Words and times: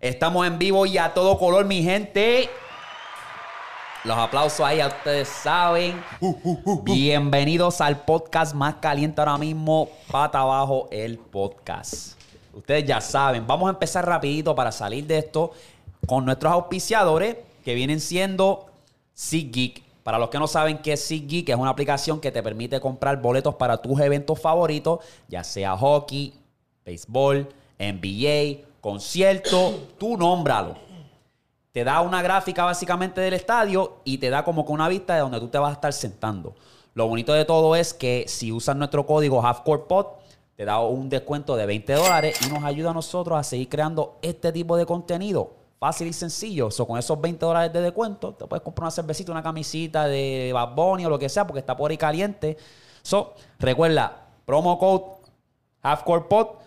Estamos 0.00 0.46
en 0.46 0.58
vivo 0.58 0.84
y 0.84 0.98
a 0.98 1.14
todo 1.14 1.38
color, 1.38 1.64
mi 1.64 1.82
gente. 1.82 2.50
Los 4.04 4.18
aplausos 4.18 4.60
ahí, 4.60 4.76
ya 4.76 4.88
ustedes 4.88 5.26
saben. 5.26 6.04
Bienvenidos 6.82 7.80
al 7.80 8.04
podcast 8.04 8.54
más 8.54 8.74
caliente 8.74 9.22
ahora 9.22 9.38
mismo, 9.38 9.88
Pata 10.10 10.40
Abajo, 10.40 10.86
el 10.90 11.16
podcast. 11.16 12.20
Ustedes 12.52 12.84
ya 12.84 13.00
saben, 13.00 13.46
vamos 13.46 13.68
a 13.68 13.70
empezar 13.70 14.04
rapidito 14.04 14.54
para 14.54 14.70
salir 14.70 15.06
de 15.06 15.16
esto 15.16 15.52
con 16.06 16.26
nuestros 16.26 16.52
auspiciadores 16.52 17.38
que 17.64 17.74
vienen 17.74 18.00
siendo 18.00 18.66
SeatGeek. 19.14 19.82
Para 20.02 20.18
los 20.18 20.28
que 20.28 20.38
no 20.38 20.46
saben 20.46 20.76
qué 20.78 20.92
es 20.92 21.04
SeatGeek, 21.06 21.48
es 21.48 21.56
una 21.56 21.70
aplicación 21.70 22.20
que 22.20 22.30
te 22.30 22.42
permite 22.42 22.80
comprar 22.80 23.20
boletos 23.22 23.54
para 23.54 23.78
tus 23.78 23.98
eventos 24.00 24.38
favoritos, 24.38 25.00
ya 25.26 25.42
sea 25.42 25.74
hockey, 25.74 26.34
béisbol, 26.84 27.48
NBA, 27.78 28.66
concierto, 28.86 29.88
tú 29.98 30.16
nómbralo 30.16 30.86
te 31.76 31.84
da 31.84 32.00
una 32.00 32.22
gráfica 32.22 32.64
básicamente 32.64 33.20
del 33.20 33.34
estadio 33.34 33.96
y 34.02 34.16
te 34.16 34.30
da 34.30 34.42
como 34.42 34.64
que 34.64 34.72
una 34.72 34.88
vista 34.88 35.14
de 35.14 35.20
donde 35.20 35.38
tú 35.38 35.48
te 35.48 35.58
vas 35.58 35.68
a 35.68 35.72
estar 35.74 35.92
sentando. 35.92 36.54
Lo 36.94 37.06
bonito 37.06 37.34
de 37.34 37.44
todo 37.44 37.76
es 37.76 37.92
que 37.92 38.24
si 38.28 38.50
usas 38.50 38.74
nuestro 38.76 39.04
código 39.04 39.44
HalfCorePod, 39.44 40.06
te 40.56 40.64
da 40.64 40.80
un 40.80 41.10
descuento 41.10 41.54
de 41.54 41.66
20 41.66 41.92
dólares 41.92 42.38
y 42.46 42.48
nos 42.48 42.64
ayuda 42.64 42.92
a 42.92 42.94
nosotros 42.94 43.38
a 43.38 43.42
seguir 43.42 43.68
creando 43.68 44.16
este 44.22 44.52
tipo 44.52 44.74
de 44.78 44.86
contenido. 44.86 45.52
Fácil 45.78 46.06
y 46.06 46.14
sencillo. 46.14 46.70
So, 46.70 46.86
con 46.86 46.98
esos 46.98 47.20
20 47.20 47.44
dólares 47.44 47.70
de 47.74 47.82
descuento, 47.82 48.32
te 48.32 48.46
puedes 48.46 48.62
comprar 48.62 48.84
una 48.84 48.90
cervecita, 48.90 49.30
una 49.32 49.42
camisita 49.42 50.06
de 50.06 50.52
Bad 50.54 50.74
Bunny 50.74 51.04
o 51.04 51.10
lo 51.10 51.18
que 51.18 51.28
sea, 51.28 51.46
porque 51.46 51.60
está 51.60 51.76
por 51.76 51.90
ahí 51.90 51.98
caliente. 51.98 52.56
So, 53.02 53.34
recuerda, 53.58 54.28
promo 54.46 54.78
code 54.78 55.04
HalfCorePod 55.82 56.65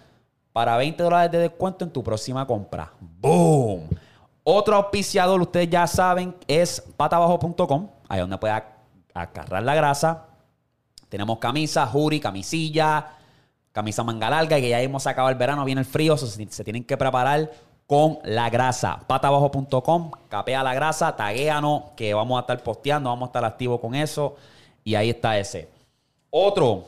para 0.53 0.77
20 0.77 1.01
dólares 1.03 1.31
de 1.31 1.39
descuento 1.39 1.85
en 1.85 1.91
tu 1.91 2.03
próxima 2.03 2.45
compra. 2.45 2.91
¡Boom! 2.99 3.87
Otro 4.43 4.75
auspiciador, 4.75 5.41
ustedes 5.41 5.69
ya 5.69 5.85
saben, 5.85 6.35
es 6.47 6.81
patabajo.com, 6.97 7.87
ahí 8.07 8.19
donde 8.19 8.37
puedes 8.37 8.61
agarrar 9.13 9.63
la 9.63 9.75
grasa. 9.75 10.25
Tenemos 11.07 11.37
camisa, 11.39 11.85
jury, 11.85 12.19
camisilla, 12.19 13.13
camisa 13.71 14.03
manga 14.03 14.29
larga, 14.29 14.59
que 14.59 14.69
ya 14.69 14.81
hemos 14.81 15.05
acabado 15.07 15.31
el 15.31 15.37
verano, 15.37 15.65
viene 15.65 15.81
el 15.81 15.87
frío, 15.87 16.17
se 16.17 16.63
tienen 16.63 16.83
que 16.83 16.97
preparar 16.97 17.51
con 17.89 18.19
la 18.23 18.49
grasa. 18.49 18.99
Patabajo.com, 19.07 20.11
capea 20.29 20.61
la 20.61 20.75
grasa, 20.75 21.15
taguéanos, 21.15 21.83
que 21.95 22.13
vamos 22.13 22.37
a 22.37 22.41
estar 22.41 22.61
posteando, 22.61 23.09
vamos 23.09 23.27
a 23.27 23.29
estar 23.29 23.45
activos 23.45 23.79
con 23.79 23.95
eso. 23.95 24.35
Y 24.83 24.95
ahí 24.95 25.09
está 25.09 25.37
ese. 25.39 25.69
Otro, 26.29 26.85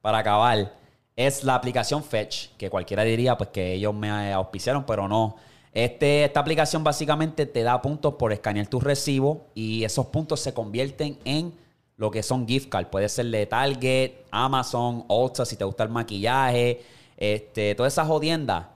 para 0.00 0.18
acabar, 0.18 0.72
es 1.16 1.44
la 1.44 1.54
aplicación 1.54 2.02
Fetch, 2.02 2.48
que 2.56 2.70
cualquiera 2.70 3.04
diría 3.04 3.36
pues 3.36 3.50
que 3.50 3.74
ellos 3.74 3.94
me 3.94 4.32
auspiciaron, 4.32 4.84
pero 4.84 5.08
no. 5.08 5.36
Este, 5.72 6.24
esta 6.24 6.40
aplicación 6.40 6.84
básicamente 6.84 7.46
te 7.46 7.62
da 7.62 7.80
puntos 7.80 8.14
por 8.14 8.32
escanear 8.32 8.66
tus 8.66 8.82
recibos 8.82 9.38
y 9.54 9.84
esos 9.84 10.06
puntos 10.06 10.40
se 10.40 10.52
convierten 10.52 11.18
en 11.24 11.54
lo 11.96 12.10
que 12.10 12.22
son 12.22 12.46
gift 12.46 12.68
cards. 12.68 12.88
Puede 12.90 13.08
ser 13.08 13.26
de 13.26 13.46
Target, 13.46 14.12
Amazon, 14.30 15.04
Ulta, 15.08 15.44
si 15.46 15.56
te 15.56 15.64
gusta 15.64 15.84
el 15.84 15.90
maquillaje, 15.90 16.82
este, 17.16 17.74
todas 17.74 17.92
esas 17.92 18.06
jodiendas. 18.06 18.66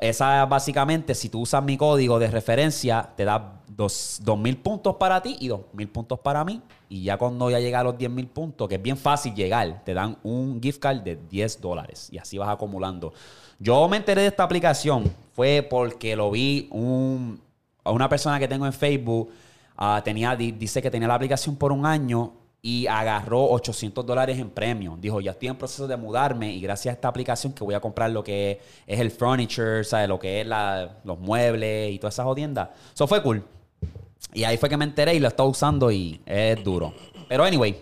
Esa 0.00 0.44
básicamente, 0.46 1.14
si 1.14 1.28
tú 1.28 1.40
usas 1.40 1.62
mi 1.62 1.76
código 1.76 2.18
de 2.18 2.28
referencia, 2.28 3.10
te 3.16 3.24
da 3.24 3.60
dos 3.68 4.20
mil 4.38 4.56
puntos 4.56 4.96
para 4.96 5.22
ti 5.22 5.36
y 5.40 5.48
dos 5.48 5.60
mil 5.72 5.88
puntos 5.88 6.18
para 6.20 6.44
mí. 6.44 6.60
Y 6.88 7.02
ya 7.04 7.16
cuando 7.18 7.50
ya 7.50 7.60
llega 7.60 7.80
a 7.80 7.84
los 7.84 7.98
10 7.98 8.10
mil 8.10 8.26
puntos, 8.26 8.66
que 8.66 8.76
es 8.76 8.82
bien 8.82 8.96
fácil 8.96 9.34
llegar, 9.34 9.82
te 9.84 9.92
dan 9.92 10.16
un 10.22 10.58
gift 10.62 10.80
card 10.80 11.00
de 11.02 11.16
10 11.28 11.60
dólares. 11.60 12.08
Y 12.10 12.16
así 12.18 12.38
vas 12.38 12.48
acumulando. 12.48 13.12
Yo 13.58 13.86
me 13.88 13.98
enteré 13.98 14.22
de 14.22 14.28
esta 14.28 14.42
aplicación 14.44 15.04
fue 15.34 15.66
porque 15.68 16.16
lo 16.16 16.30
vi 16.30 16.66
un, 16.70 17.40
a 17.84 17.90
una 17.90 18.08
persona 18.08 18.38
que 18.38 18.48
tengo 18.48 18.64
en 18.66 18.72
Facebook. 18.72 19.30
ah, 19.76 20.00
tenía, 20.02 20.34
di- 20.34 20.52
dice 20.52 20.80
que 20.80 20.90
tenía 20.90 21.06
la 21.08 21.14
aplicación 21.14 21.56
por 21.56 21.72
un 21.72 21.84
año 21.84 22.32
y 22.60 22.86
agarró 22.88 23.44
800 23.50 24.04
dólares 24.04 24.38
en 24.38 24.50
premio. 24.50 24.96
Dijo, 25.00 25.20
ya 25.20 25.30
estoy 25.30 25.48
en 25.48 25.56
proceso 25.56 25.86
de 25.86 25.96
mudarme 25.96 26.52
y 26.52 26.60
gracias 26.60 26.92
a 26.92 26.96
esta 26.96 27.08
aplicación 27.08 27.52
que 27.52 27.62
voy 27.64 27.74
a 27.74 27.80
comprar 27.80 28.10
lo 28.10 28.22
que 28.24 28.60
es 28.86 28.98
el 29.00 29.10
furniture, 29.10 29.84
¿sabes? 29.84 30.08
lo 30.08 30.18
que 30.18 30.40
es 30.40 30.46
la- 30.46 30.98
los 31.04 31.18
muebles 31.18 31.92
y 31.92 31.98
todas 31.98 32.14
esas 32.14 32.24
jodiendas. 32.24 32.70
Eso 32.94 33.06
fue 33.06 33.22
cool. 33.22 33.44
Y 34.34 34.44
ahí 34.44 34.56
fue 34.58 34.68
que 34.68 34.76
me 34.76 34.84
enteré 34.84 35.14
y 35.14 35.20
lo 35.20 35.28
estaba 35.28 35.48
usando 35.48 35.90
y 35.90 36.20
es 36.26 36.62
duro. 36.62 36.92
Pero 37.28 37.44
anyway, 37.44 37.78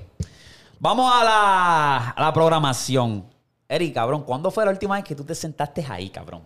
vamos 0.79 1.11
a 1.13 1.25
la, 1.25 2.15
la 2.19 2.33
programación. 2.33 3.25
Eric, 3.69 3.95
cabrón, 3.95 4.23
¿cuándo 4.23 4.51
fue 4.51 4.65
la 4.65 4.71
última 4.71 4.95
vez 4.97 5.05
que 5.05 5.15
tú 5.15 5.25
te 5.25 5.35
sentaste 5.35 5.85
ahí, 5.89 6.11
cabrón? 6.11 6.43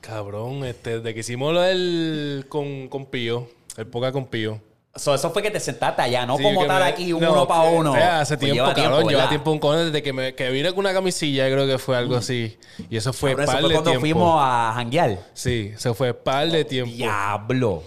Cabrón, 0.00 0.64
este, 0.64 0.98
desde 0.98 1.14
que 1.14 1.20
hicimos 1.20 1.54
del 1.54 2.46
con, 2.48 2.88
con 2.88 3.06
Pío, 3.06 3.48
el 3.76 3.86
poca 3.86 4.12
con 4.12 4.26
Pío. 4.26 4.60
So, 4.94 5.14
eso 5.14 5.30
fue 5.30 5.42
que 5.42 5.50
te 5.50 5.58
sentaste 5.58 6.02
allá, 6.02 6.26
no 6.26 6.36
Sí, 6.36 6.42
como 6.42 6.66
tal 6.66 6.82
me- 6.82 6.88
aquí, 6.90 7.12
un 7.14 7.22
no, 7.22 7.32
uno 7.32 7.48
para 7.48 7.62
uno. 7.70 7.96
eh, 7.96 8.02
hace 8.02 8.36
Pues 8.36 8.52
tiempo, 8.52 8.70
cabrón, 8.74 8.98
lleva 9.08 9.10
¿verdad? 9.12 9.28
tiempo 9.30 9.50
un 9.50 9.58
cojones 9.58 9.86
desde 9.86 10.02
que, 10.02 10.12
me, 10.12 10.34
que 10.34 10.50
vine 10.50 10.68
con 10.70 10.80
una 10.80 10.92
camisilla, 10.92 11.46
creo 11.46 11.66
que 11.66 11.78
fue 11.78 11.96
algo 11.96 12.14
así. 12.16 12.58
Y 12.90 12.96
eso 12.98 13.12
fue 13.14 13.30
Cabrón, 13.30 13.44
eso 13.44 13.52
par 13.52 13.60
fue 13.62 13.68
de 13.70 13.74
cuando 13.74 13.90
tiempo. 13.90 14.00
fuimos 14.02 14.38
a 14.44 14.72
janguear. 14.74 15.18
Sí, 15.32 15.72
eso 15.74 15.94
fue 15.94 16.12
par 16.12 16.46
de 16.50 16.64
tiempo. 16.66 16.94
Diablo. 16.94 17.82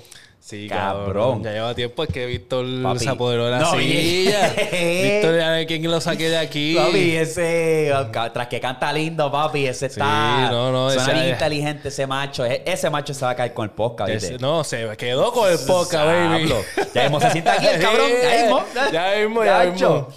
Sí, 0.48 0.68
Cabrón. 0.70 1.06
cabrón. 1.08 1.44
Ya 1.44 1.52
lleva 1.54 1.74
tiempo 1.74 2.04
es 2.04 2.10
que 2.14 2.28
Víctor 2.28 2.68
Papi. 2.84 3.00
se 3.00 3.10
apoderó 3.10 3.46
de 3.46 3.52
la 3.54 3.60
No, 3.62 3.72
silla. 3.72 4.54
Víctor, 4.72 5.42
a 5.42 5.50
ver 5.50 5.66
quién 5.66 5.90
lo 5.90 6.00
saqué 6.00 6.30
de 6.30 6.38
aquí. 6.38 6.76
Papi, 6.76 7.16
ese, 7.16 7.92
tras 8.32 8.48
que 8.48 8.60
canta 8.60 8.94
lindo, 8.94 9.32
papi, 9.32 9.66
ese 9.66 9.88
está. 9.88 10.52
no, 10.52 10.72
no, 10.72 10.92
Suena 10.92 11.04
ese- 11.04 11.14
bien 11.14 11.30
inteligente 11.34 11.88
ese 11.88 12.06
macho. 12.06 12.46
E- 12.46 12.62
Ese 12.64 12.92
macho 12.92 13.16
se 13.16 13.26
va 13.26 13.32
a 13.32 13.36
caer 13.36 13.56
con 13.56 13.64
el 13.64 13.72
podcast, 13.72 14.12
¿viste? 14.12 14.36
Ese- 14.36 14.38
no, 14.38 14.64
se 14.64 14.88
quedó 14.98 15.32
con 15.32 15.52
el 15.52 15.58
podcast, 15.58 16.06
baby. 16.06 16.54
Ya 16.94 17.02
mismo 17.04 17.20
se 17.22 17.32
sienta 17.32 17.54
aquí 17.54 17.66
el 17.66 17.82
cabrón. 17.82 18.10
Ya 18.22 18.42
mismo. 18.44 18.64
Ya 18.92 19.16
mismo, 19.18 19.44
ya 19.46 19.64
mismo. 19.64 20.08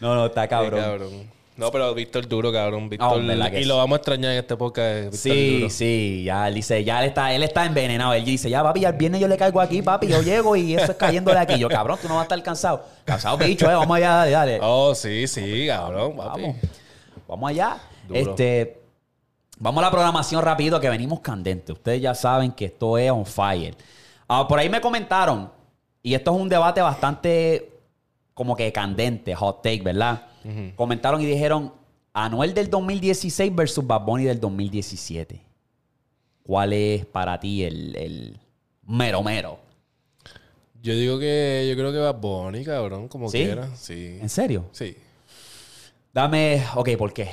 No, 0.00 0.14
no, 0.14 0.26
está 0.26 0.42
Sí, 0.42 0.48
cabrón. 0.48 1.37
No, 1.58 1.72
pero 1.72 1.92
Víctor 1.92 2.28
duro, 2.28 2.52
cabrón. 2.52 2.88
Víctor, 2.88 3.20
que 3.50 3.58
y 3.58 3.62
sí. 3.64 3.68
lo 3.68 3.76
vamos 3.78 3.96
a 3.96 3.98
extrañar 3.98 4.30
en 4.30 4.38
este 4.38 4.56
podcast. 4.56 5.10
Víctor 5.10 5.18
Sí, 5.18 5.58
duro. 5.58 5.70
sí, 5.70 6.22
ya 6.24 6.46
él 6.46 6.54
dice, 6.54 6.84
ya 6.84 7.00
él 7.02 7.08
está, 7.08 7.32
él 7.32 7.42
está 7.42 7.66
envenenado. 7.66 8.14
Él 8.14 8.24
dice, 8.24 8.48
ya 8.48 8.62
papi, 8.62 8.78
ya 8.80 8.90
el 8.90 8.96
viernes 8.96 9.20
yo 9.20 9.26
le 9.26 9.36
caigo 9.36 9.60
aquí, 9.60 9.82
papi, 9.82 10.06
yo 10.06 10.22
llego 10.22 10.54
y 10.54 10.76
eso 10.76 10.92
es 10.92 10.96
cayéndole 10.96 11.36
aquí. 11.40 11.58
Yo, 11.58 11.68
cabrón, 11.68 11.98
tú 12.00 12.06
no 12.06 12.14
vas 12.14 12.20
a 12.20 12.24
estar 12.26 12.40
cansado. 12.44 12.84
Cansado, 13.04 13.36
bicho, 13.38 13.68
eh, 13.68 13.74
vamos 13.74 13.96
allá, 13.96 14.10
dale, 14.14 14.30
dale. 14.30 14.58
Oh, 14.62 14.94
sí, 14.94 15.26
sí, 15.26 15.66
cabrón, 15.66 16.16
papi. 16.16 16.42
Vamos, 16.42 16.56
vamos 17.26 17.50
allá. 17.50 17.78
Duro. 18.06 18.20
Este, 18.20 18.80
vamos 19.58 19.82
a 19.82 19.86
la 19.86 19.90
programación 19.90 20.44
rápido 20.44 20.78
que 20.78 20.88
venimos 20.88 21.18
candentes. 21.18 21.74
Ustedes 21.74 22.00
ya 22.00 22.14
saben 22.14 22.52
que 22.52 22.66
esto 22.66 22.96
es 22.98 23.10
on 23.10 23.26
fire. 23.26 23.74
Ah, 24.28 24.46
por 24.46 24.60
ahí 24.60 24.68
me 24.68 24.80
comentaron, 24.80 25.50
y 26.04 26.14
esto 26.14 26.30
es 26.32 26.40
un 26.40 26.48
debate 26.48 26.80
bastante 26.80 27.72
como 28.32 28.54
que 28.54 28.72
candente, 28.72 29.34
hot 29.34 29.60
take, 29.60 29.82
¿verdad? 29.82 30.22
Comentaron 30.76 31.20
y 31.20 31.26
dijeron, 31.26 31.72
Anuel 32.12 32.54
del 32.54 32.70
2016 32.70 33.54
versus 33.54 33.86
Bad 33.86 34.02
Bunny 34.04 34.24
del 34.24 34.40
2017. 34.40 35.40
¿Cuál 36.42 36.72
es 36.72 37.04
para 37.06 37.38
ti 37.38 37.62
el, 37.64 37.94
el 37.96 38.40
mero 38.86 39.22
mero? 39.22 39.58
Yo 40.82 40.94
digo 40.94 41.18
que 41.18 41.66
yo 41.68 41.76
creo 41.76 41.92
que 41.92 41.98
va 41.98 42.12
Bonnie, 42.12 42.64
cabrón, 42.64 43.08
como 43.08 43.28
¿Sí? 43.28 43.38
quiera. 43.44 43.68
Sí. 43.76 44.18
¿En 44.20 44.28
serio? 44.28 44.66
Sí. 44.72 44.96
Dame, 46.14 46.64
ok, 46.74 46.96
¿por 46.96 47.12
qué? 47.12 47.30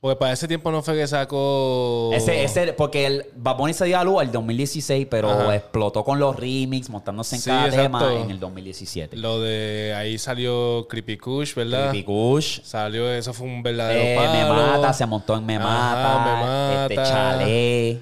Porque 0.00 0.16
para 0.16 0.32
ese 0.32 0.48
tiempo 0.48 0.70
no 0.70 0.82
fue 0.82 0.96
que 0.96 1.06
sacó. 1.06 2.10
Ese, 2.14 2.42
ese, 2.42 2.72
porque 2.72 3.04
el 3.04 3.26
Bad 3.36 3.56
Bunny 3.58 3.74
se 3.74 3.84
dio 3.84 3.98
a 3.98 4.04
luz 4.04 4.22
el 4.22 4.32
2016, 4.32 5.06
pero 5.10 5.28
Ajá. 5.30 5.54
explotó 5.54 6.02
con 6.04 6.18
los 6.18 6.34
remix, 6.36 6.88
montándose 6.88 7.36
en 7.36 7.42
Sí, 7.42 7.50
cada 7.50 7.66
exacto. 7.66 7.82
tema 7.98 8.14
en 8.22 8.30
el 8.30 8.40
2017. 8.40 9.18
Lo 9.18 9.40
de 9.42 9.92
ahí 9.94 10.16
salió 10.16 10.86
Creepy 10.88 11.18
Kush, 11.18 11.54
¿verdad? 11.54 11.90
Creepy 11.90 12.04
Kush, 12.06 12.60
Salió, 12.62 13.12
eso 13.12 13.34
fue 13.34 13.46
un 13.46 13.62
verdadero 13.62 14.00
eh, 14.00 14.16
palo. 14.16 14.32
Me 14.32 14.62
Mata, 14.78 14.92
se 14.94 15.04
montó 15.04 15.36
en 15.36 15.44
Me 15.44 15.56
Ajá, 15.56 15.64
Mata, 15.66 16.24
Me 16.24 16.46
Mata. 16.46 16.82
este 16.86 16.94
Chale, 16.94 17.98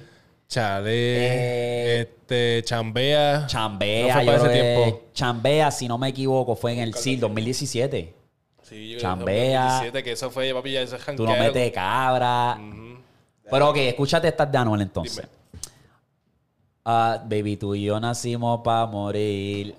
Chale. 0.47 0.91
Eh, 0.93 1.99
este, 2.01 2.63
Chambea. 2.63 3.45
Chambea, 3.45 4.07
No 4.07 4.13
fue 4.13 4.25
yo 4.25 4.31
para 4.31 4.37
ese 4.49 4.61
tiempo. 4.61 5.01
Chambea, 5.13 5.69
si 5.71 5.87
no 5.89 5.97
me 5.97 6.07
equivoco, 6.07 6.55
fue 6.55 6.71
en 6.73 6.79
el 6.79 6.93
sí, 6.93 7.17
2017. 7.17 8.13
Sí, 8.69 8.97
Chambea. 8.99 9.61
2017, 9.63 10.03
que 10.03 10.11
eso 10.11 10.29
fue, 10.29 10.53
papi, 10.53 10.73
ya 10.73 10.81
ese 10.81 10.97
Tú 11.15 11.25
no 11.25 11.35
metes 11.35 11.71
cabra. 11.71 12.59
Pero 13.49 13.69
ok, 13.69 13.77
escúchate 13.77 14.27
estas 14.27 14.51
de 14.51 14.57
Anuel 14.59 14.81
entonces. 14.81 15.27
Ah, 16.85 17.19
baby, 17.23 17.57
tú 17.57 17.73
y 17.73 17.83
yo 17.83 17.99
nacimos 17.99 18.61
para 18.63 18.85
morir. 18.85 19.75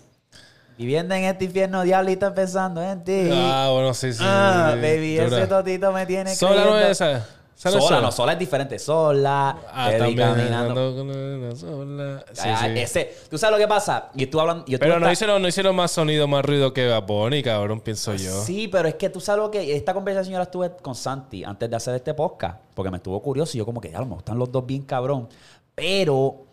Viviendo 0.76 1.14
en 1.14 1.24
este 1.24 1.44
infierno, 1.44 1.82
diablita 1.82 2.34
pensando 2.34 2.82
en 2.82 3.04
ti. 3.04 3.30
Ah, 3.32 3.68
bueno, 3.72 3.94
sí, 3.94 4.12
sí. 4.12 4.22
Ah, 4.24 4.74
baby, 4.74 5.18
ese 5.18 5.46
totito 5.46 5.92
me 5.92 6.06
tiene 6.06 6.34
creyendo. 6.36 6.78
es 6.78 7.00
esa. 7.00 7.26
Sola, 7.60 8.00
no, 8.00 8.10
sola 8.10 8.32
es 8.32 8.38
diferente. 8.38 8.78
Sola, 8.78 9.58
Ah, 9.70 9.88
te 9.90 9.96
vi 9.96 10.16
también. 10.16 10.18
caminando. 10.48 10.70
ando 10.88 10.96
con 10.96 11.10
una 11.10 11.54
sola. 11.54 12.24
Sí, 12.32 12.40
Ah, 12.48 12.62
sí. 12.74 12.78
Ese, 12.80 13.14
¿Tú 13.28 13.36
sabes 13.36 13.52
lo 13.58 13.58
que 13.62 13.68
pasa? 13.68 14.08
Y 14.14 14.26
tú 14.26 14.40
hablando... 14.40 14.64
Pero 14.66 14.86
no 14.94 14.96
estás- 14.96 15.12
hicieron, 15.12 15.42
no 15.42 15.48
hicieron 15.48 15.76
más 15.76 15.90
sonido, 15.90 16.26
más 16.26 16.42
ruido 16.44 16.72
que 16.72 16.88
Bad 16.88 17.06
Bunny, 17.06 17.42
cabrón, 17.42 17.80
pienso 17.80 18.14
yo. 18.14 18.40
Sí, 18.42 18.66
pero 18.68 18.88
es 18.88 18.94
que 18.94 19.10
tú 19.10 19.20
sabes 19.20 19.42
lo 19.42 19.50
que... 19.50 19.76
Esta 19.76 19.92
conversación 19.92 20.32
yo 20.32 20.38
la 20.38 20.44
estuve 20.44 20.70
con 20.80 20.94
Santi 20.94 21.44
antes 21.44 21.68
de 21.68 21.76
hacer 21.76 21.94
este 21.96 22.14
podcast. 22.14 22.58
Porque 22.74 22.90
me 22.90 22.96
estuvo 22.96 23.20
curioso 23.20 23.56
y 23.56 23.58
yo 23.58 23.66
como 23.66 23.80
que, 23.80 23.90
ya, 23.90 24.00
me 24.00 24.14
gustan 24.14 24.38
los 24.38 24.50
dos 24.50 24.64
bien 24.64 24.82
cabrón. 24.82 25.28
Pero... 25.74 26.46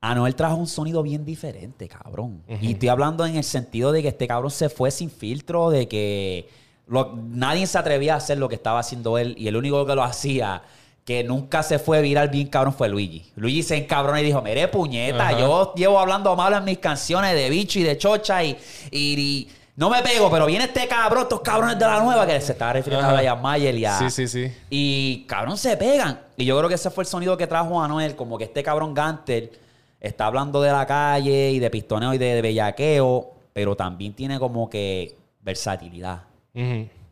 Anuel 0.00 0.36
trajo 0.36 0.54
un 0.54 0.68
sonido 0.68 1.02
bien 1.02 1.24
diferente, 1.24 1.88
cabrón. 1.88 2.44
Y 2.60 2.74
estoy 2.74 2.88
hablando 2.88 3.26
en 3.26 3.34
el 3.34 3.42
sentido 3.42 3.90
de 3.90 4.02
que 4.02 4.08
este 4.08 4.28
cabrón 4.28 4.52
se 4.52 4.68
fue 4.68 4.92
sin 4.92 5.10
filtro, 5.10 5.70
de 5.70 5.88
que 5.88 6.48
lo- 6.88 7.14
nadie 7.16 7.66
se 7.66 7.78
atrevía 7.78 8.14
a 8.14 8.16
hacer 8.18 8.38
lo 8.38 8.48
que 8.48 8.54
estaba 8.56 8.80
haciendo 8.80 9.18
él. 9.18 9.34
Y 9.38 9.48
el 9.48 9.56
único 9.56 9.84
que 9.86 9.94
lo 9.94 10.02
hacía, 10.02 10.62
que 11.04 11.24
nunca 11.24 11.62
se 11.62 11.78
fue 11.78 12.02
viral 12.02 12.28
bien 12.28 12.48
cabrón, 12.48 12.72
fue 12.74 12.88
Luigi. 12.88 13.30
Luigi 13.36 13.62
se 13.62 13.76
encabronó 13.76 14.18
y 14.18 14.22
dijo, 14.24 14.42
mire 14.42 14.68
puñeta, 14.68 15.28
Ajá. 15.28 15.38
yo 15.38 15.72
llevo 15.74 15.98
hablando 15.98 16.34
malo 16.36 16.56
en 16.56 16.64
mis 16.64 16.78
canciones 16.78 17.34
de 17.34 17.48
bicho 17.50 17.78
y 17.78 17.82
de 17.82 17.96
chocha 17.96 18.42
y, 18.44 18.56
y- 18.90 19.18
y 19.18 19.48
no 19.76 19.88
me 19.90 20.02
pego, 20.02 20.28
pero 20.30 20.44
viene 20.46 20.64
este 20.64 20.88
cabrón, 20.88 21.22
estos 21.22 21.40
cabrones 21.40 21.78
de 21.78 21.84
la 21.86 22.00
nueva, 22.00 22.26
que 22.26 22.40
se 22.40 22.52
estaba 22.52 22.72
refiriendo 22.72 23.06
Ajá. 23.06 23.16
a 23.16 23.20
Brian 23.20 23.40
Mayer 23.40 23.74
y 23.76 23.84
a... 23.84 23.96
Sí, 23.98 24.10
sí, 24.10 24.26
sí. 24.26 24.52
Y 24.68 25.24
cabrón 25.28 25.56
se 25.56 25.76
pegan. 25.76 26.20
Y 26.36 26.44
yo 26.44 26.56
creo 26.58 26.68
que 26.68 26.74
ese 26.74 26.90
fue 26.90 27.04
el 27.04 27.08
sonido 27.08 27.36
que 27.36 27.46
trajo 27.46 27.80
Anuel, 27.80 28.16
como 28.16 28.36
que 28.36 28.44
este 28.44 28.62
cabrón 28.64 28.92
Gantel 28.92 29.52
está 30.00 30.26
hablando 30.26 30.60
de 30.60 30.72
la 30.72 30.84
calle 30.84 31.50
y 31.52 31.58
de 31.60 31.70
pistoneo 31.70 32.12
y 32.12 32.18
de, 32.18 32.34
de 32.34 32.42
bellaqueo, 32.42 33.30
pero 33.52 33.76
también 33.76 34.14
tiene 34.14 34.38
como 34.40 34.68
que 34.68 35.16
versatilidad. 35.42 36.22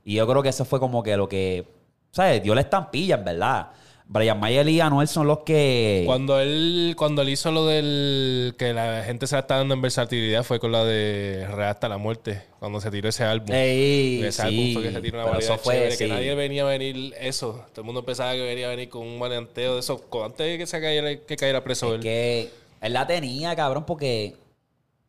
Y 0.04 0.14
yo 0.14 0.26
creo 0.26 0.43
que 0.43 0.48
eso 0.50 0.64
fue 0.64 0.78
como 0.81 1.02
que 1.02 1.16
lo 1.16 1.28
que, 1.28 1.66
¿sabes? 2.12 2.43
Dio 2.43 2.54
la 2.54 2.60
estampilla, 2.62 3.16
en 3.16 3.25
verdad. 3.25 3.69
Brian 4.08 4.38
Mayer 4.38 4.69
y 4.69 4.81
Anuel 4.81 5.08
son 5.08 5.26
los 5.26 5.40
que... 5.40 6.04
Cuando 6.06 6.38
él, 6.38 6.94
cuando 6.96 7.22
él 7.22 7.28
hizo 7.31 7.50
lo 7.50 7.66
del 7.66 8.54
que 8.56 8.72
la 8.72 9.02
gente 9.02 9.26
se 9.26 9.34
la 9.34 9.40
está 9.40 9.56
dando 9.56 9.75
en 9.75 9.82
versatilidad 9.82 10.44
fue 10.44 10.60
con 10.60 10.70
la 10.70 10.84
de 10.84 11.44
Real 11.50 11.70
hasta 11.70 11.88
la 11.88 11.98
muerte, 11.98 12.40
cuando 12.60 12.81
se 12.81 12.93
tiró 12.93 13.08
ese 13.08 13.25
álbum. 13.25 13.52
Ey, 13.52 14.22
ese 14.22 14.43
sí, 14.43 14.46
álbum 14.48 14.72
fue 14.75 14.82
que 14.84 14.93
se 14.93 15.00
tiró 15.00 15.19
una 15.19 15.31
variedad 15.32 15.54
eso 15.56 15.62
fue, 15.62 15.75
chévere, 15.75 15.90
sí. 15.90 16.04
que 16.04 16.08
nadie 16.08 16.34
venía 16.37 16.62
a 16.62 16.66
venir 16.66 17.14
eso. 17.20 17.64
Todo 17.72 17.81
el 17.81 17.87
mundo 17.87 18.04
pensaba 18.04 18.32
que 18.34 18.42
venía 18.42 18.69
a 18.69 18.70
venir 18.70 18.88
con 18.90 19.02
un 19.02 19.19
maleanteo 19.19 19.75
de 19.75 19.81
eso, 19.81 20.00
antes 20.25 20.46
de 20.46 20.56
que 20.56 20.66
se 20.69 20.81
cayera, 20.81 21.16
que 21.16 21.37
cayera 21.37 21.64
preso 21.64 21.88
Es 21.88 21.94
él. 21.94 22.00
que 22.02 22.50
él 22.82 22.92
la 22.92 23.08
tenía, 23.08 23.56
cabrón, 23.56 23.84
porque 23.87 24.37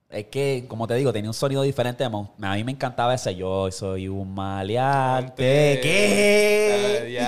es 0.09 0.27
que, 0.27 0.65
como 0.69 0.88
te 0.88 0.95
digo, 0.95 1.12
tenía 1.12 1.30
un 1.30 1.33
sonido 1.33 1.62
diferente. 1.63 2.06
A 2.06 2.09
mí 2.09 2.63
me 2.63 2.71
encantaba 2.71 3.13
ese 3.13 3.36
yo 3.36 3.69
soy 3.71 4.07
un 4.07 4.33
maleante. 4.33 5.80
¿Qué? 5.83 7.19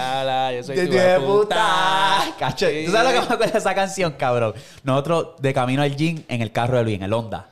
Yo 0.56 0.64
soy 0.64 0.76
De 0.78 0.88
tu 0.88 0.94
de 0.94 1.20
puta. 1.20 2.34
Cacho, 2.40 2.68
¿Tú 2.86 2.92
sabes 2.92 3.14
lo 3.14 3.22
que 3.22 3.28
me 3.28 3.34
acuerdo 3.34 3.52
de 3.52 3.58
esa 3.58 3.76
canción, 3.76 4.14
cabrón? 4.14 4.54
Nosotros 4.84 5.30
de 5.40 5.54
camino 5.54 5.82
al 5.82 5.96
gym 5.96 6.24
en 6.30 6.42
el 6.42 6.52
carro 6.54 6.78
de 6.78 6.84
Luis, 6.84 6.96
en 6.96 7.04
el 7.04 7.14
Honda. 7.14 7.50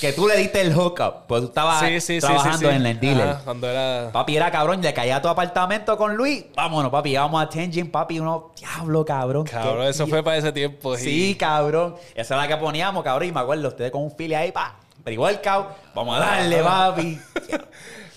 Que 0.00 0.12
tú 0.12 0.28
le 0.28 0.36
diste 0.36 0.60
el 0.60 0.72
hookup, 0.72 1.26
pues 1.26 1.42
tú 1.42 1.48
estabas 1.48 1.80
Sí, 1.80 2.00
sí, 2.00 2.00
sí, 2.00 2.20
trabajando 2.20 2.70
sí, 2.70 2.76
en 2.76 2.86
el 2.86 3.00
dealer. 3.00 3.28
Ajá, 3.28 3.40
cuando 3.44 3.68
era... 3.68 4.10
Papi 4.12 4.36
era 4.36 4.50
cabrón, 4.50 4.80
le 4.80 4.94
caía 4.94 5.16
a 5.16 5.22
tu 5.22 5.28
apartamento 5.28 5.96
con 5.96 6.14
Luis. 6.16 6.44
Vámonos, 6.54 6.92
papi, 6.92 7.10
íbamos 7.10 7.42
a 7.42 7.48
Tenjin, 7.48 7.90
papi, 7.90 8.20
uno, 8.20 8.52
diablo, 8.56 9.04
cabrón. 9.04 9.44
Cabrón, 9.44 9.86
eso 9.86 10.06
fue 10.06 10.22
para 10.22 10.36
ese 10.36 10.52
tiempo. 10.52 10.96
Sí, 10.96 11.34
cabrón. 11.34 11.96
Esa 12.14 12.34
es 12.34 12.40
la 12.42 12.48
que 12.48 12.56
poníamos, 12.56 13.02
cabrón. 13.02 13.28
Y 13.28 13.32
me 13.32 13.40
acuerdo, 13.40 13.68
ustedes 13.68 13.90
con 13.90 14.02
un 14.02 14.10
file 14.14 14.36
ahí, 14.36 14.52
pa. 14.52 14.76
Pre-workout. 15.02 15.66
Vamos 15.94 16.16
a 16.16 16.20
darle, 16.20 16.62
papi. 16.62 17.18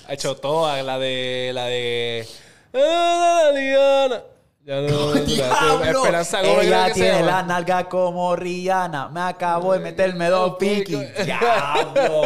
Ha 0.07 0.13
hecho 0.13 0.35
toda, 0.35 0.81
la 0.81 0.97
de... 0.97 1.51
La 1.53 1.65
de... 1.65 2.27
Ah, 2.73 3.43
la 3.43 3.51
Liana. 3.51 4.23
Ya 4.69 4.81
no... 4.81 5.15
Esperanza 5.83 6.43
Gómez, 6.43 6.67
Ella 6.67 6.93
tiene 6.93 7.23
la 7.23 7.41
nalga 7.41 7.89
como 7.89 8.35
Rihanna. 8.35 9.09
Me 9.09 9.21
acabo 9.21 9.73
de 9.73 9.79
meterme 9.79 10.29
dos 10.29 10.57
piqui. 10.59 10.95
¡Diablo! 11.25 12.21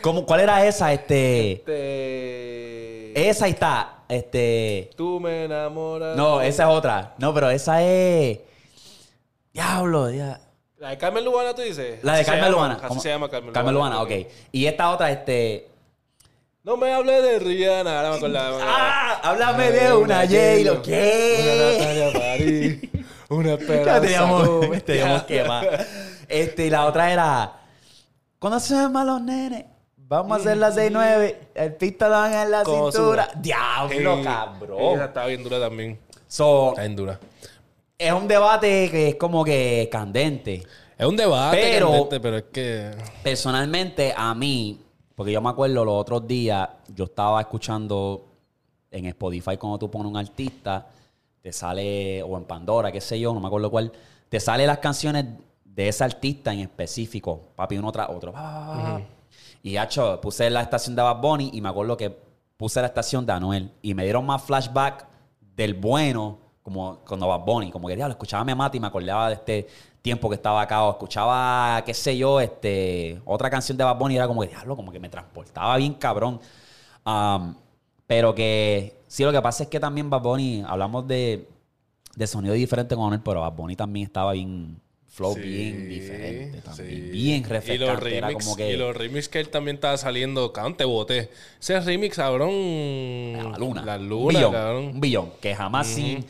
¿Cómo, 0.00 0.24
¿Cuál 0.24 0.40
era 0.40 0.66
esa? 0.66 0.90
Este... 0.90 1.52
Este... 1.52 3.28
Esa 3.28 3.46
está. 3.46 4.04
Este... 4.08 4.88
Tú 4.96 5.20
me 5.20 5.44
enamoras. 5.44 6.16
No, 6.16 6.40
esa 6.40 6.62
es 6.62 6.68
otra. 6.70 7.12
No, 7.18 7.34
pero 7.34 7.50
esa 7.50 7.82
es... 7.82 8.38
Diablo, 9.52 10.10
ya... 10.10 10.40
La 10.78 10.88
de 10.88 10.96
Carmen 10.96 11.22
Lubana, 11.22 11.54
tú 11.54 11.60
dices. 11.60 12.02
La 12.02 12.16
de 12.16 12.24
Carmen. 12.24 12.54
Así 12.54 12.86
¿Cómo? 12.88 13.00
se 13.02 13.10
llama 13.10 13.28
Carmen, 13.28 13.52
Carmen 13.52 13.74
Luana, 13.74 14.00
ok. 14.00 14.12
Y 14.50 14.64
esta 14.64 14.90
otra, 14.90 15.10
este... 15.10 15.71
No 16.64 16.76
me 16.76 16.92
hables 16.92 17.22
de 17.24 17.38
Rihanna, 17.40 17.96
ahora 17.96 18.10
me 18.10 18.16
acordaba. 18.16 18.58
¡Ah! 18.62 19.20
Háblame 19.24 19.70
de 19.72 19.92
una 19.94 20.20
J-Lo. 20.22 20.72
Una 20.74 20.82
¿Qué? 20.82 21.76
Natalia 21.78 22.12
París. 22.12 22.78
Una 23.28 23.48
Ya 23.48 23.54
esperanza. 23.54 24.00
teníamos, 24.00 24.48
Gómez. 24.48 24.84
teníamos 24.84 25.22
que 25.24 25.42
más. 25.44 25.66
Este, 26.28 26.66
y 26.66 26.70
la 26.70 26.86
otra 26.86 27.12
era... 27.12 27.52
Cuando 28.38 28.60
se 28.60 28.74
ven 28.74 28.92
malos 28.92 29.20
nenes, 29.22 29.64
vamos 29.96 30.38
a 30.38 30.40
hacer 30.40 30.56
la 30.56 30.70
6-9. 30.70 31.36
El 31.54 31.74
pistolón 31.74 32.32
en 32.32 32.50
la 32.50 32.64
cintura. 32.64 33.28
¡Diablo, 33.36 34.22
cabrón! 34.22 34.94
Esa 34.94 35.04
está 35.06 35.26
bien 35.26 35.42
dura 35.42 35.58
también. 35.60 35.98
So, 36.28 36.70
Está 36.70 36.82
bien 36.82 36.96
dura. 36.96 37.20
es 37.98 38.12
un 38.12 38.26
debate 38.28 38.88
que 38.90 39.08
es 39.10 39.14
como 39.16 39.44
que 39.44 39.88
candente. 39.90 40.62
Es 40.96 41.06
un 41.06 41.16
debate, 41.16 41.56
Pero- 41.60 41.90
candente, 41.90 42.20
pero 42.20 42.36
es 42.38 42.44
que. 42.52 42.90
Personalmente, 43.22 44.14
a 44.16 44.34
mí, 44.34 44.80
porque 45.14 45.32
yo 45.32 45.40
me 45.40 45.50
acuerdo 45.50 45.84
los 45.84 45.94
otros 45.94 46.26
días, 46.26 46.68
yo 46.94 47.04
estaba 47.04 47.40
escuchando 47.40 48.26
en 48.90 49.06
Spotify 49.06 49.56
cuando 49.56 49.78
tú 49.78 49.90
pones 49.90 50.10
un 50.10 50.16
artista, 50.16 50.86
te 51.40 51.52
sale, 51.52 52.22
o 52.22 52.36
en 52.36 52.44
Pandora, 52.44 52.92
qué 52.92 53.00
sé 53.00 53.18
yo, 53.18 53.32
no 53.34 53.40
me 53.40 53.46
acuerdo 53.46 53.70
cuál, 53.70 53.92
te 54.28 54.38
sale 54.40 54.66
las 54.66 54.78
canciones 54.78 55.24
de 55.64 55.88
ese 55.88 56.04
artista 56.04 56.52
en 56.52 56.60
específico, 56.60 57.40
papi, 57.56 57.78
uno 57.78 57.90
tras 57.90 58.08
otro. 58.10 58.32
pa, 58.32 58.40
pa, 58.42 58.74
pa. 58.74 59.02
Y 59.62 59.78
hecho, 59.78 60.20
puse 60.20 60.50
la 60.50 60.62
estación 60.62 60.96
de 60.96 61.02
Bad 61.02 61.20
Bunny 61.20 61.50
y 61.52 61.60
me 61.60 61.68
acuerdo 61.68 61.96
que 61.96 62.10
puse 62.56 62.80
la 62.80 62.88
estación 62.88 63.24
de 63.24 63.32
Anuel 63.32 63.70
y 63.80 63.94
me 63.94 64.02
dieron 64.02 64.26
más 64.26 64.42
flashback 64.42 65.06
del 65.40 65.74
bueno, 65.74 66.38
como 66.62 66.98
cuando 67.06 67.28
Bad 67.28 67.44
Bunny, 67.44 67.70
como 67.70 67.88
que 67.88 67.94
diablo, 67.94 68.12
escuchaba 68.12 68.42
a 68.42 68.44
mi 68.44 68.54
mati 68.54 68.78
y 68.78 68.80
me 68.80 68.88
acordaba 68.88 69.28
de 69.28 69.34
este 69.34 69.68
tiempo 70.02 70.28
que 70.28 70.34
estaba 70.34 70.60
acá, 70.60 70.82
o 70.82 70.90
escuchaba, 70.90 71.82
qué 71.86 71.94
sé 71.94 72.18
yo, 72.18 72.40
este, 72.40 73.20
otra 73.24 73.48
canción 73.48 73.78
de 73.78 73.84
Bad 73.84 73.96
Bunny 73.96 74.16
era 74.16 74.26
como 74.26 74.42
que 74.42 74.48
diablo, 74.48 74.76
como 74.76 74.90
que 74.92 74.98
me 74.98 75.08
transportaba 75.08 75.76
bien 75.76 75.94
cabrón. 75.94 76.40
Um, 77.06 77.54
pero 78.06 78.34
que 78.34 78.96
sí, 79.06 79.24
lo 79.24 79.32
que 79.32 79.40
pasa 79.40 79.62
es 79.62 79.68
que 79.68 79.78
también 79.80 80.10
Bad 80.10 80.22
Bunny, 80.22 80.64
hablamos 80.66 81.06
de, 81.06 81.48
de 82.16 82.26
sonido 82.26 82.54
diferente 82.54 82.96
con 82.96 83.04
Anuel, 83.04 83.22
pero 83.24 83.40
Bad 83.40 83.52
Bunny 83.52 83.76
también 83.76 84.06
estaba 84.06 84.32
bien, 84.32 84.76
flow 85.08 85.34
Sí, 85.34 85.40
bien 85.40 85.88
diferente, 85.88 86.60
también, 86.62 86.88
sí. 86.88 87.10
bien 87.10 87.36
Y 87.36 87.40
los 87.40 87.48
refrescante. 87.48 88.16
Era 88.16 88.26
remix, 88.28 88.44
como 88.44 88.56
que 88.56 88.72
y 88.72 88.76
los 88.76 88.96
remix 88.96 89.28
que 89.28 89.38
él 89.38 89.50
también 89.50 89.76
estaba 89.76 89.96
saliendo, 89.96 90.52
cabrón, 90.52 90.76
te 90.76 90.84
boté. 90.84 91.30
Ese 91.60 91.78
remix, 91.80 92.16
cabrón. 92.16 92.50
la 93.52 93.56
luna. 93.56 93.84
La 93.84 93.96
un 93.96 94.08
luna, 94.08 94.38
billón, 94.38 94.52
cabrón. 94.52 94.84
Un 94.86 95.00
billón. 95.00 95.32
Que 95.40 95.54
jamás 95.54 95.86
sin. 95.86 96.24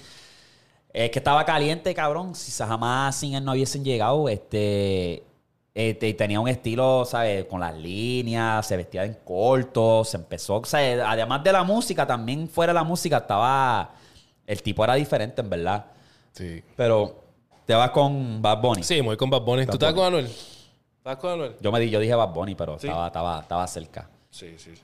Es 0.92 1.11
que 1.11 1.18
estaba 1.20 1.44
caliente, 1.44 1.94
cabrón. 1.94 2.34
Si 2.34 2.50
jamás 2.62 3.16
sin 3.16 3.34
él 3.34 3.44
no 3.44 3.52
hubiesen 3.52 3.84
llegado, 3.84 4.28
este. 4.28 5.22
este, 5.75 6.12
tenía 6.14 6.38
un 6.38 6.49
estilo, 6.49 7.04
¿sabes? 7.06 7.46
Con 7.46 7.61
las 7.61 7.75
líneas, 7.75 8.66
se 8.66 8.76
vestía 8.76 9.04
en 9.04 9.14
corto, 9.25 10.04
se 10.04 10.18
empezó. 10.18 10.56
O 10.56 10.64
sea, 10.64 11.11
además 11.11 11.42
de 11.42 11.52
la 11.52 11.64
música, 11.64 12.06
también 12.06 12.46
fuera 12.49 12.72
de 12.72 12.78
la 12.78 12.84
música 12.84 13.18
estaba. 13.18 13.92
El 14.46 14.62
tipo 14.62 14.84
era 14.84 14.94
diferente, 14.94 15.40
en 15.40 15.49
verdad. 15.49 15.87
Sí. 16.32 16.62
Pero 16.76 17.22
te 17.64 17.75
vas 17.75 17.90
con 17.90 18.42
Bad 18.42 18.61
Bunny. 18.61 18.82
Sí, 18.82 18.96
me 18.96 19.08
voy 19.08 19.16
con 19.16 19.30
Bad 19.30 19.42
Bunny. 19.42 19.64
¿Tú 19.66 19.72
estás 19.72 19.94
con 19.94 20.04
Anuel? 20.04 20.26
¿Estás 20.26 21.16
con 21.16 21.30
Anuel? 21.32 21.56
Yo 21.61 21.72
me 21.72 21.80
di, 21.80 21.88
yo 21.88 22.00
dije 22.00 22.14
Bad 22.14 22.34
Bunny, 22.34 22.54
pero 22.54 22.78
Sí. 22.78 22.87
estaba, 22.87 23.06
estaba, 23.06 23.40
estaba 23.40 23.66
cerca. 23.66 24.11
Sí, 24.28 24.54
sí, 24.58 24.76
sí. 24.76 24.82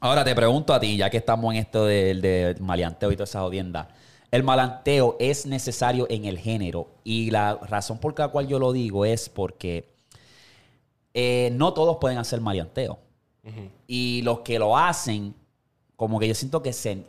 Ahora 0.00 0.24
te 0.24 0.34
pregunto 0.34 0.72
a 0.72 0.80
ti, 0.80 0.96
ya 0.96 1.10
que 1.10 1.18
estamos 1.18 1.52
en 1.54 1.60
esto 1.60 1.84
del 1.84 2.20
de 2.22 2.56
maleanteo 2.58 3.12
y 3.12 3.16
toda 3.16 3.24
esa 3.24 3.40
jodienda. 3.42 3.88
El 4.30 4.42
malanteo 4.42 5.16
es 5.18 5.46
necesario 5.46 6.06
en 6.08 6.24
el 6.24 6.38
género 6.38 6.88
y 7.02 7.30
la 7.30 7.56
razón 7.56 7.98
por 7.98 8.16
la 8.18 8.28
cual 8.28 8.46
yo 8.46 8.58
lo 8.58 8.72
digo 8.72 9.04
es 9.04 9.28
porque 9.28 9.88
eh, 11.14 11.50
no 11.54 11.72
todos 11.72 11.96
pueden 12.00 12.18
hacer 12.18 12.40
maleanteo. 12.40 12.98
Y 13.86 14.22
los 14.22 14.40
que 14.40 14.58
lo 14.58 14.76
hacen, 14.76 15.34
como 15.96 16.20
que 16.20 16.28
yo 16.28 16.34
siento 16.34 16.62
que 16.62 16.72
se, 16.72 17.04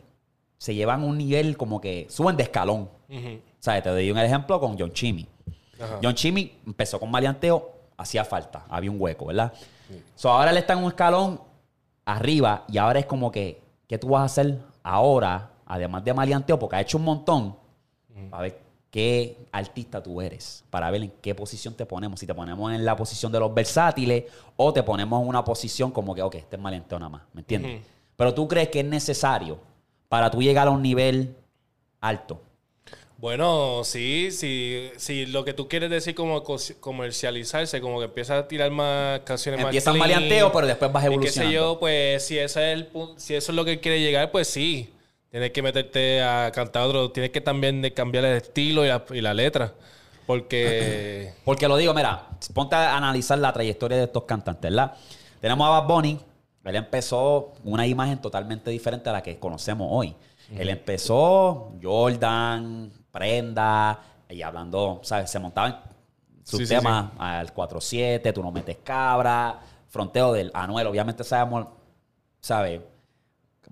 se 0.58 0.74
llevan 0.74 1.04
un 1.04 1.16
nivel 1.16 1.56
como 1.56 1.80
que 1.80 2.06
suben 2.10 2.36
de 2.36 2.42
escalón. 2.42 2.88
Ujú. 3.08 3.40
¿Sabes? 3.60 3.84
Te 3.84 3.90
doy 3.90 4.10
un 4.10 4.18
ejemplo 4.18 4.58
con 4.58 4.76
John 4.76 4.92
Chimmy. 4.92 5.28
John 6.02 6.14
Chimmy 6.14 6.58
empezó 6.66 6.98
con 6.98 7.10
maleanteo, 7.10 7.72
hacía 7.96 8.24
falta, 8.24 8.64
había 8.68 8.90
un 8.90 9.00
hueco, 9.00 9.26
¿verdad? 9.26 9.52
So, 10.14 10.30
ahora 10.30 10.50
él 10.50 10.56
está 10.56 10.72
en 10.72 10.80
un 10.80 10.88
escalón 10.88 11.40
arriba 12.04 12.64
y 12.68 12.78
ahora 12.78 12.98
es 12.98 13.06
como 13.06 13.30
que, 13.30 13.62
¿qué 13.86 13.98
tú 13.98 14.08
vas 14.08 14.22
a 14.22 14.24
hacer 14.24 14.58
ahora, 14.82 15.51
además 15.72 16.04
de 16.04 16.12
maleanteo? 16.12 16.58
Porque 16.58 16.76
ha 16.76 16.80
hecho 16.80 16.98
un 16.98 17.04
montón. 17.04 17.56
A 18.30 18.42
ver 18.42 18.60
qué 18.90 19.38
artista 19.52 20.02
tú 20.02 20.20
eres, 20.20 20.64
para 20.68 20.90
ver 20.90 21.02
en 21.02 21.12
qué 21.22 21.34
posición 21.34 21.74
te 21.74 21.86
ponemos. 21.86 22.20
Si 22.20 22.26
te 22.26 22.34
ponemos 22.34 22.72
en 22.72 22.84
la 22.84 22.94
posición 22.94 23.32
de 23.32 23.40
los 23.40 23.52
versátiles 23.54 24.24
o 24.56 24.72
te 24.72 24.82
ponemos 24.82 25.22
en 25.22 25.28
una 25.28 25.42
posición 25.42 25.90
como 25.90 26.14
que, 26.14 26.20
ok, 26.20 26.34
este 26.34 26.56
es 26.56 26.62
malienteo 26.62 26.98
nada 26.98 27.08
más, 27.08 27.22
¿me 27.32 27.40
entiendes? 27.40 27.80
Pero 28.16 28.34
tú 28.34 28.46
crees 28.46 28.68
que 28.68 28.80
es 28.80 28.86
necesario 28.86 29.58
para 30.10 30.30
tú 30.30 30.42
llegar 30.42 30.68
a 30.68 30.70
un 30.70 30.82
nivel 30.82 31.34
alto. 32.02 32.42
Bueno, 33.16 33.82
sí, 33.84 34.30
sí, 34.30 34.90
sí, 34.96 35.24
lo 35.26 35.44
que 35.44 35.54
tú 35.54 35.68
quieres 35.68 35.88
decir 35.88 36.14
como 36.14 36.42
comercializarse, 36.80 37.80
como 37.80 37.98
que 37.98 38.06
empieza 38.06 38.36
a 38.36 38.48
tirar 38.48 38.70
más 38.72 39.20
canciones 39.20 39.60
Empiezas 39.60 39.96
más 39.96 40.04
clean, 40.04 40.20
maleanteo, 40.20 40.52
pero 40.52 40.66
después 40.66 40.92
vas 40.92 41.04
y 41.04 41.06
qué 41.06 41.08
sé 41.08 41.14
evolucionando. 41.14 41.52
yo, 41.54 41.80
pues 41.80 42.26
si 42.26 42.38
ese 42.38 42.72
es 42.72 42.78
el 42.78 42.88
si 43.16 43.34
eso 43.34 43.52
es 43.52 43.56
lo 43.56 43.64
que 43.64 43.80
quiere 43.80 44.00
llegar, 44.00 44.30
pues 44.32 44.48
sí. 44.48 44.92
Tienes 45.32 45.50
que 45.50 45.62
meterte 45.62 46.22
a 46.22 46.52
cantar 46.52 46.82
otro, 46.82 47.10
tienes 47.10 47.32
que 47.32 47.40
también 47.40 47.82
cambiar 47.96 48.26
el 48.26 48.36
estilo 48.36 48.84
y 48.84 48.88
la, 48.88 49.02
y 49.10 49.22
la 49.22 49.32
letra. 49.32 49.72
Porque 50.26 51.32
Porque 51.46 51.66
lo 51.66 51.78
digo, 51.78 51.94
mira, 51.94 52.28
ponte 52.52 52.76
a 52.76 52.94
analizar 52.98 53.38
la 53.38 53.50
trayectoria 53.50 53.96
de 53.96 54.04
estos 54.04 54.24
cantantes, 54.24 54.70
¿verdad? 54.70 54.92
Tenemos 55.40 55.66
a 55.66 55.80
Bad 55.80 55.88
Bunny, 55.88 56.20
él 56.64 56.76
empezó 56.76 57.54
una 57.64 57.86
imagen 57.86 58.20
totalmente 58.20 58.70
diferente 58.70 59.08
a 59.08 59.14
la 59.14 59.22
que 59.22 59.38
conocemos 59.38 59.88
hoy. 59.90 60.14
Él 60.54 60.68
empezó 60.68 61.72
Jordan, 61.82 62.92
Prenda, 63.10 64.00
y 64.28 64.42
hablando, 64.42 65.00
¿sabes? 65.02 65.30
Se 65.30 65.38
montaban 65.38 65.80
sus 66.44 66.58
Sí, 66.58 66.66
sí, 66.66 66.74
temas 66.74 67.10
al 67.16 67.54
4-7, 67.54 68.34
tú 68.34 68.42
no 68.42 68.52
metes 68.52 68.76
cabra, 68.84 69.60
fronteo 69.88 70.34
del 70.34 70.50
Anuel, 70.52 70.88
obviamente 70.88 71.24
sabemos, 71.24 71.68
¿sabes? 72.38 72.82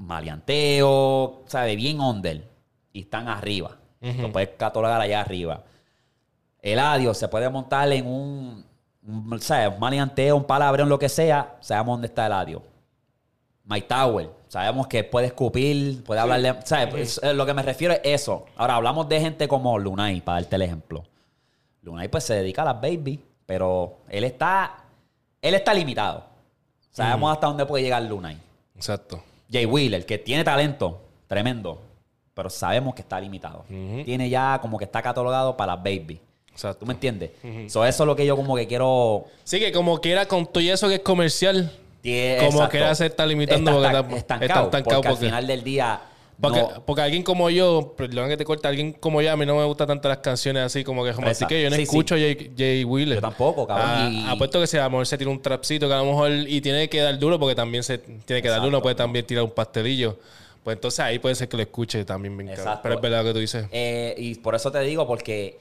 Maleanteo, 0.00 1.42
¿sabes? 1.47 1.76
Bien 1.76 2.00
under. 2.00 2.49
Y 2.92 3.02
están 3.02 3.28
arriba. 3.28 3.76
Lo 4.00 4.33
puedes 4.33 4.50
catalogar 4.57 5.00
allá 5.00 5.21
arriba. 5.21 5.62
Eladio 6.62 7.12
se 7.14 7.28
puede 7.28 7.49
montar 7.49 7.92
en 7.92 8.07
un, 8.07 8.64
un, 9.07 9.40
¿sabes? 9.40 9.73
un 9.75 9.78
maleanteo, 9.78 10.37
un 10.37 10.45
palabrón, 10.45 10.88
lo 10.88 10.99
que 10.99 11.09
sea. 11.09 11.57
Sabemos 11.61 11.95
dónde 11.95 12.07
está 12.07 12.26
Eladio. 12.26 12.62
My 13.64 13.83
Tower. 13.83 14.30
Sabemos 14.49 14.87
que 14.88 15.04
puede 15.04 15.28
escupir, 15.28 16.02
puede 16.02 16.21
hablarle. 16.21 16.57
¿Sabes? 16.64 17.21
Eh, 17.23 17.35
lo 17.35 17.47
que 17.47 17.54
me 17.54 17.62
refiero 17.62 17.95
es 17.95 18.00
eso. 18.02 18.47
Ahora 18.57 18.76
hablamos 18.76 19.09
de 19.09 19.21
gente 19.21 19.47
como 19.47 19.78
Lunay, 19.78 20.23
para 20.23 20.40
darte 20.40 20.57
el 20.57 20.62
ejemplo. 20.62 21.04
Lunay 21.83 22.09
pues 22.09 22.25
se 22.25 22.35
dedica 22.35 22.62
a 22.62 22.66
las 22.66 22.80
baby, 22.80 23.23
pero 23.47 23.99
él 24.09 24.25
está. 24.25 24.85
Él 25.40 25.54
está 25.54 25.73
limitado. 25.73 26.25
Sabemos 26.90 27.33
hasta 27.33 27.47
dónde 27.47 27.66
puede 27.66 27.85
llegar 27.85 28.02
Lunay. 28.02 28.38
exacto. 28.75 29.23
Jay 29.50 29.66
Wheeler, 29.66 30.07
que 30.07 30.19
tiene 30.19 30.45
talento 30.45 31.00
tremendo, 31.26 31.80
pero 32.35 32.49
sabemos 32.50 32.95
que 32.95 33.02
está 33.02 33.21
limitado. 33.21 33.64
Tiene 34.04 34.28
ya 34.28 34.59
como 34.62 34.78
que 34.78 34.85
está 34.85 35.02
catalogado 35.02 35.57
para 35.57 35.75
las 35.75 35.83
baby. 35.83 36.21
Exacto. 36.52 36.80
¿Tú 36.80 36.87
me 36.87 36.95
entiendes? 36.95 37.30
So, 37.69 37.85
eso 37.85 38.02
es 38.02 38.07
lo 38.07 38.14
que 38.16 38.26
yo 38.26 38.37
como 38.37 38.57
que 38.57 38.66
quiero... 38.66 39.25
Sí, 39.45 39.59
que 39.59 39.73
como 39.73 40.00
quiera, 40.00 40.26
con 40.26 40.47
todo 40.47 40.61
y 40.62 40.69
eso 40.71 40.88
que 40.88 40.95
es 40.97 41.00
comercial, 41.00 41.71
Como 42.40 42.69
quiera 42.69 42.95
se 42.95 43.07
está 43.07 43.25
limitando 43.26 43.73
porque 43.73 43.87
Está 43.87 43.99
está- 44.00 44.16
estancado, 44.16 44.64
está 44.66 44.78
estancado 44.78 44.83
porque, 45.00 45.09
al 45.09 45.14
porque- 45.14 45.26
final 45.26 45.47
del 45.47 45.64
día... 45.64 46.00
Porque, 46.41 46.61
no- 46.61 46.83
porque 46.87 47.03
alguien 47.03 47.23
como 47.23 47.51
yo, 47.51 47.95
perdón 47.97 48.29
que 48.29 48.37
te 48.37 48.45
corte, 48.45 48.67
alguien 48.67 48.93
como 48.95 49.21
yo, 49.21 49.31
a 49.33 49.37
mí 49.37 49.45
no 49.45 49.57
me 49.57 49.65
gustan 49.65 49.89
tanto 49.89 50.09
las 50.09 50.19
canciones 50.19 50.63
así 50.63 50.83
como 50.85 51.05
que 51.05 51.13
románticas. 51.13 51.43
Exacto. 51.43 51.57
Yo 51.57 51.71
no 51.71 51.77
Sí, 51.77 51.83
escucho 51.83 52.15
Jay, 52.15 52.53
Jay 52.57 52.85
Wheeler. 52.85 53.17
Yo 53.17 53.21
tampoco, 53.21 53.67
cabrón, 53.67 53.87
Ah, 53.89 54.11
y- 54.11 54.27
Apuesto 54.29 54.59
que 54.61 54.67
sea, 54.67 54.83
a 54.83 54.85
lo 54.85 54.91
mejor 54.93 55.07
se 55.07 55.19
tira 55.19 55.31
un 55.31 55.43
trapcito 55.43 55.87
que 55.87 55.95
a 55.95 55.99
lo 55.99 56.07
mejor 56.07 56.31
y 56.33 56.61
tiene 56.61 56.89
que 56.89 57.01
dar 57.01 57.19
duro 57.19 57.39
porque 57.39 57.55
también 57.55 57.83
se 57.83 57.99
tiene 57.99 58.41
que 58.41 58.49
dar 58.49 58.63
duro, 58.63 58.81
puede 58.81 58.95
también 58.95 59.27
tirar 59.27 59.45
un 59.45 59.51
pastelillo. 59.51 60.19
Pues 60.65 60.77
entonces 60.77 61.01
ahí 61.01 61.19
puede 61.19 61.35
ser 61.35 61.49
que 61.49 61.57
lo 61.57 61.63
escuche 61.63 62.05
también 62.05 62.37
bien. 62.37 62.51
Pero 62.83 62.95
es 62.95 63.01
verdad 63.01 63.19
lo 63.23 63.29
que 63.29 63.33
tú 63.35 63.39
dices. 63.41 63.67
Eh, 63.73 64.15
y 64.19 64.35
por 64.37 64.55
eso 64.55 64.71
te 64.71 64.81
digo, 64.81 65.07
porque 65.07 65.59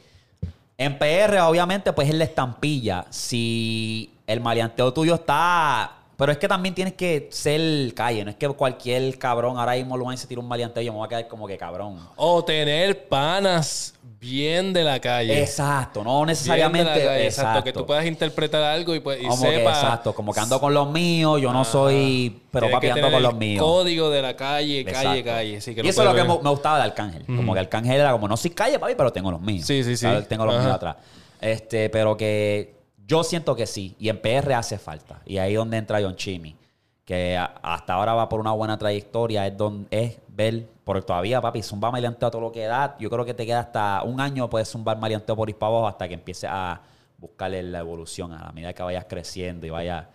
en 0.77 0.97
PR, 0.97 1.41
obviamente, 1.41 1.91
pues 1.93 2.07
es 2.09 2.15
la 2.15 2.23
estampilla. 2.25 3.05
Si 3.09 4.11
el 4.27 4.39
maleanteo 4.41 4.93
tuyo 4.93 5.15
está. 5.15 5.95
Pero 6.19 6.33
es 6.33 6.37
que 6.37 6.49
también 6.49 6.75
tienes 6.75 6.95
que 6.95 7.29
ser 7.31 7.93
calle. 7.93 8.25
No 8.25 8.31
es 8.31 8.35
que 8.35 8.45
cualquier 8.49 9.17
cabrón 9.17 9.57
ahora 9.57 9.75
mismo 9.75 9.95
lo 9.95 10.17
se 10.17 10.27
tira 10.27 10.41
un 10.41 10.49
maleanteo 10.49 10.83
y 10.83 10.87
yo 10.87 10.91
me 10.91 10.97
voy 10.97 11.05
a 11.05 11.07
quedar 11.07 11.27
como 11.29 11.47
que 11.47 11.57
cabrón. 11.57 11.97
O 12.17 12.43
tener 12.43 13.07
panas 13.07 13.93
bien 14.19 14.73
de 14.73 14.83
la 14.83 14.99
calle. 14.99 15.39
Exacto, 15.39 16.03
no 16.03 16.25
necesariamente. 16.25 17.25
exacto. 17.25 17.63
Que 17.63 17.71
tú 17.71 17.85
puedas 17.85 18.05
interpretar 18.05 18.61
algo 18.61 18.93
y, 18.93 18.99
pues, 18.99 19.21
y 19.21 19.27
Como 19.27 19.43
que, 19.43 19.59
sepa. 19.59 19.69
exacto, 19.69 20.13
como 20.13 20.33
que 20.33 20.41
ando 20.41 20.59
con 20.59 20.73
los 20.73 20.91
míos, 20.91 21.39
yo 21.39 21.53
no 21.53 21.63
soy. 21.63 22.41
Pero 22.51 22.69
papi 22.69 22.87
que 22.87 22.91
ando 22.91 23.11
con 23.11 23.23
los 23.23 23.35
míos. 23.35 23.63
Código 23.63 24.09
de 24.09 24.21
la 24.21 24.35
calle, 24.35 24.83
calle, 24.83 25.19
Exacto. 25.19 25.23
calle. 25.23 25.61
Sí, 25.61 25.73
que 25.73 25.85
y 25.85 25.87
eso 25.87 26.01
es 26.01 26.09
lo 26.09 26.13
que 26.13 26.23
me, 26.25 26.49
gustaba 26.49 26.79
de 26.79 26.83
Arcángel. 26.83 27.25
Como 27.27 27.53
que 27.53 27.61
Arcángel 27.61 27.95
era 27.95 28.11
como, 28.11 28.27
no 28.27 28.35
soy 28.35 28.51
calle, 28.51 28.77
papi, 28.77 28.95
pero 28.97 29.13
tengo 29.13 29.31
los 29.31 29.39
míos. 29.39 29.65
Sí, 29.65 29.85
sí, 29.85 29.95
sí. 29.95 30.05
Tengo 30.27 30.45
los 30.45 30.55
Ajá. 30.55 30.63
míos 30.65 30.75
atrás. 30.75 30.97
Este, 31.39 31.89
pero 31.89 32.17
que 32.17 32.78
yo 33.09 33.23
siento 33.23 33.55
que 33.55 33.65
sí. 33.65 33.95
Y 33.99 34.07
en 34.09 34.21
PR 34.21 34.53
hace 34.53 34.77
falta. 34.77 35.21
Y 35.25 35.39
ahí 35.39 35.53
es 35.53 35.57
donde 35.57 35.77
entra 35.77 35.99
John 36.01 36.15
Chimmy. 36.15 36.55
Que 37.03 37.35
hasta 37.37 37.93
ahora 37.95 38.13
va 38.13 38.29
por 38.29 38.39
una 38.39 38.51
buena 38.51 38.77
trayectoria. 38.77 39.47
Es 39.47 39.57
donde 39.57 39.87
es 39.89 40.19
ver. 40.27 40.67
Porque 40.83 41.01
todavía, 41.01 41.41
papi, 41.41 41.63
zumba 41.63 41.91
maleanteo 41.91 42.29
todo 42.29 42.41
lo 42.41 42.51
que 42.51 42.65
da. 42.65 42.95
Yo 42.99 43.09
creo 43.09 43.25
que 43.25 43.33
te 43.33 43.47
queda 43.47 43.61
hasta 43.61 44.03
un 44.03 44.21
año 44.21 44.47
puedes 44.47 44.69
zumbar 44.69 44.99
maleanteo 44.99 45.35
por 45.35 45.49
abajo 45.49 45.87
hasta 45.87 46.07
que 46.07 46.13
empieces 46.13 46.49
a 46.51 46.81
buscarle 47.17 47.63
la 47.63 47.79
evolución 47.79 48.31
a 48.31 48.45
la 48.45 48.51
medida 48.51 48.73
que 48.73 48.83
vayas 48.83 49.05
creciendo 49.09 49.65
y 49.65 49.71
vayas. 49.71 50.05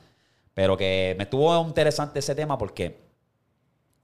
Pero 0.54 0.76
que 0.76 1.16
me 1.18 1.24
estuvo 1.24 1.60
interesante 1.66 2.20
ese 2.20 2.34
tema 2.36 2.56
porque 2.56 3.03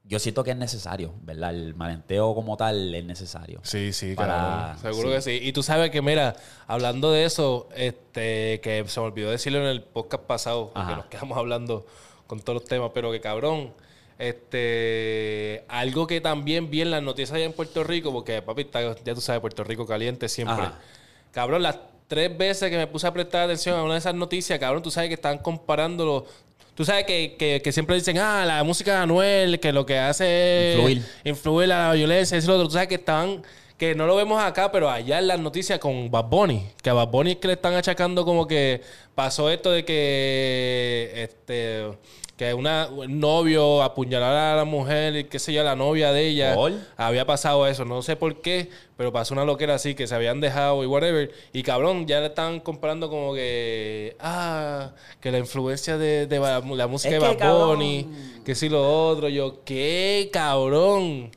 yo 0.03 0.19
siento 0.19 0.43
que 0.43 0.51
es 0.51 0.57
necesario, 0.57 1.13
¿verdad? 1.21 1.51
El 1.51 1.73
malenteo 1.75 2.33
como 2.35 2.57
tal 2.57 2.93
es 2.93 3.05
necesario. 3.05 3.59
Sí, 3.63 3.93
sí, 3.93 4.13
Para- 4.15 4.75
cabrón. 4.75 4.79
Seguro 4.81 5.09
sí. 5.09 5.15
que 5.15 5.21
sí. 5.21 5.47
Y 5.47 5.53
tú 5.53 5.63
sabes 5.63 5.89
que, 5.91 6.01
mira, 6.01 6.35
hablando 6.67 7.11
de 7.11 7.23
eso, 7.25 7.69
este, 7.75 8.59
que 8.61 8.83
se 8.87 8.99
me 8.99 9.05
olvidó 9.05 9.31
decirlo 9.31 9.59
en 9.59 9.67
el 9.67 9.83
podcast 9.83 10.23
pasado, 10.25 10.71
Ajá. 10.75 10.95
nos 10.97 11.05
quedamos 11.05 11.37
hablando 11.37 11.85
con 12.27 12.39
todos 12.41 12.61
los 12.61 12.65
temas, 12.69 12.91
pero 12.93 13.11
que 13.11 13.21
cabrón, 13.21 13.73
este, 14.17 15.63
algo 15.67 16.07
que 16.07 16.21
también 16.21 16.69
vi 16.69 16.81
en 16.81 16.91
las 16.91 17.03
noticias 17.03 17.35
allá 17.35 17.45
en 17.45 17.53
Puerto 17.53 17.83
Rico, 17.83 18.11
porque 18.11 18.41
papi, 18.41 18.61
está- 18.63 18.95
ya 19.03 19.13
tú 19.15 19.21
sabes, 19.21 19.41
Puerto 19.41 19.63
Rico 19.63 19.85
caliente 19.85 20.27
siempre. 20.29 20.55
Ajá. 20.55 20.79
Cabrón, 21.31 21.63
las 21.63 21.77
tres 22.07 22.35
veces 22.37 22.69
que 22.69 22.77
me 22.77 22.87
puse 22.87 23.07
a 23.07 23.13
prestar 23.13 23.43
atención 23.43 23.77
a 23.79 23.83
una 23.83 23.93
de 23.93 23.99
esas 23.99 24.15
noticias, 24.15 24.59
cabrón, 24.59 24.83
tú 24.83 24.91
sabes 24.91 25.07
que 25.09 25.13
están 25.15 25.37
comparándolo. 25.37 26.25
Tú 26.81 26.85
sabes 26.85 27.05
que, 27.05 27.35
que- 27.37 27.61
que 27.63 27.71
siempre 27.71 27.95
dicen, 27.95 28.17
ah, 28.17 28.43
la 28.43 28.63
música 28.63 28.93
de 28.95 28.97
Anuel, 29.03 29.59
que 29.59 29.71
lo 29.71 29.85
que 29.85 29.99
hace 29.99 30.71
es 30.71 30.75
Influir. 30.77 31.01
influir 31.25 31.67
la 31.67 31.93
violencia, 31.93 32.35
eso 32.35 32.45
y 32.45 32.47
lo 32.47 32.55
otro. 32.55 32.67
Tú 32.69 32.73
sabes 32.73 32.87
que 32.87 32.95
estaban, 32.95 33.43
que 33.81 33.95
no 33.95 34.05
lo 34.05 34.15
vemos 34.15 34.39
acá, 34.39 34.71
pero 34.71 34.91
allá 34.91 35.17
en 35.17 35.25
las 35.25 35.39
noticias 35.39 35.79
con 35.79 36.11
Bad 36.11 36.25
Bunny, 36.25 36.67
que 36.83 36.91
a 36.91 36.93
Bad 36.93 37.07
Bunny 37.07 37.31
es 37.31 37.37
que 37.37 37.47
le 37.47 37.53
están 37.53 37.73
achacando 37.73 38.25
como 38.25 38.45
que 38.45 38.79
pasó 39.15 39.49
esto 39.49 39.71
de 39.71 39.83
que 39.83 41.11
este 41.15 41.87
que 42.37 42.53
una, 42.53 42.89
un 42.89 43.19
novio 43.19 43.81
apuñalara 43.81 44.53
a 44.53 44.55
la 44.55 44.65
mujer 44.65 45.15
y 45.15 45.23
qué 45.23 45.39
sé 45.39 45.51
yo, 45.51 45.61
a 45.61 45.63
la 45.63 45.75
novia 45.75 46.11
de 46.11 46.27
ella. 46.27 46.53
¿Por? 46.53 46.73
Había 46.95 47.25
pasado 47.25 47.65
eso, 47.65 47.83
no 47.83 48.03
sé 48.03 48.15
por 48.15 48.39
qué, 48.41 48.69
pero 48.97 49.11
pasó 49.11 49.33
una 49.33 49.45
loquera 49.45 49.73
así, 49.73 49.95
que 49.95 50.05
se 50.05 50.13
habían 50.13 50.41
dejado 50.41 50.83
y 50.83 50.85
whatever. 50.85 51.31
Y 51.51 51.63
cabrón, 51.63 52.05
ya 52.05 52.19
le 52.19 52.27
están 52.27 52.59
comparando 52.59 53.09
como 53.09 53.33
que, 53.33 54.15
ah, 54.19 54.91
que 55.19 55.31
la 55.31 55.39
influencia 55.39 55.97
de, 55.97 56.27
de 56.27 56.39
la, 56.39 56.61
música 56.87 57.15
Es 57.15 57.19
de 57.19 57.35
Bad. 57.35 57.65
Bunny, 57.65 58.07
que 58.45 58.53
sí 58.53 58.69
lo 58.69 59.07
otro. 59.07 59.27
Yo, 59.27 59.63
¿qué, 59.65 60.29
cabrón? 60.31 61.31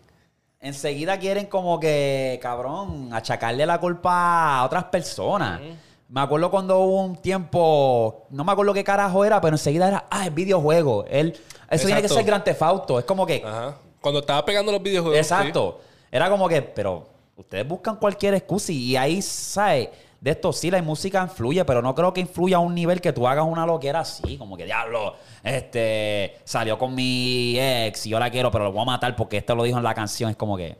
Enseguida 0.64 1.18
quieren 1.18 1.44
como 1.44 1.78
que, 1.78 2.38
cabrón, 2.40 3.10
achacarle 3.12 3.66
la 3.66 3.78
culpa 3.78 4.60
a 4.60 4.64
otras 4.64 4.84
personas. 4.84 5.60
Me 6.08 6.22
acuerdo 6.22 6.50
cuando 6.50 6.78
hubo 6.80 7.02
un 7.02 7.16
tiempo, 7.16 8.24
no 8.30 8.44
me 8.44 8.52
acuerdo 8.52 8.72
qué 8.72 8.82
carajo 8.82 9.26
era, 9.26 9.42
pero 9.42 9.56
enseguida 9.56 9.88
era, 9.88 10.06
ah, 10.10 10.24
es 10.26 10.34
videojuego. 10.34 11.04
Él, 11.06 11.38
eso 11.68 11.84
tiene 11.84 12.00
que 12.00 12.06
Exacto. 12.06 12.14
ser 12.14 12.24
Gran 12.24 12.42
Tefauto. 12.42 12.98
Es 12.98 13.04
como 13.04 13.26
que, 13.26 13.42
Ajá. 13.44 13.74
Cuando 14.00 14.20
estaba 14.20 14.42
pegando 14.42 14.72
los 14.72 14.82
videojuegos. 14.82 15.18
Exacto. 15.18 15.82
Era 16.10 16.30
como 16.30 16.48
que, 16.48 16.62
pero 16.62 17.08
ustedes 17.36 17.68
buscan 17.68 17.96
cualquier 17.96 18.32
excusa 18.32 18.72
y 18.72 18.96
ahí, 18.96 19.20
¿sabes? 19.20 19.90
De 20.24 20.30
esto 20.30 20.54
sí, 20.54 20.70
la 20.70 20.80
música 20.80 21.22
influye, 21.22 21.66
pero 21.66 21.82
no 21.82 21.94
creo 21.94 22.14
que 22.14 22.22
influya 22.22 22.56
a 22.56 22.60
un 22.60 22.74
nivel 22.74 23.02
que 23.02 23.12
tú 23.12 23.28
hagas 23.28 23.44
una 23.44 23.66
loquera 23.66 24.00
así, 24.00 24.38
como 24.38 24.56
que 24.56 24.64
diablo, 24.64 25.16
este, 25.42 26.38
salió 26.44 26.78
con 26.78 26.94
mi 26.94 27.58
ex 27.60 28.06
y 28.06 28.08
yo 28.08 28.18
la 28.18 28.30
quiero, 28.30 28.50
pero 28.50 28.64
lo 28.64 28.72
voy 28.72 28.80
a 28.80 28.84
matar 28.86 29.14
porque 29.16 29.36
esto 29.36 29.54
lo 29.54 29.64
dijo 29.64 29.76
en 29.76 29.84
la 29.84 29.92
canción. 29.92 30.30
Es 30.30 30.36
como 30.36 30.56
que, 30.56 30.78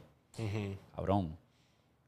cabrón. 0.97 1.37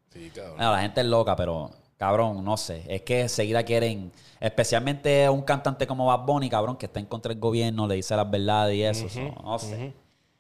Sí, 0.09 0.31
cabrón. 0.35 0.57
Bueno, 0.57 0.73
la 0.73 0.81
gente 0.81 1.03
es 1.03 1.07
loca, 1.09 1.37
pero 1.37 1.73
cabrón, 1.99 2.43
no 2.43 2.57
sé. 2.57 2.85
Es 2.89 3.03
que 3.03 3.21
enseguida 3.21 3.63
quieren, 3.65 4.11
especialmente 4.41 5.29
un 5.29 5.43
cantante 5.43 5.87
como 5.87 6.07
Bad 6.07 6.25
Bunny, 6.25 6.49
cabrón, 6.49 6.79
que 6.79 6.87
está 6.87 7.01
en 7.01 7.07
contra 7.07 7.35
del 7.35 7.39
gobierno, 7.39 7.87
le 7.87 7.97
dice 7.97 8.17
las 8.17 8.31
verdades 8.31 8.77
y 8.77 8.83
eso. 8.83 9.11
so, 9.11 9.21
no 9.43 9.59
sé. 9.59 9.93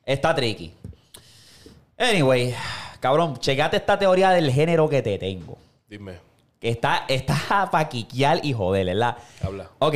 Está 0.03 0.35
tricky. 0.35 0.73
Anyway, 1.99 2.55
cabrón, 3.00 3.37
checate 3.37 3.76
esta 3.76 3.99
teoría 3.99 4.31
del 4.31 4.50
género 4.50 4.88
que 4.88 5.03
te 5.03 5.19
tengo. 5.19 5.59
Dime, 5.87 6.25
Que 6.60 6.70
está, 6.70 7.04
está 7.08 7.68
para 7.70 7.88
quiquear 7.88 8.44
y 8.44 8.52
joder, 8.52 8.86
¿verdad? 8.86 9.16
habla. 9.42 9.70
Ok. 9.78 9.94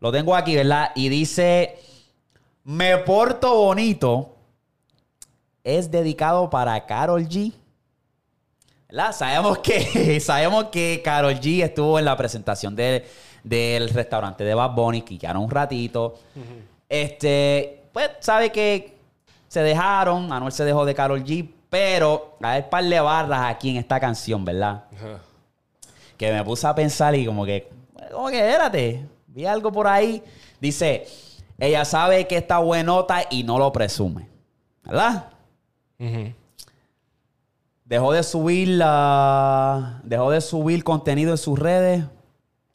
Lo 0.00 0.10
tengo 0.12 0.34
aquí, 0.34 0.54
¿verdad? 0.56 0.90
Y 0.94 1.08
dice: 1.08 1.78
Me 2.64 2.98
porto 2.98 3.54
bonito. 3.56 4.36
Es 5.64 5.90
dedicado 5.90 6.50
para 6.50 6.84
Carol 6.86 7.22
G. 7.28 7.52
¿verdad? 8.88 9.12
Sabemos 9.12 9.58
que, 9.58 10.20
sabemos 10.20 10.64
que 10.64 11.00
Carol 11.04 11.34
G 11.40 11.62
estuvo 11.64 11.98
en 11.98 12.04
la 12.04 12.16
presentación 12.16 12.74
de- 12.76 13.06
del 13.42 13.88
restaurante 13.90 14.44
de 14.44 14.54
Bad 14.54 14.72
Bunny, 14.72 15.02
que 15.02 15.18
quedaron 15.18 15.44
un 15.44 15.50
ratito. 15.50 16.14
Este, 16.88 17.84
pues 17.92 18.10
sabe 18.20 18.50
que 18.52 18.96
se 19.48 19.60
dejaron, 19.62 20.32
Anuel 20.32 20.52
se 20.52 20.64
dejó 20.64 20.84
de 20.84 20.94
Carol 20.94 21.22
G, 21.24 21.48
pero 21.70 22.36
hay 22.42 22.62
un 22.62 22.70
par 22.70 22.84
de 22.84 23.00
barras 23.00 23.40
aquí 23.46 23.70
en 23.70 23.76
esta 23.76 23.98
canción, 23.98 24.44
¿verdad? 24.44 24.84
Ajá. 24.94 25.20
Que 26.22 26.32
me 26.32 26.44
puse 26.44 26.68
a 26.68 26.74
pensar 26.74 27.16
y 27.16 27.26
como 27.26 27.44
que, 27.44 27.68
como 28.12 28.28
que, 28.28 28.38
espérate, 28.38 29.04
vi 29.26 29.44
algo 29.44 29.72
por 29.72 29.88
ahí. 29.88 30.22
Dice, 30.60 31.04
ella 31.58 31.84
sabe 31.84 32.28
que 32.28 32.36
está 32.36 32.60
buenota 32.60 33.24
y 33.28 33.42
no 33.42 33.58
lo 33.58 33.72
presume. 33.72 34.28
¿Verdad? 34.84 35.30
Dejó 37.84 38.12
de 38.12 38.22
subir 38.22 38.68
la, 38.68 40.00
dejó 40.04 40.30
de 40.30 40.40
subir 40.40 40.84
contenido 40.84 41.32
en 41.32 41.38
sus 41.38 41.58
redes 41.58 42.04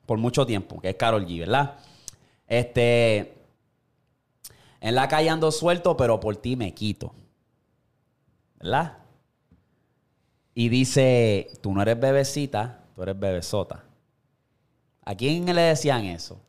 por 0.05 0.17
mucho 0.17 0.45
tiempo, 0.45 0.81
que 0.81 0.89
es 0.89 0.95
Carol 0.95 1.25
G, 1.25 1.39
¿verdad? 1.39 1.75
Este, 2.47 3.33
en 4.81 4.93
la 4.93 5.07
calle 5.07 5.29
ando 5.29 5.53
suelto, 5.53 5.95
pero 5.95 6.19
por 6.19 6.35
ti 6.35 6.57
me 6.57 6.73
quito. 6.73 7.13
¿Verdad? 8.59 8.97
Y 10.53 10.67
dice, 10.67 11.49
tú 11.61 11.73
no 11.73 11.81
eres 11.81 11.97
bebecita, 11.97 12.81
tú 12.97 13.03
eres 13.03 13.19
bebesota. 13.19 13.83
¿A 15.05 15.13
quién 15.13 15.45
le 15.45 15.61
decían 15.61 16.03
eso? 16.05 16.41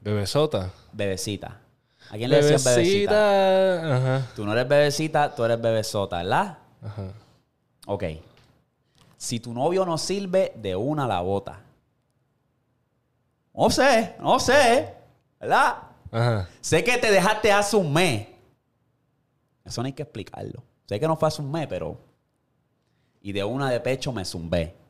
Bebesota. 0.00 0.72
Bebecita. 0.94 1.60
¿A 2.08 2.16
quién 2.16 2.30
le 2.30 2.36
decían 2.36 2.74
bebecita? 2.74 3.12
Bebecita. 3.12 3.96
Ajá. 3.96 4.32
Tú 4.34 4.46
no 4.46 4.52
eres 4.52 4.66
bebecita, 4.66 5.34
tú 5.34 5.44
eres 5.44 5.60
bebesota, 5.60 6.16
¿verdad? 6.16 6.56
Ajá. 6.82 7.12
Ok. 7.86 8.04
Si 9.18 9.40
tu 9.40 9.52
novio 9.52 9.84
no 9.84 9.98
sirve, 9.98 10.54
de 10.56 10.74
una 10.74 11.06
la 11.06 11.20
bota. 11.20 11.60
No 13.52 13.68
sé, 13.68 14.16
no 14.20 14.40
sé. 14.40 14.94
¿Verdad? 15.38 15.82
Ajá. 16.10 16.48
Sé 16.62 16.82
que 16.82 16.96
te 16.96 17.10
dejaste 17.10 17.52
hace 17.52 17.76
un 17.76 17.92
mes. 17.92 18.26
Eso 19.66 19.82
no 19.82 19.86
hay 19.86 19.92
que 19.92 20.04
explicarlo. 20.04 20.62
Sé 20.86 20.98
que 20.98 21.06
no 21.06 21.14
fue 21.14 21.28
hace 21.28 21.42
un 21.42 21.52
mes, 21.52 21.66
pero. 21.66 21.98
Y 23.20 23.32
de 23.32 23.44
una 23.44 23.68
de 23.68 23.80
pecho 23.80 24.12
me 24.12 24.24
zumbé. 24.24 24.80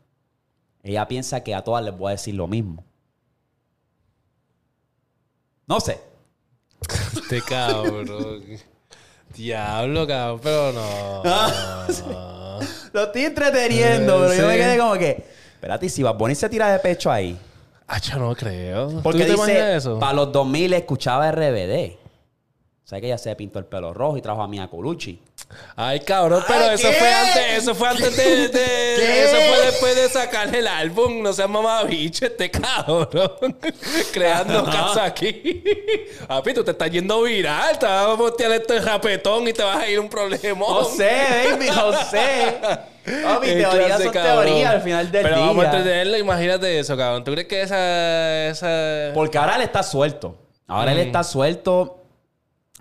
Ella 0.82 1.06
piensa 1.06 1.42
que 1.42 1.54
a 1.54 1.62
todas 1.62 1.84
les 1.84 1.96
voy 1.96 2.08
a 2.08 2.12
decir 2.12 2.34
lo 2.34 2.46
mismo. 2.46 2.84
No 5.66 5.80
sé. 5.80 6.00
Este 7.14 7.40
cabrón. 7.42 8.42
Diablo, 9.34 10.06
cabrón, 10.06 10.40
pero 10.42 10.72
no. 10.72 11.22
Lo 12.92 13.04
estoy 13.04 13.24
entreteniendo, 13.24 14.20
pero 14.20 14.34
yo 14.34 14.46
me 14.46 14.56
quedé 14.56 14.78
como 14.78 14.94
que. 14.94 15.24
Espérate, 15.54 15.88
si 15.88 16.02
Bad 16.02 16.16
Bunny 16.16 16.34
se 16.34 16.48
tira 16.48 16.72
de 16.72 16.78
pecho 16.80 17.10
ahí. 17.10 17.38
Ah, 17.86 17.98
yo 17.98 18.18
no 18.18 18.34
creo. 18.34 19.00
Porque 19.02 19.24
¿Tú 19.24 19.36
te 19.36 19.52
dice, 19.52 19.76
eso? 19.76 19.98
para 19.98 20.12
los 20.12 20.32
2000 20.32 20.72
escuchaba 20.74 21.30
RBD. 21.30 22.01
Sea 22.92 23.00
que 23.00 23.06
ella 23.06 23.16
se 23.16 23.34
pintó 23.37 23.58
el 23.58 23.64
pelo 23.64 23.94
rojo 23.94 24.18
y 24.18 24.20
trajo 24.20 24.42
a 24.42 24.46
Mia 24.49 24.68
Colucci. 24.68 25.18
Ay, 25.76 26.00
cabrón, 26.00 26.44
pero 26.46 26.64
Ay, 26.66 26.75
eso 26.75 26.88
¿qué? 26.90 26.94
fue 26.96 27.11
antes, 27.14 27.42
eso 27.56 27.75
fue 27.75 27.88
antes 27.88 28.14
de, 28.18 28.49
de- 28.49 28.50
¿Qué? 28.99 29.25
eso 29.25 29.37
fue 29.54 29.64
después 29.66 29.96
de 29.96 30.08
sacar 30.11 30.54
el 30.54 30.66
álbum, 30.66 31.22
no 31.22 31.32
seas 31.32 31.49
mamabicho, 31.49 32.26
este 32.26 32.50
cabrón, 32.50 33.08
creando 34.12 34.62
casa 34.66 35.04
aquí. 35.06 35.64
Papi, 36.28 36.52
tú 36.52 36.62
te 36.64 36.72
estás 36.72 36.90
yendo 36.90 37.22
viral, 37.22 37.78
te 37.78 37.87
vas 37.87 38.08
a 38.08 38.14
postear 38.18 38.52
esto 38.52 38.75
en 38.75 38.84
rapetón 38.84 39.49
y 39.49 39.54
te 39.54 39.62
vas 39.62 39.78
a 39.78 39.88
ir 39.88 39.99
un 39.99 40.11
problema. 40.11 40.66
José, 40.66 41.49
baby, 41.50 41.68
José. 41.68 42.58
Qué 43.06 43.54
teorías 43.54 43.87
clase, 43.87 44.04
son 44.04 44.12
cabrón. 44.12 44.44
teorías 44.44 44.70
al 44.70 44.82
final 44.82 45.11
del 45.11 45.22
Pero 45.22 45.37
día. 45.37 45.46
vamos 45.46 45.64
a 45.64 45.68
entretenerlo, 45.70 46.18
imagínate 46.18 46.78
eso, 46.78 46.94
cabrón. 46.99 47.25
¿Tú 47.25 47.32
crees 47.32 47.49
que 47.49 47.62
esa... 47.62 48.49
esa... 48.49 49.14
Porque 49.14 49.38
ahora 49.38 49.56
él 49.56 49.62
está 49.62 49.82
suelto. 49.82 50.37
Ahora 50.69 50.93
él 50.93 50.99
está 50.99 51.25
suelto. 51.25 52.01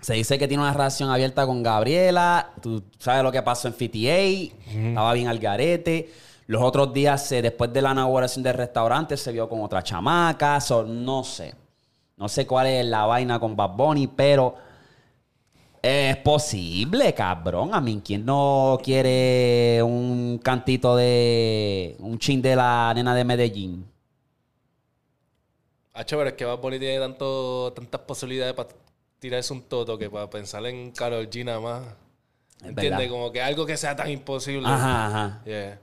Se 0.02 0.14
dice 0.14 0.36
que 0.36 0.48
tiene 0.48 0.64
una 0.64 0.72
relación 0.72 1.10
abierta 1.10 1.46
con 1.46 1.62
Gabriela. 1.62 2.50
Tú 2.60 2.82
sabes 2.98 3.22
lo 3.22 3.30
que 3.30 3.40
pasó 3.40 3.68
en 3.68 3.74
FTA. 3.74 4.88
Estaba 4.88 5.12
bien 5.12 5.28
al 5.28 5.38
garete. 5.38 6.12
Los 6.48 6.60
otros 6.60 6.92
días, 6.92 7.30
después 7.30 7.72
de 7.72 7.80
la 7.80 7.92
inauguración 7.92 8.42
del 8.42 8.54
restaurante, 8.54 9.16
se 9.16 9.30
vio 9.30 9.48
con 9.48 9.60
otra 9.62 9.80
chamaca. 9.80 10.60
So, 10.60 10.82
no 10.82 11.22
sé. 11.22 11.54
No 12.16 12.28
sé 12.28 12.48
cuál 12.48 12.66
es 12.66 12.84
la 12.84 13.06
vaina 13.06 13.38
con 13.38 13.54
Bad 13.54 13.76
Bunny, 13.76 14.08
pero 14.08 14.56
es 15.80 16.16
posible, 16.16 17.14
cabrón. 17.14 17.72
A 17.72 17.80
mí, 17.80 18.02
¿quién 18.04 18.26
no 18.26 18.80
quiere 18.82 19.80
un 19.84 20.40
cantito 20.42 20.96
de. 20.96 21.94
un 22.00 22.18
chin 22.18 22.42
de 22.42 22.56
la 22.56 22.92
nena 22.92 23.14
de 23.14 23.24
Medellín? 23.24 23.86
Hacho, 25.92 26.16
pero 26.18 26.30
es 26.30 26.34
que 26.34 26.44
Bad 26.44 26.58
Bunny 26.58 26.80
tiene 26.80 26.98
tanto, 26.98 27.72
tantas 27.72 28.00
posibilidades 28.00 28.54
para 28.54 28.68
tirarse 29.22 29.52
un 29.52 29.62
toto 29.62 29.96
que 29.96 30.10
para 30.10 30.28
pensar 30.28 30.66
en 30.66 30.90
Karol 30.90 31.30
G 31.30 31.44
nada 31.44 31.60
más. 31.60 31.82
Es 32.60 32.68
¿Entiendes? 32.70 33.08
Como 33.08 33.30
que 33.30 33.40
algo 33.40 33.64
que 33.64 33.76
sea 33.76 33.94
tan 33.94 34.10
imposible. 34.10 34.66
Ajá, 34.68 35.06
ajá. 35.06 35.42
Yeah. 35.44 35.78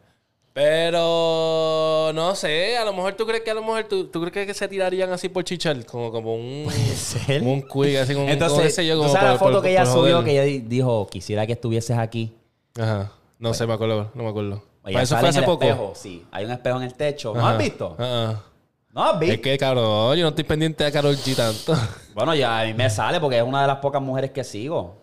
Pero 0.54 2.12
no 2.14 2.36
sé, 2.36 2.78
a 2.78 2.84
lo 2.84 2.92
mejor 2.94 3.14
tú 3.14 3.26
crees 3.26 3.44
que 3.44 3.52
a 3.52 3.54
lo 3.54 3.62
mejor 3.62 3.84
tú, 3.86 4.08
tú 4.08 4.22
crees 4.26 4.46
que 4.46 4.54
se 4.54 4.68
tirarían 4.68 5.12
así 5.12 5.30
por 5.30 5.44
chichar, 5.44 5.86
como, 5.86 6.12
como 6.12 6.36
un 6.36 6.68
ser. 6.96 7.40
como 7.40 7.54
un 7.54 7.62
quick, 7.62 7.98
así 7.98 8.14
como, 8.14 8.28
Entonces, 8.28 8.76
sé 8.76 8.86
yo, 8.86 8.96
¿tú 8.96 9.02
como 9.02 9.14
sabes 9.14 9.32
la 9.32 9.38
foto 9.40 9.52
por- 9.54 9.64
que 9.64 9.72
ella 9.72 9.86
subió 9.86 10.24
que 10.24 10.32
ella 10.32 10.44
di- 10.44 10.60
dijo, 10.60 11.08
quisiera 11.08 11.46
que 11.48 11.54
estuvieses 11.54 11.98
aquí? 11.98 12.34
Ajá. 12.78 13.12
No 13.40 13.54
sé, 13.54 13.66
me 13.68 13.74
acuerdo, 13.74 14.12
no 14.14 14.24
me 14.24 14.30
acuerdo. 14.30 14.64
Para 14.84 15.02
eso 15.02 15.18
fue 15.18 15.30
hace 15.30 15.42
poco. 15.44 15.64
espejo, 15.64 15.94
sí. 15.96 16.26
Hay 16.32 16.46
un 16.46 16.52
espejo 16.52 16.78
en 16.78 16.84
el 16.84 16.94
techo. 16.94 17.34
¿No 17.34 17.40
Ajá. 17.42 17.52
has 17.52 17.58
visto? 17.58 17.96
Ajá. 17.98 18.44
¿No 18.92 19.04
has 19.04 19.20
visto? 19.20 19.36
Es 19.36 19.42
que, 19.42 19.58
cabrón, 19.58 20.18
yo 20.18 20.24
no 20.24 20.30
estoy 20.30 20.44
pendiente 20.44 20.84
de 20.84 20.92
Karol 20.92 21.16
G 21.16 21.36
tanto. 21.36 21.74
Bueno, 22.20 22.36
ya 22.36 22.60
a 22.60 22.66
mí 22.66 22.74
me 22.74 22.90
sale 22.90 23.18
porque 23.22 23.38
es 23.38 23.44
una 23.44 23.62
de 23.62 23.68
las 23.68 23.78
pocas 23.78 24.02
mujeres 24.02 24.32
que 24.32 24.44
sigo. 24.44 24.98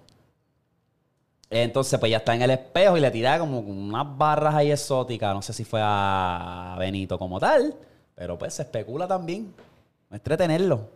Entonces, 1.49 1.99
pues 1.99 2.11
ya 2.11 2.19
está 2.19 2.35
en 2.35 2.43
el 2.43 2.51
espejo 2.51 2.95
y 2.99 3.01
le 3.01 3.11
tira 3.11 3.39
como 3.39 3.61
unas 3.61 4.05
barras 4.19 4.55
ahí 4.55 4.71
exóticas. 4.71 5.35
No 5.35 5.41
sé 5.41 5.55
si 5.55 5.65
fue 5.65 5.81
a 5.83 6.77
Benito 6.79 7.19
como 7.19 7.41
tal, 7.41 7.75
pero 8.15 8.37
pues 8.37 8.53
se 8.53 8.65
especula 8.65 9.09
también. 9.09 9.55
Entretenerlo. 10.11 10.91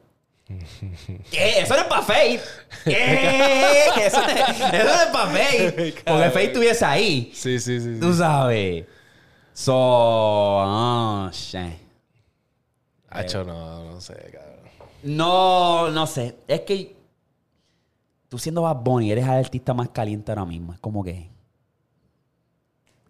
¿Qué? 1.30 1.60
Eso 1.60 1.74
no 1.74 1.80
es 1.80 1.86
para 1.86 2.02
Faith. 2.02 2.42
¿Qué? 2.84 3.86
Eso, 4.04 4.20
no 4.20 4.28
es- 4.28 4.60
eso 4.60 4.84
no 4.84 5.02
es 5.02 5.06
para 5.10 5.30
Faith. 5.30 6.02
Porque 6.04 6.30
Faith 6.32 6.48
estuviese 6.48 6.84
ahí. 6.84 7.30
sí, 7.32 7.58
sí, 7.58 7.80
sí. 7.80 7.94
sí. 7.94 7.98
Tú 8.00 8.12
sabes. 8.12 8.84
So, 9.54 9.72
oh, 9.74 11.30
shit. 11.32 11.78
Hacho, 13.08 13.42
no, 13.42 13.92
no 13.92 14.00
sé, 14.02 14.12
cabrón. 14.30 14.49
No, 15.02 15.90
no 15.90 16.06
sé. 16.06 16.36
Es 16.46 16.60
que 16.62 16.94
tú 18.28 18.38
siendo 18.38 18.62
Bad 18.62 18.76
Bunny 18.76 19.10
eres 19.12 19.24
el 19.24 19.30
artista 19.30 19.74
más 19.74 19.88
caliente 19.90 20.30
ahora 20.32 20.44
mismo. 20.44 20.72
Es 20.72 20.78
como 20.80 21.02
que. 21.04 21.28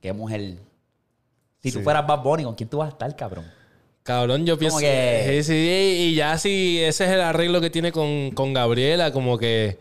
Qué 0.00 0.12
mujer. 0.12 0.58
Si 1.62 1.70
tú 1.70 1.80
fueras 1.84 2.06
Bad 2.06 2.22
Bunny, 2.22 2.44
¿con 2.44 2.54
quién 2.54 2.68
tú 2.68 2.78
vas 2.78 2.86
a 2.86 2.92
estar, 2.92 3.14
cabrón? 3.16 3.44
Cabrón, 4.02 4.46
yo 4.46 4.58
pienso 4.58 4.78
que- 4.78 5.42
Sí, 5.42 5.52
sí, 5.52 5.96
y 6.08 6.14
ya 6.14 6.38
si 6.38 6.78
ese 6.80 7.04
es 7.04 7.10
el 7.10 7.20
arreglo 7.20 7.60
que 7.60 7.68
tiene 7.68 7.92
con, 7.92 8.30
con 8.30 8.52
Gabriela, 8.54 9.12
como 9.12 9.36
que. 9.36 9.78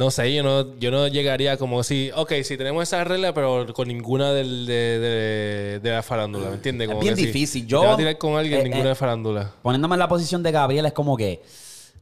No 0.00 0.10
sé, 0.10 0.32
yo 0.32 0.42
no, 0.42 0.78
yo 0.78 0.90
no 0.90 1.08
llegaría 1.08 1.58
como 1.58 1.82
si. 1.82 2.10
Ok, 2.16 2.32
si 2.42 2.56
tenemos 2.56 2.84
esa 2.84 3.04
regla, 3.04 3.34
pero 3.34 3.66
con 3.74 3.86
ninguna 3.86 4.32
del, 4.32 4.64
de, 4.64 4.98
de, 4.98 5.80
de 5.80 5.90
la 5.90 6.02
farándula, 6.02 6.48
¿me 6.48 6.54
entiendes? 6.54 6.88
Es 6.88 6.98
bien 7.00 7.14
que 7.14 7.20
si 7.20 7.26
difícil. 7.26 7.62
te 7.64 7.68
Yo- 7.68 7.82
vas 7.82 7.92
a 7.92 7.96
tirar 7.98 8.16
con 8.16 8.34
alguien, 8.34 8.60
eh, 8.60 8.64
ninguna 8.64 8.84
eh, 8.84 8.88
de 8.88 8.94
farándula. 8.94 9.52
Poniéndome 9.60 9.96
en 9.96 9.98
la 9.98 10.08
posición 10.08 10.42
de 10.42 10.52
Gabriel, 10.52 10.86
es 10.86 10.94
como 10.94 11.18
que. 11.18 11.42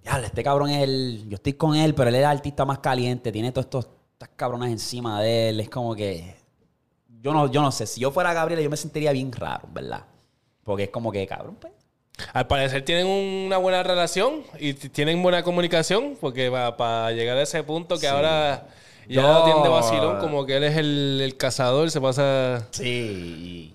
Ya, 0.04 0.20
este 0.20 0.44
cabrón 0.44 0.70
es 0.70 0.84
el. 0.84 1.24
Yo 1.28 1.34
estoy 1.34 1.54
con 1.54 1.74
él, 1.74 1.92
pero 1.96 2.08
él 2.10 2.14
es 2.14 2.20
el 2.20 2.26
artista 2.26 2.64
más 2.64 2.78
caliente. 2.78 3.32
Tiene 3.32 3.50
todos 3.50 3.64
estos 3.64 3.88
estas 4.12 4.28
cabronas 4.36 4.70
encima 4.70 5.20
de 5.20 5.48
él. 5.48 5.58
Es 5.58 5.68
como 5.68 5.96
que. 5.96 6.36
Yo 7.20 7.32
no, 7.32 7.50
yo 7.50 7.60
no 7.62 7.72
sé. 7.72 7.84
Si 7.84 8.00
yo 8.00 8.12
fuera 8.12 8.32
Gabriel, 8.32 8.62
yo 8.62 8.70
me 8.70 8.76
sentiría 8.76 9.10
bien 9.10 9.32
raro, 9.32 9.66
¿verdad? 9.74 10.04
Porque 10.62 10.84
es 10.84 10.90
como 10.90 11.10
que, 11.10 11.26
cabrón, 11.26 11.56
pues. 11.60 11.72
Al 12.32 12.46
parecer 12.46 12.84
tienen 12.84 13.06
una 13.06 13.58
buena 13.58 13.82
relación 13.82 14.42
y 14.58 14.74
tienen 14.74 15.22
buena 15.22 15.42
comunicación, 15.42 16.16
porque 16.20 16.50
para 16.50 17.12
llegar 17.12 17.36
a 17.36 17.42
ese 17.42 17.62
punto 17.62 17.98
que 17.98 18.08
ahora 18.08 18.66
ya 19.08 19.22
lo 19.22 19.44
tienen 19.44 19.62
de 19.62 19.68
vacilón, 19.68 20.18
como 20.18 20.44
que 20.44 20.56
él 20.56 20.64
es 20.64 20.76
el, 20.76 21.20
el 21.22 21.36
cazador, 21.36 21.90
se 21.90 22.00
pasa. 22.00 22.66
Sí. 22.70 23.74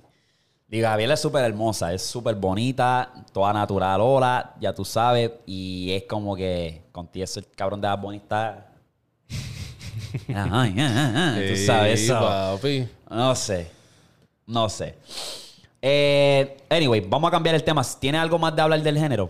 Y 0.70 0.80
Gabriela 0.80 1.14
es 1.14 1.20
súper 1.20 1.46
hermosa, 1.46 1.94
es 1.94 2.02
súper 2.02 2.34
bonita, 2.34 3.14
toda 3.32 3.54
natural, 3.54 4.02
hola, 4.02 4.56
ya 4.60 4.74
tú 4.74 4.84
sabes. 4.84 5.32
Y 5.46 5.92
es 5.92 6.04
como 6.04 6.36
que 6.36 6.82
contigo 6.92 7.24
ese 7.24 7.44
cabrón 7.44 7.80
de 7.80 7.88
ay, 10.36 10.76
ay, 10.78 11.50
tú 11.50 11.66
sabes 11.66 12.02
eso. 12.02 12.60
No 13.10 13.36
sé. 13.36 13.72
No 14.48 14.68
sé. 14.68 14.96
Eh, 15.86 16.58
anyway, 16.69 17.02
vamos 17.02 17.28
a 17.28 17.32
cambiar 17.32 17.56
el 17.56 17.63
tema. 17.63 17.82
¿Tiene 18.00 18.17
algo 18.17 18.39
más 18.39 18.56
de 18.56 18.62
hablar 18.62 18.82
del 18.82 18.98
género? 18.98 19.30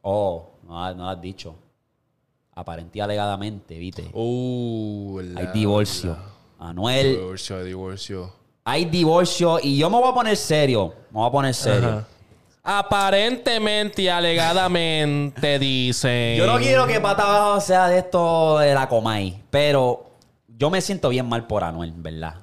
Oh, 0.00 0.48
no, 0.66 0.94
no 0.94 1.04
lo 1.04 1.10
has 1.10 1.20
dicho. 1.20 1.54
Aparentía 2.54 3.04
alegadamente, 3.04 3.78
¿viste? 3.78 4.08
Uh, 4.14 5.18
Hay 5.36 5.44
la- 5.44 5.52
divorcio. 5.52 6.16
Anuel 6.58 7.16
Divorcio, 7.16 7.62
divorcio. 7.62 8.32
Hay 8.64 8.86
divorcio 8.86 9.60
y 9.62 9.76
yo 9.78 9.88
me 9.90 9.98
voy 9.98 10.10
a 10.10 10.14
poner 10.14 10.36
serio. 10.36 10.94
Me 11.10 11.18
voy 11.20 11.28
a 11.28 11.30
poner 11.30 11.54
serio. 11.54 12.04
Aparentemente 12.64 14.02
y 14.02 14.08
alegadamente 14.08 15.58
dicen. 15.58 16.36
Yo 16.38 16.46
no 16.46 16.58
quiero 16.58 16.86
que 16.86 17.00
pata 17.00 17.22
abajo 17.22 17.60
sea 17.60 17.86
de 17.88 17.98
esto 17.98 18.58
de 18.58 18.72
la 18.74 18.88
Comay, 18.88 19.42
pero 19.50 20.06
yo 20.48 20.68
me 20.70 20.80
siento 20.80 21.10
bien 21.10 21.28
mal 21.28 21.46
por 21.46 21.62
Anuel, 21.64 21.92
¿verdad? 21.96 22.34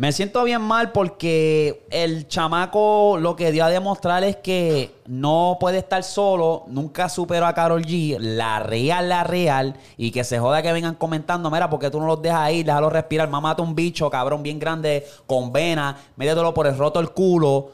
Me 0.00 0.12
siento 0.12 0.42
bien 0.44 0.62
mal 0.62 0.92
porque 0.92 1.82
el 1.90 2.26
chamaco 2.26 3.18
lo 3.20 3.36
que 3.36 3.52
dio 3.52 3.66
a 3.66 3.68
demostrar 3.68 4.24
es 4.24 4.36
que 4.36 4.94
no 5.04 5.58
puede 5.60 5.76
estar 5.76 6.02
solo, 6.04 6.64
nunca 6.68 7.10
superó 7.10 7.44
a 7.44 7.52
Carol 7.52 7.84
G, 7.84 8.16
la 8.18 8.60
real, 8.60 9.10
la 9.10 9.24
real, 9.24 9.76
y 9.98 10.10
que 10.10 10.24
se 10.24 10.38
joda 10.38 10.62
que 10.62 10.72
vengan 10.72 10.94
comentando, 10.94 11.50
mira, 11.50 11.68
porque 11.68 11.90
tú 11.90 12.00
no 12.00 12.06
los 12.06 12.22
dejas 12.22 12.40
ahí, 12.40 12.62
déjalo 12.62 12.88
respirar, 12.88 13.28
mamá, 13.28 13.54
un 13.58 13.74
bicho, 13.74 14.08
cabrón, 14.08 14.42
bien 14.42 14.58
grande, 14.58 15.06
con 15.26 15.52
vena, 15.52 15.98
métetelo 16.16 16.54
por 16.54 16.66
el 16.66 16.78
roto 16.78 16.98
el 16.98 17.10
culo 17.10 17.72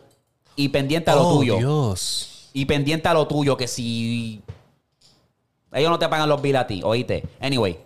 y 0.57 0.69
pendiente 0.71 1.13
a 1.13 1.15
lo 1.15 1.29
Oh, 1.29 1.37
tuyo. 1.37 1.59
Dios. 1.59 2.51
Y 2.53 2.65
pendiente 2.65 3.07
a 3.09 3.15
lo 3.15 3.29
tuyo, 3.29 3.57
que 3.57 3.69
si 3.69 4.43
ellos 5.73 5.91
no 5.93 5.99
te 6.01 6.09
pagan 6.09 6.29
los 6.29 6.43
bills 6.43 6.59
a 6.59 6.67
ti, 6.67 6.83
oíste. 6.83 7.23
Anyway. 7.41 7.79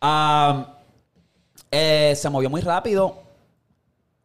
Um, 0.00 0.64
eh, 1.72 2.14
se 2.14 2.30
movió 2.30 2.48
muy 2.48 2.60
rápido. 2.60 3.21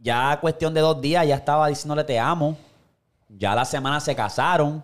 Ya 0.08 0.40
cuestión 0.40 0.74
de 0.74 0.80
dos 0.80 1.02
días 1.02 1.28
ya 1.28 1.36
estaba 1.36 1.68
diciéndole 1.68 2.06
te 2.06 2.18
amo. 2.18 2.58
Ya 3.28 3.54
la 3.54 3.66
semana 3.66 4.00
se 4.00 4.16
casaron. 4.16 4.82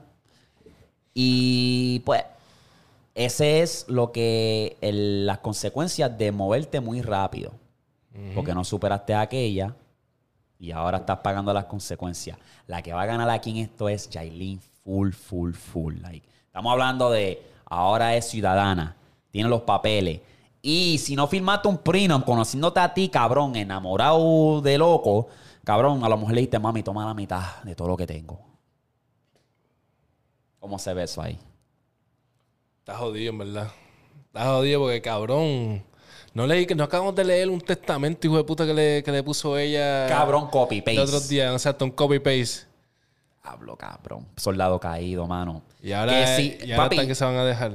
Y 1.14 2.00
pues, 2.06 2.26
ese 3.16 3.62
es 3.62 3.86
lo 3.88 4.12
que 4.12 4.76
el- 4.82 5.26
las 5.26 5.38
consecuencias 5.38 6.18
de 6.18 6.34
moverte 6.34 6.82
muy 6.82 7.02
rápido. 7.02 7.54
Porque 8.36 8.54
no 8.54 8.66
superaste 8.66 9.14
a 9.14 9.22
aquella. 9.22 9.74
Y 10.60 10.72
ahora 10.72 10.98
estás 10.98 11.20
pagando 11.20 11.54
las 11.54 11.66
consecuencias. 11.66 12.38
La 12.68 12.82
que 12.82 12.92
va 12.92 13.04
a 13.04 13.06
ganar 13.06 13.30
aquí 13.30 13.52
en 13.52 13.58
esto 13.58 13.88
es 13.88 14.10
Jailin 14.12 14.60
full, 14.84 15.12
full, 15.14 15.54
full. 15.54 15.96
Like, 16.02 16.28
estamos 16.48 16.70
hablando 16.74 17.10
de 17.10 17.42
ahora 17.66 18.14
es 18.18 18.28
ciudadana, 18.30 18.94
tiene 19.32 19.48
los 19.48 19.62
papeles. 19.62 20.20
Y 20.66 20.98
si 20.98 21.14
no 21.18 21.28
firmaste 21.28 21.68
un 21.68 21.78
prenup 21.78 22.24
conociéndote 22.24 22.80
a 22.80 22.94
ti, 22.94 23.10
cabrón, 23.10 23.58
enamorado 23.58 24.62
de 24.62 24.78
loco, 24.78 25.28
cabrón, 25.66 26.06
a 26.06 26.10
lo 26.10 26.16
mejor 26.16 26.34
le 26.36 26.40
dijiste, 26.40 26.58
mami, 26.58 26.82
toma 26.82 27.06
la 27.06 27.14
mitad 27.14 27.62
de 27.64 27.76
todo 27.76 27.90
lo 27.90 27.98
que 27.98 28.08
tengo. 28.08 28.40
¿Cómo 30.60 30.80
se 30.80 30.94
ve 30.94 31.04
eso 31.04 31.22
ahí? 31.22 31.38
Está 32.80 32.96
jodido, 32.96 33.32
en 33.32 33.38
verdad. 33.40 33.68
Está 34.28 34.46
jodido 34.46 34.80
porque, 34.80 35.02
cabrón. 35.02 35.84
No 36.34 36.48
leí 36.48 36.66
que 36.66 36.76
no 36.76 36.86
acabamos 36.86 37.14
de 37.14 37.26
leer 37.26 37.50
un 37.50 37.60
testamento, 37.60 38.26
hijo 38.26 38.38
de 38.38 38.46
puta, 38.46 38.66
que 38.66 38.74
le, 38.74 39.04
que 39.04 39.12
le 39.12 39.22
puso 39.22 39.58
ella. 39.58 40.08
Cabrón, 40.08 40.48
copy, 40.48 40.78
El 40.78 40.84
paste. 40.84 41.02
otro 41.02 41.20
día, 41.20 41.54
o 41.54 41.60
sea, 41.60 41.76
un 41.82 41.92
copy 41.92 42.20
paste. 42.20 42.68
Hablo, 43.44 43.76
cabrón. 43.76 44.26
Soldado 44.38 44.80
caído, 44.80 45.28
mano. 45.28 45.62
Y 45.82 45.92
ahora, 45.92 46.14
Que 46.14 46.28
sí, 46.38 46.58
y 46.66 46.72
ahora 46.72 46.86
papi, 46.86 46.96
están 46.96 47.08
que 47.10 47.16
se 47.16 47.26
van 47.26 47.36
a 47.36 47.44
dejar. 47.44 47.74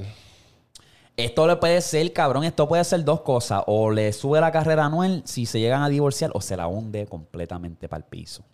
Esto 1.19 1.49
le 1.49 1.57
puede 1.57 1.81
ser, 1.81 2.13
cabrón, 2.13 2.45
esto 2.45 2.69
puede 2.69 2.85
ser 2.85 3.03
dos 3.03 3.23
cosas. 3.23 3.65
O 3.67 3.91
le 3.91 4.13
sube 4.13 4.41
la 4.41 4.53
carrera 4.53 4.85
a 4.85 4.87
Anuel 4.87 5.23
si 5.25 5.47
se 5.47 5.59
llegan 5.59 5.83
a 5.83 5.89
divorciar 5.89 6.31
o 6.33 6.41
se 6.41 6.57
la 6.57 6.69
hunde 6.69 7.09
completamente 7.09 7.89
para 7.89 7.99
el 7.99 8.05
piso. 8.05 8.45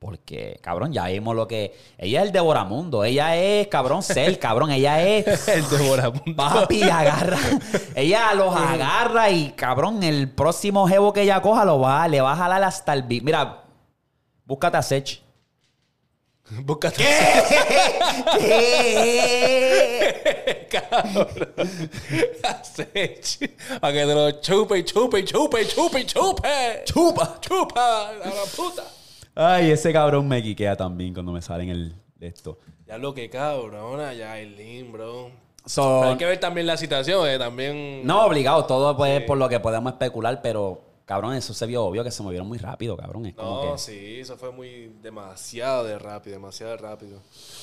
Porque, 0.00 0.58
cabrón, 0.60 0.92
ya 0.92 1.06
vimos 1.06 1.36
lo 1.36 1.46
que... 1.46 1.76
Ella 1.96 2.22
es 2.22 2.26
el 2.26 2.32
devoramundo. 2.32 3.04
Ella 3.04 3.36
es, 3.36 3.68
cabrón, 3.68 4.02
Cell, 4.02 4.38
cabrón. 4.40 4.72
Ella 4.72 5.00
es... 5.06 5.46
El 5.46 5.68
devoramundo. 5.68 6.34
Papi, 6.34 6.82
agarra. 6.82 7.38
Ella 7.94 8.34
los 8.34 8.56
agarra 8.56 9.30
y, 9.30 9.52
cabrón, 9.52 10.02
el 10.02 10.32
próximo 10.32 10.88
jevo 10.88 11.12
que 11.12 11.22
ella 11.22 11.40
coja 11.40 11.64
lo 11.64 11.78
va, 11.78 12.08
le 12.08 12.20
va 12.20 12.32
a 12.32 12.36
jalar 12.36 12.64
hasta 12.64 12.92
el... 12.92 13.04
Mira, 13.22 13.62
búscate 14.44 14.78
a 14.78 14.82
Sech. 14.82 15.22
Búscate. 16.50 17.04
Aceche. 22.42 23.56
Para 23.80 23.92
que 23.92 24.06
te 24.06 24.14
lo 24.14 24.30
chupe, 24.40 24.84
chupe, 24.84 25.24
chupe, 25.24 25.66
chupe, 25.66 26.06
chupe. 26.06 26.82
¡Chupa! 26.84 27.38
Chupa, 27.40 28.08
a 28.08 28.12
la 28.14 28.44
puta. 28.56 28.84
Ay, 29.34 29.70
ese 29.70 29.92
cabrón 29.92 30.26
me 30.26 30.42
quiquea 30.42 30.76
también 30.76 31.12
cuando 31.14 31.32
me 31.32 31.42
salen 31.42 31.68
el... 31.68 31.94
Esto. 32.20 32.58
Ya 32.86 32.98
lo 32.98 33.14
que 33.14 33.30
cabrona, 33.30 34.12
Yailin, 34.12 34.90
bro. 34.90 35.30
So, 35.64 36.00
Pero 36.00 36.12
hay 36.12 36.16
que 36.16 36.24
ver 36.24 36.40
también 36.40 36.66
la 36.66 36.76
situación, 36.76 37.28
eh, 37.28 37.38
también. 37.38 38.06
No, 38.06 38.24
obligado, 38.24 38.64
todo 38.64 38.96
pues, 38.96 39.22
por 39.22 39.36
lo 39.36 39.48
que 39.48 39.60
podemos 39.60 39.92
especular, 39.92 40.40
pero 40.42 40.87
cabrón, 41.08 41.32
eso 41.34 41.54
se 41.54 41.64
vio 41.64 41.82
obvio 41.86 42.04
que 42.04 42.10
se 42.10 42.22
movieron 42.22 42.46
muy 42.46 42.58
rápido, 42.58 42.94
cabrón. 42.94 43.24
Es 43.24 43.34
como 43.34 43.64
No, 43.64 43.72
que. 43.72 43.78
sí, 43.78 44.20
eso 44.20 44.36
fue 44.36 44.52
muy 44.52 44.92
demasiado 45.02 45.82
de 45.84 45.98
rápido, 45.98 46.34
demasiado 46.34 46.72
de 46.72 46.76
rápido. 46.78 47.22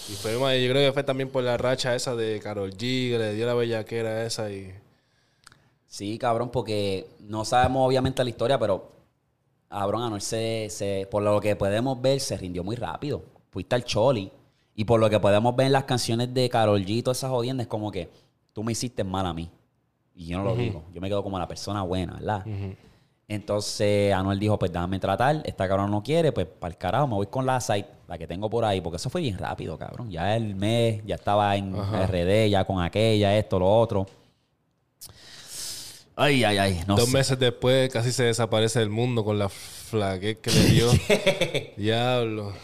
Y 0.09 0.13
fue, 0.13 0.33
yo 0.33 0.39
creo 0.71 0.89
que 0.89 0.91
fue 0.91 1.03
también 1.03 1.29
por 1.29 1.43
la 1.43 1.55
racha 1.55 1.93
esa 1.93 2.15
de 2.15 2.39
Carol 2.39 2.71
G, 2.71 3.11
que 3.11 3.17
le 3.19 3.33
dio 3.35 3.45
la 3.45 3.53
bellaquera 3.53 4.25
esa 4.25 4.49
y. 4.51 4.73
Sí, 5.85 6.17
cabrón, 6.17 6.49
porque 6.49 7.07
no 7.19 7.45
sabemos 7.45 7.87
obviamente 7.87 8.23
la 8.23 8.29
historia, 8.31 8.57
pero 8.57 8.89
cabrón, 9.69 10.01
Anuel 10.01 10.21
se, 10.21 10.67
se, 10.71 11.07
por 11.11 11.21
lo 11.21 11.39
que 11.39 11.55
podemos 11.55 12.01
ver, 12.01 12.19
se 12.19 12.35
rindió 12.37 12.63
muy 12.63 12.75
rápido. 12.75 13.23
Fuiste 13.51 13.75
al 13.75 13.83
Choli. 13.85 14.31
Y 14.77 14.83
por 14.83 14.99
lo 14.99 15.09
que 15.09 15.19
podemos 15.21 15.55
ver 15.55 15.67
en 15.67 15.71
las 15.71 15.85
canciones 15.85 16.33
de 16.33 16.49
Carol 16.49 16.81
G 16.83 16.89
y 16.89 17.01
todas 17.03 17.19
esas 17.19 17.29
jodiendas, 17.29 17.65
es 17.65 17.69
como 17.69 17.91
que 17.91 18.09
tú 18.51 18.63
me 18.63 18.71
hiciste 18.73 19.03
mal 19.05 19.25
a 19.27 19.33
mí. 19.33 19.49
Y 20.15 20.25
yo 20.27 20.39
no 20.39 20.43
lo 20.45 20.55
digo. 20.55 20.83
Yo 20.93 20.99
me 20.99 21.07
quedo 21.07 21.23
como 21.23 21.37
la 21.39 21.47
persona 21.47 21.81
buena, 21.83 22.13
¿verdad? 22.15 22.43
Entonces 23.27 24.13
Anuel 24.13 24.37
dijo, 24.39 24.59
pues 24.59 24.71
déjame 24.71 24.99
tratar, 24.99 25.41
esta 25.45 25.67
cabrón 25.67 25.89
no 25.89 26.03
quiere, 26.03 26.31
pues 26.31 26.45
para 26.45 26.71
el 26.71 26.77
carajo, 26.77 27.07
me 27.07 27.15
voy 27.15 27.25
con 27.27 27.45
la 27.45 27.59
site, 27.59 27.87
la 28.07 28.17
que 28.19 28.27
tengo 28.27 28.49
por 28.49 28.63
ahí, 28.65 28.81
porque 28.81 28.97
eso 28.97 29.09
fue 29.09 29.21
bien 29.21 29.37
rápido, 29.37 29.77
cabrón. 29.79 30.11
Ya 30.11 30.35
el 30.35 30.53
mes, 30.55 31.01
ya 31.05 31.15
estaba 31.15 31.55
en 31.55 31.73
RD, 31.75 32.49
ya 32.49 32.65
con 32.65 32.81
aquella, 32.83 33.35
esto, 33.35 33.57
lo 33.57 33.67
otro. 33.67 34.05
Ay, 36.15 36.43
ay, 36.43 36.57
ay, 36.59 36.81
no 36.87 36.95
Dos 36.95 37.09
sé. 37.09 37.13
meses 37.17 37.39
después 37.39 37.91
casi 37.91 38.11
se 38.11 38.23
desaparece 38.23 38.79
del 38.79 38.89
mundo 38.89 39.25
con 39.25 39.37
la 39.37 39.49
flaquez 39.49 40.37
que 40.37 40.51
le 40.51 40.63
dio. 40.65 40.91
Diablo. 41.77 42.53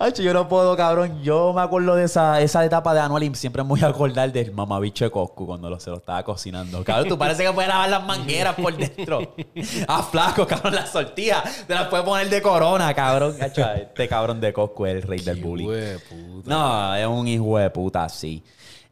Ay, 0.00 0.12
yo 0.12 0.32
no 0.32 0.46
puedo, 0.48 0.76
cabrón. 0.76 1.20
Yo 1.22 1.52
me 1.52 1.60
acuerdo 1.60 1.96
de 1.96 2.04
esa, 2.04 2.40
esa 2.40 2.64
etapa 2.64 2.94
de 2.94 3.00
Anuel 3.00 3.24
y 3.24 3.34
siempre 3.34 3.62
me 3.64 3.70
voy 3.70 3.82
a 3.82 3.88
acordar 3.88 4.30
del 4.30 4.52
mamabicho 4.52 5.04
de 5.04 5.10
Coscu 5.10 5.44
cuando 5.44 5.68
lo- 5.68 5.80
se 5.80 5.90
lo 5.90 5.96
estaba 5.96 6.22
cocinando. 6.22 6.84
Cabrón, 6.84 7.08
tú 7.08 7.18
parece 7.18 7.42
que 7.44 7.52
puedes 7.52 7.68
lavar 7.68 7.90
las 7.90 8.04
mangueras 8.06 8.54
por 8.54 8.76
dentro. 8.76 9.34
Ah, 9.88 10.02
flaco, 10.02 10.46
cabrón, 10.46 10.74
las 10.76 10.90
sortijas. 10.92 11.64
Te 11.66 11.74
las 11.74 11.88
puedes 11.88 12.04
poner 12.06 12.28
de 12.30 12.40
corona, 12.40 12.94
cabrón. 12.94 13.36
Este 13.40 14.06
cabrón 14.08 14.40
de 14.40 14.52
Coscu 14.52 14.86
es 14.86 14.94
el 14.96 15.02
rey 15.02 15.18
del 15.20 15.42
bullying. 15.42 15.64
Hijo 15.64 15.72
de 15.72 15.98
puta. 15.98 16.48
No, 16.50 16.94
es 16.94 17.06
un 17.06 17.26
hijo 17.26 17.58
de 17.58 17.70
puta, 17.70 18.08
sí. 18.08 18.44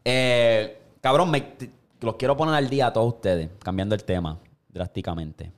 Eh, 0.05 0.81
cabrón, 1.01 1.31
me, 1.31 1.53
los 2.01 2.17
quiero 2.17 2.37
poner 2.37 2.55
al 2.57 2.69
día 2.69 2.89
a 2.89 2.93
todos 2.93 3.15
ustedes, 3.15 3.51
cambiando 3.63 3.95
el 3.95 4.03
tema 4.05 4.39
drásticamente. 4.69 5.53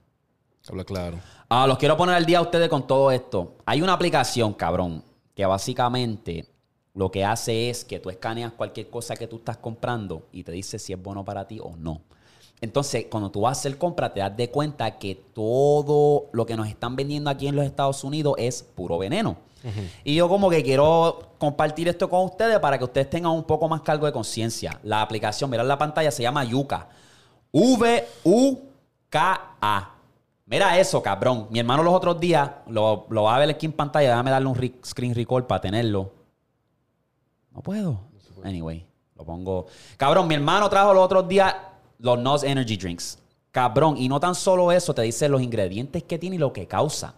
Habla 0.68 0.84
claro. 0.84 1.18
Ah, 1.48 1.66
los 1.66 1.78
quiero 1.78 1.96
poner 1.96 2.14
al 2.14 2.26
día 2.26 2.38
a 2.38 2.42
ustedes 2.42 2.68
con 2.68 2.86
todo 2.86 3.10
esto. 3.10 3.56
Hay 3.64 3.80
una 3.80 3.94
aplicación, 3.94 4.52
cabrón, 4.52 5.02
que 5.38 5.46
básicamente 5.46 6.46
lo 6.94 7.12
que 7.12 7.24
hace 7.24 7.70
es 7.70 7.84
que 7.84 8.00
tú 8.00 8.10
escaneas 8.10 8.54
cualquier 8.54 8.90
cosa 8.90 9.14
que 9.14 9.28
tú 9.28 9.36
estás 9.36 9.56
comprando 9.56 10.26
y 10.32 10.42
te 10.42 10.50
dice 10.50 10.80
si 10.80 10.92
es 10.92 11.00
bueno 11.00 11.24
para 11.24 11.46
ti 11.46 11.60
o 11.62 11.76
no. 11.76 12.00
Entonces, 12.60 13.06
cuando 13.08 13.30
tú 13.30 13.42
vas 13.42 13.56
a 13.56 13.60
hacer 13.60 13.78
compra, 13.78 14.12
te 14.12 14.18
das 14.18 14.36
de 14.36 14.50
cuenta 14.50 14.98
que 14.98 15.14
todo 15.14 16.26
lo 16.32 16.44
que 16.44 16.56
nos 16.56 16.66
están 16.66 16.96
vendiendo 16.96 17.30
aquí 17.30 17.46
en 17.46 17.54
los 17.54 17.64
Estados 17.64 18.02
Unidos 18.02 18.34
es 18.36 18.64
puro 18.64 18.98
veneno. 18.98 19.36
Y 20.02 20.16
yo 20.16 20.28
como 20.28 20.50
que 20.50 20.64
quiero 20.64 21.34
compartir 21.38 21.86
esto 21.86 22.10
con 22.10 22.24
ustedes 22.24 22.58
para 22.58 22.76
que 22.76 22.82
ustedes 22.82 23.08
tengan 23.08 23.30
un 23.30 23.44
poco 23.44 23.68
más 23.68 23.82
cargo 23.82 24.06
de 24.06 24.12
conciencia. 24.12 24.80
La 24.82 25.02
aplicación, 25.02 25.48
mirad 25.50 25.68
la 25.68 25.78
pantalla, 25.78 26.10
se 26.10 26.24
llama 26.24 26.42
Yuka. 26.42 26.88
V-U-K-A. 27.52 28.58
Mira 30.50 30.78
eso, 30.78 31.02
cabrón. 31.02 31.46
Mi 31.50 31.58
hermano 31.58 31.82
los 31.82 31.92
otros 31.92 32.18
días 32.18 32.50
lo, 32.68 33.06
lo 33.10 33.24
va 33.24 33.36
a 33.36 33.38
ver 33.38 33.50
aquí 33.50 33.66
en 33.66 33.72
pantalla. 33.72 34.08
Déjame 34.08 34.30
darle 34.30 34.48
un 34.48 34.54
re- 34.54 34.74
screen 34.84 35.14
record 35.14 35.44
para 35.44 35.60
tenerlo. 35.60 36.10
No 37.52 37.60
puedo. 37.60 38.00
Anyway, 38.44 38.86
lo 39.16 39.24
pongo. 39.24 39.66
Cabrón, 39.96 40.26
mi 40.28 40.34
hermano 40.34 40.68
trajo 40.70 40.94
los 40.94 41.04
otros 41.04 41.28
días 41.28 41.54
los 41.98 42.18
NOS 42.18 42.44
Energy 42.44 42.76
Drinks. 42.76 43.18
Cabrón, 43.50 43.96
y 43.98 44.08
no 44.08 44.20
tan 44.20 44.34
solo 44.34 44.70
eso, 44.72 44.94
te 44.94 45.02
dice 45.02 45.28
los 45.28 45.42
ingredientes 45.42 46.02
que 46.04 46.18
tiene 46.18 46.36
y 46.36 46.38
lo 46.38 46.52
que 46.52 46.66
causa. 46.66 47.14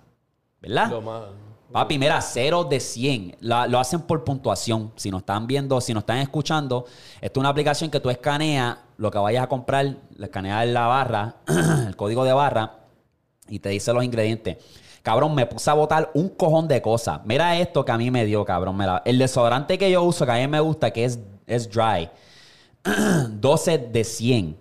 ¿Verdad? 0.60 0.90
Lo 0.90 1.00
más. 1.00 1.22
Papi, 1.70 1.98
mira, 2.00 2.20
0 2.20 2.64
de 2.64 2.80
100. 2.80 3.36
La- 3.40 3.66
lo 3.68 3.78
hacen 3.78 4.00
por 4.00 4.24
puntuación. 4.24 4.92
Si 4.96 5.08
nos 5.10 5.20
están 5.20 5.46
viendo, 5.46 5.80
si 5.80 5.94
nos 5.94 6.02
están 6.02 6.18
escuchando, 6.18 6.84
esto 7.20 7.38
es 7.38 7.40
una 7.40 7.50
aplicación 7.50 7.90
que 7.90 8.00
tú 8.00 8.10
escaneas 8.10 8.78
lo 8.96 9.10
que 9.10 9.18
vayas 9.18 9.44
a 9.44 9.48
comprar, 9.48 9.96
escaneas 10.18 10.66
la 10.66 10.86
barra, 10.88 11.36
el 11.86 11.94
código 11.96 12.24
de 12.24 12.32
barra, 12.32 12.79
y 13.50 13.58
te 13.58 13.68
dice 13.68 13.92
los 13.92 14.04
ingredientes. 14.04 14.56
Cabrón, 15.02 15.34
me 15.34 15.46
puse 15.46 15.70
a 15.70 15.74
botar 15.74 16.10
un 16.14 16.28
cojón 16.28 16.68
de 16.68 16.82
cosas. 16.82 17.20
Mira 17.24 17.58
esto 17.58 17.84
que 17.84 17.92
a 17.92 17.98
mí 17.98 18.10
me 18.10 18.24
dio, 18.24 18.44
cabrón. 18.44 18.76
Mira, 18.76 19.02
el 19.04 19.18
desodorante 19.18 19.78
que 19.78 19.90
yo 19.90 20.02
uso, 20.02 20.26
que 20.26 20.32
a 20.32 20.36
mí 20.36 20.46
me 20.46 20.60
gusta, 20.60 20.90
que 20.90 21.04
es, 21.04 21.18
es 21.46 21.70
dry. 21.70 22.10
12 23.30 23.78
de 23.78 24.04
100. 24.04 24.56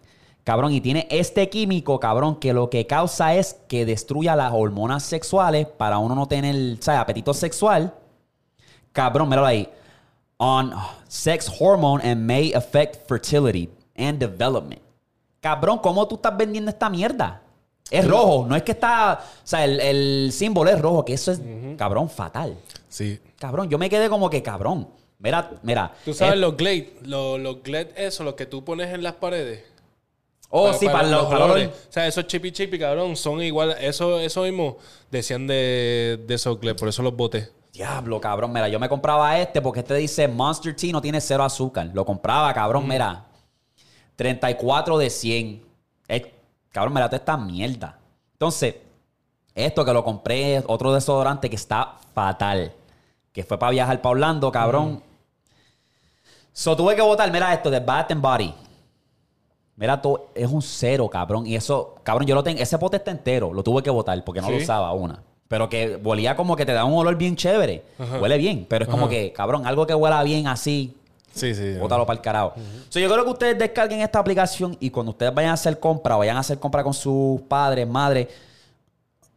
Cabrón, 0.45 0.71
y 0.71 0.82
tiene 0.82 1.08
este 1.12 1.49
químico, 1.49 1.99
cabrón, 1.99 2.38
que 2.38 2.54
lo 2.54 2.69
que 2.69 2.88
causa 2.88 3.36
es 3.36 3.58
que 3.67 3.86
destruya 3.86 4.36
las 4.36 4.52
hormonas 4.54 5.04
sexuales 5.04 5.67
para 5.67 5.99
uno 5.99 6.15
no 6.15 6.28
tener, 6.28 6.78
¿sabes? 6.82 7.02
Apetito 7.02 7.34
sexual. 7.34 7.93
Cabrón, 8.93 9.30
míralo 9.30 9.45
ahí. 9.45 9.69
On 10.38 10.73
sex 11.08 11.52
hormone 11.60 12.02
and 12.04 12.25
may 12.25 12.54
affect 12.54 13.08
fertility 13.08 13.69
and 13.95 14.19
development. 14.19 14.82
Cabrón, 15.41 15.80
¿cómo 15.80 16.08
tú 16.08 16.15
estás 16.15 16.36
vendiendo 16.36 16.71
esta 16.71 16.89
mierda? 16.89 17.41
Es 17.92 18.08
rojo, 18.08 18.46
no 18.48 18.56
es 18.56 18.63
que 18.63 18.74
está. 18.74 19.20
O 19.44 19.48
sea, 19.48 19.65
el, 19.65 19.80
el 19.80 20.32
símbolo 20.32 20.70
es 20.70 20.80
rojo, 20.80 21.04
que 21.06 21.13
eso 21.13 21.32
es, 21.32 21.42
cabrón, 21.78 22.10
fatal. 22.10 22.58
Sí. 22.88 23.20
Cabrón, 23.39 23.70
yo 23.70 23.78
me 23.80 23.89
quedé 23.89 24.10
como 24.10 24.30
que 24.30 24.44
cabrón. 24.44 24.88
Mira, 25.18 25.52
mira. 25.63 25.92
Tú 26.06 26.13
sabes 26.13 26.38
los 26.39 26.56
Glade, 26.56 26.94
los, 27.04 27.39
los 27.39 27.62
Glade, 27.63 27.94
eso, 27.98 28.24
lo 28.24 28.36
que 28.36 28.46
tú 28.46 28.63
pones 28.63 28.94
en 28.94 29.04
las 29.04 29.13
paredes. 29.13 29.63
Oh, 30.52 30.72
sí, 30.74 30.86
para, 30.88 31.04
los, 31.08 31.26
para 31.26 31.46
olores. 31.46 31.68
los- 31.68 31.76
O 31.76 31.92
sea, 31.92 32.08
esos 32.08 32.26
chipi 32.28 32.52
chipi, 32.52 32.80
cabrón, 32.80 33.15
son 33.15 33.42
igual. 33.42 33.76
Eso, 33.82 34.20
eso 34.20 34.44
mismo 34.44 34.78
decían 35.12 35.46
de, 35.48 36.24
de 36.28 36.34
esos 36.36 36.60
Glade, 36.60 36.76
por 36.76 36.88
eso 36.89 37.02
los 37.04 37.15
boté. 37.15 37.50
Diablo, 37.74 38.20
cabrón. 38.22 38.52
Mira, 38.54 38.68
yo 38.70 38.80
me 38.80 38.88
compraba 38.89 39.39
este 39.39 39.62
porque 39.62 39.82
este 39.82 39.94
dice 39.96 40.28
Monster 40.28 40.76
Tea 40.76 40.92
no 40.92 41.02
tiene 41.02 41.20
cero 41.22 41.44
azúcar. 41.44 41.89
Lo 41.94 42.06
compraba, 42.06 42.54
cabrón, 42.54 42.88
mira. 42.88 43.26
34 44.15 44.98
de 44.98 45.10
100. 45.10 45.65
Es- 46.08 46.24
cabrón, 46.71 46.93
mira, 46.93 47.08
toda 47.08 47.17
esta 47.17 47.38
mierda. 47.38 47.97
Entonces, 48.34 48.75
esto 49.55 49.84
que 49.84 49.93
lo 49.93 50.03
compré 50.03 50.63
otro 50.67 50.93
desodorante 50.93 51.49
que 51.49 51.55
está 51.55 51.95
fatal. 52.13 52.73
Que 53.32 53.43
fue 53.43 53.60
para 53.60 53.71
viajar 53.71 54.01
para 54.01 54.12
Orlando, 54.12 54.51
cabrón. 54.51 55.03
So 56.53 56.75
tuve 56.75 56.95
que 56.95 57.01
votar, 57.01 57.32
mira 57.32 57.53
esto, 57.53 57.69
de 57.69 57.79
Bath 57.79 58.12
and 58.12 58.21
Body. 58.21 58.53
Mira, 59.75 60.01
todo, 60.01 60.27
es 60.36 60.49
un 60.49 60.62
cero, 60.62 61.10
cabrón. 61.10 61.45
Y 61.45 61.55
eso, 61.55 61.95
cabrón, 62.03 62.27
yo 62.27 62.36
lo 62.36 62.43
tengo. 62.43 62.60
Ese 62.60 62.77
pote 62.77 62.97
está 62.97 63.12
entero. 63.12 63.53
Lo 63.53 63.63
tuve 63.63 63.82
que 63.82 63.89
votar 63.89 64.21
porque 64.25 64.41
no 64.41 64.49
lo 64.49 64.58
usaba 64.58 64.91
una. 64.91 65.23
Pero 65.47 65.69
que 65.69 65.99
olía 66.03 66.36
como 66.36 66.55
que 66.55 66.65
te 66.65 66.73
da 66.73 66.84
un 66.86 66.97
olor 66.97 67.15
bien 67.15 67.36
chévere. 67.36 67.84
Huele 68.19 68.38
bien. 68.38 68.65
Pero 68.69 68.86
es 68.86 68.91
como 68.91 69.08
que, 69.08 69.32
cabrón, 69.32 69.65
algo 69.65 69.88
que 69.88 69.95
huela 69.95 70.21
bien 70.23 70.47
así, 70.47 70.97
Sí, 71.39 71.56
sí. 71.56 71.78
bótalo 71.80 72.06
para 72.06 72.17
el 72.17 72.21
carajo. 72.21 72.54
So, 72.89 72.99
yo 72.99 73.10
creo 73.12 73.23
que 73.23 73.32
ustedes 73.32 73.58
descarguen 73.58 74.02
esta 74.02 74.19
aplicación 74.19 74.75
y 74.80 74.89
cuando 74.89 75.12
ustedes 75.12 75.34
vayan 75.34 75.52
a 75.52 75.54
hacer 75.54 75.80
compra, 75.80 76.15
vayan 76.15 76.38
a 76.38 76.41
hacer 76.41 76.60
compra 76.60 76.84
con 76.84 76.93
sus 76.93 77.41
padres, 77.41 77.88
madres, 77.88 78.28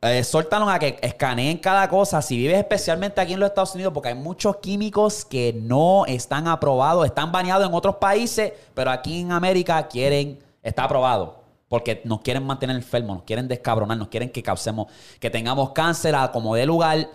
eh, 0.04 0.24
suéltanos 0.24 0.68
a 0.68 0.80
que 0.80 0.98
escaneen 1.00 1.58
cada 1.58 1.88
cosa. 1.88 2.20
Si 2.20 2.36
vives 2.36 2.58
especialmente 2.58 3.20
aquí 3.20 3.34
en 3.34 3.40
los 3.40 3.48
Estados 3.48 3.72
Unidos, 3.76 3.92
porque 3.94 4.08
hay 4.08 4.16
muchos 4.16 4.56
químicos 4.56 5.24
que 5.24 5.52
no 5.52 6.04
están 6.06 6.48
aprobados, 6.48 7.06
están 7.06 7.30
baneados 7.30 7.68
en 7.68 7.72
otros 7.72 7.96
países, 7.96 8.52
pero 8.74 8.90
aquí 8.90 9.20
en 9.20 9.30
América 9.30 9.86
quieren, 9.86 10.40
está 10.60 10.84
aprobado. 10.84 11.40
Porque 11.68 12.02
nos 12.04 12.20
quieren 12.20 12.44
mantener 12.44 12.74
enfermos, 12.74 13.18
nos 13.18 13.24
quieren 13.24 13.46
descabronar, 13.46 13.96
nos 13.96 14.08
quieren 14.08 14.28
que 14.30 14.42
causemos, 14.42 14.88
que 15.20 15.30
tengamos 15.30 15.70
cáncer 15.70 16.16
a 16.16 16.32
como 16.32 16.56
de 16.56 16.66
lugar, 16.66 17.08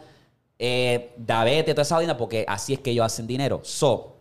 eh, 0.57 1.13
diabetes, 1.17 1.75
toda 1.75 1.83
esa 1.83 1.95
vaina, 1.95 2.15
porque 2.15 2.45
así 2.47 2.73
es 2.73 2.79
que 2.79 2.91
ellos 2.91 3.05
hacen 3.05 3.27
dinero. 3.27 3.59
So, 3.63 4.16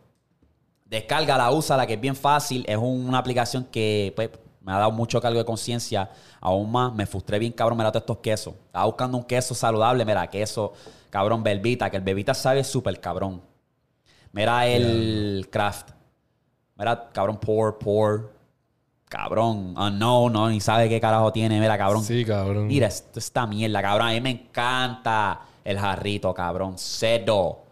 Descárgala, 0.88 1.50
úsala, 1.50 1.86
que 1.86 1.94
es 1.94 2.00
bien 2.00 2.14
fácil. 2.16 2.64
Es 2.68 2.76
un- 2.76 3.08
una 3.08 3.18
aplicación 3.18 3.64
que 3.64 4.12
pues, 4.16 4.30
me 4.60 4.72
ha 4.72 4.78
dado 4.78 4.92
mucho 4.92 5.20
cargo 5.20 5.38
de 5.38 5.44
conciencia. 5.44 6.10
Aún 6.40 6.70
más, 6.70 6.92
me 6.94 7.06
frustré 7.06 7.38
bien, 7.38 7.52
cabrón, 7.52 7.78
mira 7.78 7.90
todos 7.90 8.02
estos 8.02 8.18
quesos. 8.18 8.54
Estaba 8.66 8.84
buscando 8.86 9.18
un 9.18 9.24
queso 9.24 9.54
saludable, 9.54 10.04
mira, 10.04 10.26
queso, 10.28 10.72
cabrón, 11.10 11.42
Belvita, 11.42 11.90
que 11.90 11.96
el 11.96 12.02
Belvita 12.02 12.34
sabe 12.34 12.62
súper 12.62 13.00
cabrón. 13.00 13.42
Mira 14.32 14.66
el 14.66 15.48
Kraft. 15.50 15.90
Mira, 16.76 17.08
cabrón, 17.12 17.38
Pour, 17.38 17.78
Pour. 17.78 18.32
Cabrón, 19.08 19.74
unknown, 19.78 20.32
no, 20.32 20.48
ni 20.50 20.60
sabe 20.60 20.88
qué 20.88 21.00
carajo 21.00 21.32
tiene. 21.32 21.60
Mira, 21.60 21.78
cabrón. 21.78 22.02
Sí, 22.04 22.24
cabrón. 22.24 22.66
Mira, 22.66 22.88
esto, 22.88 23.18
esta 23.18 23.46
mierda, 23.46 23.80
cabrón. 23.80 24.08
A 24.08 24.10
mí 24.12 24.20
me 24.20 24.30
encanta 24.30 25.40
el 25.64 25.78
jarrito, 25.78 26.34
cabrón. 26.34 26.74
Cedo. 26.76 27.65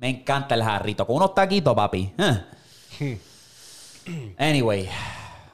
Me 0.00 0.08
encanta 0.08 0.54
el 0.54 0.62
jarrito. 0.62 1.06
Con 1.06 1.16
unos 1.16 1.34
taquitos, 1.34 1.74
papi. 1.74 2.10
Eh. 2.16 3.18
anyway, 4.38 4.88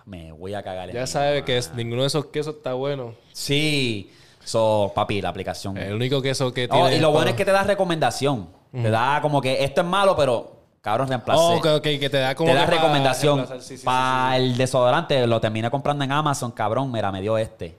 me 0.04 0.30
voy 0.30 0.54
a 0.54 0.62
cagar. 0.62 0.92
Ya 0.92 1.04
mamá. 1.04 1.44
que 1.44 1.58
es, 1.58 1.74
ninguno 1.74 2.02
de 2.02 2.06
esos 2.06 2.26
quesos 2.26 2.54
está 2.56 2.74
bueno. 2.74 3.14
Sí. 3.32 4.12
So, 4.44 4.92
papi, 4.94 5.20
la 5.20 5.30
aplicación. 5.30 5.76
El 5.76 5.94
único 5.94 6.22
queso 6.22 6.54
que 6.54 6.68
tiene. 6.68 6.96
y 6.96 7.00
lo 7.00 7.10
bueno 7.10 7.30
es 7.30 7.36
que 7.36 7.44
te 7.44 7.50
da 7.50 7.64
recomendación. 7.64 8.48
Te 8.70 8.90
da 8.90 9.20
como 9.20 9.40
que 9.40 9.64
esto 9.64 9.80
es 9.80 9.86
malo, 9.86 10.14
pero 10.14 10.60
cabrón, 10.80 11.08
reemplacé. 11.08 11.40
Oh, 11.40 11.56
ok, 11.56 11.66
ok, 11.78 11.82
que 11.82 12.08
te 12.08 12.18
da 12.18 12.34
como. 12.36 12.50
te 12.50 12.54
da 12.54 12.66
para 12.66 12.76
recomendación. 12.76 13.48
Sí, 13.60 13.78
sí, 13.78 13.84
Para 13.84 14.36
sí, 14.36 14.38
sí. 14.38 14.44
el 14.44 14.56
desodorante 14.56 15.26
lo 15.26 15.40
terminé 15.40 15.70
comprando 15.70 16.04
en 16.04 16.12
Amazon, 16.12 16.52
cabrón. 16.52 16.92
Mira, 16.92 17.10
me 17.10 17.20
dio 17.20 17.36
este. 17.36 17.76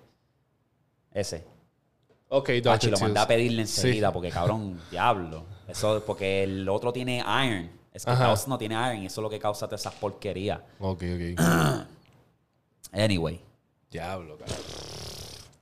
Ese. 1.14 1.46
Ok, 2.28 2.50
Pachi, 2.62 2.90
lo 2.90 3.00
mandé 3.00 3.22
a 3.22 3.28
pedirle 3.28 3.62
enseguida 3.62 4.12
porque, 4.12 4.30
cabrón, 4.30 4.82
diablo. 4.92 5.57
Eso 5.68 5.98
es 5.98 6.04
porque 6.04 6.44
el 6.44 6.68
otro 6.70 6.94
tiene 6.94 7.18
iron. 7.18 7.70
Es 7.94 8.06
que. 8.06 8.12
House 8.12 8.48
no 8.48 8.58
tiene 8.58 8.76
iron 8.76 9.04
y 9.04 9.06
eso 9.08 9.22
es 9.22 9.24
lo 9.24 9.30
que 9.30 9.40
causa 9.40 9.68
todas 9.68 9.82
esas 9.82 9.94
porquerías. 9.96 10.60
Ok, 10.80 11.04
ok. 11.04 11.42
Anyway, 12.94 13.40
Diablo, 13.92 14.38
cabrón. 14.38 14.58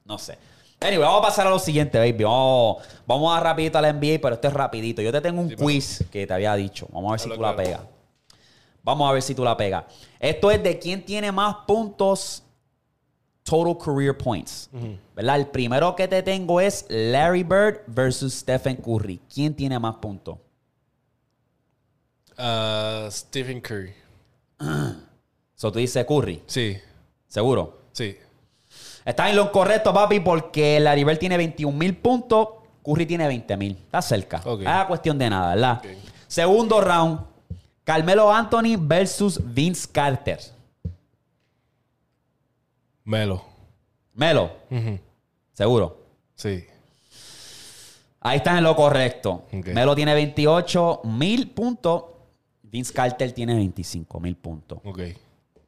no 0.05 0.17
sé. 0.17 0.37
Anyway, 0.79 1.03
vamos 1.03 1.19
a 1.19 1.27
pasar 1.27 1.47
a 1.47 1.49
lo 1.49 1.57
siguiente, 1.57 1.97
baby. 1.97 2.23
Vamos, 2.23 2.83
vamos 3.07 3.35
a 3.35 3.39
rapidito 3.39 3.77
a 3.77 3.81
la 3.81 3.91
NBA, 3.91 4.19
pero 4.21 4.35
esto 4.35 4.47
es 4.47 4.53
rapidito. 4.53 5.01
Yo 5.01 5.11
te 5.11 5.21
tengo 5.21 5.41
un 5.41 5.49
quiz 5.49 6.05
que 6.11 6.27
te 6.27 6.33
había 6.33 6.53
dicho. 6.55 6.87
Vamos 6.91 7.09
a 7.09 7.11
ver 7.13 7.19
si 7.19 7.29
tú 7.29 7.41
la 7.41 7.55
pegas. 7.55 7.81
Vamos 8.83 9.09
a 9.09 9.13
ver 9.13 9.21
si 9.23 9.33
tú 9.33 9.43
la 9.43 9.57
pegas. 9.57 9.85
Esto 10.19 10.51
es 10.51 10.61
de 10.61 10.77
quién 10.77 11.03
tiene 11.03 11.31
más 11.31 11.55
puntos 11.65 12.43
total 13.45 13.77
career 13.77 14.17
points. 14.17 14.69
¿Verdad? 15.15 15.37
El 15.37 15.47
primero 15.47 15.95
que 15.95 16.07
te 16.09 16.21
tengo 16.23 16.59
es 16.59 16.85
Larry 16.89 17.43
Bird 17.43 17.83
versus 17.87 18.33
Stephen 18.33 18.75
Curry. 18.75 19.21
¿Quién 19.33 19.53
tiene 19.55 19.79
más 19.79 19.95
puntos? 19.95 20.37
Ah, 22.37 23.07
Stephen 23.11 23.61
Curry. 23.61 23.93
So 25.57 25.71
tú 25.71 25.79
dices 25.79 26.05
Curry, 26.05 26.43
Sí, 26.47 26.75
seguro. 27.27 27.79
sí. 27.93 28.17
Está 29.05 29.29
en 29.29 29.37
lo 29.37 29.53
correcto, 29.53 29.93
papi, 29.93 30.19
porque 30.19 30.79
Larry 30.81 31.05
Bird 31.05 31.17
tiene 31.17 31.37
21 31.37 31.77
mil 31.77 31.95
puntos, 31.95 32.47
Curry 32.83 33.05
tiene 33.05 33.25
20 33.25 33.55
mil. 33.55 33.71
Está 33.77 34.01
cerca. 34.01 34.41
Ok. 34.43 34.63
Ah, 34.65 34.83
cuestión 34.85 35.17
de 35.17 35.29
nada, 35.29 35.55
¿verdad? 35.55 35.81
Segundo 36.27 36.81
round, 36.81 37.21
Carmelo 37.85 38.33
Anthony 38.33 38.75
versus 38.77 39.39
Vince 39.41 39.87
Carter. 39.89 40.39
Melo. 43.05 43.43
Melo, 44.13 44.51
seguro. 45.53 46.05
Sí. 46.35 46.65
Ahí 48.19 48.37
están 48.37 48.57
en 48.57 48.63
lo 48.63 48.75
correcto. 48.75 49.45
Melo 49.51 49.95
tiene 49.95 50.13
28 50.13 51.01
mil 51.03 51.51
puntos. 51.51 52.03
Vince 52.63 52.91
Carter 52.91 53.31
tiene 53.31 53.53
25 53.53 54.19
mil 54.19 54.35
puntos. 54.35 54.79
Ok. 54.83 54.99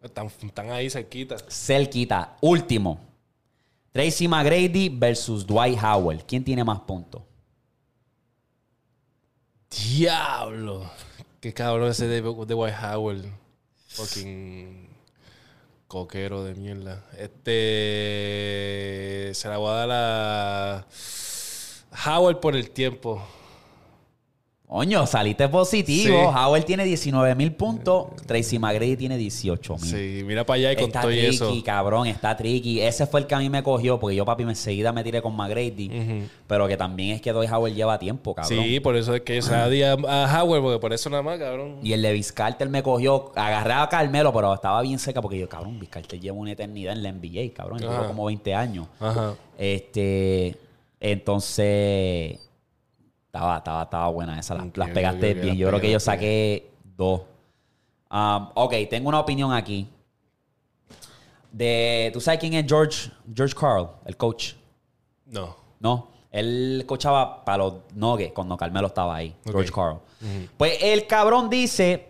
Están, 0.01 0.27
están 0.27 0.71
ahí 0.71 0.89
cerquitas. 0.89 1.45
Cerquita. 1.47 2.37
Último. 2.41 2.99
Tracy 3.91 4.27
McGrady 4.27 4.89
versus 4.89 5.45
Dwight 5.45 5.77
Howard. 5.81 6.23
¿Quién 6.25 6.43
tiene 6.43 6.63
más 6.63 6.79
puntos? 6.79 7.21
Diablo. 9.69 10.89
Qué 11.39 11.53
cabrón 11.53 11.91
ese 11.91 12.07
de, 12.07 12.21
de 12.21 12.53
White 12.53 12.77
Howard. 12.83 13.25
Fucking 13.89 14.86
coquero 15.87 16.43
de 16.43 16.55
mierda. 16.55 17.03
Este. 17.17 17.51
Se 19.33 19.47
la 19.49 19.57
voy 19.57 19.71
a 19.71 19.73
dar 19.73 19.89
a. 19.91 20.85
Howard 22.05 22.39
por 22.39 22.55
el 22.55 22.69
tiempo. 22.71 23.25
Coño, 24.69 25.07
saliste 25.07 25.47
positivo. 25.47 26.17
Sí. 26.17 26.37
Howard 26.37 26.65
tiene 26.65 26.83
19 26.83 27.35
mil 27.35 27.53
puntos. 27.53 28.07
Tracy 28.25 28.59
McGrady 28.59 28.97
tiene 28.97 29.17
18 29.17 29.77
mil. 29.77 29.85
Sí, 29.85 30.23
mira 30.25 30.45
para 30.45 30.55
allá 30.55 30.73
y 30.73 30.75
con 30.75 30.85
Está 30.85 31.01
todo 31.01 31.11
y 31.11 31.19
tricky, 31.19 31.35
eso. 31.35 31.63
cabrón, 31.63 32.07
está 32.07 32.35
tricky. 32.35 32.81
Ese 32.81 33.07
fue 33.07 33.21
el 33.21 33.27
que 33.27 33.35
a 33.35 33.39
mí 33.39 33.49
me 33.49 33.63
cogió, 33.63 33.97
porque 33.97 34.17
yo, 34.17 34.25
papi, 34.25 34.43
enseguida 34.43 34.91
me 34.91 35.05
tiré 35.05 35.21
con 35.21 35.33
McGrady. 35.37 36.27
Pero 36.47 36.67
que 36.67 36.75
también 36.75 37.15
es 37.15 37.21
que 37.21 37.31
Dwight 37.31 37.49
Howard 37.49 37.73
lleva 37.73 37.97
tiempo, 37.97 38.35
cabrón. 38.35 38.61
Sí, 38.61 38.81
por 38.81 38.97
eso 38.97 39.15
es 39.15 39.21
que 39.21 39.39
la 39.39 39.69
di 39.69 39.83
a, 39.83 39.95
Howard, 39.95 40.61
porque 40.61 40.79
por 40.79 40.91
eso 40.91 41.09
nada 41.09 41.23
más, 41.23 41.39
cabrón. 41.39 41.77
Y 41.81 41.93
el 41.93 42.01
de 42.01 42.11
Vince 42.11 42.33
Carter 42.33 42.67
me 42.67 42.83
cogió, 42.83 43.31
agarré 43.35 43.71
a 43.71 43.87
Carmelo, 43.87 44.33
pero 44.33 44.53
estaba 44.53 44.81
bien 44.81 44.99
cerca 44.99 45.21
porque 45.21 45.39
yo, 45.39 45.47
cabrón, 45.47 45.79
Vince 45.79 45.91
Carter 45.91 46.19
lleva 46.19 46.35
una 46.35 46.51
eternidad 46.51 46.91
en 46.91 47.03
la 47.03 47.11
NBA, 47.13 47.53
cabrón. 47.53 47.79
Lleva 47.79 48.05
como 48.05 48.25
20 48.25 48.53
años. 48.53 48.87
Ajá. 48.99 49.33
Este, 49.57 50.57
entonces, 50.99 52.46
estaba, 53.37 53.57
estaba, 53.57 53.83
estaba 53.83 54.07
buena 54.09 54.39
esa. 54.39 54.55
Las, 54.55 54.89
pegaste 54.89 55.33
bien. 55.35 55.47
las 55.49 55.57
Yo 55.57 55.67
creo 55.69 55.81
que 55.81 55.91
yo 55.91 55.99
saqué 55.99 56.71
dos. 56.95 57.21
Um, 58.09 58.49
ok, 58.55 58.73
tengo 58.89 59.09
una 59.09 59.19
opinión 59.19 59.53
aquí. 59.53 59.87
De, 61.51 62.09
¿tú 62.13 62.19
sabes 62.21 62.39
quién 62.39 62.53
es 62.53 62.65
George, 62.67 63.11
George 63.33 63.55
Carl, 63.55 63.89
el 64.05 64.15
coach? 64.17 64.53
No. 65.25 65.55
No, 65.79 66.07
él 66.31 66.83
coachaba 66.87 67.43
para 67.45 67.59
los 67.59 67.73
Nuggets 67.93 68.33
cuando 68.33 68.57
Carmelo 68.57 68.87
estaba 68.87 69.15
ahí. 69.15 69.35
George 69.45 69.71
Carl. 69.71 69.99
Pues 70.57 70.77
el 70.81 71.05
cabrón 71.07 71.49
dice, 71.49 72.09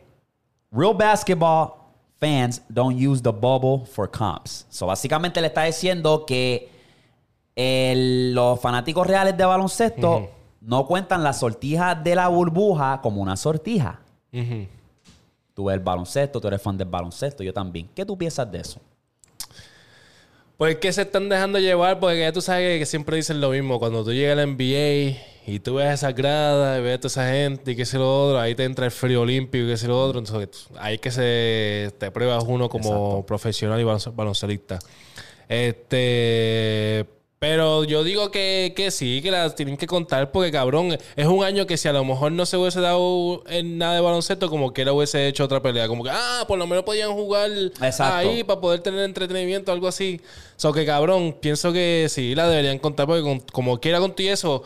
real 0.72 0.94
basketball, 0.96 1.74
fans 2.20 2.62
don't 2.70 2.98
use 2.98 3.22
the 3.22 3.32
bubble 3.32 3.86
for 3.86 4.10
comps. 4.10 4.66
So, 4.70 4.88
básicamente 4.88 5.42
le 5.42 5.48
está 5.48 5.64
diciendo 5.64 6.26
que 6.26 6.70
el- 7.56 8.34
los 8.34 8.60
fanáticos 8.60 9.06
reales 9.06 9.36
de 9.38 9.46
baloncesto 9.46 10.30
no 10.68 10.86
cuentan 10.86 11.24
la 11.24 11.32
sortija 11.34 11.96
de 11.96 12.14
la 12.14 12.28
burbuja 12.28 13.00
como 13.02 13.22
una 13.22 13.36
sortija. 13.38 14.02
Tú 15.54 15.66
ves 15.66 15.74
el 15.76 15.80
baloncesto, 15.80 16.40
tú 16.40 16.48
eres 16.48 16.62
fan 16.62 16.78
del 16.78 16.88
baloncesto, 16.90 17.42
yo 17.44 17.52
también. 17.54 17.90
¿Qué 17.96 18.06
tú 18.06 18.16
piensas 18.18 18.52
de 18.52 18.60
eso? 18.60 18.80
Pues 20.58 20.74
es 20.74 20.80
que 20.80 20.92
se 20.92 21.04
están 21.04 21.30
dejando 21.30 21.58
llevar 21.60 22.00
porque 22.00 22.20
ya 22.20 22.32
tú 22.34 22.42
sabes 22.42 22.80
que 22.80 22.86
siempre 22.86 23.16
dicen 23.16 23.40
lo 23.40 23.50
mismo. 23.52 23.80
Cuando 23.80 24.04
tú 24.04 24.12
llegas 24.12 24.38
al 24.38 24.48
NBA 24.56 25.18
y 25.48 25.60
tú 25.64 25.76
ves 25.76 25.94
esa 25.94 26.12
grada 26.12 26.78
y 26.80 26.82
ves 26.82 26.96
a 26.96 27.00
toda 27.00 27.08
esa 27.08 27.30
gente 27.32 27.72
y 27.72 27.76
qué 27.76 27.86
sé 27.86 27.98
lo 27.98 28.26
otro, 28.26 28.40
ahí 28.40 28.54
te 28.56 28.64
entra 28.66 28.86
el 28.86 28.92
frío 28.92 29.22
olímpico 29.22 29.64
y 29.66 29.68
qué 29.68 29.78
sé 29.78 29.88
lo 29.88 30.00
otro. 30.04 30.20
Entonces 30.20 30.68
ahí 30.80 30.98
que 30.98 31.12
se 31.12 31.92
te 31.98 32.12
pruebas 32.12 32.44
uno 32.48 32.70
como 32.70 33.26
profesional 33.26 33.80
y 33.80 33.84
balonce- 33.84 34.14
baloncelista. 34.16 34.80
Este... 35.48 37.06
Pero 37.40 37.84
yo 37.84 38.04
digo 38.04 38.32
que, 38.32 38.74
que 38.76 38.90
sí, 38.90 39.22
que 39.22 39.30
las 39.30 39.54
tienen 39.54 39.78
que 39.78 39.86
contar 39.86 40.32
porque, 40.32 40.52
cabrón, 40.52 40.98
es 41.16 41.28
un 41.28 41.44
año 41.44 41.68
que 41.68 41.78
si 41.78 41.88
a 41.88 41.94
lo 41.94 42.04
mejor 42.04 42.32
no 42.32 42.48
se 42.48 42.58
hubiese 42.58 42.82
dado 42.82 43.44
en 43.48 43.78
nada 43.78 43.94
de 43.94 44.02
baloncesto, 44.02 44.50
como 44.50 44.74
que 44.74 44.82
él 44.82 44.90
hubiese 44.90 45.28
hecho 45.28 45.44
otra 45.44 45.62
pelea. 45.62 45.88
Como 45.88 46.04
que, 46.04 46.10
ah, 46.12 46.46
por 46.48 46.58
lo 46.58 46.66
menos 46.66 46.84
podían 46.84 47.14
jugar 47.14 47.52
Exacto. 47.52 48.16
ahí 48.30 48.44
para 48.44 48.60
poder 48.60 48.80
tener 48.80 49.02
entretenimiento, 49.02 49.72
algo 49.72 49.88
así. 49.88 50.20
So 50.56 50.74
que 50.74 50.84
cabrón, 50.84 51.36
pienso 51.40 51.72
que 51.72 52.08
sí 52.10 52.34
la 52.34 52.48
deberían 52.50 52.80
contar 52.80 53.06
porque 53.06 53.22
con- 53.22 53.40
como 53.52 53.80
quiera 53.80 54.00
con 54.00 54.14
todo 54.14 54.24
y 54.24 54.30
eso, 54.30 54.64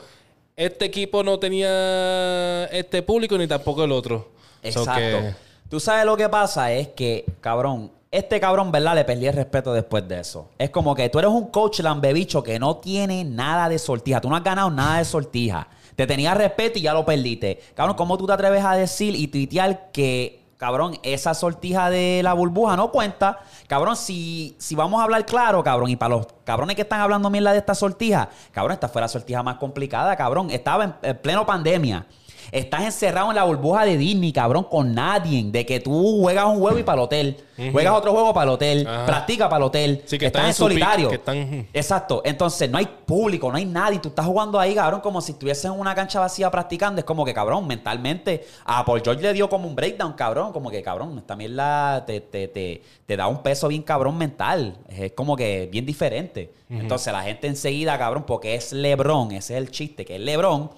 este 0.55 0.86
equipo 0.86 1.23
no 1.23 1.39
tenía 1.39 2.65
este 2.71 3.01
público 3.01 3.38
ni 3.38 3.47
tampoco 3.47 3.84
el 3.84 3.91
otro. 3.91 4.31
So 4.63 4.69
Exacto. 4.79 4.93
que- 5.01 5.34
Tú 5.69 5.79
sabes 5.81 6.05
lo 6.05 6.15
que 6.15 6.29
pasa 6.29 6.71
es 6.71 6.88
que, 6.89 7.25
cabrón, 7.41 7.91
este 8.12 8.41
cabrón, 8.41 8.74
¿verdad? 8.74 8.95
Le 8.95 9.06
perdí 9.06 9.28
el 9.28 9.34
respeto 9.34 9.71
después 9.71 10.06
de 10.06 10.19
eso. 10.19 10.50
Es 10.58 10.69
como 10.69 10.93
que 10.93 11.08
tú 11.08 11.19
eres 11.19 11.32
un 11.32 11.47
coach 11.47 11.80
lambebicho 11.80 12.43
que 12.43 12.60
no 12.60 12.76
tiene 12.78 13.24
nada 13.24 13.69
de 13.69 13.80
sortija. 13.80 14.19
Tú 14.19 14.30
no 14.30 14.36
has 14.36 14.43
ganado 14.43 14.69
nada 14.69 14.97
de 14.97 15.06
sortija. 15.06 15.69
Te 15.95 16.06
tenía 16.06 16.34
respeto 16.34 16.78
y 16.78 16.82
ya 16.82 16.93
lo 16.93 17.06
perdiste. 17.06 17.62
Cabrón, 17.74 17.95
¿cómo 17.95 18.17
tú 18.17 18.28
te 18.28 18.34
atreves 18.34 18.65
a 18.65 18.76
decir 18.76 19.15
y 19.15 19.28
tuitear 19.28 19.91
que, 19.93 20.43
cabrón, 20.58 20.97
esa 21.04 21.34
sortija 21.34 21.89
de 21.89 22.19
la 22.21 22.34
burbuja 22.34 22.76
no 22.76 22.91
cuenta? 22.91 23.39
Cabrón, 23.67 23.95
si, 23.95 24.58
si 24.60 24.76
vamos 24.76 25.00
a 25.00 25.06
hablar 25.06 25.26
claro, 25.26 25.63
cabrón, 25.63 25.89
y 25.89 25.95
para 25.95 26.15
los 26.15 26.28
cabrones 26.43 26.76
que 26.76 26.82
están 26.82 27.00
hablando 27.00 27.30
mierda 27.30 27.54
de 27.54 27.60
esta 27.60 27.76
sortija, 27.76 28.30
cabrón, 28.52 28.74
esta 28.74 28.89
fue 28.89 29.02
la 29.02 29.08
sortija 29.08 29.41
más 29.41 29.56
complicada, 29.56 30.17
cabrón. 30.17 30.50
Estaba 30.50 30.84
en, 30.84 30.95
en 31.02 31.17
pleno 31.17 31.45
pandemia. 31.45 32.06
Estás 32.51 32.82
encerrado 32.84 33.30
en 33.30 33.36
la 33.36 33.43
burbuja 33.43 33.86
de 33.86 33.97
Disney, 33.97 34.32
cabrón, 34.32 34.63
con 34.69 34.93
nadie. 34.95 35.43
De 35.45 35.65
que 35.65 35.80
tú 35.80 36.19
juegas 36.21 36.45
un 36.45 36.60
juego 36.60 36.80
y 36.80 36.84
para 36.84 36.99
el 37.01 37.04
hotel. 37.06 37.38
Juegas 37.71 37.93
otro 37.93 38.12
juego 38.12 38.34
para 38.34 38.45
el 38.45 38.49
hotel. 38.56 38.88
Ajá. 38.88 39.06
Practica 39.06 39.47
para 39.47 39.58
el 39.58 39.63
hotel. 39.67 40.01
Sí, 40.06 40.17
que 40.17 40.25
estás 40.25 40.41
en 40.47 40.54
solitario. 40.56 41.10
que 41.10 41.15
están- 41.15 41.67
Exacto. 41.73 42.21
Entonces, 42.25 42.69
no 42.71 42.80
hay 42.80 42.88
público, 43.06 43.51
no 43.51 43.58
hay 43.58 43.65
nadie. 43.65 43.99
Tú 43.99 44.10
estás 44.10 44.25
jugando 44.25 44.60
ahí, 44.60 44.73
cabrón, 44.73 45.01
como 45.01 45.21
si 45.21 45.34
estuvieses 45.34 45.65
en 45.65 45.71
una 45.71 45.93
cancha 45.93 46.19
vacía 46.19 46.49
practicando. 46.49 46.99
Es 46.99 47.06
como 47.06 47.23
que, 47.23 47.34
cabrón, 47.36 47.67
mentalmente. 47.67 48.45
A 48.65 48.84
Paul 48.84 49.01
George 49.04 49.21
le 49.21 49.34
dio 49.34 49.47
como 49.47 49.67
un 49.67 49.75
breakdown, 49.75 50.13
cabrón. 50.13 50.51
Como 50.54 50.71
que, 50.71 50.82
cabrón, 50.82 51.17
esta 51.19 51.36
mierda 51.36 52.04
te, 52.06 52.21
te, 52.21 52.47
te, 52.47 52.82
te 53.06 53.15
da 53.17 53.27
un 53.27 53.43
peso 53.43 53.67
bien 53.67 53.84
cabrón 53.84 54.17
mental. 54.17 54.77
Es 54.89 55.12
como 55.12 55.36
que 55.36 55.69
bien 55.71 55.86
diferente. 55.86 56.51
Entonces, 56.69 57.12
la 57.13 57.21
gente 57.21 57.47
enseguida, 57.47 57.97
cabrón, 57.99 58.23
porque 58.25 58.56
es 58.56 58.71
LeBron, 58.71 59.34
ese 59.34 59.54
es 59.56 59.58
el 59.62 59.69
chiste, 59.71 60.04
que 60.06 60.15
es 60.15 60.21
LeBron. 60.21 60.71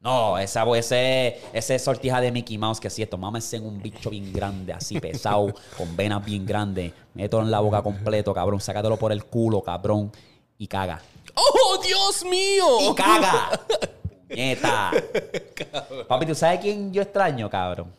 No, 0.00 0.38
esa, 0.38 0.64
ese, 0.76 1.38
ese 1.52 1.78
sortija 1.78 2.22
de 2.22 2.32
Mickey 2.32 2.56
Mouse 2.56 2.80
que 2.80 2.88
es 2.88 2.94
cierto, 2.94 3.18
mámense 3.18 3.56
en 3.56 3.66
un 3.66 3.82
bicho 3.82 4.08
bien 4.08 4.32
grande, 4.32 4.72
así 4.72 4.98
pesado, 4.98 5.52
con 5.76 5.94
venas 5.94 6.24
bien 6.24 6.46
grandes, 6.46 6.92
mételo 7.12 7.42
en 7.42 7.50
la 7.50 7.60
boca 7.60 7.82
completo, 7.82 8.32
cabrón, 8.32 8.60
sácatelo 8.60 8.96
por 8.96 9.12
el 9.12 9.24
culo, 9.26 9.62
cabrón, 9.62 10.10
y 10.56 10.66
caga. 10.66 11.02
¡Oh, 11.34 11.78
Dios 11.84 12.24
mío! 12.24 12.90
¡Y 12.90 12.94
caga! 12.94 13.60
¡Nieta! 14.30 14.90
Papi, 16.08 16.24
¿tú 16.24 16.34
sabes 16.34 16.60
quién 16.60 16.90
yo 16.92 17.02
extraño, 17.02 17.50
cabrón? 17.50 17.92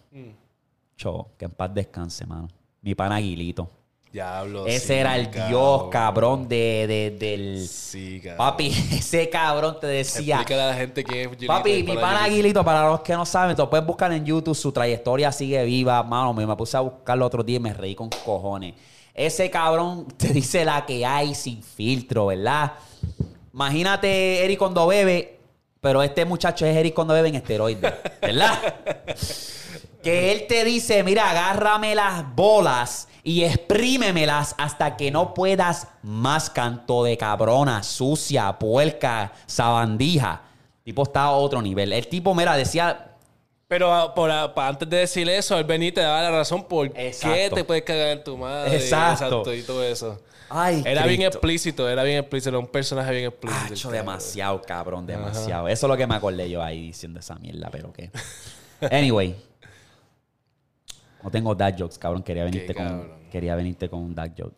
Cho, 0.98 1.28
que 1.38 1.46
en 1.46 1.52
paz 1.52 1.72
descanse, 1.74 2.26
mano. 2.26 2.48
Mi 2.82 2.96
pana 2.96 3.18
Aguilito. 3.18 3.70
Diablo. 4.12 4.68
Ese 4.68 4.88
sí, 4.88 4.94
era 4.94 5.16
el 5.16 5.32
dios, 5.32 5.84
cabrón, 5.90 6.48
de, 6.50 6.86
de- 6.88 7.16
del... 7.18 7.66
Sí, 7.68 8.20
cabrón. 8.20 8.38
Papi, 8.38 8.68
ese 8.92 9.30
cabrón 9.30 9.78
te 9.80 9.88
decía... 9.88 10.36
Explícale 10.36 10.62
a 10.64 10.68
la 10.68 10.74
gente 10.74 11.04
quién 11.04 11.20
es 11.22 11.28
Gilito, 11.30 11.48
Papi, 11.48 11.84
mi 11.84 11.96
pana. 11.96 12.26
Aguilito, 12.26 12.66
para 12.66 12.90
los 12.90 13.00
que 13.02 13.14
no 13.14 13.26
saben, 13.26 13.56
te 13.56 13.62
lo 13.62 13.70
puedes 13.70 13.86
buscar 13.86 14.12
en 14.12 14.26
YouTube, 14.26 14.56
su 14.56 14.72
trayectoria 14.72 15.32
sigue 15.32 15.64
viva. 15.64 16.04
Mano, 16.04 16.34
me, 16.34 16.46
me 16.46 16.56
puse 16.58 16.76
a 16.76 16.82
buscarlo 16.82 17.26
otro 17.26 17.42
día 17.42 17.56
y 17.56 17.60
me 17.62 17.74
reí 17.74 17.96
con 17.96 18.10
cojones. 18.10 18.74
Ese 19.14 19.50
cabrón 19.50 20.08
te 20.18 20.30
dice 20.34 20.66
la 20.66 20.86
que 20.86 21.06
hay 21.06 21.34
sin 21.34 21.64
filtro, 21.64 22.28
¿verdad? 22.28 22.74
Imagínate 23.54 24.44
Eric 24.44 24.60
cuando 24.60 24.88
bebe, 24.88 25.40
pero 25.80 26.04
este 26.04 26.26
muchacho 26.26 26.66
es 26.66 26.76
Eric 26.76 26.94
cuando 26.94 27.14
bebe 27.14 27.30
en 27.30 27.36
esteroides, 27.36 27.94
¿verdad? 28.22 28.76
que 30.04 30.32
él 30.32 30.48
te 30.48 30.64
dice, 30.66 31.04
mira, 31.04 31.30
agárrame 31.30 31.96
las 31.96 32.34
bolas 32.36 33.08
y 33.24 33.44
exprímemelas 33.44 34.56
hasta 34.58 34.98
que 34.98 35.12
no 35.12 35.34
puedas 35.34 35.88
más 36.04 36.50
canto 36.50 37.04
de 37.04 37.18
cabrona, 37.18 37.84
sucia, 37.84 38.58
puerca, 38.58 39.32
sabandija. 39.46 40.42
tipo 40.84 41.04
está 41.04 41.24
a 41.24 41.32
otro 41.32 41.62
nivel. 41.62 41.94
El 41.94 42.08
tipo, 42.08 42.34
mira, 42.34 42.56
decía, 42.56 43.12
Pero 43.68 43.94
ah, 43.94 44.14
por, 44.14 44.32
ah, 44.32 44.52
antes 44.58 44.90
de 44.90 44.98
decir 44.98 45.30
eso, 45.30 45.58
el 45.58 45.64
Benítez 45.64 45.96
te 45.96 46.02
daba 46.02 46.22
la 46.24 46.32
razón 46.32 46.64
por 46.64 46.92
qué 46.92 47.08
Exacto. 47.08 47.56
te 47.56 47.64
puedes 47.64 47.84
cagar 47.84 48.10
en 48.10 48.24
tu 48.24 48.38
madre. 48.38 48.76
Exacto. 48.76 49.54
y 49.54 49.62
todo 49.62 49.84
eso. 49.84 50.20
ay, 50.50 50.82
Era 50.86 51.06
bien 51.06 51.22
explícito, 51.22 51.88
era 51.88 52.04
bien 52.04 52.18
explícito, 52.18 52.50
era 52.50 52.60
un 52.60 52.68
personaje 52.68 53.12
bien 53.12 53.26
explícito. 53.28 53.76
Cabrón. 53.76 53.94
demasiado, 53.94 54.62
cabrón, 54.62 55.06
demasiado. 55.08 55.68
Eso 55.68 55.86
es 55.86 55.90
lo 55.90 55.96
que 55.96 56.08
me 56.08 56.16
acordé 56.16 56.50
yo 56.50 56.62
ahí 56.64 56.88
diciendo 56.88 57.20
esa 57.20 57.36
mierda, 57.36 57.70
pero 57.72 57.94
qué. 57.94 58.10
Anyway. 58.92 59.51
No 61.24 61.30
tengo 61.30 61.56
dad 61.56 61.76
jokes, 61.78 61.98
cabrón. 61.98 62.24
Quería 62.24 62.44
venirte, 62.44 62.74
con, 62.74 63.10
quería 63.32 63.56
venirte 63.56 63.90
con 63.90 64.00
un 64.00 64.16
dad 64.16 64.32
joke. 64.38 64.56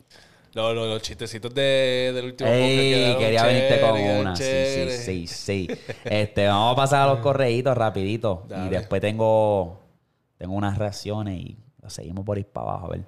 Los, 0.54 0.76
los, 0.76 0.88
los 0.88 1.02
chistecitos 1.02 1.54
de, 1.54 2.12
del 2.14 2.26
último 2.26 2.50
Ey, 2.50 3.16
quería 3.18 3.44
venirte 3.44 3.82
con 3.82 4.00
una. 4.00 4.36
Sí, 4.36 4.44
sí, 4.44 5.28
sí, 5.28 5.28
sí. 5.28 5.68
Este, 6.06 6.48
vamos 6.48 6.74
a 6.74 6.76
pasar 6.76 7.10
a 7.10 7.14
los 7.14 7.20
correitos 7.22 7.76
rapidito. 7.76 8.46
Y 8.66 8.70
después 8.70 9.02
tengo, 9.02 9.80
tengo 10.38 10.54
unas 10.54 10.78
reacciones 10.78 11.40
y 11.40 11.58
lo 11.82 11.90
seguimos 11.90 12.24
por 12.24 12.38
ir 12.38 12.46
para 12.46 12.70
abajo. 12.70 12.86
A 12.86 12.90
ver. 12.90 13.06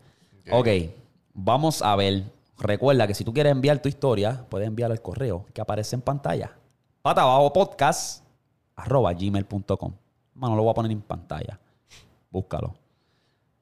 Ok, 0.51 0.91
vamos 1.33 1.81
a 1.81 1.95
ver. 1.95 2.23
Recuerda 2.57 3.05
que 3.05 3.13
si 3.13 3.23
tú 3.23 3.33
quieres 3.33 3.51
enviar 3.51 3.79
tu 3.79 3.89
historia, 3.89 4.45
puedes 4.49 4.67
enviarlo 4.67 4.93
al 4.93 5.01
correo 5.01 5.45
que 5.53 5.61
aparece 5.61 5.95
en 5.95 6.01
pantalla. 6.01 6.51
Pata 7.01 7.21
abajo 7.21 7.53
podcast 7.53 8.23
arroba 8.75 9.13
gmail.com. 9.13 9.93
Mano, 10.33 10.55
lo 10.55 10.63
voy 10.63 10.71
a 10.71 10.73
poner 10.73 10.91
en 10.91 11.01
pantalla. 11.01 11.59
Búscalo. 12.31 12.75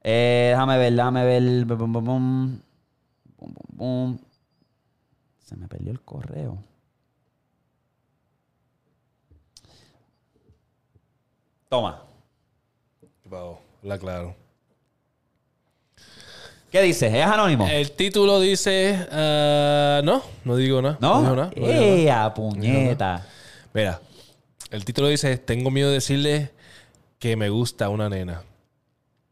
Eh, 0.03 0.49
déjame 0.51 0.77
ver, 0.77 0.93
déjame 0.93 1.25
ver. 1.25 1.65
Bum, 1.65 1.77
bum, 1.77 1.93
bum, 1.93 2.05
bum. 2.05 2.61
Bum, 3.37 3.53
bum, 3.53 3.77
bum. 3.77 4.17
Se 5.39 5.55
me 5.55 5.67
perdió 5.67 5.91
el 5.91 6.01
correo. 6.01 6.57
Toma. 11.69 12.03
Wow, 13.25 13.57
la 13.81 13.97
claro. 13.97 14.35
¿Qué 16.71 16.81
dices? 16.81 17.13
¿Es 17.13 17.25
anónimo? 17.25 17.67
El 17.67 17.91
título 17.91 18.39
dice. 18.39 19.07
ah, 19.11 20.01
no, 20.03 20.21
no 20.43 20.55
digo 20.55 20.81
nada. 20.81 20.97
¿No? 20.99 21.21
digo 21.21 21.35
nada, 21.35 21.51
no 21.55 21.65
digo 21.65 21.67
nada. 21.67 21.95
¡Ea, 21.95 22.33
puñeta! 22.33 23.25
Mira, 23.73 24.01
el 24.69 24.83
título 24.83 25.07
dice: 25.07 25.37
Tengo 25.37 25.71
miedo 25.71 25.87
de 25.89 25.95
decirle 25.95 26.51
que 27.19 27.35
me 27.35 27.49
gusta 27.49 27.89
una 27.89 28.09
nena. 28.09 28.43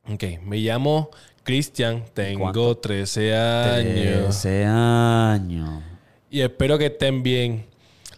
Ok, 0.10 0.24
me 0.44 0.58
llamo 0.58 1.10
Cristian, 1.44 2.04
tengo 2.14 2.42
¿Cuánto? 2.42 2.78
13 2.78 3.36
años. 3.36 4.42
13 4.42 4.66
años. 4.66 5.84
Y 6.30 6.42
espero 6.42 6.78
que 6.78 6.88
estén 6.88 7.24
bien. 7.24 7.66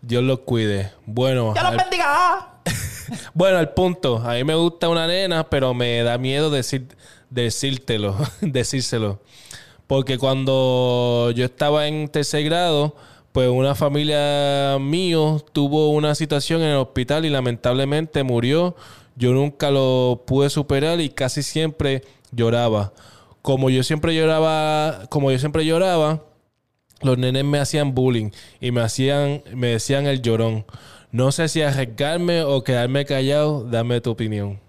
Dios 0.01 0.23
los 0.23 0.39
cuide. 0.39 0.91
Bueno, 1.05 1.53
¡Ya 1.55 1.61
al- 1.67 1.75
los 1.75 1.83
bendiga! 1.83 2.59
bueno, 3.33 3.57
al 3.57 3.73
punto. 3.73 4.17
A 4.17 4.33
mí 4.33 4.43
me 4.43 4.55
gusta 4.55 4.89
una 4.89 5.07
nena, 5.07 5.49
pero 5.49 5.73
me 5.73 6.03
da 6.03 6.17
miedo 6.17 6.49
decir, 6.49 6.87
decírtelo, 7.29 8.15
decírselo. 8.41 9.19
Porque 9.87 10.17
cuando 10.17 11.31
yo 11.35 11.45
estaba 11.45 11.87
en 11.87 12.07
tercer 12.09 12.43
grado, 12.43 12.95
pues 13.31 13.49
una 13.49 13.75
familia 13.75 14.77
mío 14.79 15.43
tuvo 15.53 15.89
una 15.89 16.15
situación 16.15 16.61
en 16.61 16.69
el 16.69 16.77
hospital 16.77 17.25
y 17.25 17.29
lamentablemente 17.29 18.23
murió. 18.23 18.75
Yo 19.15 19.31
nunca 19.33 19.71
lo 19.71 20.23
pude 20.25 20.49
superar 20.49 20.99
y 21.01 21.09
casi 21.09 21.43
siempre 21.43 22.03
lloraba. 22.31 22.93
Como 23.41 23.69
yo 23.69 23.83
siempre 23.83 24.15
lloraba, 24.15 25.07
como 25.09 25.31
yo 25.31 25.37
siempre 25.37 25.65
lloraba, 25.65 26.23
los 27.01 27.17
nenes 27.17 27.43
me 27.43 27.59
hacían 27.59 27.93
bullying 27.93 28.31
y 28.59 28.71
me 28.71 28.81
hacían, 28.81 29.43
me 29.53 29.67
decían 29.67 30.07
el 30.07 30.21
llorón. 30.21 30.65
No 31.11 31.31
sé 31.31 31.47
si 31.47 31.61
arriesgarme 31.61 32.41
o 32.41 32.63
quedarme 32.63 33.05
callado. 33.05 33.65
Dame 33.65 34.01
tu 34.01 34.11
opinión. 34.11 34.59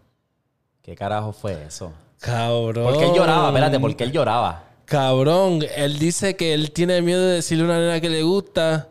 ¿Qué 0.82 0.94
carajo 0.94 1.32
fue 1.32 1.64
eso? 1.66 1.92
Cabrón. 2.20 2.84
¿Por 2.84 2.98
qué 2.98 3.06
él 3.06 3.14
lloraba? 3.14 3.48
Espérate, 3.48 3.80
¿por 3.80 3.96
qué 3.96 4.04
él 4.04 4.12
lloraba? 4.12 4.64
Cabrón, 4.84 5.60
él 5.76 5.98
dice 5.98 6.36
que 6.36 6.52
él 6.52 6.72
tiene 6.72 7.00
miedo 7.00 7.26
de 7.26 7.36
decirle 7.36 7.64
a 7.64 7.66
una 7.66 7.78
nena 7.78 8.00
que 8.00 8.10
le 8.10 8.22
gusta. 8.22 8.90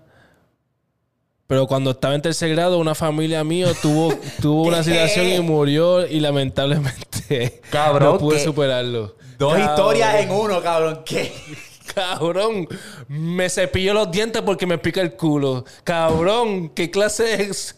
Pero 1.47 1.67
cuando 1.67 1.91
estaba 1.91 2.15
en 2.15 2.21
tercer 2.21 2.49
grado, 2.51 2.79
una 2.79 2.95
familia 2.95 3.43
mío 3.43 3.67
tuvo, 3.81 4.13
tuvo 4.41 4.63
una 4.63 4.83
situación 4.83 5.27
y 5.29 5.39
murió 5.41 6.07
y 6.07 6.19
lamentablemente 6.19 7.61
Cabrón, 7.71 8.13
no 8.13 8.17
pude 8.17 8.37
¿qué? 8.37 8.43
superarlo. 8.43 9.15
Dos 9.37 9.53
Cabrón. 9.53 9.69
historias 9.69 10.15
en 10.23 10.31
uno, 10.31 10.61
cabrón. 10.61 11.01
¿Qué? 11.05 11.33
Cabrón, 11.93 12.67
me 13.07 13.49
cepillo 13.49 13.93
los 13.93 14.09
dientes 14.09 14.41
porque 14.41 14.65
me 14.65 14.77
pica 14.79 15.01
el 15.01 15.13
culo. 15.15 15.63
Cabrón, 15.83 16.69
¿qué 16.69 16.89
clase 16.89 17.43
es? 17.43 17.75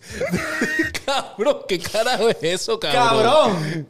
cabrón, 1.06 1.58
¿qué 1.68 1.80
carajo 1.80 2.30
es 2.30 2.38
eso, 2.42 2.80
cabrón? 2.80 3.04
¡Cabrón! 3.26 3.88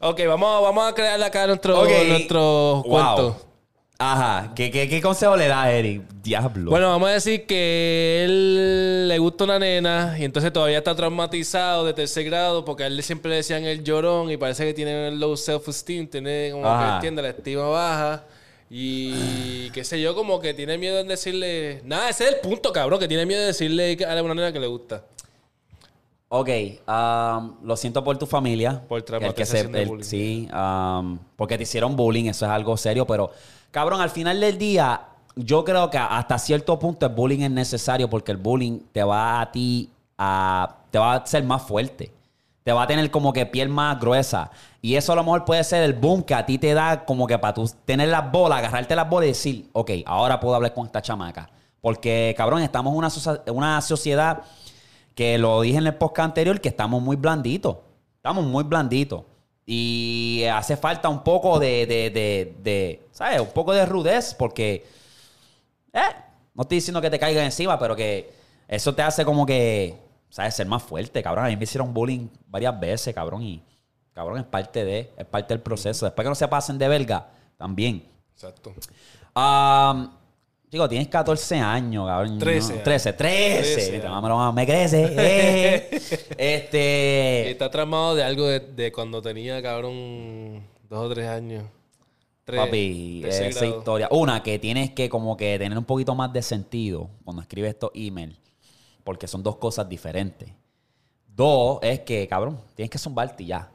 Ok, 0.00 0.20
vamos, 0.26 0.62
vamos 0.62 0.90
a 0.90 0.94
crear 0.94 1.22
acá 1.22 1.46
nuestro, 1.46 1.80
Ok. 1.80 1.88
nuestro 2.08 2.82
Wow. 2.82 2.90
cuento. 2.90 3.40
Ajá. 3.98 4.52
¿Qué, 4.56 4.70
qué, 4.70 4.88
qué 4.88 5.00
consejo 5.00 5.36
le 5.36 5.46
da 5.46 5.70
Eric? 5.70 6.02
Diablo. 6.22 6.70
Bueno, 6.70 6.88
vamos 6.88 7.08
a 7.08 7.12
decir 7.12 7.46
que 7.46 8.24
él 8.24 9.08
le 9.08 9.18
gusta 9.18 9.44
una 9.44 9.58
nena 9.58 10.16
y 10.18 10.24
entonces 10.24 10.52
todavía 10.52 10.78
está 10.78 10.94
traumatizado 10.96 11.84
de 11.84 11.94
tercer 11.94 12.24
grado 12.24 12.64
porque 12.64 12.82
a 12.82 12.86
él 12.88 13.00
siempre 13.02 13.30
le 13.30 13.36
decían 13.36 13.64
el 13.64 13.84
llorón 13.84 14.30
y 14.30 14.36
parece 14.36 14.64
que 14.66 14.74
tiene 14.74 15.10
low 15.12 15.36
self-esteem, 15.36 16.08
tiene 16.08 16.50
como 16.52 16.66
Ajá. 16.66 16.86
que 16.88 16.94
entiende 16.96 17.22
la 17.22 17.28
estima 17.28 17.66
baja 17.68 18.24
y 18.68 19.70
qué 19.70 19.84
sé 19.84 20.00
yo, 20.00 20.14
como 20.16 20.40
que 20.40 20.54
tiene 20.54 20.76
miedo 20.76 20.98
en 20.98 21.06
decirle... 21.06 21.80
Nada, 21.84 22.08
ese 22.08 22.24
es 22.24 22.34
el 22.34 22.40
punto, 22.40 22.72
cabrón, 22.72 22.98
que 22.98 23.06
tiene 23.06 23.24
miedo 23.24 23.40
de 23.42 23.46
decirle 23.48 23.96
a 24.04 24.20
una 24.22 24.34
nena 24.34 24.52
que 24.52 24.58
le 24.58 24.66
gusta. 24.66 25.04
Ok, 26.28 26.48
um, 26.88 27.54
lo 27.64 27.76
siento 27.76 28.02
por 28.02 28.18
tu 28.18 28.26
familia. 28.26 28.82
Por 28.88 29.04
El 29.22 29.34
que 29.34 29.46
se- 29.46 29.60
el-. 29.60 30.02
Sí, 30.02 30.48
um, 30.52 31.16
porque 31.36 31.56
te 31.56 31.62
hicieron 31.62 31.94
bullying, 31.94 32.24
eso 32.24 32.46
es 32.46 32.50
algo 32.50 32.76
serio, 32.76 33.06
pero 33.06 33.30
cabrón, 33.74 34.00
al 34.00 34.10
final 34.10 34.38
del 34.38 34.56
día, 34.56 35.00
yo 35.34 35.64
creo 35.64 35.90
que 35.90 35.98
hasta 35.98 36.38
cierto 36.38 36.78
punto 36.78 37.06
el 37.06 37.12
bullying 37.12 37.40
es 37.40 37.50
necesario 37.50 38.08
porque 38.08 38.30
el 38.30 38.38
bullying 38.38 38.78
te 38.92 39.02
va 39.02 39.40
a 39.40 39.50
ti 39.50 39.90
a. 40.16 40.76
te 40.92 40.98
va 41.00 41.14
a 41.14 41.16
hacer 41.16 41.42
más 41.42 41.62
fuerte. 41.62 42.12
Te 42.62 42.72
va 42.72 42.84
a 42.84 42.86
tener 42.86 43.10
como 43.10 43.32
que 43.32 43.44
piel 43.44 43.68
más 43.68 43.98
gruesa. 43.98 44.52
Y 44.80 44.94
eso 44.94 45.12
a 45.12 45.16
lo 45.16 45.24
mejor 45.24 45.44
puede 45.44 45.64
ser 45.64 45.82
el 45.82 45.92
boom 45.92 46.22
que 46.22 46.34
a 46.34 46.46
ti 46.46 46.56
te 46.56 46.72
da 46.72 47.04
como 47.04 47.26
que 47.26 47.36
para 47.36 47.52
tú 47.52 47.68
tener 47.84 48.08
las 48.08 48.30
bolas, 48.30 48.60
agarrarte 48.60 48.94
las 48.94 49.10
bolas 49.10 49.26
y 49.26 49.30
decir, 49.30 49.70
ok, 49.72 49.90
ahora 50.06 50.38
puedo 50.38 50.54
hablar 50.54 50.72
con 50.72 50.86
esta 50.86 51.02
chamaca. 51.02 51.50
Porque, 51.80 52.32
cabrón, 52.38 52.62
estamos 52.62 52.92
en 52.92 52.98
una, 52.98 53.52
una 53.52 53.80
sociedad 53.80 54.42
que 55.16 55.36
lo 55.36 55.60
dije 55.62 55.78
en 55.78 55.88
el 55.88 55.96
podcast 55.96 56.26
anterior, 56.26 56.60
que 56.60 56.68
estamos 56.68 57.02
muy 57.02 57.16
blanditos. 57.16 57.78
Estamos 58.18 58.44
muy 58.44 58.62
blanditos. 58.62 59.24
Y 59.66 60.44
hace 60.52 60.76
falta 60.76 61.08
un 61.08 61.24
poco 61.24 61.58
de, 61.58 61.86
de, 61.86 62.10
de, 62.10 62.54
de, 62.62 63.08
¿sabes? 63.12 63.40
Un 63.40 63.52
poco 63.52 63.72
de 63.72 63.86
rudez, 63.86 64.34
porque, 64.34 64.86
eh, 65.92 66.00
no 66.54 66.62
estoy 66.62 66.76
diciendo 66.76 67.00
que 67.00 67.10
te 67.10 67.18
caiga 67.18 67.44
encima, 67.44 67.78
pero 67.78 67.96
que 67.96 68.32
eso 68.68 68.94
te 68.94 69.02
hace 69.02 69.24
como 69.24 69.46
que, 69.46 69.98
¿sabes? 70.28 70.54
Ser 70.54 70.66
más 70.66 70.82
fuerte, 70.82 71.22
cabrón. 71.22 71.46
A 71.46 71.48
mí 71.48 71.56
me 71.56 71.64
hicieron 71.64 71.94
bullying 71.94 72.28
varias 72.46 72.78
veces, 72.78 73.14
cabrón, 73.14 73.42
y, 73.42 73.62
cabrón, 74.12 74.38
es 74.38 74.44
parte 74.44 74.84
de, 74.84 75.12
es 75.16 75.26
parte 75.26 75.54
del 75.54 75.62
proceso. 75.62 76.04
Después 76.04 76.24
que 76.24 76.28
no 76.28 76.34
se 76.34 76.48
pasen 76.48 76.76
de 76.76 76.88
verga, 76.88 77.30
también. 77.56 78.06
Exacto. 78.34 78.74
Um, 79.34 80.10
Chico, 80.74 80.88
tienes 80.88 81.06
14 81.06 81.56
años, 81.60 82.04
cabrón. 82.04 82.36
13 82.36 82.66
¿no? 82.66 82.72
años. 82.72 82.82
13, 82.84 83.12
13. 83.12 83.12
13 83.12 83.92
Viste, 83.92 84.06
años. 84.08 84.54
me, 84.54 84.66
crece. 84.66 85.14
eh. 85.16 85.88
Este. 86.36 87.50
está 87.52 87.70
tramado 87.70 88.16
de 88.16 88.24
algo 88.24 88.44
de, 88.48 88.58
de 88.58 88.90
cuando 88.90 89.22
tenía, 89.22 89.62
cabrón, 89.62 90.64
dos 90.90 90.98
o 90.98 91.08
tres 91.14 91.28
años. 91.28 91.62
Tres, 92.44 92.60
Papi, 92.60 93.22
esa 93.24 93.60
grado. 93.60 93.78
historia. 93.78 94.08
Una, 94.10 94.42
que 94.42 94.58
tienes 94.58 94.90
que 94.90 95.08
como 95.08 95.36
que 95.36 95.56
tener 95.60 95.78
un 95.78 95.84
poquito 95.84 96.12
más 96.16 96.32
de 96.32 96.42
sentido 96.42 97.08
cuando 97.24 97.40
escribes 97.42 97.70
estos 97.74 97.92
emails. 97.94 98.36
Porque 99.04 99.28
son 99.28 99.44
dos 99.44 99.54
cosas 99.58 99.88
diferentes. 99.88 100.48
Dos, 101.28 101.78
es 101.82 102.00
que, 102.00 102.26
cabrón, 102.26 102.60
tienes 102.74 102.90
que 102.90 102.98
zumbarte 102.98 103.44
ya. 103.44 103.70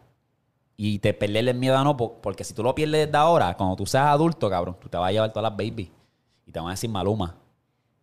Y 0.76 1.00
te 1.00 1.14
perderle 1.14 1.52
el 1.52 1.58
miedo 1.58 1.78
a 1.78 1.84
no, 1.86 1.96
po- 1.96 2.20
porque 2.22 2.44
si 2.44 2.54
tú 2.54 2.62
lo 2.62 2.76
pierdes 2.76 3.06
desde 3.08 3.18
ahora, 3.18 3.56
cuando 3.56 3.78
tú 3.78 3.86
seas 3.86 4.08
adulto, 4.08 4.50
cabrón, 4.50 4.76
tú 4.82 4.90
te 4.90 4.98
vas 4.98 5.08
a 5.08 5.12
llevar 5.14 5.32
todas 5.32 5.50
las 5.50 5.58
babies. 5.58 5.88
Y 6.50 6.52
te 6.52 6.60
van 6.60 6.70
a 6.70 6.72
decir 6.72 6.90
Maluma. 6.90 7.36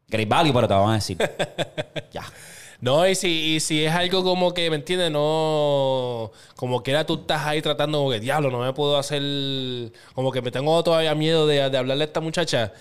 Great 0.07 0.29
Value, 0.29 0.53
pero 0.53 0.69
te 0.69 0.75
van 0.75 0.91
a 0.91 0.95
decir. 0.95 1.19
ya. 2.13 2.23
No, 2.81 3.09
y 3.09 3.17
si, 3.17 3.57
y 3.57 3.59
si 3.59 3.85
es 3.85 3.93
algo 3.93 4.23
como 4.23 4.55
que, 4.55 4.71
¿me 4.71 4.77
entiendes? 4.77 5.11
No. 5.11 6.31
Como 6.55 6.81
que 6.81 6.93
era 6.93 7.05
tú 7.05 7.15
estás 7.15 7.45
ahí 7.45 7.61
tratando 7.61 7.99
como 7.99 8.11
que, 8.13 8.21
diablo, 8.21 8.53
no 8.53 8.61
me 8.61 8.73
puedo 8.73 8.99
hacer. 8.99 9.21
Como 10.15 10.31
que 10.31 10.43
me 10.43 10.53
tengo 10.53 10.81
todavía 10.85 11.13
miedo 11.17 11.49
de, 11.49 11.69
de 11.69 11.77
hablarle 11.77 12.05
a 12.05 12.07
esta 12.07 12.21
muchacha. 12.21 12.73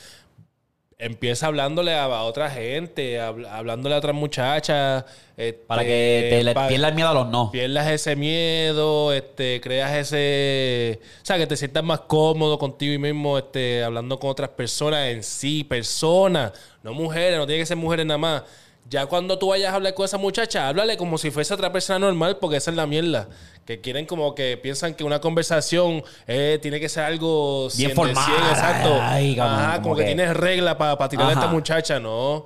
Empieza 0.98 1.48
hablándole 1.48 1.93
a, 1.93 2.06
a 2.06 2.24
otra 2.24 2.50
gente, 2.50 3.20
habl- 3.20 3.46
hablándole 3.50 3.96
a 3.96 3.98
otras 3.98 4.16
muchachas. 4.16 5.04
este, 5.36 5.60
Para 5.68 5.84
que 5.84 6.28
te 6.30 6.43
le 6.43 6.56
pierdas 6.56 6.96
miedo 6.96 7.10
a 7.10 7.14
los 7.14 7.28
no. 7.28 7.52
pierdas 7.52 7.88
ese 7.91 8.16
miedo, 8.16 9.12
este, 9.12 9.60
creas 9.60 9.93
ese, 9.93 11.02
o 11.22 11.26
sea, 11.26 11.38
que 11.38 11.48
te 11.48 11.58
sientas 11.58 11.84
más 11.84 12.00
cómodo 12.02 12.58
contigo 12.58 12.98
mismo, 12.98 13.38
este, 13.38 13.84
hablando 13.84 14.18
con 14.20 14.30
otras 14.30 14.50
personas 14.52 15.10
en 15.10 15.22
sí, 15.24 15.66
personas, 15.66 16.54
no 16.82 16.93
mujeres, 16.93 17.38
no 17.38 17.46
tiene 17.46 17.64
que 17.64 17.66
ser 17.66 17.76
mujeres 17.78 18.06
nada 18.06 18.18
más. 18.18 18.43
Ya 18.88 19.07
cuando 19.07 19.39
tú 19.39 19.47
vayas 19.47 19.71
a 19.71 19.75
hablar 19.75 19.95
con 19.95 20.05
esa 20.05 20.17
muchacha, 20.19 20.67
háblale 20.67 20.95
como 20.95 21.17
si 21.17 21.31
fuese 21.31 21.53
otra 21.53 21.71
persona 21.71 21.97
normal, 21.99 22.38
porque 22.38 22.57
esa 22.57 22.69
es 22.69 22.77
la 22.77 22.86
mierda. 22.86 23.27
Que 23.65 23.81
quieren 23.81 24.05
como 24.05 24.36
que 24.36 24.57
piensan 24.57 24.93
que 24.93 25.03
una 25.03 25.19
conversación 25.19 26.03
eh, 26.27 26.59
tiene 26.61 26.79
que 26.79 26.88
ser 26.88 27.03
algo 27.03 27.61
Bien 27.61 27.71
100 27.71 27.89
de 27.89 27.95
formal. 27.95 28.25
100, 28.25 28.38
exacto. 28.49 28.99
Ay, 29.01 29.39
Ajá, 29.39 29.71
como 29.77 29.83
como 29.83 29.95
que, 29.95 30.01
que- 30.03 30.07
tienes 30.13 30.38
regla 30.38 30.77
para 30.77 31.09
tirarle 31.09 31.31
a 31.31 31.33
esta 31.33 31.47
muchacha, 31.47 31.99
no. 31.99 32.45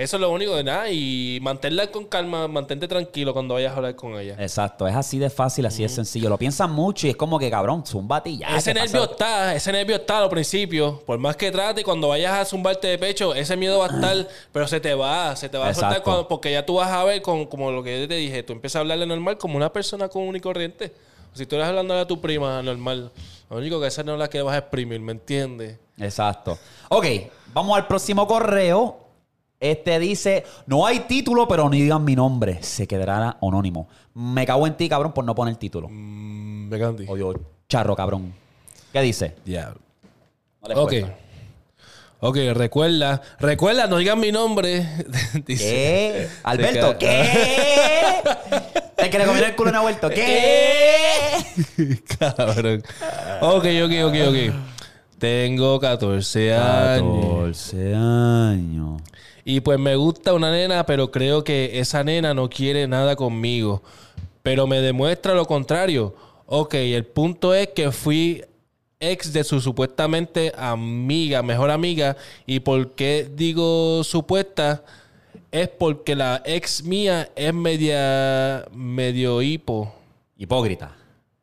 Eso 0.00 0.16
es 0.16 0.20
lo 0.22 0.30
único 0.30 0.56
de 0.56 0.64
nada. 0.64 0.88
Y 0.90 1.38
manténla 1.42 1.88
con 1.88 2.06
calma, 2.06 2.48
mantente 2.48 2.88
tranquilo 2.88 3.34
cuando 3.34 3.52
vayas 3.52 3.74
a 3.74 3.76
hablar 3.76 3.94
con 3.96 4.18
ella. 4.18 4.34
Exacto, 4.38 4.88
es 4.88 4.96
así 4.96 5.18
de 5.18 5.28
fácil, 5.28 5.66
así 5.66 5.82
de 5.82 5.90
sencillo. 5.90 6.30
Lo 6.30 6.38
piensan 6.38 6.72
mucho 6.72 7.06
y 7.06 7.10
es 7.10 7.16
como 7.16 7.38
que, 7.38 7.50
cabrón, 7.50 7.84
zumbate 7.84 8.30
y 8.30 8.38
ya. 8.38 8.56
ese 8.56 8.72
¿qué 8.72 8.80
nervio 8.80 9.00
pasa? 9.02 9.12
está, 9.12 9.54
ese 9.54 9.72
nervio 9.72 9.96
está 9.96 10.22
al 10.22 10.30
principio. 10.30 11.02
Por 11.04 11.18
más 11.18 11.36
que 11.36 11.50
trate, 11.50 11.84
cuando 11.84 12.08
vayas 12.08 12.32
a 12.32 12.46
zumbarte 12.46 12.88
de 12.88 12.96
pecho, 12.96 13.34
ese 13.34 13.58
miedo 13.58 13.78
va 13.80 13.88
a 13.88 13.94
estar, 13.94 14.28
pero 14.52 14.66
se 14.66 14.80
te 14.80 14.94
va, 14.94 15.36
se 15.36 15.50
te 15.50 15.58
va 15.58 15.68
a 15.68 15.74
soltar 15.74 16.02
cuando- 16.02 16.26
porque 16.26 16.50
ya 16.50 16.64
tú 16.64 16.76
vas 16.76 16.90
a 16.90 17.04
ver 17.04 17.20
con, 17.20 17.44
como 17.44 17.70
lo 17.70 17.82
que 17.82 18.00
yo 18.00 18.08
te 18.08 18.14
dije, 18.14 18.42
tú 18.42 18.54
empiezas 18.54 18.76
a 18.76 18.80
hablarle 18.80 19.06
normal 19.06 19.36
como 19.36 19.58
una 19.58 19.70
persona 19.70 20.08
común 20.08 20.34
y 20.34 20.40
corriente. 20.40 20.94
Si 21.34 21.44
tú 21.44 21.56
eres 21.56 21.68
hablando 21.68 21.92
a 21.98 22.06
tu 22.06 22.22
prima 22.22 22.62
normal, 22.62 23.12
lo 23.50 23.56
único 23.58 23.78
que 23.78 23.88
esa 23.88 24.02
no 24.02 24.14
es 24.14 24.18
la 24.18 24.30
que 24.30 24.40
vas 24.40 24.54
a 24.54 24.58
exprimir, 24.60 24.98
¿me 24.98 25.12
entiendes? 25.12 25.76
Exacto. 25.98 26.58
Ok, 26.88 27.04
vamos 27.52 27.76
al 27.76 27.86
próximo 27.86 28.26
correo. 28.26 29.09
Este 29.60 29.98
dice, 29.98 30.44
no 30.66 30.86
hay 30.86 31.00
título, 31.00 31.46
pero 31.46 31.68
ni 31.68 31.82
digan 31.82 32.02
mi 32.02 32.16
nombre. 32.16 32.62
Se 32.62 32.86
quedará 32.88 33.36
anónimo. 33.42 33.88
Me 34.14 34.46
cago 34.46 34.66
en 34.66 34.74
ti, 34.74 34.88
cabrón, 34.88 35.12
por 35.12 35.22
no 35.24 35.34
poner 35.34 35.56
título. 35.56 35.88
Mm, 35.90 36.68
me 36.70 36.78
canti. 36.78 37.04
Odio, 37.06 37.38
charro, 37.68 37.94
cabrón. 37.94 38.32
¿Qué 38.92 39.02
dice? 39.02 39.36
No 39.46 40.68
le 40.68 40.74
Ok. 40.74 40.88
cuesta. 40.88 41.16
Ok, 42.22 42.36
recuerda, 42.52 43.22
recuerda, 43.38 43.86
no 43.86 43.96
digan 43.96 44.18
mi 44.20 44.30
nombre. 44.32 44.86
Dice- 45.46 45.64
¿Qué? 45.64 46.28
Alberto, 46.42 46.98
¿qué? 46.98 47.30
El 48.98 49.08
que 49.10 49.18
le 49.18 49.24
comió 49.24 49.46
el 49.46 49.56
culo 49.56 49.70
ha 49.74 49.80
vuelto. 49.80 50.10
¿Qué? 50.10 51.38
Cabrón. 52.18 52.82
Ok, 53.40 53.64
ok, 53.84 53.92
ok, 54.04 54.14
ok. 54.28 54.54
Tengo 55.18 55.80
14 55.80 56.54
años. 56.54 57.46
14 57.56 57.94
años. 57.94 59.00
Y 59.44 59.60
pues 59.60 59.78
me 59.78 59.96
gusta 59.96 60.34
una 60.34 60.50
nena, 60.50 60.84
pero 60.86 61.10
creo 61.10 61.44
que 61.44 61.78
esa 61.80 62.04
nena 62.04 62.34
no 62.34 62.48
quiere 62.50 62.86
nada 62.86 63.16
conmigo. 63.16 63.82
Pero 64.42 64.66
me 64.66 64.80
demuestra 64.80 65.34
lo 65.34 65.46
contrario. 65.46 66.14
Ok, 66.46 66.74
el 66.74 67.04
punto 67.04 67.54
es 67.54 67.68
que 67.68 67.90
fui 67.92 68.44
ex 68.98 69.32
de 69.32 69.44
su 69.44 69.60
supuestamente 69.60 70.52
amiga, 70.56 71.42
mejor 71.42 71.70
amiga. 71.70 72.16
¿Y 72.46 72.60
por 72.60 72.90
qué 72.92 73.28
digo 73.34 74.02
supuesta? 74.04 74.82
Es 75.52 75.68
porque 75.68 76.14
la 76.14 76.42
ex 76.44 76.82
mía 76.84 77.30
es 77.34 77.52
media, 77.54 78.66
medio 78.72 79.42
hipo. 79.42 79.92
Hipócrita. 80.36 80.96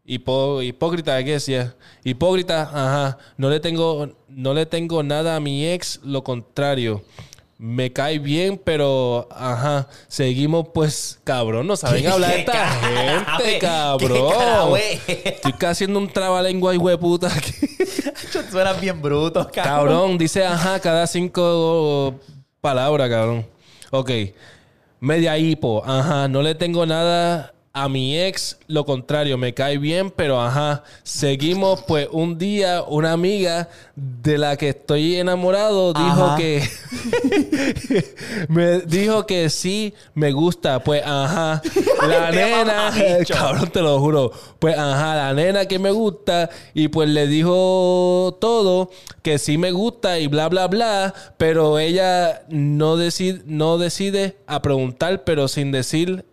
Hipo- 0.06 0.64
hipócrita, 0.64 1.22
¿qué 1.24 1.32
decía? 1.34 1.76
Hipócrita, 2.04 2.62
ajá. 2.64 3.18
No 3.38 3.50
le 3.50 3.60
tengo, 3.60 4.10
no 4.30 4.54
le 4.54 4.66
tengo 4.66 5.04
nada 5.04 5.36
a 5.36 5.40
mi 5.40 5.66
ex, 5.68 6.00
lo 6.04 6.24
contrario. 6.24 7.04
Me 7.60 7.92
cae 7.92 8.20
bien, 8.20 8.62
pero 8.64 9.28
ajá. 9.32 9.88
Seguimos, 10.08 10.68
pues, 10.74 11.20
cabrón. 11.24 11.66
No 11.66 11.76
saben 11.76 12.06
hablar 12.06 12.32
de 12.32 12.40
esta 12.42 12.68
gente, 12.70 13.44
¿Qué 13.44 13.60
cabrón. 13.60 14.78
Estoy 15.08 15.54
casi 15.54 15.66
haciendo 15.66 16.00
un 16.00 16.08
trabalengua 16.08 16.76
y 16.76 16.78
hueputa 16.78 17.28
aquí. 17.28 17.54
Tú 18.52 18.60
eras 18.60 18.80
bien 18.80 19.02
bruto, 19.02 19.50
cabrón. 19.52 19.88
Cabrón, 19.88 20.18
dice 20.18 20.46
ajá 20.46 20.80
cada 20.80 21.08
cinco 21.08 22.16
palabras, 22.62 23.10
cabrón. 23.10 23.46
Ok. 23.90 24.12
Media 25.00 25.38
hipo, 25.38 25.84
ajá. 25.84 26.28
No 26.28 26.44
le 26.44 26.54
tengo 26.54 26.86
nada 26.86 27.54
A 27.80 27.90
mi 27.90 28.20
ex, 28.20 28.58
lo 28.66 28.86
contrario, 28.86 29.38
me 29.38 29.54
cae 29.54 29.78
bien, 29.78 30.10
pero 30.10 30.42
ajá. 30.42 30.84
Seguimos, 31.04 31.84
pues 31.84 32.08
un 32.12 32.36
día 32.40 32.82
una 32.82 33.12
amiga 33.12 33.70
de 33.96 34.40
la 34.40 34.58
que 34.58 34.70
estoy 34.70 35.18
enamorado 35.18 35.94
dijo 35.94 36.26
Ajá. 36.26 36.38
que. 36.38 36.68
me 38.50 38.80
dijo 38.80 39.28
que 39.28 39.52
sí 39.52 39.94
me 40.16 40.32
gusta. 40.32 40.84
Pues 40.84 41.04
ajá. 41.06 41.62
La 42.08 42.32
nena. 42.32 42.92
Cabrón, 43.28 43.70
te 43.70 43.82
lo 43.82 44.00
juro. 44.00 44.32
Pues 44.60 44.76
ajá, 44.78 45.16
la 45.16 45.34
nena 45.34 45.66
que 45.66 45.78
me 45.78 45.92
gusta. 45.92 46.50
Y 46.74 46.88
pues 46.88 47.10
le 47.10 47.28
dijo 47.28 48.38
todo 48.42 48.90
que 49.22 49.38
sí 49.38 49.58
me 49.58 49.72
gusta 49.72 50.20
y 50.20 50.28
bla, 50.28 50.50
bla, 50.50 50.68
bla. 50.68 51.14
Pero 51.38 51.78
ella 51.80 52.44
no 52.50 52.98
decide, 52.98 53.42
no 53.46 53.78
decide 53.78 54.38
a 54.48 54.62
preguntar, 54.62 55.24
pero 55.24 55.48
sin 55.48 55.72
decir 55.72 56.26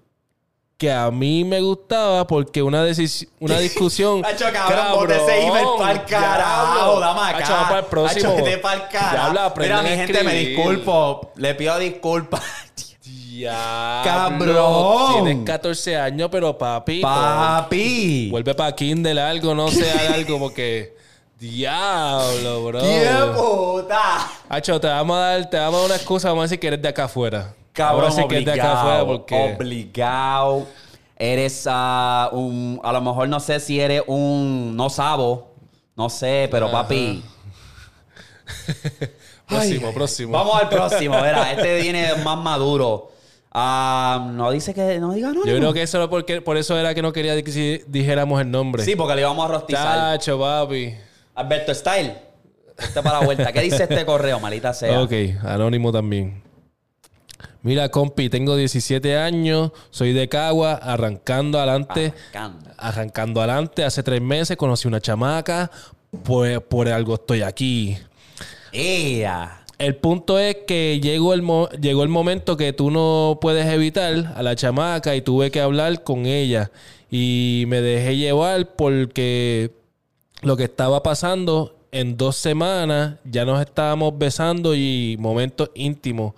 que 0.77 0.91
a 0.93 1.11
mí 1.11 1.45
me 1.45 1.61
gustaba 1.61 2.27
porque 2.27 2.63
una, 2.63 2.85
decis- 2.85 3.29
una 3.41 3.59
discusión. 3.59 4.23
Hacho, 4.27 4.47
cabrón, 4.53 5.11
ese 5.11 5.47
email 5.47 5.67
pa'l 5.79 6.05
carajo, 6.05 7.01
dame 7.01 7.21
acá. 7.21 7.39
Hacho, 7.39 7.53
para 7.69 7.79
el 7.79 7.85
próximo. 7.87 8.33
Hacho, 8.33 8.45
vete 8.45 8.59
pa'l 8.59 8.89
carajo. 8.89 9.55
Mira, 9.59 9.83
mi 9.83 9.89
gente, 9.91 10.25
me 10.25 10.35
disculpo. 10.35 11.33
Le 11.37 11.55
pido 11.55 11.79
disculpas. 11.79 12.43
Diablo. 13.03 14.05
Cabrón. 14.05 15.25
Tienes 15.25 15.45
14 15.45 15.97
años, 15.97 16.29
pero 16.31 16.57
papi. 16.57 17.01
Papi. 17.01 18.29
Vuelve 18.31 18.55
para 18.55 18.73
Kindle 18.75 19.21
algo, 19.21 19.55
no 19.55 19.69
sea 19.69 20.15
algo, 20.15 20.39
porque. 20.39 20.95
Diablo, 21.39 22.65
bro. 22.65 22.81
¡Qué 22.81 23.11
puta! 23.37 24.31
Hacho, 24.49 24.81
te 24.81 24.87
vamos 24.87 25.17
a 25.17 25.21
dar, 25.21 25.51
te 25.51 25.57
vamos 25.59 25.75
a 25.75 25.79
dar 25.81 25.87
una 25.87 25.97
excusa, 25.97 26.29
vamos 26.29 26.43
a 26.43 26.45
decir 26.45 26.61
que 26.61 26.69
eres 26.69 26.81
de 26.81 26.89
acá 26.89 27.05
afuera. 27.05 27.55
Cabrón, 27.75 28.29
que 28.29 28.37
eres 28.37 28.47
de 28.47 28.53
acá 28.53 28.81
afuera 28.81 29.05
porque. 29.05 29.57
Obligado. 29.59 30.67
Eres 31.17 31.67
ah, 31.71 32.29
un... 32.33 32.81
A 32.83 32.93
lo 32.93 33.01
mejor 33.01 33.29
no 33.29 33.39
sé 33.39 33.61
si 33.61 33.81
eres 33.81 34.03
un... 34.07 34.77
No 34.77 34.91
sabo. 34.91 35.55
No 35.97 36.09
sé, 36.11 36.49
pero 36.51 36.71
papi... 36.71 37.23
próximo, 39.49 39.93
próximo. 39.93 40.33
Vamos 40.33 40.61
al 40.61 40.69
próximo. 40.69 41.21
Verá, 41.21 41.53
este 41.57 41.81
viene 41.81 42.15
más 42.25 42.37
maduro. 42.39 43.13
Ah, 43.53 44.29
no 44.33 44.51
dice 44.51 44.75
que... 44.75 44.99
No 44.99 45.13
diga 45.13 45.33
no. 45.33 45.45
Yo 45.47 45.57
creo 45.57 45.73
que 45.73 45.83
eso 45.83 45.99
era 45.99 46.11
porque, 46.11 46.41
por 46.43 46.57
eso 46.57 46.77
era 46.77 46.95
que 46.95 47.03
no 47.03 47.13
quería 47.13 47.41
que 47.41 47.53
si 47.53 47.81
dijéramos 47.87 48.41
el 48.41 48.51
nombre. 48.51 48.85
Sí, 48.85 48.97
porque 48.97 49.15
le 49.15 49.21
íbamos 49.21 49.45
a 49.49 49.53
rostizar. 49.53 50.19
Chacho, 50.19 50.39
papi. 50.41 50.95
Alberto 51.37 51.73
Style. 51.75 52.17
Este 52.77 53.03
para 53.03 53.21
la 53.21 53.25
vuelta. 53.25 53.53
¿Qué 53.53 53.61
dice 53.61 53.85
este 53.85 54.05
correo, 54.05 54.41
malita 54.41 54.75
sea? 54.75 55.01
Ok, 55.01 55.13
anónimo 55.45 55.93
también. 55.93 56.43
Mira, 57.65 57.89
compi, 57.89 58.29
tengo 58.29 58.55
17 58.57 59.17
años, 59.17 59.73
soy 59.91 60.13
de 60.13 60.29
Cagua, 60.29 60.75
arrancando 60.75 61.59
adelante. 61.59 62.13
Arrancando. 62.33 62.71
Arrancando 62.77 63.41
adelante, 63.41 63.85
hace 63.85 64.03
tres 64.03 64.21
meses 64.21 64.57
conocí 64.57 64.87
una 64.87 65.01
chamaca, 65.01 65.71
pues 66.23 66.61
por 66.61 66.89
algo 66.89 67.15
estoy 67.15 67.43
aquí. 67.43 67.97
¡Ea! 68.73 69.61
El 69.79 69.97
punto 69.97 70.39
es 70.39 70.57
que 70.67 71.01
llegó 71.03 71.35
el, 71.35 71.43
mo- 71.43 71.69
llegó 71.71 72.03
el 72.05 72.09
momento 72.09 72.57
que 72.57 72.73
tú 72.73 72.91
no 72.91 73.39
puedes 73.41 73.67
evitar 73.67 74.33
a 74.37 74.43
la 74.43 74.55
chamaca 74.55 75.17
y 75.17 75.23
tuve 75.23 75.51
que 75.51 75.61
hablar 75.61 76.05
con 76.05 76.27
ella. 76.27 76.71
Y 77.11 77.65
me 77.69 77.81
dejé 77.81 78.17
llevar 78.17 78.77
porque 78.77 79.71
lo 80.43 80.57
que 80.57 80.65
estaba 80.65 81.03
pasando 81.03 81.77
en 81.93 82.17
dos 82.17 82.37
semanas 82.37 83.17
ya 83.25 83.45
nos 83.45 83.61
estábamos 83.61 84.17
besando 84.19 84.75
y 84.75 85.17
momentos 85.19 85.71
íntimos 85.75 86.35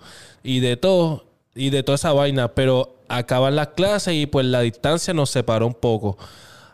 y 0.47 0.59
de 0.61 0.77
todo 0.77 1.25
y 1.53 1.69
de 1.69 1.83
toda 1.83 1.95
esa 1.97 2.13
vaina. 2.13 2.53
Pero 2.55 2.95
acaban 3.09 3.55
las 3.55 3.69
clases 3.69 4.13
y 4.15 4.25
pues 4.25 4.45
la 4.45 4.61
distancia 4.61 5.13
nos 5.13 5.29
separó 5.29 5.67
un 5.67 5.73
poco. 5.73 6.17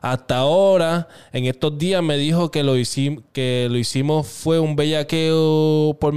Hasta 0.01 0.37
ahora, 0.37 1.07
en 1.31 1.45
estos 1.45 1.77
días 1.77 2.03
me 2.03 2.17
dijo 2.17 2.51
que 2.51 2.61
lo, 2.63 2.77
hicim- 2.77 3.23
que 3.31 3.67
lo 3.71 3.77
hicimos 3.77 4.27
fue 4.27 4.59
un 4.59 4.75
bellaqueo 4.75 5.97
por 5.99 6.13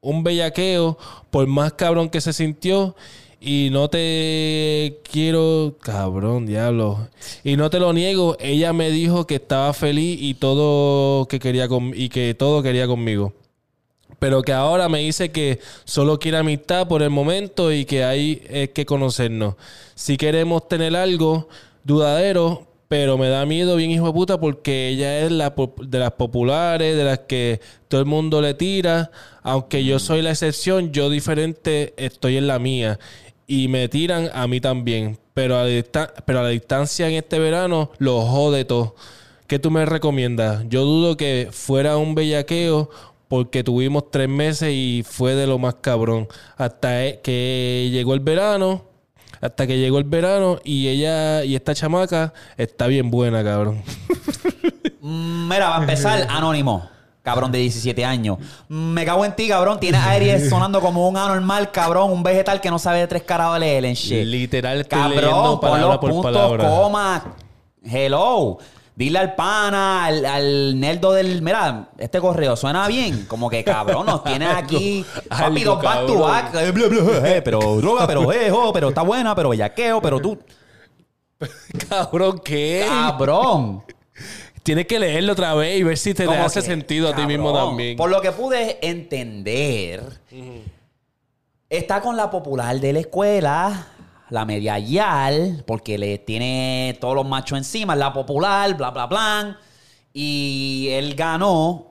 un 0.00 0.22
bellaqueo 0.22 0.96
por 1.30 1.46
más 1.48 1.72
cabrón 1.72 2.08
que 2.08 2.20
se 2.20 2.32
sintió 2.32 2.94
y 3.40 3.68
no 3.72 3.88
te 3.90 5.00
quiero 5.10 5.76
cabrón 5.80 6.46
diablo 6.46 7.08
y 7.42 7.56
no 7.56 7.68
te 7.68 7.80
lo 7.80 7.92
niego 7.92 8.36
ella 8.38 8.72
me 8.72 8.90
dijo 8.90 9.26
que 9.26 9.36
estaba 9.36 9.72
feliz 9.72 10.18
y 10.22 10.34
todo 10.34 11.26
que 11.26 11.40
quería 11.40 11.66
con 11.68 11.92
y 11.94 12.08
que 12.10 12.34
todo 12.34 12.62
quería 12.62 12.86
conmigo 12.86 13.32
pero 14.18 14.42
que 14.42 14.52
ahora 14.52 14.88
me 14.88 15.00
dice 15.00 15.30
que 15.30 15.60
solo 15.84 16.18
quiere 16.18 16.38
amistad 16.38 16.88
por 16.88 17.02
el 17.02 17.10
momento 17.10 17.72
y 17.72 17.84
que 17.84 18.04
hay 18.04 18.36
que 18.74 18.86
conocernos. 18.86 19.54
Si 19.94 20.16
queremos 20.16 20.68
tener 20.68 20.96
algo 20.96 21.48
dudadero, 21.84 22.66
pero 22.88 23.18
me 23.18 23.28
da 23.28 23.44
miedo 23.44 23.76
bien 23.76 23.90
hijo 23.90 24.06
de 24.06 24.12
puta 24.12 24.40
porque 24.40 24.88
ella 24.88 25.20
es 25.20 25.30
la 25.30 25.54
de 25.82 25.98
las 25.98 26.12
populares, 26.12 26.96
de 26.96 27.04
las 27.04 27.20
que 27.20 27.60
todo 27.88 28.00
el 28.00 28.06
mundo 28.06 28.40
le 28.40 28.54
tira, 28.54 29.10
aunque 29.42 29.84
yo 29.84 29.98
soy 29.98 30.22
la 30.22 30.30
excepción, 30.30 30.90
yo 30.90 31.10
diferente 31.10 31.92
estoy 31.98 32.38
en 32.38 32.46
la 32.46 32.58
mía 32.58 32.98
y 33.46 33.68
me 33.68 33.88
tiran 33.88 34.30
a 34.32 34.46
mí 34.46 34.60
también, 34.60 35.18
pero 35.34 35.58
a 35.58 35.64
la, 35.64 35.82
pero 36.24 36.40
a 36.40 36.42
la 36.42 36.48
distancia 36.48 37.08
en 37.08 37.14
este 37.14 37.38
verano 37.38 37.90
lo 37.98 38.22
jode 38.22 38.64
todo. 38.64 38.94
¿Qué 39.46 39.58
tú 39.58 39.70
me 39.70 39.86
recomiendas? 39.86 40.64
Yo 40.68 40.84
dudo 40.84 41.16
que 41.16 41.48
fuera 41.50 41.96
un 41.96 42.14
bellaqueo 42.14 42.90
porque 43.28 43.62
tuvimos 43.62 44.10
tres 44.10 44.28
meses 44.28 44.70
y 44.72 45.04
fue 45.06 45.34
de 45.34 45.46
lo 45.46 45.58
más 45.58 45.76
cabrón. 45.80 46.26
Hasta 46.56 47.04
e- 47.04 47.20
que 47.20 47.88
llegó 47.92 48.14
el 48.14 48.20
verano, 48.20 48.84
hasta 49.40 49.66
que 49.66 49.78
llegó 49.78 49.98
el 49.98 50.04
verano 50.04 50.58
y 50.64 50.88
ella 50.88 51.44
y 51.44 51.54
esta 51.54 51.74
chamaca 51.74 52.32
está 52.56 52.86
bien 52.86 53.10
buena, 53.10 53.44
cabrón. 53.44 53.82
Mm, 55.00 55.48
Mira, 55.48 55.68
va 55.70 55.76
a 55.78 55.80
empezar 55.80 56.26
Anónimo. 56.30 56.88
Cabrón 57.22 57.52
de 57.52 57.58
17 57.58 58.04
años. 58.06 58.38
Me 58.68 59.04
cago 59.04 59.22
en 59.22 59.36
ti, 59.36 59.48
cabrón. 59.48 59.78
Tienes 59.78 60.00
Aries 60.00 60.48
sonando 60.50 60.80
como 60.80 61.06
un 61.06 61.16
anormal, 61.18 61.70
cabrón. 61.70 62.10
Un 62.10 62.22
vegetal 62.22 62.58
que 62.60 62.70
no 62.70 62.78
sabe 62.78 63.00
de 63.00 63.06
tres 63.06 63.22
caras 63.24 63.52
de 63.52 63.60
leer 63.60 63.84
en 63.84 63.92
shit. 63.94 64.24
Literal, 64.24 64.80
estoy 64.80 64.98
Cabrón, 64.98 65.60
pon 65.60 65.60
palabra 65.60 65.86
los 65.88 65.98
por 65.98 66.10
puntos, 66.10 66.32
palabra. 66.32 66.68
comas. 66.70 67.22
Hello. 67.84 68.58
Dile 68.98 69.20
al 69.20 69.36
pana, 69.36 70.06
al, 70.06 70.26
al 70.26 70.80
nerdo 70.80 71.12
del... 71.12 71.40
Mira, 71.40 71.90
este 71.98 72.18
correo 72.18 72.56
suena 72.56 72.88
bien. 72.88 73.26
Como 73.26 73.48
que, 73.48 73.62
cabrón, 73.62 74.06
nos 74.06 74.24
tienes 74.24 74.48
aquí... 74.56 75.06
Papi, 75.28 75.62
dos 75.62 75.80
back 75.80 76.06
to 76.06 76.18
back. 76.18 76.54
eh, 76.56 76.72
bla, 76.72 76.88
bla, 76.88 77.28
eh, 77.30 77.40
pero 77.40 77.76
droga, 77.76 78.08
pero 78.08 78.32
eh, 78.32 78.50
jo, 78.50 78.72
pero 78.72 78.88
está 78.88 79.02
buena, 79.02 79.36
pero 79.36 79.50
bellaqueo, 79.50 80.02
pero 80.02 80.18
tú... 80.18 80.36
Cabrón, 81.88 82.40
¿qué? 82.44 82.86
Cabrón. 82.88 83.84
Tienes 84.64 84.88
que 84.88 84.98
leerlo 84.98 85.34
otra 85.34 85.54
vez 85.54 85.78
y 85.78 85.84
ver 85.84 85.96
si 85.96 86.12
te 86.12 86.24
Como 86.26 86.42
hace 86.42 86.58
que, 86.58 86.66
sentido 86.66 87.08
a 87.08 87.14
ti 87.14 87.24
mismo 87.24 87.52
también. 87.54 87.96
Por 87.96 88.10
lo 88.10 88.20
que 88.20 88.32
pude 88.32 88.84
entender, 88.84 90.02
está 91.70 92.00
con 92.00 92.16
la 92.16 92.32
popular 92.32 92.80
de 92.80 92.92
la 92.94 92.98
escuela, 92.98 93.86
la 94.30 94.44
media 94.44 94.78
yal, 94.78 95.64
porque 95.66 95.98
le 95.98 96.18
tiene 96.18 96.96
todos 97.00 97.14
los 97.14 97.26
machos 97.26 97.58
encima, 97.58 97.94
la 97.96 98.12
popular, 98.12 98.76
bla, 98.76 98.90
bla, 98.90 99.06
bla. 99.06 99.58
Y 100.12 100.88
él 100.90 101.14
ganó 101.14 101.86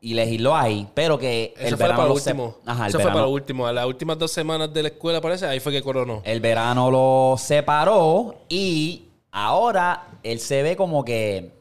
y 0.00 0.14
legisló 0.14 0.56
ahí, 0.56 0.88
pero 0.94 1.18
que 1.18 1.52
Eso 1.56 1.68
el 1.68 1.76
fue 1.76 1.84
verano 1.84 1.96
para 1.98 2.08
lo 2.08 2.16
se- 2.18 2.30
último. 2.30 2.56
Ajá, 2.66 2.84
el 2.84 2.88
Eso 2.90 3.00
fue 3.00 3.10
para 3.10 3.22
lo 3.22 3.30
último. 3.30 3.66
A 3.66 3.72
las 3.72 3.86
últimas 3.86 4.18
dos 4.18 4.32
semanas 4.32 4.72
de 4.72 4.82
la 4.82 4.88
escuela, 4.88 5.20
parece, 5.20 5.46
ahí 5.46 5.60
fue 5.60 5.72
que 5.72 5.82
coronó. 5.82 6.22
el 6.24 6.40
verano 6.40 6.90
lo 6.90 7.36
separó 7.38 8.34
y 8.48 9.04
ahora 9.30 10.08
él 10.22 10.40
se 10.40 10.62
ve 10.62 10.76
como 10.76 11.04
que, 11.04 11.52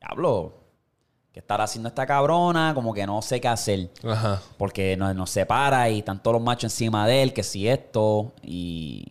hablo, 0.00 0.54
¿qué 1.32 1.40
estará 1.40 1.64
haciendo 1.64 1.88
esta 1.88 2.06
cabrona? 2.06 2.72
Como 2.74 2.94
que 2.94 3.06
no 3.06 3.22
sé 3.22 3.40
qué 3.40 3.48
hacer. 3.48 3.90
Ajá. 4.04 4.40
Porque 4.56 4.96
nos, 4.96 5.14
nos 5.14 5.30
separa 5.30 5.88
y 5.90 5.98
están 5.98 6.22
todos 6.22 6.34
los 6.36 6.42
machos 6.42 6.72
encima 6.72 7.06
de 7.06 7.22
él, 7.22 7.32
que 7.32 7.42
si 7.42 7.68
esto 7.68 8.32
y... 8.42 9.04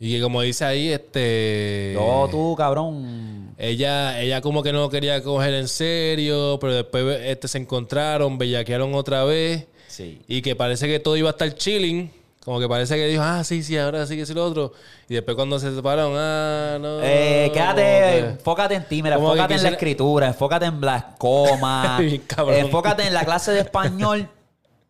Y 0.00 0.12
que 0.12 0.22
como 0.22 0.42
dice 0.42 0.64
ahí, 0.64 0.90
este... 0.90 1.92
Yo, 1.94 2.28
tú, 2.30 2.54
cabrón. 2.56 3.52
Ella, 3.58 4.20
ella 4.20 4.40
como 4.40 4.62
que 4.62 4.72
no 4.72 4.88
quería 4.88 5.20
coger 5.24 5.54
en 5.54 5.66
serio, 5.66 6.58
pero 6.60 6.72
después 6.72 7.20
este, 7.24 7.48
se 7.48 7.58
encontraron, 7.58 8.38
bellaquearon 8.38 8.94
otra 8.94 9.24
vez. 9.24 9.66
Sí. 9.88 10.22
Y 10.28 10.42
que 10.42 10.54
parece 10.54 10.86
que 10.86 11.00
todo 11.00 11.16
iba 11.16 11.30
a 11.30 11.32
estar 11.32 11.52
chilling. 11.52 12.12
Como 12.44 12.60
que 12.60 12.68
parece 12.68 12.94
que 12.94 13.08
dijo, 13.08 13.22
ah, 13.22 13.42
sí, 13.42 13.64
sí, 13.64 13.76
ahora 13.76 14.06
sí 14.06 14.16
que 14.16 14.24
sí 14.24 14.32
lo 14.34 14.44
otro. 14.44 14.72
Y 15.08 15.14
después 15.14 15.34
cuando 15.34 15.58
se 15.58 15.74
separaron, 15.74 16.12
ah, 16.16 16.78
no. 16.80 17.00
Eh, 17.02 17.50
quédate, 17.52 18.18
enfócate 18.20 18.76
en 18.76 18.84
ti, 18.84 19.02
mira, 19.02 19.16
enfócate 19.16 19.54
en 19.54 19.62
la 19.64 19.68
escritura, 19.70 20.28
enfócate 20.28 20.66
en 20.66 20.80
las 20.80 21.04
comas, 21.18 22.00
enfócate 22.54 23.06
en 23.06 23.12
la 23.12 23.24
clase 23.24 23.50
de 23.50 23.60
español 23.60 24.28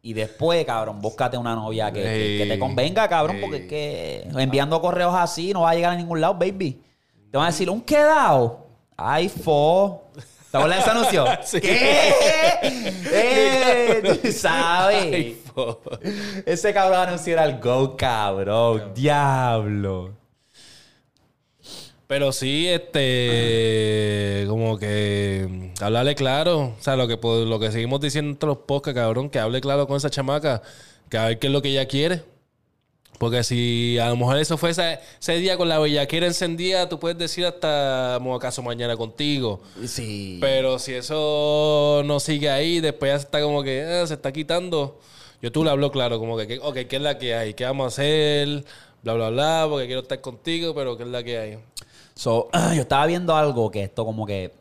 y 0.02 0.12
después, 0.12 0.64
cabrón, 0.64 1.00
búscate 1.00 1.36
una 1.36 1.54
novia 1.54 1.92
que, 1.92 2.02
que- 2.02 2.38
que 2.42 2.46
te 2.48 2.58
convenga, 2.58 3.08
cabrón, 3.08 3.38
porque 3.40 3.56
es 3.58 3.66
que 3.68 4.28
enviando 4.40 4.80
correos 4.80 5.14
así 5.14 5.52
no 5.52 5.62
va 5.62 5.70
a 5.70 5.74
llegar 5.74 5.92
a 5.92 5.96
ningún 5.96 6.20
lado, 6.20 6.34
baby. 6.34 6.80
Te 7.30 7.36
van 7.36 7.46
a 7.48 7.50
decir, 7.50 7.68
un 7.68 7.80
quedado. 7.82 8.66
Ay, 8.96 9.28
fo. 9.28 10.04
¿Te 10.50 10.56
acuerdas 10.56 10.78
de 10.78 10.82
ese 10.82 10.90
anuncio? 10.90 11.24
Sí. 11.44 11.60
¿Qué? 11.60 12.94
Eh, 13.10 14.32
sabes. 14.32 15.04
Ay. 15.14 15.42
Ese 16.46 16.72
cabrón 16.72 17.00
anunció 17.00 17.32
era 17.34 17.44
el 17.44 17.58
go, 17.60 17.96
cabrón. 17.96 18.92
Diablo. 18.94 20.14
Pero 22.08 22.32
sí, 22.32 22.66
este, 22.66 24.46
como 24.48 24.78
que 24.78 25.46
mm, 25.48 25.84
hablarle 25.84 26.14
claro. 26.14 26.74
O 26.78 26.82
sea, 26.82 26.96
lo 26.96 27.06
que, 27.06 27.18
lo 27.22 27.60
que 27.60 27.70
seguimos 27.70 28.00
diciendo 28.00 28.30
en 28.30 28.36
todos 28.38 28.56
los 28.56 28.64
podcasts, 28.64 28.98
cabrón, 28.98 29.28
que 29.28 29.38
hable 29.38 29.60
claro 29.60 29.86
con 29.86 29.98
esa 29.98 30.08
chamaca, 30.08 30.62
que 31.10 31.18
a 31.18 31.26
ver 31.26 31.38
qué 31.38 31.48
es 31.48 31.52
lo 31.52 31.60
que 31.60 31.68
ella 31.68 31.86
quiere. 31.86 32.22
Porque 33.18 33.44
si 33.44 33.98
a 33.98 34.08
lo 34.08 34.16
mejor 34.16 34.38
eso 34.38 34.56
fue 34.56 34.70
ese, 34.70 35.00
ese 35.20 35.36
día 35.36 35.58
con 35.58 35.68
la 35.68 35.78
bellaquera 35.78 36.26
encendida, 36.26 36.88
tú 36.88 36.98
puedes 36.98 37.18
decir 37.18 37.44
hasta, 37.44 38.14
acaso 38.14 38.62
mañana 38.62 38.96
contigo. 38.96 39.60
Sí. 39.84 40.38
Pero 40.40 40.78
si 40.78 40.94
eso 40.94 42.02
no 42.06 42.20
sigue 42.20 42.48
ahí, 42.48 42.80
después 42.80 43.12
ya 43.12 43.18
se 43.18 43.24
está 43.26 43.42
como 43.42 43.62
que 43.62 43.82
ah, 43.82 44.06
se 44.06 44.14
está 44.14 44.32
quitando. 44.32 44.98
Yo 45.42 45.52
tú 45.52 45.62
le 45.62 45.70
hablo 45.70 45.90
claro, 45.90 46.18
como 46.18 46.38
que, 46.38 46.46
que, 46.46 46.58
ok, 46.58 46.74
¿qué 46.88 46.96
es 46.96 47.02
la 47.02 47.18
que 47.18 47.34
hay? 47.34 47.52
¿Qué 47.52 47.64
vamos 47.64 47.84
a 47.84 47.88
hacer? 47.88 48.64
Bla, 49.02 49.12
bla, 49.12 49.28
bla, 49.28 49.66
porque 49.68 49.86
quiero 49.86 50.02
estar 50.02 50.20
contigo, 50.22 50.74
pero 50.74 50.96
¿qué 50.96 51.02
es 51.02 51.08
la 51.08 51.22
que 51.22 51.38
hay? 51.38 51.58
So, 52.18 52.50
yo 52.74 52.82
estaba 52.82 53.06
viendo 53.06 53.36
algo 53.36 53.70
que 53.70 53.84
esto 53.84 54.04
como 54.04 54.26
que... 54.26 54.52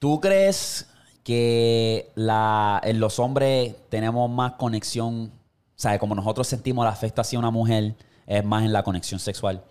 ¿Tú 0.00 0.20
crees 0.20 0.88
que 1.22 2.10
la, 2.16 2.80
en 2.82 2.98
los 2.98 3.20
hombres 3.20 3.76
tenemos 3.88 4.28
más 4.28 4.54
conexión? 4.54 5.26
O 5.26 5.30
sea, 5.76 5.96
como 6.00 6.16
nosotros 6.16 6.48
sentimos 6.48 6.84
el 6.84 6.90
afecto 6.90 7.20
hacia 7.20 7.38
una 7.38 7.52
mujer, 7.52 7.94
es 8.26 8.44
más 8.44 8.64
en 8.64 8.72
la 8.72 8.82
conexión 8.82 9.20
sexual. 9.20 9.62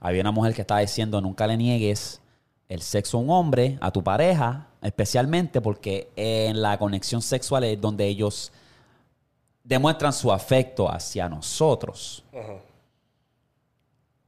Había 0.00 0.20
una 0.20 0.32
mujer 0.32 0.52
que 0.52 0.60
estaba 0.60 0.80
diciendo, 0.80 1.18
nunca 1.22 1.46
le 1.46 1.56
niegues 1.56 2.20
el 2.68 2.82
sexo 2.82 3.16
a 3.16 3.20
un 3.22 3.30
hombre, 3.30 3.78
a 3.80 3.90
tu 3.90 4.04
pareja, 4.04 4.66
especialmente 4.82 5.62
porque 5.62 6.10
en 6.16 6.60
la 6.60 6.78
conexión 6.78 7.22
sexual 7.22 7.64
es 7.64 7.80
donde 7.80 8.06
ellos 8.06 8.52
demuestran 9.64 10.12
su 10.12 10.30
afecto 10.30 10.92
hacia 10.92 11.26
nosotros. 11.26 12.22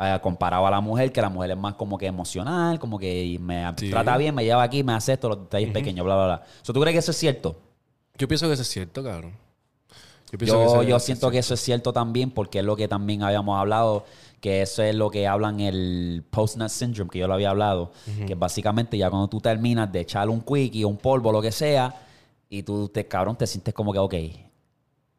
Eh, 0.02 0.18
comparado 0.22 0.66
a 0.66 0.70
la 0.70 0.80
mujer, 0.80 1.12
que 1.12 1.20
la 1.20 1.28
mujer 1.28 1.50
es 1.50 1.58
más 1.58 1.74
como 1.74 1.98
que 1.98 2.06
emocional, 2.06 2.78
como 2.78 2.98
que 2.98 3.36
me 3.38 3.70
Sí. 3.76 3.90
trata 3.90 4.16
bien, 4.16 4.34
me 4.34 4.42
lleva 4.42 4.62
aquí, 4.62 4.82
me 4.82 4.94
hace 4.94 5.12
esto, 5.12 5.28
los 5.28 5.42
detalles 5.42 5.70
pequeños, 5.72 6.06
bla, 6.06 6.14
bla, 6.16 6.24
bla. 6.24 6.42
So, 6.62 6.72
¿Tú 6.72 6.80
crees 6.80 6.94
que 6.94 6.98
eso 7.00 7.10
es 7.10 7.18
cierto? 7.18 7.60
Yo 8.16 8.26
pienso 8.26 8.46
que 8.46 8.54
eso 8.54 8.62
es 8.62 8.68
cierto, 8.68 9.04
cabrón. 9.04 9.32
Yo, 10.32 10.38
pienso 10.38 10.54
que 10.56 10.64
Yo, 10.64 10.66
eso- 10.68 10.82
yo 10.84 10.96
eso 10.96 11.04
siento 11.04 11.30
que 11.30 11.38
eso 11.38 11.52
es 11.52 11.60
cierto 11.60 11.92
también, 11.92 12.30
porque 12.30 12.60
es 12.60 12.64
lo 12.64 12.76
que 12.76 12.88
también 12.88 13.22
habíamos 13.22 13.58
hablado, 13.58 14.06
que 14.40 14.62
eso 14.62 14.82
es 14.82 14.94
lo 14.94 15.10
que 15.10 15.26
hablan 15.26 15.60
el 15.60 16.24
post-nut 16.30 16.70
syndrome, 16.70 17.10
que 17.10 17.18
yo 17.18 17.28
lo 17.28 17.34
había 17.34 17.50
hablado, 17.50 17.92
que 18.26 18.34
básicamente 18.34 18.96
ya 18.96 19.10
cuando 19.10 19.28
tú 19.28 19.38
terminas 19.40 19.92
de 19.92 20.00
echarle 20.00 20.32
un 20.32 20.40
quickie, 20.40 20.82
un 20.84 20.96
polvo, 20.96 21.30
lo 21.30 21.42
que 21.42 21.52
sea, 21.52 21.94
y 22.48 22.62
tú 22.62 22.88
te, 22.88 23.06
cabrón, 23.06 23.36
te 23.36 23.46
sientes 23.46 23.74
como 23.74 23.92
que, 23.92 23.98
ok, 23.98 24.14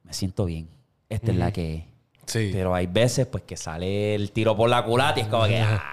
me 0.05 0.13
siento 0.13 0.45
bien, 0.45 0.67
esta 1.07 1.29
es 1.31 1.37
la 1.37 1.51
que 1.53 1.75
es. 1.75 1.83
Sí. 2.31 2.49
Pero 2.53 2.73
hay 2.73 2.87
veces, 2.87 3.27
pues, 3.27 3.43
que 3.43 3.57
sale 3.57 4.15
el 4.15 4.31
tiro 4.31 4.55
por 4.55 4.69
la 4.69 4.83
culata 4.85 5.19
y 5.19 5.23
es 5.23 5.27
como 5.27 5.45
que, 5.45 5.59
ah, 5.59 5.83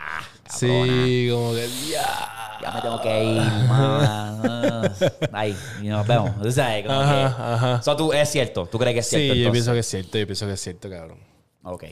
Sí, 0.51 1.29
como 1.31 1.53
que 1.53 1.69
ya. 1.91 2.59
ya 2.63 2.71
me 2.73 2.81
tengo 2.81 3.01
que 3.03 3.25
ir, 3.25 3.43
mamá. 3.69 4.83
Ahí, 5.33 5.57
y 5.83 5.89
nos 5.89 6.07
vemos. 6.07 6.31
O 6.45 6.51
sea, 6.51 6.83
como 6.85 7.01
Ajá, 7.01 7.15
que... 7.37 7.43
ajá. 7.43 7.83
So, 7.83 7.97
tú, 7.97 8.13
es 8.13 8.29
cierto, 8.31 8.67
¿tú 8.67 8.79
crees 8.79 8.95
que 8.95 9.01
es 9.01 9.09
Sí, 9.09 9.17
cierto? 9.17 9.35
yo 9.35 9.41
entonces? 9.49 9.53
pienso 9.53 9.73
que 9.73 9.79
es 9.81 9.87
cierto, 9.87 10.19
yo 10.19 10.27
pienso 10.27 10.47
que 10.47 10.53
es 10.53 10.61
cierto, 10.61 10.89
cabrón. 10.91 11.19
Ok. 11.65 11.85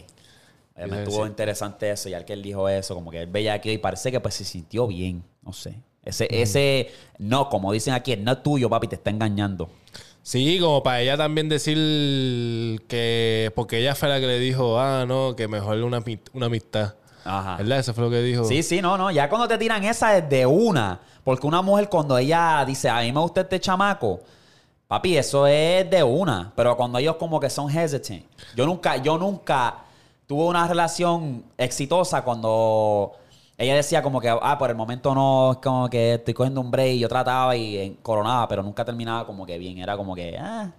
Me 0.76 0.98
estuvo 1.02 1.24
sí. 1.24 1.30
interesante 1.30 1.90
eso, 1.90 2.08
ya 2.08 2.24
que 2.24 2.34
él 2.34 2.42
dijo 2.42 2.68
eso, 2.68 2.94
como 2.94 3.10
que 3.10 3.22
él 3.22 3.26
veía 3.28 3.54
aquí 3.54 3.70
y 3.70 3.78
parece 3.78 4.12
que 4.12 4.20
pues 4.20 4.34
se 4.34 4.44
sintió 4.44 4.86
bien, 4.86 5.24
no 5.42 5.52
sé. 5.52 5.74
Ese, 6.04 6.28
ese, 6.30 6.92
no, 7.18 7.48
como 7.48 7.72
dicen 7.72 7.94
aquí, 7.94 8.12
el 8.12 8.22
no 8.22 8.38
tuyo, 8.38 8.68
papi, 8.70 8.86
te 8.86 8.94
está 8.94 9.10
engañando. 9.10 9.68
Sí, 10.26 10.58
como 10.58 10.82
para 10.82 11.02
ella 11.02 11.16
también 11.16 11.48
decir 11.48 11.76
que. 12.88 13.52
Porque 13.54 13.78
ella 13.78 13.94
fue 13.94 14.08
la 14.08 14.18
que 14.18 14.26
le 14.26 14.40
dijo, 14.40 14.76
ah, 14.80 15.04
no, 15.06 15.36
que 15.36 15.46
mejor 15.46 15.80
una, 15.84 16.02
una 16.32 16.46
amistad. 16.46 16.94
Ajá. 17.24 17.58
¿Verdad? 17.58 17.78
Eso 17.78 17.94
fue 17.94 18.02
lo 18.02 18.10
que 18.10 18.20
dijo. 18.22 18.44
Sí, 18.44 18.64
sí, 18.64 18.82
no, 18.82 18.98
no. 18.98 19.12
Ya 19.12 19.28
cuando 19.28 19.46
te 19.46 19.56
tiran 19.56 19.84
esa 19.84 20.18
es 20.18 20.28
de 20.28 20.44
una. 20.44 20.98
Porque 21.22 21.46
una 21.46 21.62
mujer 21.62 21.88
cuando 21.88 22.18
ella 22.18 22.64
dice, 22.66 22.88
a 22.88 23.02
mí 23.02 23.12
me 23.12 23.20
gusta 23.20 23.42
este 23.42 23.60
chamaco, 23.60 24.18
papi, 24.88 25.16
eso 25.16 25.46
es 25.46 25.88
de 25.88 26.02
una. 26.02 26.52
Pero 26.56 26.76
cuando 26.76 26.98
ellos 26.98 27.14
como 27.20 27.38
que 27.38 27.48
son 27.48 27.70
hesitant. 27.70 28.24
Yo 28.56 28.66
nunca, 28.66 28.96
yo 28.96 29.16
nunca 29.18 29.84
tuve 30.26 30.42
una 30.42 30.66
relación 30.66 31.44
exitosa 31.56 32.22
cuando 32.22 33.12
ella 33.58 33.74
decía 33.74 34.02
como 34.02 34.20
que, 34.20 34.28
ah, 34.28 34.58
por 34.58 34.70
el 34.70 34.76
momento 34.76 35.14
no, 35.14 35.52
es 35.52 35.58
como 35.58 35.88
que 35.88 36.14
estoy 36.14 36.34
cogiendo 36.34 36.60
un 36.60 36.70
break. 36.70 36.98
Yo 36.98 37.08
trataba 37.08 37.56
y 37.56 37.76
eh, 37.76 37.96
coronaba, 38.02 38.46
pero 38.48 38.62
nunca 38.62 38.84
terminaba 38.84 39.26
como 39.26 39.46
que 39.46 39.58
bien. 39.58 39.78
Era 39.78 39.96
como 39.96 40.14
que, 40.14 40.36
ah, 40.38 40.72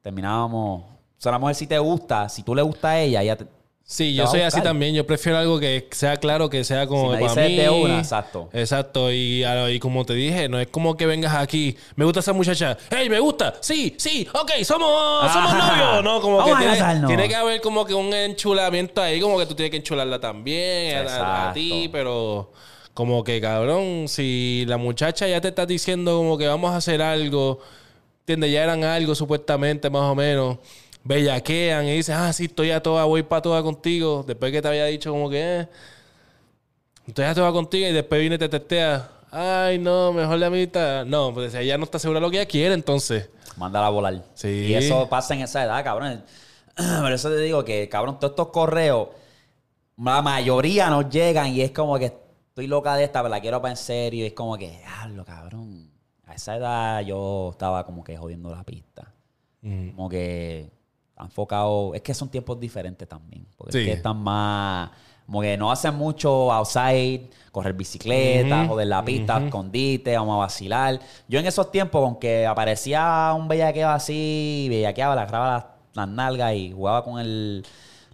terminábamos. 0.00 0.82
O 0.82 1.20
sea, 1.22 1.32
la 1.32 1.38
mujer 1.38 1.54
si 1.54 1.66
te 1.66 1.78
gusta, 1.78 2.28
si 2.28 2.42
tú 2.42 2.54
le 2.54 2.62
gusta 2.62 2.90
a 2.90 3.00
ella, 3.00 3.22
ella 3.22 3.36
te... 3.36 3.46
Sí, 3.92 4.14
yo 4.14 4.26
soy 4.26 4.40
así 4.40 4.62
también. 4.62 4.94
Yo 4.94 5.06
prefiero 5.06 5.36
algo 5.36 5.60
que 5.60 5.86
sea 5.90 6.16
claro, 6.16 6.48
que 6.48 6.64
sea 6.64 6.86
como 6.86 7.14
Si 7.14 7.20
para 7.20 7.46
mí. 7.46 7.56
de 7.56 7.68
una, 7.68 7.98
exacto. 7.98 8.48
Exacto. 8.54 9.12
Y, 9.12 9.44
como 9.80 10.06
te 10.06 10.14
dije, 10.14 10.48
no 10.48 10.58
es 10.58 10.68
como 10.68 10.96
que 10.96 11.04
vengas 11.04 11.34
aquí. 11.34 11.76
Me 11.94 12.06
gusta 12.06 12.20
esa 12.20 12.32
muchacha. 12.32 12.78
¡Hey, 12.90 13.10
me 13.10 13.20
gusta! 13.20 13.52
Sí, 13.60 13.94
sí, 13.98 14.26
ok, 14.32 14.50
somos, 14.64 15.30
somos 15.30 15.52
Ajá. 15.52 15.76
novios. 15.76 16.04
No, 16.04 16.22
como 16.22 16.38
Vamos 16.38 16.58
que 16.58 16.64
tiene, 16.64 17.06
tiene 17.06 17.28
que 17.28 17.34
haber 17.34 17.60
como 17.60 17.84
que 17.84 17.92
un 17.92 18.14
enchulamiento 18.14 19.02
ahí, 19.02 19.20
como 19.20 19.38
que 19.38 19.44
tú 19.44 19.54
tienes 19.54 19.70
que 19.70 19.76
enchularla 19.76 20.18
también 20.18 21.06
a- 21.06 21.50
a, 21.50 21.52
ti, 21.52 21.90
pero 21.92 22.50
como 22.94 23.22
que 23.22 23.42
cabrón, 23.42 24.04
si 24.08 24.64
la 24.68 24.78
muchacha 24.78 25.28
ya 25.28 25.42
te 25.42 25.48
está 25.48 25.66
diciendo 25.66 26.16
como 26.16 26.38
que 26.38 26.46
vamos 26.46 26.70
a 26.72 26.76
hacer 26.76 27.02
algo, 27.02 27.60
¿entiendes? 28.20 28.52
Ya 28.52 28.62
eran 28.62 28.84
algo 28.84 29.14
supuestamente 29.14 29.90
más 29.90 30.04
o 30.04 30.14
menos. 30.14 30.56
Bellaquean 31.04 31.86
y 31.86 31.96
dicen, 31.96 32.16
ah, 32.16 32.32
sí, 32.32 32.44
estoy 32.44 32.70
a 32.70 32.82
toda, 32.82 33.04
voy 33.04 33.22
para 33.22 33.42
toda 33.42 33.62
contigo. 33.62 34.24
Después 34.26 34.52
que 34.52 34.62
te 34.62 34.68
había 34.68 34.86
dicho 34.86 35.10
como 35.10 35.28
que, 35.28 35.60
eh, 35.60 35.68
estoy 37.06 37.24
a 37.24 37.34
toda 37.34 37.52
contigo 37.52 37.88
y 37.88 37.92
después 37.92 38.20
viene 38.20 38.36
y 38.36 38.38
te 38.38 38.48
testea. 38.48 39.08
Ay, 39.30 39.78
no, 39.78 40.12
mejor 40.12 40.38
la 40.38 40.50
mitad. 40.50 41.04
No, 41.04 41.32
pues 41.32 41.54
ella 41.54 41.78
no 41.78 41.84
está 41.84 41.98
segura 41.98 42.20
de 42.20 42.26
lo 42.26 42.30
que 42.30 42.36
ella 42.36 42.46
quiere, 42.46 42.74
entonces. 42.74 43.30
Mándala 43.56 43.86
a 43.86 43.90
volar. 43.90 44.22
Sí. 44.34 44.66
Y 44.68 44.74
eso 44.74 45.08
pasa 45.08 45.34
en 45.34 45.40
esa 45.40 45.64
edad, 45.64 45.82
cabrón. 45.82 46.22
Por 47.00 47.12
eso 47.12 47.28
te 47.30 47.38
digo 47.38 47.64
que, 47.64 47.88
cabrón, 47.88 48.18
todos 48.18 48.32
estos 48.32 48.48
correos, 48.48 49.08
la 49.96 50.22
mayoría 50.22 50.88
nos 50.90 51.08
llegan 51.08 51.48
y 51.48 51.62
es 51.62 51.72
como 51.72 51.98
que 51.98 52.06
estoy 52.06 52.66
loca 52.66 52.94
de 52.94 53.04
esta, 53.04 53.22
pero 53.22 53.30
la 53.30 53.40
quiero 53.40 53.60
para 53.60 53.72
en 53.72 53.76
serio. 53.76 54.24
Y 54.24 54.28
es 54.28 54.32
como 54.34 54.56
que, 54.56 54.70
diablo, 54.70 55.24
cabrón. 55.24 55.90
A 56.26 56.34
esa 56.34 56.56
edad 56.56 57.00
yo 57.00 57.50
estaba 57.52 57.84
como 57.84 58.04
que 58.04 58.16
jodiendo 58.16 58.50
la 58.50 58.64
pista. 58.64 59.12
Como 59.94 60.08
que 60.08 60.70
enfocado. 61.24 61.94
Es 61.94 62.02
que 62.02 62.14
son 62.14 62.28
tiempos 62.28 62.58
diferentes 62.60 63.08
también. 63.08 63.46
Porque 63.56 63.72
Sí. 63.72 63.78
es 63.80 63.84
que 63.86 63.92
están 63.92 64.18
más. 64.18 64.90
Como 65.26 65.40
que 65.40 65.56
no 65.56 65.70
hacen 65.70 65.94
mucho 65.94 66.52
outside, 66.52 67.30
correr 67.52 67.72
bicicleta, 67.74 68.66
joder 68.66 68.88
la 68.88 69.04
pista, 69.04 69.38
escondite, 69.42 70.16
vamos 70.16 70.34
a 70.34 70.38
vacilar. 70.38 70.98
Yo 71.28 71.38
en 71.38 71.46
esos 71.46 71.70
tiempos, 71.70 72.02
aunque 72.02 72.44
aparecía 72.46 73.32
un 73.36 73.46
bellaqueo 73.48 73.88
así, 73.88 74.66
bellaqueaba, 74.68 75.12
agarraba 75.14 75.52
las, 75.54 75.64
las 75.94 76.08
nalgas 76.08 76.54
y 76.54 76.72
jugaba 76.72 77.04
con 77.04 77.18
el, 77.20 77.64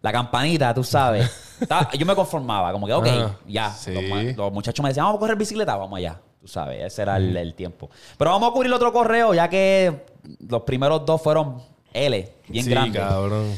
la 0.02 0.12
campanita, 0.12 0.72
tú 0.74 0.84
sabes. 0.84 1.28
Estaba- 1.60 1.90
yo 1.92 2.06
me 2.06 2.14
conformaba, 2.14 2.70
como 2.72 2.86
que, 2.86 2.92
ok, 2.92 3.06
ya. 3.48 3.70
Sí. 3.70 3.92
Los, 3.92 4.04
ma- 4.04 4.22
los 4.22 4.52
muchachos 4.52 4.82
me 4.82 4.90
decían, 4.90 5.06
vamos 5.06 5.16
a 5.16 5.20
correr 5.20 5.36
bicicleta, 5.36 5.76
vamos 5.76 5.96
allá. 5.96 6.20
Tú 6.40 6.46
sabes, 6.46 6.84
ese 6.84 7.02
era 7.02 7.16
el, 7.16 7.36
el 7.36 7.54
tiempo. 7.54 7.90
Pero 8.16 8.30
vamos 8.30 8.50
a 8.50 8.52
cubrir 8.52 8.72
otro 8.72 8.92
correo, 8.92 9.34
ya 9.34 9.48
que 9.48 10.04
los 10.46 10.62
primeros 10.62 11.04
dos 11.04 11.20
fueron 11.20 11.60
L, 11.92 12.32
bien 12.48 12.64
sí, 12.64 12.70
grandes. 12.70 13.00
cabrón. 13.00 13.54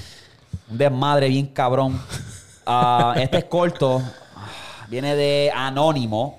Un 0.70 0.78
desmadre 0.78 1.28
bien 1.28 1.46
cabrón. 1.46 2.00
Ah, 2.66 3.14
este 3.18 3.38
es 3.38 3.44
corto. 3.44 4.02
Viene 4.88 5.14
de 5.16 5.52
Anónimo. 5.54 6.38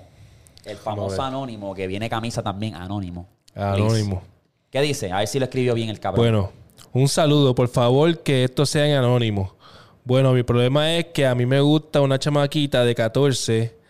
El 0.66 0.78
famoso. 0.78 1.22
Anónimo, 1.22 1.74
que 1.74 1.88
viene 1.88 2.10
camisa 2.10 2.44
también 2.44 2.76
Anónimo. 2.76 3.28
Anónimo. 3.56 4.20
Please. 4.20 4.32
¿Qué 4.72 4.82
dice? 4.82 5.12
A 5.12 5.20
ver 5.20 5.28
si 5.28 5.39
lo 5.39 5.46
escribió 5.46 5.74
bien 5.74 5.89
el 5.89 6.00
cabrón. 6.00 6.24
Bueno, 6.24 6.52
un 6.94 7.08
saludo, 7.08 7.56
por 7.56 7.68
favor, 7.68 8.20
que 8.20 8.46
esto 8.46 8.66
sea 8.66 8.86
en 8.86 8.96
anónimo. 8.96 9.56
Bueno, 10.04 10.34
mi 10.34 10.44
problema 10.44 10.96
es 10.96 11.06
que 11.08 11.26
a 11.28 11.36
mí 11.36 11.46
me 11.46 11.60
gusta 11.62 12.02
una 12.02 12.18
chamaquita 12.18 12.84
de 12.84 12.96
14. 12.96 13.81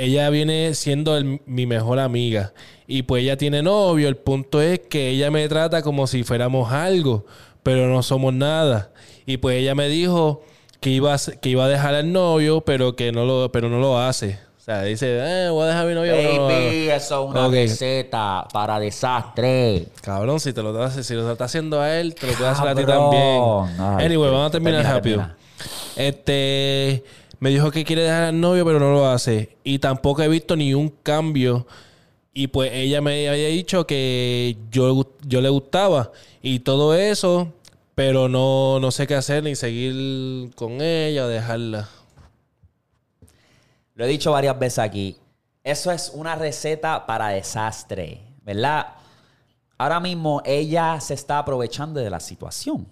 Ella 0.00 0.30
viene 0.30 0.74
siendo 0.74 1.16
el- 1.16 1.40
mi 1.46 1.66
mejor 1.66 1.98
amiga. 1.98 2.52
Y 2.86 3.02
pues 3.02 3.22
ella 3.22 3.36
tiene 3.36 3.62
novio. 3.62 4.08
El 4.08 4.16
punto 4.16 4.60
es 4.62 4.80
que 4.80 5.10
ella 5.10 5.30
me 5.30 5.46
trata 5.48 5.82
como 5.82 6.06
si 6.06 6.24
fuéramos 6.24 6.72
algo, 6.72 7.26
pero 7.62 7.86
no 7.88 8.02
somos 8.02 8.32
nada. 8.32 8.90
Y 9.26 9.36
pues 9.36 9.58
ella 9.58 9.74
me 9.74 9.88
dijo 9.88 10.42
que 10.80 10.90
iba 10.90 11.14
a, 11.14 11.18
que 11.40 11.48
iba 11.50 11.66
a 11.66 11.68
dejar 11.68 11.94
al 11.94 12.10
novio, 12.12 12.62
pero 12.62 12.96
que 12.96 13.12
no 13.12 13.24
lo, 13.26 13.52
pero 13.52 13.68
no 13.68 13.78
lo 13.78 13.98
hace. 13.98 14.38
O 14.58 14.62
sea, 14.62 14.82
dice, 14.82 15.18
eh, 15.20 15.48
voy 15.50 15.64
a 15.64 15.66
dejar 15.68 15.84
a 15.84 15.88
mi 15.88 15.94
novio. 15.94 16.12
no 16.12 16.46
Baby, 16.46 16.88
hago". 16.88 16.96
eso 16.96 17.24
es 17.24 17.30
una 17.30 17.46
Ok. 17.46 17.52
receta 17.52 18.46
para 18.52 18.78
desastre. 18.80 19.86
Cabrón, 20.02 20.40
si 20.40 20.52
te 20.52 20.62
lo 20.62 20.70
estás, 20.70 21.04
si 21.06 21.14
lo 21.14 21.30
está 21.30 21.44
haciendo 21.44 21.80
a 21.80 21.98
él, 22.00 22.14
te 22.14 22.26
lo 22.26 22.32
puede 22.32 22.48
hacer 22.50 22.68
a 22.68 22.74
ti 22.74 22.84
también. 22.84 23.42
Ay, 23.78 24.06
anyway, 24.06 24.30
vamos 24.30 24.48
a 24.48 24.50
terminar 24.50 24.80
termina, 24.82 24.94
rápido. 24.96 25.16
termina. 25.18 25.36
Este 25.96 27.04
me 27.40 27.48
dijo 27.50 27.70
que 27.70 27.84
quiere 27.84 28.02
dejar 28.02 28.24
al 28.24 28.40
novio, 28.40 28.64
pero 28.66 28.78
no 28.78 28.92
lo 28.92 29.08
hace. 29.08 29.56
Y 29.64 29.78
tampoco 29.78 30.22
he 30.22 30.28
visto 30.28 30.56
ni 30.56 30.74
un 30.74 30.90
cambio. 30.90 31.66
Y 32.34 32.48
pues 32.48 32.70
ella 32.72 33.00
me 33.00 33.28
había 33.28 33.48
dicho 33.48 33.86
que 33.86 34.56
yo, 34.70 35.16
yo 35.26 35.40
le 35.40 35.48
gustaba. 35.48 36.12
Y 36.42 36.60
todo 36.60 36.94
eso, 36.94 37.52
pero 37.94 38.28
no, 38.28 38.78
no 38.78 38.90
sé 38.90 39.06
qué 39.06 39.14
hacer, 39.14 39.42
ni 39.42 39.56
seguir 39.56 40.54
con 40.54 40.82
ella 40.82 41.24
o 41.24 41.28
dejarla. 41.28 41.88
Lo 43.94 44.04
he 44.04 44.08
dicho 44.08 44.32
varias 44.32 44.58
veces 44.58 44.78
aquí. 44.80 45.16
Eso 45.64 45.90
es 45.90 46.12
una 46.14 46.34
receta 46.36 47.06
para 47.06 47.28
desastre, 47.28 48.20
¿verdad? 48.42 48.86
Ahora 49.78 49.98
mismo 49.98 50.42
ella 50.44 51.00
se 51.00 51.14
está 51.14 51.38
aprovechando 51.38 52.00
de 52.00 52.10
la 52.10 52.20
situación. 52.20 52.86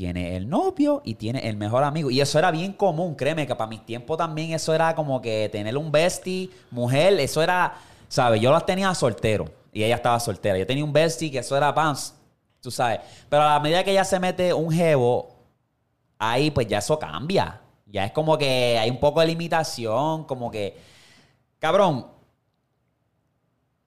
Tiene 0.00 0.34
el 0.34 0.48
novio 0.48 1.02
y 1.04 1.16
tiene 1.16 1.46
el 1.46 1.58
mejor 1.58 1.84
amigo. 1.84 2.10
Y 2.10 2.22
eso 2.22 2.38
era 2.38 2.50
bien 2.50 2.72
común, 2.72 3.14
créeme 3.14 3.46
que 3.46 3.54
para 3.54 3.68
mis 3.68 3.84
tiempos 3.84 4.16
también 4.16 4.50
eso 4.52 4.72
era 4.72 4.94
como 4.94 5.20
que 5.20 5.50
tener 5.52 5.76
un 5.76 5.92
bestie, 5.92 6.48
mujer, 6.70 7.20
eso 7.20 7.42
era, 7.42 7.74
¿sabes? 8.08 8.40
Yo 8.40 8.50
las 8.50 8.64
tenía 8.64 8.94
soltero 8.94 9.52
y 9.70 9.84
ella 9.84 9.96
estaba 9.96 10.18
soltera. 10.18 10.56
Yo 10.56 10.66
tenía 10.66 10.82
un 10.86 10.92
bestie 10.94 11.30
que 11.30 11.40
eso 11.40 11.54
era 11.54 11.74
pants, 11.74 12.14
tú 12.62 12.70
sabes. 12.70 13.00
Pero 13.28 13.42
a 13.42 13.52
la 13.52 13.60
medida 13.60 13.84
que 13.84 13.90
ella 13.90 14.04
se 14.04 14.18
mete 14.18 14.54
un 14.54 14.72
jevo, 14.72 15.36
ahí 16.18 16.50
pues 16.50 16.66
ya 16.66 16.78
eso 16.78 16.98
cambia. 16.98 17.60
Ya 17.84 18.06
es 18.06 18.12
como 18.12 18.38
que 18.38 18.78
hay 18.78 18.88
un 18.88 19.00
poco 19.00 19.20
de 19.20 19.26
limitación, 19.26 20.24
como 20.24 20.50
que, 20.50 20.78
cabrón, 21.58 22.06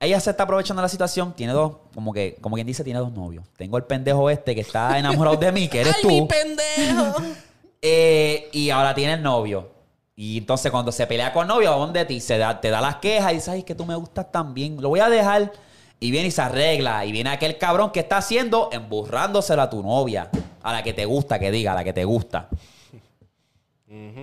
ella 0.04 0.20
se 0.20 0.30
está 0.30 0.44
aprovechando 0.44 0.80
de 0.80 0.84
la 0.84 0.88
situación, 0.88 1.34
tiene 1.34 1.52
dos, 1.52 1.76
como 1.94 2.12
que, 2.12 2.36
como 2.40 2.54
quien 2.54 2.66
dice, 2.66 2.84
tiene 2.84 2.98
dos 2.98 3.12
novios. 3.12 3.44
Tengo 3.56 3.76
el 3.76 3.84
pendejo 3.84 4.30
este 4.30 4.54
que 4.54 4.60
está 4.60 4.98
enamorado 4.98 5.36
de 5.36 5.52
mí, 5.52 5.68
que 5.68 5.80
eres 5.80 6.00
tú. 6.00 6.08
¡Ay, 6.08 6.20
mi 6.20 6.28
pendejo! 6.28 7.22
Eh, 7.86 8.48
y 8.52 8.70
ahora 8.70 8.94
tiene 8.94 9.12
el 9.12 9.22
novio. 9.22 9.68
Y 10.16 10.38
entonces 10.38 10.72
cuando 10.72 10.90
se 10.90 11.06
pelea 11.06 11.34
con 11.34 11.42
el 11.42 11.48
novio, 11.48 11.70
¿a 11.70 11.76
dónde 11.76 12.06
ti? 12.06 12.18
Se 12.18 12.38
da, 12.38 12.58
te 12.58 12.70
da 12.70 12.80
las 12.80 12.96
quejas 12.96 13.32
y 13.32 13.34
dice, 13.34 13.50
ay, 13.50 13.62
que 13.62 13.74
tú 13.74 13.84
me 13.84 13.94
gustas 13.94 14.32
tan 14.32 14.54
bien. 14.54 14.80
Lo 14.80 14.88
voy 14.88 15.00
a 15.00 15.10
dejar. 15.10 15.52
Y 16.00 16.10
viene 16.10 16.28
y 16.28 16.30
se 16.30 16.40
arregla. 16.40 17.04
Y 17.04 17.12
viene 17.12 17.28
aquel 17.28 17.58
cabrón 17.58 17.90
que 17.90 18.00
está 18.00 18.16
haciendo, 18.16 18.70
emburrándoselo 18.72 19.60
a 19.60 19.68
tu 19.68 19.82
novia. 19.82 20.30
A 20.62 20.72
la 20.72 20.82
que 20.82 20.94
te 20.94 21.04
gusta, 21.04 21.38
que 21.38 21.50
diga, 21.50 21.72
a 21.72 21.74
la 21.74 21.84
que 21.84 21.92
te 21.92 22.06
gusta. 22.06 22.48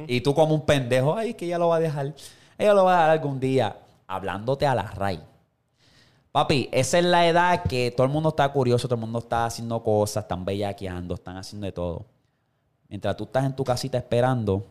Y 0.08 0.22
tú 0.22 0.34
como 0.34 0.56
un 0.56 0.66
pendejo, 0.66 1.16
ay, 1.16 1.36
que 1.36 1.46
ella 1.46 1.60
lo 1.60 1.68
va 1.68 1.76
a 1.76 1.80
dejar. 1.80 2.14
Ella 2.58 2.74
lo 2.74 2.86
va 2.86 2.94
a 2.94 2.96
dejar 2.96 3.10
algún 3.12 3.40
día. 3.40 3.78
Hablándote 4.08 4.66
a 4.66 4.74
la 4.74 4.84
raíz. 4.84 5.22
Papi, 6.32 6.70
esa 6.72 7.00
es 7.00 7.06
la 7.06 7.28
edad 7.28 7.64
que 7.64 7.92
todo 7.92 8.06
el 8.06 8.14
mundo 8.14 8.30
está 8.30 8.48
curioso, 8.50 8.88
todo 8.88 8.96
el 8.96 9.02
mundo 9.02 9.20
está 9.20 9.46
haciendo 9.46 9.84
cosas, 9.84 10.24
están 10.24 10.46
bellaqueando, 10.46 11.16
están 11.16 11.36
haciendo 11.36 11.66
de 11.66 11.74
todo. 11.74 12.06
Mientras 12.88 13.18
tú 13.18 13.26
estás 13.26 13.46
en 13.46 13.56
tu 13.56 13.66
casita 13.66 13.98
esperando, 13.98 14.66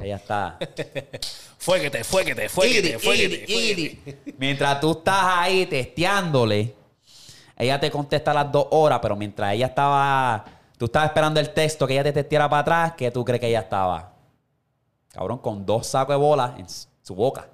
ella 0.00 0.16
está. 0.16 0.58
Fuéguete, 1.58 2.04
fuéguete, 2.04 2.48
fuéguete, 2.48 2.98
fuéguete. 2.98 4.34
Mientras 4.38 4.80
tú 4.80 4.92
estás 4.92 5.24
ahí 5.24 5.66
testeándole, 5.66 6.74
ella 7.56 7.80
te 7.80 7.90
contesta 7.90 8.30
a 8.30 8.34
las 8.34 8.52
dos 8.52 8.68
horas, 8.70 9.00
pero 9.02 9.16
mientras 9.16 9.52
ella 9.52 9.66
estaba. 9.66 10.44
Tú 10.78 10.84
estabas 10.84 11.08
esperando 11.08 11.40
el 11.40 11.52
texto 11.52 11.86
que 11.86 11.94
ella 11.94 12.04
te 12.04 12.12
testeara 12.12 12.48
para 12.48 12.60
atrás, 12.60 12.92
¿qué 12.96 13.10
tú 13.10 13.24
crees 13.24 13.40
que 13.40 13.48
ella 13.48 13.60
estaba? 13.60 14.12
Cabrón, 15.12 15.38
con 15.38 15.64
dos 15.64 15.86
sacos 15.88 16.14
de 16.14 16.20
bolas 16.20 16.58
en 16.58 16.66
su 16.68 17.14
boca. 17.14 17.48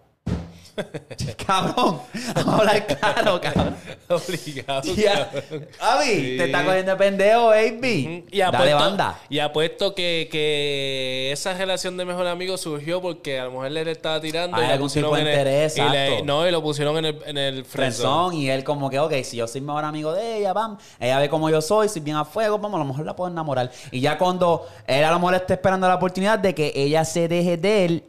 cabrón, 1.47 2.01
vamos 2.35 2.47
a 2.55 2.59
hablar 2.59 2.87
claro, 2.87 3.41
cabrón. 3.41 3.77
Obligado. 4.09 4.95
Ya. 4.95 5.31
cabrón. 5.31 5.69
Avi, 5.81 6.05
Sí. 6.07 6.35
te 6.39 6.45
está 6.45 6.65
cogiendo 6.65 6.93
de 6.93 6.97
pendejo, 6.99 7.47
baby. 7.49 8.25
Y 8.31 8.39
Dale 8.39 8.57
apuesto, 8.57 8.77
banda. 8.79 9.19
y 9.29 9.39
apuesto 9.39 9.95
que, 9.95 10.29
que 10.31 11.31
esa 11.33 11.55
relación 11.55 11.97
de 11.97 12.05
mejor 12.05 12.27
amigo 12.27 12.57
surgió 12.57 13.01
porque 13.03 13.39
a 13.41 13.45
la 13.45 13.51
mujer 13.51 13.73
le 13.73 13.91
estaba 13.91 14.21
tirando 14.21 14.57
Hay 14.57 14.65
y 14.65 14.67
la 14.67 14.73
algún 14.75 14.87
pusieron 14.89 15.11
tipo 15.11 15.17
de 15.17 15.23
en 15.23 15.27
el, 15.29 15.33
interés, 15.35 15.77
y 15.77 15.81
le- 15.83 16.05
exacto. 16.07 16.25
no, 16.25 16.47
y 16.49 16.51
lo 16.51 16.63
pusieron 16.63 16.97
en 16.99 17.05
el, 17.07 17.19
en 17.27 17.39
el 17.39 17.65
friendzone. 17.65 18.37
Y 18.37 18.51
él 18.51 18.65
como 18.65 18.89
que, 18.91 18.99
ok, 18.99 19.13
si 19.25 19.37
yo 19.37 19.47
soy 19.47 19.61
mejor 19.61 19.85
amigo 19.85 20.13
de 20.13 20.39
ella, 20.39 20.53
vamos, 20.53 20.83
ella 20.99 21.19
ve 21.19 21.29
como 21.29 21.51
yo 21.51 21.61
soy, 21.61 21.89
soy 21.89 22.01
bien 22.03 22.17
a 22.17 22.25
fuego, 22.25 22.59
vamos, 22.59 22.77
a 22.81 22.85
lo 22.85 22.89
mejor 22.89 23.05
la 23.07 23.15
puedo 23.17 23.31
enamorar. 23.31 23.71
Y 23.91 24.01
ya 24.01 24.17
cuando 24.19 24.67
él 24.87 25.05
a 25.05 25.11
lo 25.11 25.19
mejor 25.19 25.35
está 25.35 25.55
esperando 25.55 25.87
la 25.89 25.97
oportunidad 25.97 26.39
de 26.39 26.55
que 26.55 26.73
ella 26.75 27.05
se 27.05 27.29
deje 27.29 27.57
de 27.57 27.85
él 27.85 28.05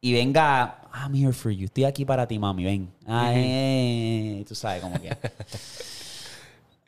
y 0.00 0.12
venga, 0.12 0.78
I'm 0.92 1.14
here 1.14 1.32
for 1.32 1.50
you, 1.50 1.66
estoy 1.66 1.84
aquí 1.84 2.04
para 2.04 2.26
ti, 2.26 2.38
mami, 2.38 2.64
ven. 2.64 2.92
Ay, 3.06 4.44
tú 4.46 4.54
sabes, 4.54 4.82
como 4.82 5.00
que... 5.00 5.16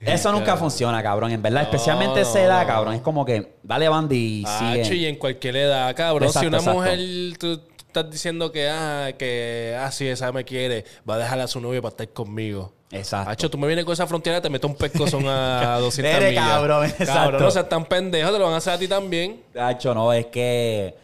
Eso 0.00 0.32
nunca 0.32 0.56
funciona, 0.56 1.02
cabrón. 1.02 1.30
En 1.30 1.40
verdad, 1.40 1.62
especialmente 1.62 2.20
esa 2.20 2.42
edad, 2.42 2.66
cabrón. 2.66 2.94
Es 2.94 3.00
como 3.00 3.24
que 3.24 3.54
dale 3.62 3.88
banda 3.88 4.14
y 4.14 4.44
Acho, 4.46 4.84
sigue. 4.84 4.96
y 4.96 5.06
en 5.06 5.16
cualquier 5.16 5.56
edad, 5.56 5.94
cabrón. 5.96 6.28
Exacto, 6.28 6.40
si 6.40 6.46
una 6.48 6.58
exacto. 6.58 6.78
mujer 6.78 7.38
tú 7.38 7.60
estás 7.78 8.10
diciendo 8.10 8.52
que, 8.52 8.68
ah, 8.68 9.12
que, 9.16 9.74
ah, 9.80 9.90
sí, 9.90 10.06
esa 10.06 10.30
me 10.32 10.44
quiere, 10.44 10.84
va 11.08 11.14
a 11.14 11.18
dejar 11.18 11.40
a 11.40 11.46
su 11.46 11.60
novio 11.60 11.80
para 11.80 11.90
estar 11.90 12.08
conmigo. 12.10 12.72
Exacto. 12.90 13.30
Hacho, 13.30 13.50
tú 13.50 13.56
me 13.56 13.66
vienes 13.66 13.84
con 13.84 13.94
esa 13.94 14.06
frontera, 14.06 14.40
te 14.42 14.50
meto 14.50 14.66
un 14.66 14.74
pescozón 14.74 15.26
a 15.26 15.78
200 15.80 16.14
Eres 16.14 16.30
millas. 16.30 16.48
cabrón, 16.48 16.84
exacto. 16.84 17.12
Cabrón, 17.12 17.42
no 17.42 17.50
seas 17.50 17.68
tan 17.68 17.84
pendejo, 17.86 18.30
te 18.30 18.38
lo 18.38 18.44
van 18.44 18.54
a 18.54 18.58
hacer 18.58 18.74
a 18.74 18.78
ti 18.78 18.88
también. 18.88 19.42
Tacho, 19.52 19.94
no, 19.94 20.12
es 20.12 20.26
que 20.26 20.94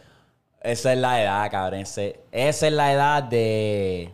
esa 0.63 0.93
es 0.93 0.99
la 0.99 1.21
edad, 1.21 1.51
cabrón. 1.51 1.79
Ese- 1.81 2.19
esa 2.31 2.67
es 2.67 2.73
la 2.73 2.91
edad 2.93 3.23
de, 3.23 4.11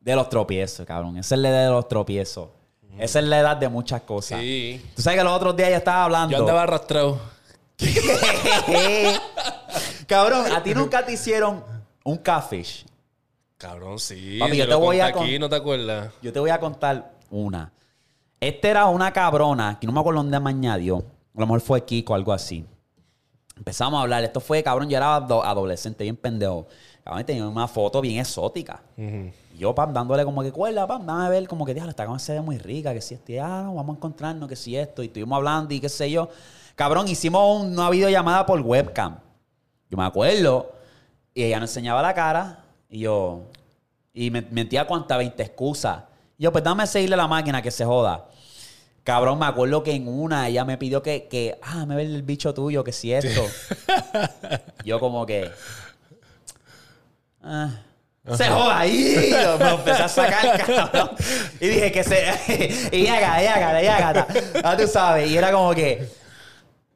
de 0.00 0.14
los 0.16 0.28
tropiezos, 0.28 0.86
cabrón. 0.86 1.16
Esa 1.18 1.34
es 1.34 1.40
la 1.40 1.48
edad 1.50 1.64
de 1.64 1.70
los 1.70 1.88
tropiezos. 1.88 2.48
Esa 2.98 3.20
es 3.20 3.24
la 3.24 3.38
edad 3.40 3.56
de 3.56 3.68
muchas 3.70 4.02
cosas. 4.02 4.40
Sí. 4.40 4.84
Tú 4.94 5.00
sabes 5.02 5.18
que 5.18 5.24
los 5.24 5.32
otros 5.32 5.56
días 5.56 5.70
yo 5.70 5.76
estaba 5.76 6.04
hablando. 6.04 6.30
Yo 6.36 6.40
andaba 6.42 6.62
arrastrado. 6.64 7.18
cabrón, 10.06 10.52
a 10.52 10.62
ti 10.62 10.74
nunca 10.74 11.04
te 11.04 11.12
hicieron 11.12 11.64
un 12.04 12.16
catfish. 12.18 12.84
Cabrón, 13.56 13.98
sí. 13.98 14.38
Papi, 14.38 14.56
yo 14.56 14.68
te 14.68 14.74
voy 14.74 15.00
a 15.00 15.06
aquí, 15.06 15.38
¿no 15.38 15.48
te 15.48 15.56
acuerdas? 15.56 16.12
Yo 16.20 16.32
te 16.32 16.40
voy 16.40 16.50
a 16.50 16.58
contar 16.58 17.12
una. 17.30 17.72
Esta 18.40 18.68
era 18.68 18.86
una 18.86 19.12
cabrona, 19.12 19.78
que 19.80 19.86
no 19.86 19.92
me 19.92 20.00
acuerdo 20.00 20.20
dónde 20.22 20.38
me 20.40 20.50
añadió. 20.50 20.98
A 20.98 21.40
lo 21.40 21.46
mejor 21.46 21.60
fue 21.60 21.84
Kiko 21.84 22.12
o 22.12 22.16
algo 22.16 22.32
así. 22.32 22.64
Empezamos 23.62 23.96
a 23.98 24.02
hablar. 24.02 24.24
Esto 24.24 24.40
fue, 24.40 24.60
cabrón, 24.60 24.88
yo 24.90 24.96
era 24.96 25.14
ado- 25.14 25.44
adolescente, 25.44 26.02
bien 26.02 26.16
pendejo. 26.16 26.66
Cabrón, 27.04 27.24
tenía 27.24 27.46
una 27.46 27.68
foto 27.68 28.00
bien 28.00 28.18
exótica. 28.18 28.82
Y 29.54 29.58
yo, 29.58 29.72
pam, 29.72 29.92
dándole 29.92 30.24
como 30.24 30.42
que 30.42 30.50
cuerda, 30.50 30.84
pam, 30.84 31.06
dame 31.06 31.26
a 31.26 31.28
ver, 31.28 31.46
como 31.46 31.64
que, 31.64 31.72
diablo, 31.72 31.90
esta 31.90 32.02
cabrón 32.02 32.18
se 32.18 32.32
ve 32.32 32.40
muy 32.40 32.58
rica, 32.58 32.92
que 32.92 33.00
si 33.00 33.14
este, 33.14 33.40
ah, 33.40 33.62
no, 33.64 33.74
vamos 33.76 33.94
a 33.94 33.96
encontrarnos, 33.98 34.48
que 34.48 34.56
si 34.56 34.76
esto. 34.76 35.00
Y 35.04 35.06
estuvimos 35.06 35.36
hablando 35.36 35.72
y 35.72 35.78
qué 35.78 35.88
sé 35.88 36.10
yo. 36.10 36.28
Cabrón, 36.74 37.06
hicimos 37.06 37.62
una 37.64 37.88
videollamada 37.88 38.44
por 38.44 38.60
webcam. 38.60 39.18
Yo 39.88 39.96
me 39.96 40.04
acuerdo. 40.04 40.72
Y 41.32 41.44
ella 41.44 41.60
nos 41.60 41.70
enseñaba 41.70 42.02
la 42.02 42.12
cara. 42.14 42.64
Y 42.90 42.98
yo. 43.00 43.42
Y 44.12 44.32
me 44.32 44.42
mentía 44.42 44.84
cuánta 44.88 45.16
20 45.16 45.40
excusas. 45.40 46.02
Y 46.36 46.42
yo, 46.42 46.50
pues 46.50 46.64
dame 46.64 46.84
seguirle 46.88 47.16
la 47.16 47.28
máquina 47.28 47.62
que 47.62 47.70
se 47.70 47.84
joda. 47.84 48.26
Cabrón, 49.04 49.38
me 49.38 49.46
acuerdo 49.46 49.82
que 49.82 49.92
en 49.92 50.06
una 50.06 50.48
ella 50.48 50.64
me 50.64 50.78
pidió 50.78 51.02
que, 51.02 51.26
que 51.26 51.58
ah, 51.62 51.84
me 51.86 51.96
ve 51.96 52.02
el 52.02 52.22
bicho 52.22 52.54
tuyo, 52.54 52.84
que 52.84 52.92
si 52.92 53.12
esto. 53.12 53.44
yo 54.84 55.00
como 55.00 55.26
que. 55.26 55.50
ah, 57.42 57.70
se 58.36 58.48
joda 58.48 58.78
ahí. 58.78 59.34
Me 59.58 59.70
empecé 59.70 60.02
a 60.02 60.08
sacar, 60.08 60.64
cabrón. 60.66 61.10
Y 61.60 61.66
dije 61.66 61.90
que 61.90 62.04
se. 62.04 62.88
y 62.96 63.08
haga, 63.08 63.42
y 63.42 63.46
haga, 63.46 63.82
y 63.82 63.86
haga. 63.88 64.26
Ah, 64.62 64.76
tú 64.76 64.86
sabes. 64.86 65.28
Y 65.28 65.36
era 65.36 65.50
como 65.50 65.74
que. 65.74 66.08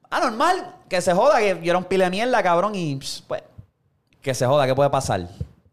Ah, 0.08 0.20
normal. 0.20 0.74
Que 0.88 1.00
se 1.00 1.12
joda, 1.12 1.40
que 1.40 1.58
yo 1.62 1.72
era 1.72 1.78
un 1.78 1.84
pile 1.84 2.04
de 2.04 2.10
mierda, 2.10 2.40
cabrón. 2.40 2.76
Y 2.76 2.94
pss, 2.96 3.24
pues. 3.26 3.42
Que 4.22 4.32
se 4.32 4.46
joda, 4.46 4.66
¿qué 4.66 4.74
puede 4.76 4.90
pasar? 4.90 5.26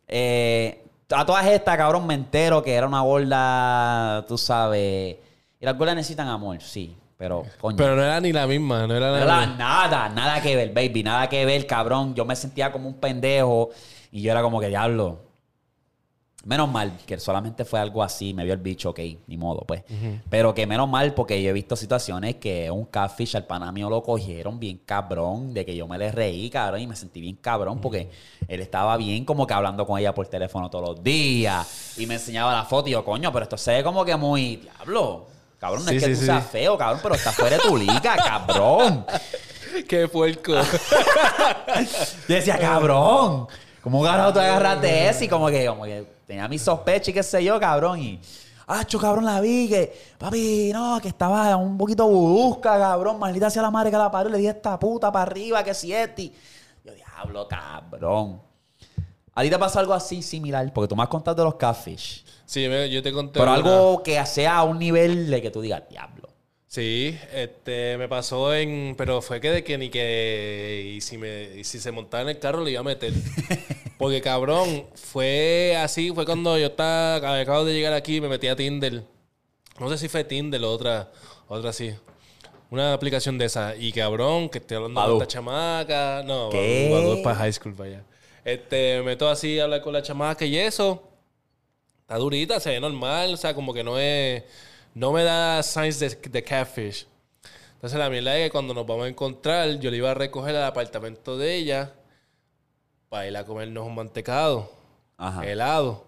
Eh, 0.07 0.83
a 1.11 1.25
todas 1.25 1.45
estas, 1.45 1.77
cabrón, 1.77 2.07
me 2.07 2.15
entero 2.15 2.63
que 2.63 2.73
era 2.73 2.87
una 2.87 3.01
gorda, 3.01 4.25
tú 4.27 4.37
sabes. 4.37 5.17
Y 5.63 5.65
las 5.65 5.77
gordas 5.77 5.95
necesitan 5.95 6.27
amor, 6.27 6.61
sí. 6.61 6.93
Pero, 7.17 7.45
coño. 7.61 7.77
Pero 7.77 7.95
no 7.95 8.03
era 8.03 8.19
ni 8.19 8.33
la 8.33 8.45
misma, 8.45 8.85
no 8.85 8.97
era 8.97 9.11
No 9.11 9.13
la 9.13 9.21
era 9.21 9.39
misma. 9.47 9.55
nada, 9.55 10.09
nada 10.09 10.41
que 10.41 10.57
ver, 10.57 10.73
baby, 10.73 11.03
nada 11.03 11.29
que 11.29 11.45
ver, 11.45 11.65
cabrón. 11.65 12.13
Yo 12.15 12.25
me 12.25 12.35
sentía 12.35 12.69
como 12.69 12.89
un 12.89 12.95
pendejo 12.95 13.69
y 14.11 14.21
yo 14.21 14.31
era 14.33 14.41
como 14.41 14.59
que 14.59 14.67
diablo. 14.67 15.21
Menos 16.43 16.69
mal 16.69 16.97
que 17.05 17.17
solamente 17.17 17.63
fue 17.63 17.79
algo 17.79 18.03
así, 18.03 18.33
me 18.33 18.43
vio 18.43 18.51
el 18.51 18.59
bicho, 18.59 18.89
ok, 18.89 18.99
ni 19.27 19.37
modo, 19.37 19.61
pues. 19.61 19.83
Pero 20.29 20.53
que 20.53 20.67
menos 20.67 20.89
mal 20.89 21.13
porque 21.13 21.41
yo 21.41 21.51
he 21.51 21.53
visto 21.53 21.77
situaciones 21.77 22.35
que 22.35 22.69
un 22.69 22.83
catfish 22.83 23.37
al 23.37 23.45
pana 23.45 23.71
mío 23.71 23.89
lo 23.89 24.03
cogieron 24.03 24.59
bien 24.59 24.81
cabrón, 24.85 25.53
de 25.53 25.65
que 25.65 25.73
yo 25.73 25.87
me 25.87 25.97
le 25.97 26.11
reí, 26.11 26.49
cabrón, 26.49 26.81
y 26.81 26.87
me 26.87 26.97
sentí 26.97 27.21
bien 27.21 27.37
cabrón 27.37 27.79
porque 27.79 28.09
él 28.49 28.59
estaba 28.59 28.97
bien 28.97 29.23
como 29.23 29.47
que 29.47 29.53
hablando 29.53 29.87
con 29.87 29.97
ella 29.97 30.13
por 30.13 30.27
teléfono 30.27 30.69
todos 30.69 30.89
los 30.89 31.01
días 31.01 31.95
y 31.97 32.05
me 32.05 32.15
enseñaba 32.15 32.51
la 32.51 32.65
foto 32.65 32.89
y 32.89 32.91
yo, 32.91 33.05
coño, 33.05 33.31
pero 33.31 33.43
esto 33.43 33.55
se 33.55 33.71
ve 33.75 33.81
como 33.81 34.03
que 34.03 34.17
muy, 34.17 34.57
diablo. 34.57 35.27
Cabrón, 35.63 35.85
no 35.85 35.91
Sí, 35.91 35.95
es 35.95 36.03
que 36.03 36.09
sí, 36.09 36.15
tú 36.15 36.19
sí. 36.19 36.25
seas 36.25 36.45
feo, 36.47 36.77
cabrón, 36.77 36.99
pero 37.01 37.15
estás 37.15 37.33
fuera 37.33 37.55
de 37.55 37.61
tu 37.61 37.77
liga, 37.77 38.17
cabrón. 38.17 39.05
Qué 39.87 40.09
puerco. 40.09 40.51
Yo 42.27 42.35
decía, 42.35 42.59
cabrón, 42.59 43.47
¿cómo 43.81 44.03
carajo 44.03 44.33
tú 44.33 44.39
agarraste 44.41 45.07
ese? 45.07 45.23
Y 45.23 45.27
como 45.29 45.47
que, 45.47 45.65
como 45.65 45.85
que 45.85 46.05
tenía 46.27 46.49
mis 46.49 46.61
sospechas 46.61 47.07
y 47.07 47.13
qué 47.13 47.23
sé 47.23 47.41
yo, 47.45 47.57
cabrón. 47.61 47.97
Y, 47.97 48.19
acho, 48.67 48.99
cabrón, 48.99 49.23
la 49.23 49.39
vi 49.39 49.69
que, 49.69 49.97
papi, 50.17 50.71
no, 50.73 50.99
que 51.01 51.07
estaba 51.07 51.55
un 51.55 51.77
poquito 51.77 52.09
busca, 52.09 52.77
cabrón, 52.77 53.17
maldita 53.17 53.49
sea 53.49 53.61
la 53.61 53.71
madre 53.71 53.89
que 53.89 53.97
la 53.97 54.11
parió. 54.11 54.29
Le 54.31 54.39
dije 54.39 54.49
esta 54.49 54.77
puta 54.77 55.13
para 55.13 55.31
arriba, 55.31 55.63
que 55.63 55.73
si. 55.73 55.93
Y 55.93 56.33
Yo, 56.83 56.93
diablo, 56.93 57.47
cabrón. 57.47 58.41
¿A 59.35 59.41
ti 59.41 59.49
te 59.49 59.57
pasa 59.57 59.79
algo 59.79 59.93
así 59.93 60.21
similar? 60.21 60.71
Porque 60.73 60.87
tú 60.87 60.95
me 60.95 61.03
has 61.03 61.09
contado 61.09 61.35
de 61.35 61.43
los 61.43 61.55
catfish. 61.55 62.23
Sí, 62.45 62.67
yo 62.91 63.01
te 63.01 63.11
conté. 63.11 63.39
Pero 63.39 63.45
una. 63.45 63.53
algo 63.55 64.03
que 64.03 64.23
sea 64.25 64.57
a 64.57 64.63
un 64.63 64.77
nivel 64.77 65.29
de 65.29 65.41
que 65.41 65.49
tú 65.49 65.61
digas, 65.61 65.83
diablo. 65.89 66.29
Sí, 66.67 67.17
este, 67.33 67.97
me 67.97 68.07
pasó 68.07 68.53
en. 68.53 68.95
Pero 68.97 69.21
fue 69.21 69.39
que 69.39 69.51
de 69.51 69.63
que 69.63 69.77
ni 69.77 69.89
que. 69.89 70.93
Y 70.95 71.01
si, 71.01 71.17
me, 71.17 71.55
y 71.55 71.63
si 71.63 71.79
se 71.79 71.91
montaba 71.91 72.23
en 72.23 72.29
el 72.29 72.39
carro 72.39 72.63
le 72.63 72.71
iba 72.71 72.81
a 72.81 72.83
meter. 72.83 73.13
Porque 73.97 74.21
cabrón, 74.21 74.85
fue 74.95 75.77
así, 75.77 76.11
fue 76.11 76.25
cuando 76.25 76.57
yo 76.57 76.67
estaba, 76.67 77.39
acabo 77.39 77.63
de 77.63 77.73
llegar 77.73 77.93
aquí, 77.93 78.21
me 78.21 78.27
metí 78.27 78.47
a 78.47 78.55
Tinder. 78.55 79.03
No 79.79 79.89
sé 79.89 79.97
si 79.97 80.09
fue 80.09 80.23
Tinder 80.23 80.63
o 80.63 80.71
otra, 80.71 81.11
otra 81.47 81.71
así. 81.71 81.93
Una 82.69 82.93
aplicación 82.93 83.37
de 83.37 83.45
esa. 83.45 83.75
Y 83.75 83.91
cabrón, 83.91 84.49
que 84.49 84.57
estoy 84.57 84.77
hablando 84.77 85.01
con 85.01 85.13
esta 85.13 85.27
chamaca. 85.27 86.23
No, 86.25 86.49
Badoo 86.49 87.15
es 87.15 87.21
para 87.23 87.35
high 87.35 87.53
school, 87.53 87.73
vaya. 87.73 88.03
Este, 88.45 88.97
me 88.97 89.03
meto 89.03 89.29
así 89.29 89.59
a 89.59 89.63
hablar 89.65 89.81
con 89.81 89.93
la 89.93 90.01
chamaca 90.01 90.45
y 90.45 90.57
eso. 90.57 91.03
Está 92.01 92.17
durita, 92.17 92.59
se 92.59 92.71
ve 92.71 92.79
normal. 92.79 93.33
O 93.33 93.37
sea, 93.37 93.53
como 93.53 93.73
que 93.73 93.83
no 93.83 93.97
es... 93.99 94.43
No 94.93 95.11
me 95.11 95.23
da 95.23 95.63
signs 95.63 95.99
de, 95.99 96.09
de 96.09 96.43
catfish. 96.43 97.07
Entonces 97.75 97.97
la 97.99 98.09
mierda 98.09 98.37
es 98.37 98.45
que 98.47 98.51
cuando 98.51 98.73
nos 98.73 98.85
vamos 98.85 99.05
a 99.05 99.09
encontrar, 99.09 99.79
yo 99.79 99.91
le 99.91 99.97
iba 99.97 100.11
a 100.11 100.13
recoger 100.13 100.55
al 100.55 100.63
apartamento 100.63 101.37
de 101.37 101.55
ella 101.55 101.91
para 103.09 103.27
ir 103.27 103.35
a 103.35 103.45
comernos 103.45 103.85
un 103.85 103.95
mantecado, 103.95 104.71
Ajá. 105.17 105.45
helado. 105.45 106.05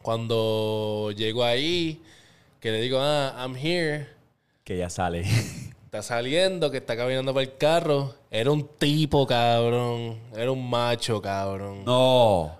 Cuando 0.00 1.10
llego 1.16 1.44
ahí, 1.44 2.02
que 2.60 2.70
le 2.70 2.80
digo, 2.80 2.98
ah, 3.00 3.34
I'm 3.38 3.56
here, 3.56 4.08
Que 4.64 4.76
ya 4.78 4.88
sale. 4.90 5.24
está 5.92 6.02
saliendo, 6.02 6.70
que 6.70 6.78
está 6.78 6.96
caminando 6.96 7.34
para 7.34 7.44
el 7.44 7.54
carro, 7.58 8.14
era 8.30 8.50
un 8.50 8.66
tipo, 8.78 9.26
cabrón. 9.26 10.18
Era 10.34 10.50
un 10.50 10.70
macho, 10.70 11.20
cabrón. 11.20 11.84
No. 11.84 12.58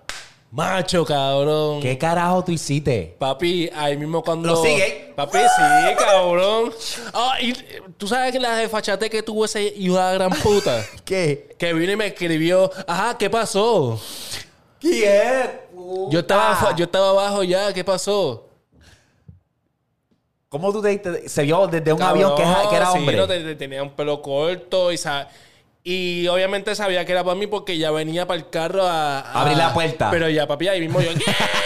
Macho, 0.51 1.03
cabrón. 1.03 1.79
¿Qué 1.81 1.97
carajo 1.97 2.43
tú 2.43 2.51
hiciste? 2.51 3.15
Papi, 3.17 3.71
ahí 3.73 3.97
mismo 3.97 4.21
cuando. 4.23 4.49
¿Lo 4.49 4.57
sigue? 4.57 5.13
Papi, 5.15 5.39
sí, 5.39 5.95
cabrón. 5.97 6.71
Ah, 7.11 7.37
y 7.41 7.53
tú 7.97 8.07
sabes 8.07 8.33
que 8.33 8.39
la 8.39 8.55
desfachate 8.57 9.09
que 9.09 9.23
tuvo 9.23 9.47
de 9.47 9.73
la 9.99 10.13
gran 10.13 10.29
puta. 10.29 10.85
¿Qué? 11.03 11.55
que 11.57 11.73
vino 11.73 11.91
y 11.93 11.95
me 11.95 12.05
escribió, 12.05 12.69
ajá, 12.85 13.17
¿qué 13.17 13.31
pasó? 13.31 13.99
¿Quién? 14.79 15.59
Yo 16.11 16.19
estaba, 16.19 16.55
fu- 16.55 16.75
yo 16.75 16.85
estaba 16.85 17.09
abajo 17.09 17.41
ya, 17.43 17.73
¿qué 17.73 17.83
pasó? 17.83 18.47
¿Cómo 20.53 20.71
tú 20.71 20.83
te 20.83 20.89
diste? 20.89 21.27
Se 21.27 21.41
vio 21.41 21.65
desde 21.65 21.91
un 21.91 21.97
Cabrón, 21.97 22.23
avión 22.25 22.35
que, 22.37 22.43
era- 22.43 22.69
que 22.69 22.75
era 22.75 22.91
sí, 22.91 22.99
hombre. 22.99 23.17
no, 23.17 23.27
te- 23.27 23.39
te- 23.43 23.55
tenía 23.55 23.81
un 23.81 23.89
pelo 23.89 24.21
corto 24.21 24.91
y, 24.93 24.99
y 25.83 26.27
obviamente 26.27 26.75
sabía 26.75 27.03
que 27.05 27.11
era 27.11 27.23
para 27.23 27.33
mí 27.35 27.47
porque 27.47 27.75
ya 27.75 27.89
venía 27.89 28.27
para 28.27 28.37
el 28.39 28.51
carro 28.51 28.83
a, 28.85 29.19
a- 29.21 29.41
Abrir 29.41 29.57
la 29.57 29.73
puerta. 29.73 30.11
Pero 30.11 30.29
ya, 30.29 30.45
papi, 30.45 30.67
ahí 30.67 30.79
mismo 30.79 31.01
yo. 31.01 31.09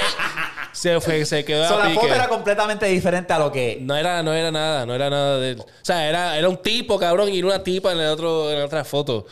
se 0.71 1.01
fue, 1.01 1.25
se 1.25 1.43
quedó 1.43 1.67
So, 1.67 1.77
a 1.81 1.89
la 1.89 1.95
foto 1.95 2.13
era 2.13 2.29
completamente 2.29 2.85
diferente 2.85 3.33
a 3.33 3.39
lo 3.39 3.51
que. 3.51 3.77
No 3.81 3.93
era, 3.93 4.23
no 4.23 4.31
era 4.33 4.51
nada, 4.51 4.85
no 4.85 4.95
era 4.95 5.09
nada 5.09 5.37
de 5.37 5.51
él. 5.51 5.59
O 5.59 5.65
sea, 5.81 6.07
era, 6.07 6.37
era 6.37 6.47
un 6.47 6.57
tipo, 6.61 6.97
cabrón, 6.97 7.27
y 7.27 7.39
era 7.39 7.47
una 7.47 7.61
tipa 7.63 7.91
en, 7.91 7.99
el 7.99 8.07
otro, 8.07 8.49
en 8.51 8.59
la 8.59 8.65
otra 8.65 8.85
foto. 8.85 9.25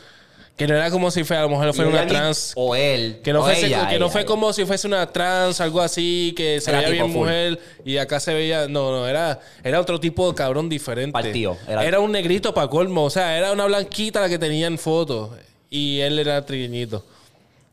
Que 0.57 0.67
no 0.67 0.75
era 0.75 0.89
como 0.89 1.11
si 1.11 1.25
fue, 1.25 1.35
a 1.35 1.41
lo 1.41 1.49
mejor 1.49 1.67
una 1.85 2.07
trans. 2.07 2.53
O 2.55 2.75
él. 2.77 3.19
Que 3.21 3.33
no, 3.33 3.49
ella, 3.49 3.89
que 3.89 3.99
no 3.99 4.05
ella, 4.05 4.09
fue 4.09 4.21
ella. 4.21 4.27
como 4.27 4.53
si 4.53 4.63
fuese 4.65 4.87
una 4.87 5.05
trans, 5.11 5.59
algo 5.59 5.81
así, 5.81 6.33
que 6.37 6.61
se 6.61 6.69
Era 6.71 6.79
veía 6.79 6.91
bien 6.91 7.11
full. 7.11 7.19
mujer 7.23 7.59
y 7.83 7.97
acá 7.97 8.21
se 8.21 8.33
veía. 8.33 8.67
No, 8.69 8.89
no, 8.91 9.05
era, 9.05 9.39
era 9.65 9.81
otro 9.81 9.99
tipo 9.99 10.29
de 10.29 10.35
cabrón 10.35 10.69
diferente. 10.69 11.11
Partido, 11.11 11.57
Era, 11.67 11.83
era- 11.83 11.99
un 11.99 12.11
negrito 12.13 12.53
para 12.53 12.69
colmo. 12.69 13.03
O 13.03 13.09
sea, 13.09 13.37
era 13.37 13.51
una 13.51 13.65
blanquita 13.65 14.21
la 14.21 14.29
que 14.29 14.39
tenía 14.39 14.67
en 14.67 14.77
foto. 14.77 15.35
Y 15.69 15.99
él 15.99 16.17
era 16.19 16.45
trigueñito. 16.45 17.03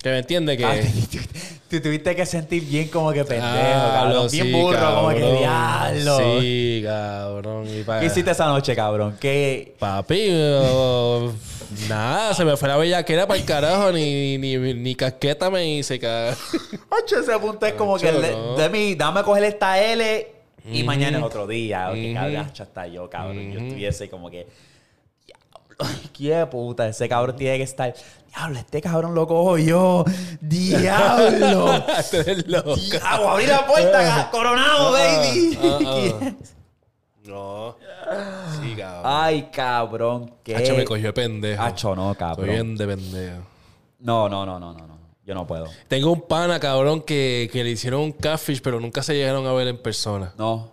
Que 0.03 0.11
me 0.11 0.18
entiende 0.18 0.57
que. 0.57 0.64
Ah, 0.64 0.74
Tú 1.70 1.80
tuviste 1.80 2.16
que 2.16 2.26
sentir 2.26 2.64
bien 2.64 2.89
como 2.89 3.12
que 3.12 3.24
pendejo, 3.24 3.49
Ah, 3.55 4.01
cabrón. 4.03 4.28
Bien 4.33 4.51
burro, 4.51 4.95
como 4.97 5.09
que 5.11 5.20
diablo. 5.39 6.18
Sí, 6.41 6.83
cabrón. 6.85 7.66
Y 7.68 7.85
¿Qué 8.01 8.07
hiciste 8.07 8.33
esa 8.33 8.47
noche, 8.47 8.74
cabrón? 8.74 9.16
¿Qué? 9.20 9.76
Papi, 9.78 10.26
nada, 11.89 12.35
se 12.35 12.45
me 12.45 12.57
fue 12.57 12.68
la 12.68 12.77
bellaquera 12.77 13.27
para 13.27 13.39
el 13.41 13.47
carajo, 13.47 13.93
ni, 13.93 14.39
ni, 14.39 14.57
ni 14.57 14.95
casqueta 14.95 15.51
me 15.51 15.66
hice, 15.66 15.99
cabrón. 15.99 16.37
Ocho, 16.91 17.20
ese 17.20 17.39
punto 17.39 17.66
es 17.66 17.75
como 17.75 17.97
que 17.99 18.09
Ocho, 18.09 18.20
no. 18.20 18.57
de 18.57 18.68
mí, 18.68 18.95
dame 18.95 19.23
coger 19.23 19.45
esta 19.45 19.81
L 19.81 20.33
y 20.64 20.83
mañana 20.85 21.18
es 21.18 21.25
otro 21.25 21.47
día. 21.47 21.91
Ok, 21.91 22.14
cabrón, 22.14 22.37
hasta 22.59 22.87
yo, 22.87 23.11
cabrón. 23.11 23.53
Yo 23.53 23.61
estuviese 23.61 24.09
como 24.09 24.31
que. 24.31 24.47
Diablo, 25.27 25.99
qué 26.12 26.47
puta, 26.47 26.89
ese 26.89 27.09
cabrón 27.09 27.37
tiene 27.37 27.59
que 27.59 27.64
estar. 27.64 27.95
Diablo, 28.29 28.59
este 28.59 28.81
cabrón 28.81 29.14
lo 29.14 29.27
cojo 29.27 29.59
yo. 29.59 30.05
Diablo. 30.41 31.85
Loco. 32.47 32.77
Diablo, 32.77 33.31
abrí 33.31 33.47
la 33.47 33.66
puerta, 33.66 34.29
coronado, 34.33 34.93
baby. 34.93 35.59
ah, 35.62 36.33
No. 37.25 37.77
Sí, 38.61 38.75
cabrón. 38.77 39.03
Ay, 39.05 39.49
cabrón, 39.53 40.35
qué. 40.43 40.57
Hacho 40.57 40.75
me 40.77 40.85
cogió 40.85 41.07
de 41.09 41.12
pendejo. 41.12 41.62
Hacho, 41.62 41.95
no, 41.95 42.12
Estoy 42.12 42.27
cabrón. 42.29 42.49
bien 42.49 42.77
de 42.77 42.87
pendejo. 42.87 43.43
No, 44.01 44.29
no, 44.29 44.45
no, 44.45 44.59
no, 44.59 44.73
no, 44.73 44.87
no. 44.87 44.99
Yo 45.25 45.35
no 45.35 45.47
puedo. 45.47 45.66
Tengo 45.87 46.11
un 46.11 46.23
pana, 46.23 46.59
cabrón, 46.59 47.01
que, 47.03 47.49
que 47.53 47.62
le 47.62 47.70
hicieron 47.70 48.01
un 48.01 48.12
catfish, 48.12 48.61
pero 48.61 48.81
nunca 48.81 49.03
se 49.05 49.14
llegaron 49.14 49.47
a 49.47 49.53
ver 49.53 49.68
en 49.68 49.79
persona. 49.81 50.33
No. 50.37 50.70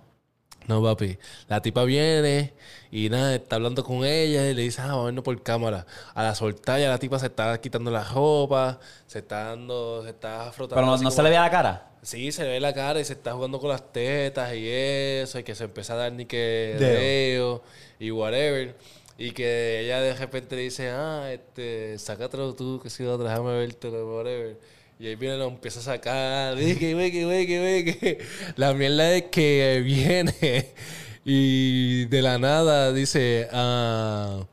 No, 0.65 0.81
papi. 0.83 1.17
La 1.47 1.61
tipa 1.61 1.83
viene 1.83 2.53
y 2.91 3.09
nada, 3.09 3.35
está 3.35 3.55
hablando 3.57 3.83
con 3.83 4.03
ella 4.05 4.47
y 4.49 4.53
le 4.55 4.61
dice, 4.63 4.81
ah, 4.81 4.87
vamos 4.87 5.01
a 5.01 5.05
vernos 5.05 5.23
por 5.23 5.41
cámara. 5.43 5.85
A 6.15 6.23
la 6.23 6.33
soltar 6.35 6.79
ya 6.79 6.89
la 6.89 6.97
tipa 6.97 7.19
se 7.19 7.27
está 7.27 7.59
quitando 7.61 7.89
la 7.91 8.03
ropa, 8.03 8.79
se 9.05 9.19
está 9.19 9.45
dando, 9.49 10.03
se 10.03 10.09
está 10.09 10.51
frotando. 10.51 10.75
Pero 10.75 10.85
no, 10.87 10.93
así 10.93 11.03
no 11.03 11.09
como- 11.09 11.15
se 11.15 11.23
le 11.23 11.29
veía 11.29 11.41
la 11.41 11.51
cara. 11.51 11.88
Sí, 12.01 12.31
se 12.31 12.43
ve 12.45 12.59
la 12.59 12.73
cara 12.73 12.99
y 12.99 13.05
se 13.05 13.13
está 13.13 13.33
jugando 13.33 13.59
con 13.59 13.69
las 13.69 13.91
tetas 13.91 14.53
y 14.55 14.67
eso, 14.67 15.39
y 15.39 15.43
que 15.43 15.53
se 15.55 15.65
empieza 15.65 15.93
a 15.93 15.97
dar 15.97 16.13
ni 16.13 16.25
que 16.25 16.75
Deo. 16.79 17.61
y 17.99 18.11
whatever. 18.11 18.75
Y 19.17 19.31
que 19.31 19.81
ella 19.81 19.99
de 19.99 20.13
repente 20.15 20.55
le 20.55 20.61
dice, 20.63 20.89
ah, 20.91 21.29
este, 21.31 21.97
sácatelo 21.99 22.55
tú, 22.55 22.79
que 22.81 22.89
si 22.89 23.03
no, 23.03 23.17
déjame 23.17 23.51
vértelo, 23.57 24.15
whatever. 24.15 24.57
Y 24.97 25.07
ahí 25.07 25.15
viene, 25.15 25.37
lo 25.37 25.47
empieza 25.47 25.79
a 25.81 25.83
sacar, 25.83 26.57
que 26.57 26.93
güey, 26.93 27.11
que 27.11 27.25
güey, 27.25 27.85
que. 27.85 28.19
La 28.55 28.73
mierda 28.73 29.13
es 29.13 29.23
que 29.23 29.81
viene 29.83 30.73
y 31.25 32.05
de 32.05 32.21
la 32.21 32.37
nada 32.37 32.93
dice, 32.93 33.47
ah. 33.51 34.45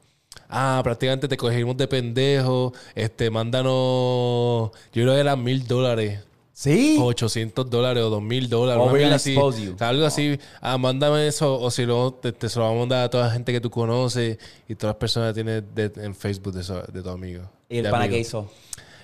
Ah, 0.48 0.80
prácticamente 0.84 1.28
te 1.28 1.36
cogimos 1.36 1.76
de 1.76 1.88
pendejo. 1.88 2.72
Este, 2.94 3.30
mándanos. 3.30 4.70
Yo 4.92 5.02
creo 5.02 5.14
que 5.14 5.20
eran 5.20 5.42
mil 5.42 5.66
dólares. 5.66 6.20
Sí. 6.58 6.96
O 6.98 7.04
800 7.04 7.68
dólares 7.68 8.02
o 8.02 8.08
2000 8.08 8.48
dólares. 8.48 8.82
Mierda 8.90 8.98
gonna 9.04 9.16
así. 9.16 9.36
Algo 9.78 10.06
así. 10.06 10.38
Ah, 10.62 10.78
mándame 10.78 11.26
eso. 11.26 11.60
O 11.60 11.70
si 11.70 11.84
no, 11.84 12.14
te, 12.14 12.32
te 12.32 12.48
se 12.48 12.58
lo 12.58 12.64
vamos 12.64 12.78
a 12.78 12.80
mandar 12.80 13.04
a 13.04 13.10
toda 13.10 13.26
la 13.26 13.30
gente 13.30 13.52
que 13.52 13.60
tú 13.60 13.68
conoces 13.70 14.38
y 14.66 14.74
todas 14.74 14.94
las 14.94 14.98
personas 14.98 15.34
que 15.34 15.42
tienes 15.42 15.62
de- 15.74 15.92
en 16.02 16.14
Facebook 16.14 16.54
de, 16.54 16.62
de 16.94 17.02
tu 17.02 17.10
amigo. 17.10 17.42
¿Y 17.68 17.76
el 17.76 17.84
pana 17.90 18.04
amigo. 18.04 18.12
qué 18.14 18.20
hizo? 18.20 18.50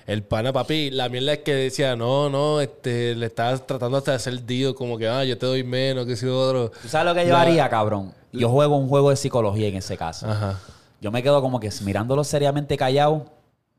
El 0.07 0.23
pana, 0.23 0.51
papi, 0.51 0.91
la 0.91 1.11
mierda 1.11 1.35
es 1.35 1.39
que 1.41 1.55
decía, 1.55 1.95
no, 1.95 2.31
no, 2.31 2.59
este, 2.63 3.15
le 3.15 3.27
estabas 3.27 3.67
tratando 3.67 3.99
hasta 3.99 4.13
de 4.13 4.17
hacer 4.17 4.47
dio, 4.47 4.75
como 4.75 4.97
que, 4.97 5.07
ah, 5.07 5.23
yo 5.23 5.37
te 5.37 5.45
doy 5.45 5.63
menos, 5.63 6.07
que 6.07 6.17
si 6.17 6.25
otro. 6.27 6.71
¿Tú 6.81 6.89
sabes 6.89 7.07
lo 7.07 7.15
que 7.15 7.27
yo 7.27 7.35
La- 7.35 7.43
haría, 7.43 7.69
cabrón? 7.69 8.15
Yo 8.33 8.49
juego 8.49 8.79
un 8.79 8.89
juego 8.89 9.11
de 9.11 9.17
psicología 9.17 9.69
en 9.69 9.77
ese 9.77 9.99
caso. 9.99 10.27
Ajá. 10.27 10.59
Yo 11.03 11.11
me 11.13 11.23
quedo 11.23 11.43
como 11.43 11.61
que 11.61 11.71
mirándolo 11.85 12.25
seriamente 12.25 12.79
callado. 12.79 13.27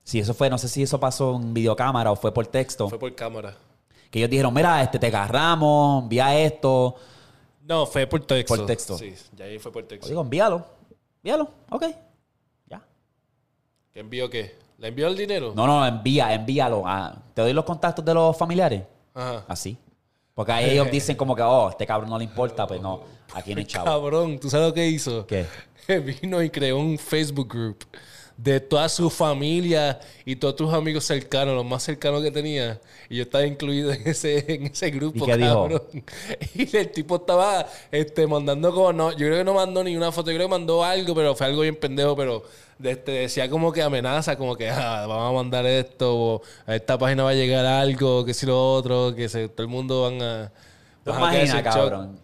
Si 0.03 0.19
eso 0.19 0.33
fue, 0.33 0.49
no 0.49 0.57
sé 0.57 0.67
si 0.67 0.83
eso 0.83 0.99
pasó 0.99 1.35
en 1.35 1.53
videocámara 1.53 2.11
o 2.11 2.15
fue 2.15 2.33
por 2.33 2.45
texto. 2.47 2.89
Fue 2.89 2.99
por 2.99 3.15
cámara. 3.15 3.55
Que 4.11 4.19
ellos 4.19 4.29
dijeron, 4.29 4.53
mira, 4.53 4.81
este 4.81 4.99
te 4.99 5.07
agarramos, 5.07 6.03
envía 6.03 6.37
esto. 6.39 6.95
No, 7.61 7.85
fue 7.85 8.05
por 8.05 8.25
texto. 8.25 8.55
Por 8.55 8.65
texto. 8.65 8.97
Sí, 8.97 9.15
ya 9.35 9.45
ahí 9.45 9.57
fue 9.57 9.71
por 9.71 9.83
texto. 9.85 10.07
digo, 10.07 10.21
envíalo. 10.21 10.65
Envíalo. 11.23 11.49
Ok. 11.69 11.85
Ya. 12.69 12.83
¿Qué 13.93 14.01
envió 14.01 14.29
qué? 14.29 14.57
¿Le 14.77 14.89
envió 14.89 15.07
el 15.07 15.15
dinero? 15.15 15.53
No, 15.55 15.65
no, 15.65 15.85
envía, 15.85 16.33
envíalo. 16.33 16.83
Ah, 16.85 17.15
te 17.33 17.41
doy 17.41 17.53
los 17.53 17.63
contactos 17.63 18.03
de 18.03 18.13
los 18.13 18.37
familiares. 18.37 18.83
Ajá. 19.13 19.45
Así. 19.47 19.77
Porque 20.33 20.51
ahí 20.51 20.71
ellos 20.71 20.87
dicen 20.91 21.15
como 21.15 21.35
que, 21.35 21.41
oh, 21.41 21.69
este 21.69 21.87
cabrón 21.87 22.09
no 22.09 22.17
le 22.17 22.25
importa, 22.25 22.67
pues 22.67 22.81
no, 22.81 23.01
aquí 23.33 23.55
no 23.55 23.59
hay 23.59 23.65
chavo. 23.67 23.85
Cabrón, 23.85 24.37
¿tú 24.39 24.49
sabes 24.49 24.67
lo 24.67 24.73
que 24.73 24.85
hizo? 24.85 25.25
¿Qué? 25.25 25.45
Vino 25.87 26.41
y 26.41 26.49
creó 26.49 26.77
un 26.77 26.97
Facebook 26.97 27.47
group 27.47 27.85
de 28.38 28.59
toda 28.59 28.89
su 28.89 29.09
familia 29.09 29.99
y 30.25 30.36
todos 30.36 30.55
tus 30.55 30.73
amigos 30.73 31.05
cercanos, 31.05 31.55
los 31.55 31.65
más 31.65 31.84
cercanos 31.84 32.21
que 32.23 32.31
tenía. 32.31 32.79
Y 33.09 33.17
yo 33.17 33.23
estaba 33.23 33.45
incluido 33.45 33.91
en 33.91 34.07
ese, 34.07 34.43
en 34.53 34.67
ese 34.67 34.89
grupo, 34.91 35.23
¿Y 35.23 35.27
qué 35.27 35.38
dijo? 35.38 35.69
cabrón. 35.69 35.81
Y 36.55 36.75
el 36.75 36.91
tipo 36.91 37.17
estaba 37.17 37.67
este, 37.91 38.27
mandando 38.27 38.73
como, 38.73 38.93
no, 38.93 39.11
yo 39.11 39.17
creo 39.17 39.38
que 39.38 39.43
no 39.43 39.53
mandó 39.53 39.84
ni 39.84 39.95
una 39.95 40.11
foto, 40.11 40.31
yo 40.31 40.38
creo 40.38 40.47
que 40.47 40.51
mandó 40.51 40.84
algo, 40.84 41.13
pero 41.13 41.36
fue 41.36 41.47
algo 41.47 41.61
bien 41.61 41.75
pendejo, 41.75 42.15
pero 42.15 42.43
este, 42.84 43.11
decía 43.11 43.49
como 43.49 43.71
que 43.71 43.81
amenaza, 43.81 44.36
como 44.38 44.55
que 44.55 44.69
ah, 44.69 45.05
vamos 45.07 45.29
a 45.29 45.34
mandar 45.34 45.65
esto, 45.65 46.15
o 46.15 46.41
a 46.65 46.75
esta 46.75 46.97
página 46.97 47.23
va 47.23 47.31
a 47.31 47.36
llegar 47.36 47.65
algo, 47.65 48.25
que 48.25 48.34
si 48.34 48.45
lo 48.45 48.73
otro, 48.73 49.13
que 49.15 49.29
se, 49.29 49.49
todo 49.49 49.63
el 49.63 49.69
mundo 49.71 50.03
van 50.03 50.21
a... 50.21 50.51
¿Tú 51.03 51.11
van 51.11 51.23
a 51.23 51.31
quedarse 51.31 51.51
imaginas, 51.51 51.57
en 51.57 51.63
shock. 51.65 51.73
cabrón? 51.73 52.22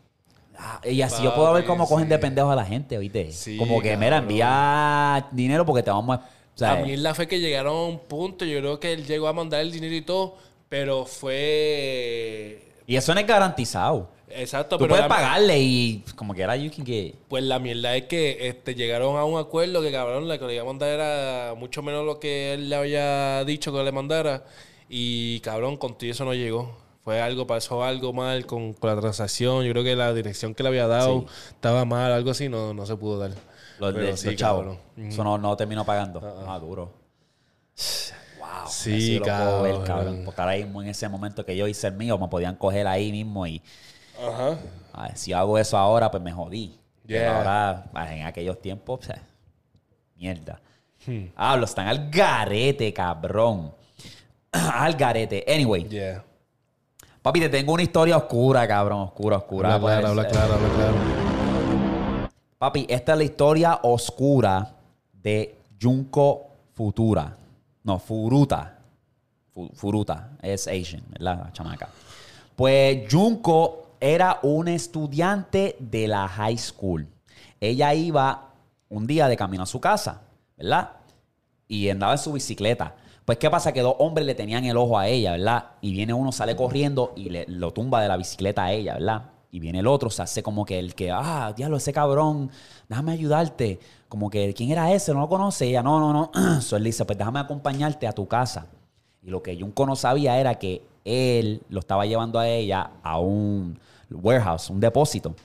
Ah, 0.61 0.81
y 0.83 1.01
así 1.01 1.23
yo 1.23 1.33
puedo 1.33 1.53
ver 1.53 1.63
cómo 1.65 1.87
cogen 1.87 2.09
de 2.09 2.15
sí. 2.15 2.21
pendejos 2.21 2.51
a 2.51 2.55
la 2.57 2.65
gente, 2.65 2.97
¿oíste? 2.97 3.31
Sí, 3.31 3.55
como 3.57 3.81
que, 3.81 3.95
mira, 3.95 4.17
envía 4.17 5.25
dinero 5.31 5.65
porque 5.65 5.81
te 5.83 5.89
vamos 5.89 6.17
a... 6.17 6.19
O 6.19 6.57
sea, 6.59 6.75
La 6.75 6.85
mierda 6.85 7.15
fue 7.15 7.27
que 7.27 7.39
llegaron 7.39 7.73
a 7.73 7.83
un 7.85 7.99
punto, 7.99 8.43
yo 8.43 8.59
creo 8.59 8.79
que 8.79 8.91
él 8.91 9.05
llegó 9.05 9.29
a 9.29 9.33
mandar 9.33 9.61
el 9.61 9.71
dinero 9.71 9.95
y 9.95 10.01
todo, 10.01 10.35
pero 10.67 11.05
fue 11.05 12.61
Y 12.85 12.95
eso 12.97 13.13
no 13.13 13.19
es 13.21 13.27
garantizado. 13.27 14.09
Exacto, 14.31 14.77
Tú 14.77 14.83
pero 14.83 14.89
puedes 14.89 15.05
la- 15.05 15.07
pagarle 15.15 15.57
y 15.59 16.03
como 16.15 16.33
que 16.35 16.41
era 16.43 16.55
you 16.55 16.69
can 16.75 16.85
get. 16.85 17.15
Pues 17.29 17.43
la 17.43 17.57
mierda 17.57 17.95
es 17.95 18.03
que 18.03 18.47
este, 18.47 18.75
llegaron 18.75 19.17
a 19.17 19.23
un 19.25 19.39
acuerdo 19.39 19.81
que 19.81 19.91
cabrón, 19.91 20.27
lo 20.27 20.37
que 20.37 20.45
le 20.45 20.53
iba 20.55 20.63
a 20.63 20.67
mandar 20.67 20.89
era 20.89 21.55
mucho 21.57 21.81
menos 21.81 22.05
lo 22.05 22.19
que 22.19 22.53
él 22.53 22.69
le 22.69 22.75
había 22.75 23.43
dicho 23.45 23.71
que 23.71 23.81
le 23.83 23.91
mandara. 23.91 24.43
Y 24.89 25.39
cabrón, 25.39 25.77
contigo 25.77 26.11
eso 26.11 26.25
no 26.25 26.33
llegó. 26.33 26.75
Fue 27.09 27.19
algo, 27.19 27.47
pasó 27.47 27.83
algo 27.83 28.13
mal 28.13 28.45
con, 28.45 28.73
con 28.73 28.93
la 28.93 29.01
transacción. 29.01 29.63
Yo 29.65 29.71
creo 29.71 29.83
que 29.83 29.95
la 29.95 30.13
dirección 30.13 30.53
que 30.53 30.61
le 30.61 30.69
había 30.69 30.85
dado 30.85 31.25
estaba 31.49 31.83
mal, 31.83 32.11
algo 32.11 32.29
así, 32.29 32.49
no, 32.49 32.71
no 32.75 32.85
se 32.85 32.95
pudo 32.97 33.17
dar. 33.17 33.31
Los, 33.79 33.93
Pero 33.95 34.05
de, 34.05 34.15
sí, 34.15 34.27
los 34.27 34.35
chavos. 34.35 34.59
cabrón. 34.61 34.79
Ujú. 34.95 35.07
Eso 35.07 35.23
no, 35.23 35.37
no 35.39 35.57
terminó 35.57 35.83
pagando. 35.83 36.21
Ah, 36.47 36.59
duro. 36.59 36.93
Wow. 38.37 38.47
Sí, 38.67 39.19
puedo 39.23 39.63
ver, 39.63 39.71
cabrón. 39.73 39.85
cabrón. 39.87 40.21
Porque 40.23 40.39
ahora 40.41 40.55
mismo 40.57 40.83
en 40.83 40.89
ese 40.89 41.09
momento 41.09 41.43
que 41.43 41.57
yo 41.57 41.67
hice 41.67 41.87
el 41.87 41.93
mío, 41.93 42.15
me 42.19 42.27
podían 42.27 42.55
coger 42.57 42.85
ahí 42.85 43.11
mismo 43.11 43.47
y 43.47 43.59
Ajá. 44.23 44.59
ah, 44.93 45.09
si 45.15 45.33
hago 45.33 45.57
eso 45.57 45.79
ahora, 45.79 46.11
pues 46.11 46.21
me 46.21 46.31
jodí. 46.31 46.77
Pero 47.07 47.21
Yeah. 47.21 47.37
ahora, 47.39 47.89
ah, 47.95 48.15
en 48.15 48.27
aquellos 48.27 48.61
tiempos, 48.61 49.03
sea, 49.07 49.19
mierda. 50.15 50.61
Hmm. 51.07 51.25
Hablo, 51.35 51.65
están 51.65 51.87
al 51.87 52.11
garete, 52.11 52.93
cabrón. 52.93 53.73
al 54.51 54.93
garete. 54.93 55.43
Anyway, 55.47 55.89
Yeah. 55.89 56.23
Papi, 57.21 57.39
te 57.41 57.49
tengo 57.49 57.73
una 57.73 57.83
historia 57.83 58.17
oscura, 58.17 58.67
cabrón. 58.67 59.01
Oscura, 59.01 59.37
oscura. 59.37 59.73
Habla 59.75 59.87
claro, 59.87 60.01
pues, 60.01 60.09
habla 60.09 60.27
claro, 60.27 60.53
habla 60.53 60.69
claro. 60.75 62.29
Papi, 62.57 62.85
esta 62.89 63.13
es 63.13 63.17
la 63.17 63.23
historia 63.23 63.79
oscura 63.83 64.71
de 65.13 65.55
Junko 65.81 66.47
Futura. 66.73 67.35
No, 67.83 67.99
Furuta. 67.99 68.77
Fu- 69.53 69.69
Furuta. 69.73 70.31
Es 70.41 70.67
Asian, 70.67 71.03
¿verdad? 71.09 71.41
La 71.45 71.53
chamaca. 71.53 71.89
Pues 72.55 73.11
Junko 73.11 73.91
era 73.99 74.39
una 74.43 74.73
estudiante 74.73 75.75
de 75.79 76.07
la 76.07 76.27
high 76.27 76.57
school. 76.57 77.07
Ella 77.61 77.93
iba 77.93 78.49
un 78.89 79.07
día 79.07 79.27
de 79.27 79.37
camino 79.37 79.63
a 79.63 79.65
su 79.65 79.79
casa, 79.79 80.21
¿verdad? 80.57 80.89
Y 81.67 81.89
andaba 81.89 82.13
en 82.13 82.17
su 82.17 82.33
bicicleta. 82.33 82.95
Pues, 83.29 83.37
¿qué 83.37 83.51
pasa? 83.51 83.71
Que 83.71 83.81
dos 83.81 83.93
hombres 83.99 84.25
le 84.25 84.33
tenían 84.33 84.65
el 84.65 84.75
ojo 84.75 84.97
a 84.97 85.07
ella, 85.07 85.33
¿verdad? 85.33 85.65
Y 85.81 85.91
viene 85.91 86.15
uno, 86.15 86.31
sale 86.31 86.55
corriendo 86.55 87.13
y 87.15 87.29
le, 87.29 87.45
lo 87.47 87.71
tumba 87.71 88.01
de 88.01 88.07
la 88.07 88.17
bicicleta 88.17 88.63
a 88.63 88.71
ella, 88.71 88.95
¿verdad? 88.95 89.25
Y 89.51 89.59
viene 89.59 89.81
el 89.81 89.85
otro, 89.85 90.09
se 90.09 90.23
hace 90.23 90.41
como 90.41 90.65
que 90.65 90.79
el 90.79 90.95
que, 90.95 91.11
ah, 91.11 91.53
diablo, 91.55 91.77
ese 91.77 91.93
cabrón, 91.93 92.49
déjame 92.87 93.11
ayudarte. 93.11 93.79
Como 94.07 94.31
que, 94.31 94.51
¿quién 94.55 94.71
era 94.71 94.91
ese? 94.91 95.13
No 95.13 95.19
lo 95.19 95.29
conoce. 95.29 95.67
Y 95.67 95.69
ella, 95.69 95.83
no, 95.83 95.99
no, 95.99 96.11
no. 96.11 96.61
So 96.61 96.75
él 96.75 96.85
dice, 96.85 97.05
pues 97.05 97.19
déjame 97.19 97.39
acompañarte 97.39 98.07
a 98.07 98.13
tu 98.13 98.27
casa. 98.27 98.65
Y 99.21 99.29
lo 99.29 99.43
que 99.43 99.55
Junko 99.61 99.85
no 99.85 99.95
sabía 99.95 100.39
era 100.39 100.55
que 100.55 100.81
él 101.05 101.61
lo 101.69 101.81
estaba 101.81 102.07
llevando 102.07 102.39
a 102.39 102.47
ella 102.47 102.93
a 103.03 103.19
un 103.19 103.77
warehouse, 104.09 104.71
un 104.71 104.79
depósito. 104.79 105.35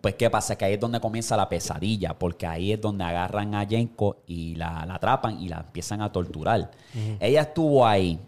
Pues, 0.00 0.14
¿qué 0.14 0.30
pasa? 0.30 0.56
Que 0.56 0.64
ahí 0.64 0.74
es 0.74 0.80
donde 0.80 1.00
comienza 1.00 1.36
la 1.36 1.48
pesadilla, 1.48 2.18
porque 2.18 2.46
ahí 2.46 2.72
es 2.72 2.80
donde 2.80 3.04
agarran 3.04 3.54
a 3.54 3.66
Jenko 3.66 4.22
y 4.26 4.54
la, 4.54 4.84
la 4.86 4.94
atrapan 4.94 5.40
y 5.40 5.48
la 5.48 5.58
empiezan 5.58 6.00
a 6.00 6.10
torturar. 6.10 6.70
Ella 7.18 7.42
estuvo 7.42 7.86
ahí 7.86 8.18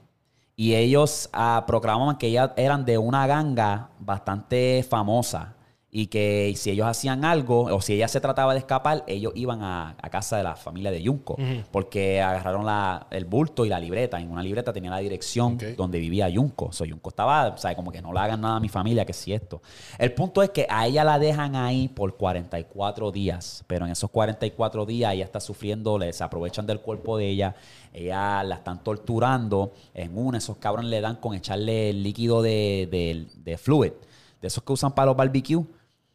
y 0.55 0.75
ellos 0.75 1.31
ah, 1.33 1.65
proclamaban 1.67 2.19
que 2.19 2.29
ellas 2.29 2.51
eran 2.57 2.85
de 2.85 2.99
una 2.99 3.27
ganga 3.27 3.91
bastante 3.99 4.85
famosa 4.89 5.55
y 5.95 6.07
que 6.07 6.55
si 6.57 6.71
ellos 6.71 6.87
hacían 6.87 7.23
algo 7.23 7.65
o 7.65 7.83
si 7.83 7.93
ella 7.93 8.09
se 8.09 8.19
trataba 8.19 8.55
de 8.55 8.61
escapar, 8.61 9.05
ellos 9.07 9.35
iban 9.37 9.61
a, 9.63 9.91
a 10.01 10.09
casa 10.09 10.39
de 10.39 10.43
la 10.43 10.57
familia 10.57 10.91
de 10.91 11.05
Junko 11.05 11.37
porque 11.71 12.19
agarraron 12.23 12.65
la- 12.65 13.07
el 13.11 13.27
bulto 13.27 13.67
y 13.67 13.69
la 13.69 13.79
libreta. 13.79 14.19
En 14.19 14.31
una 14.31 14.43
libreta 14.43 14.73
tenía 14.73 14.89
la 14.91 14.97
dirección 15.01 15.59
donde 15.77 15.99
vivía 15.99 16.31
Junko. 16.35 16.73
So, 16.73 16.87
Junko 16.89 17.11
estaba, 17.11 17.49
o 17.49 17.59
sea, 17.59 17.77
como 17.77 17.93
que 17.93 18.01
no 18.01 18.11
le 18.15 18.21
hagan 18.21 18.41
nada 18.41 18.57
a 18.57 18.61
mi 18.61 18.71
familia, 18.71 19.05
que 19.05 19.13
si 19.13 19.35
esto. 19.35 19.61
El 19.99 20.15
punto 20.15 20.43
es 20.43 20.49
que 20.49 20.67
a 20.71 20.87
ella 20.87 21.05
la 21.05 21.19
dejan 21.19 21.57
ahí 21.57 21.89
por 21.89 22.17
44 22.17 23.13
días, 23.13 23.63
pero 23.67 23.85
en 23.85 23.93
esos 23.93 24.09
44 24.11 24.87
días 24.87 25.13
ella 25.13 25.25
está 25.25 25.41
sufriendo, 25.41 25.99
le, 25.99 26.11
se 26.15 26.25
aprovechan 26.25 26.67
del 26.67 26.81
cuerpo 26.81 27.19
de 27.19 27.29
ella, 27.29 27.55
ella 27.93 28.43
la 28.45 28.55
están 28.55 28.83
torturando. 28.83 29.73
En 29.93 30.17
una, 30.17 30.39
esos 30.39 30.57
cabrones 30.57 30.91
le 30.91 31.03
dan 31.03 31.17
con 31.17 31.35
echarle 31.35 31.91
el 31.91 32.03
líquido 32.03 32.41
de, 32.41 32.89
de, 32.91 33.27
de 33.45 33.59
fluid, 33.59 33.93
de 34.41 34.49
esos 34.49 34.65
que 34.65 34.73
usan 34.73 34.93
para 34.95 35.07
los 35.07 35.17
barbecues. 35.19 35.67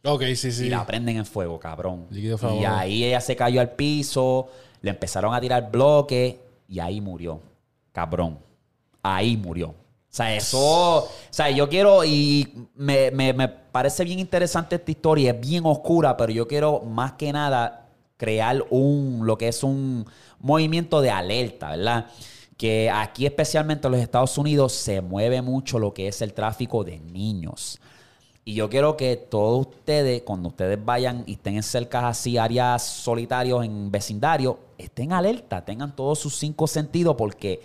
Ok, 0.08 0.24
sí, 0.36 0.52
sí. 0.52 0.66
Y 0.66 0.70
la 0.70 0.86
prenden 0.86 1.18
en 1.18 1.26
fuego, 1.26 1.60
cabrón. 1.60 2.08
Líquido 2.10 2.38
y 2.60 2.66
ahí 2.66 3.04
ella 3.04 3.22
se 3.22 3.36
cayó 3.36 3.60
al 3.62 3.72
piso, 3.72 4.48
le 4.82 4.92
empezaron 4.92 5.34
a 5.34 5.42
tirar 5.42 5.70
bloques 5.72 6.36
y 6.68 6.80
ahí 6.80 7.02
murió. 7.02 7.42
Cabrón. 7.92 8.40
Ahí 9.04 9.38
murió. 9.38 9.70
O 9.70 9.76
sea, 10.18 10.34
eso. 10.36 10.60
O 10.60 11.10
sea, 11.30 11.50
yo 11.50 11.68
quiero. 11.70 12.04
Y 12.04 12.68
me, 12.76 13.12
me- 13.12 13.34
me 13.34 13.48
parece 13.48 14.04
bien 14.04 14.20
interesante 14.20 14.76
esta 14.76 14.90
historia. 14.92 15.32
Es 15.32 15.40
bien 15.42 15.64
oscura, 15.66 16.16
pero 16.18 16.32
yo 16.32 16.48
quiero 16.48 16.82
más 16.82 17.14
que 17.14 17.32
nada 17.32 17.88
crear 18.18 18.66
un. 18.70 19.22
Lo 19.24 19.38
que 19.38 19.48
es 19.50 19.64
un 19.64 20.06
movimiento 20.40 21.02
de 21.02 21.10
alerta, 21.12 21.72
¿verdad? 21.72 22.08
Que 22.56 22.90
aquí, 22.90 23.26
especialmente 23.26 23.88
en 23.88 23.92
los 23.92 24.02
Estados 24.02 24.38
Unidos, 24.38 24.74
se 24.74 25.02
mueve 25.02 25.42
mucho 25.42 25.78
lo 25.78 25.94
que 25.94 26.08
es 26.08 26.22
el 26.22 26.34
tráfico 26.34 26.84
de 26.84 27.00
niños. 27.00 27.80
Y 28.48 28.54
yo 28.54 28.70
quiero 28.70 28.96
que 28.96 29.18
todos 29.18 29.68
ustedes, 29.68 30.22
cuando 30.22 30.48
ustedes 30.48 30.80
vayan 30.86 31.26
y 31.26 31.34
estén 31.34 31.58
en 31.58 31.64
cercas 31.64 32.06
así, 32.06 32.38
áreas 32.38 32.82
solitarios 32.82 33.66
en 33.66 33.92
vecindario, 33.92 34.58
estén 34.78 35.12
alerta, 35.12 35.66
tengan 35.66 35.94
todos 35.94 36.18
sus 36.20 36.38
cinco 36.38 36.66
sentidos, 36.66 37.18
porque 37.18 37.62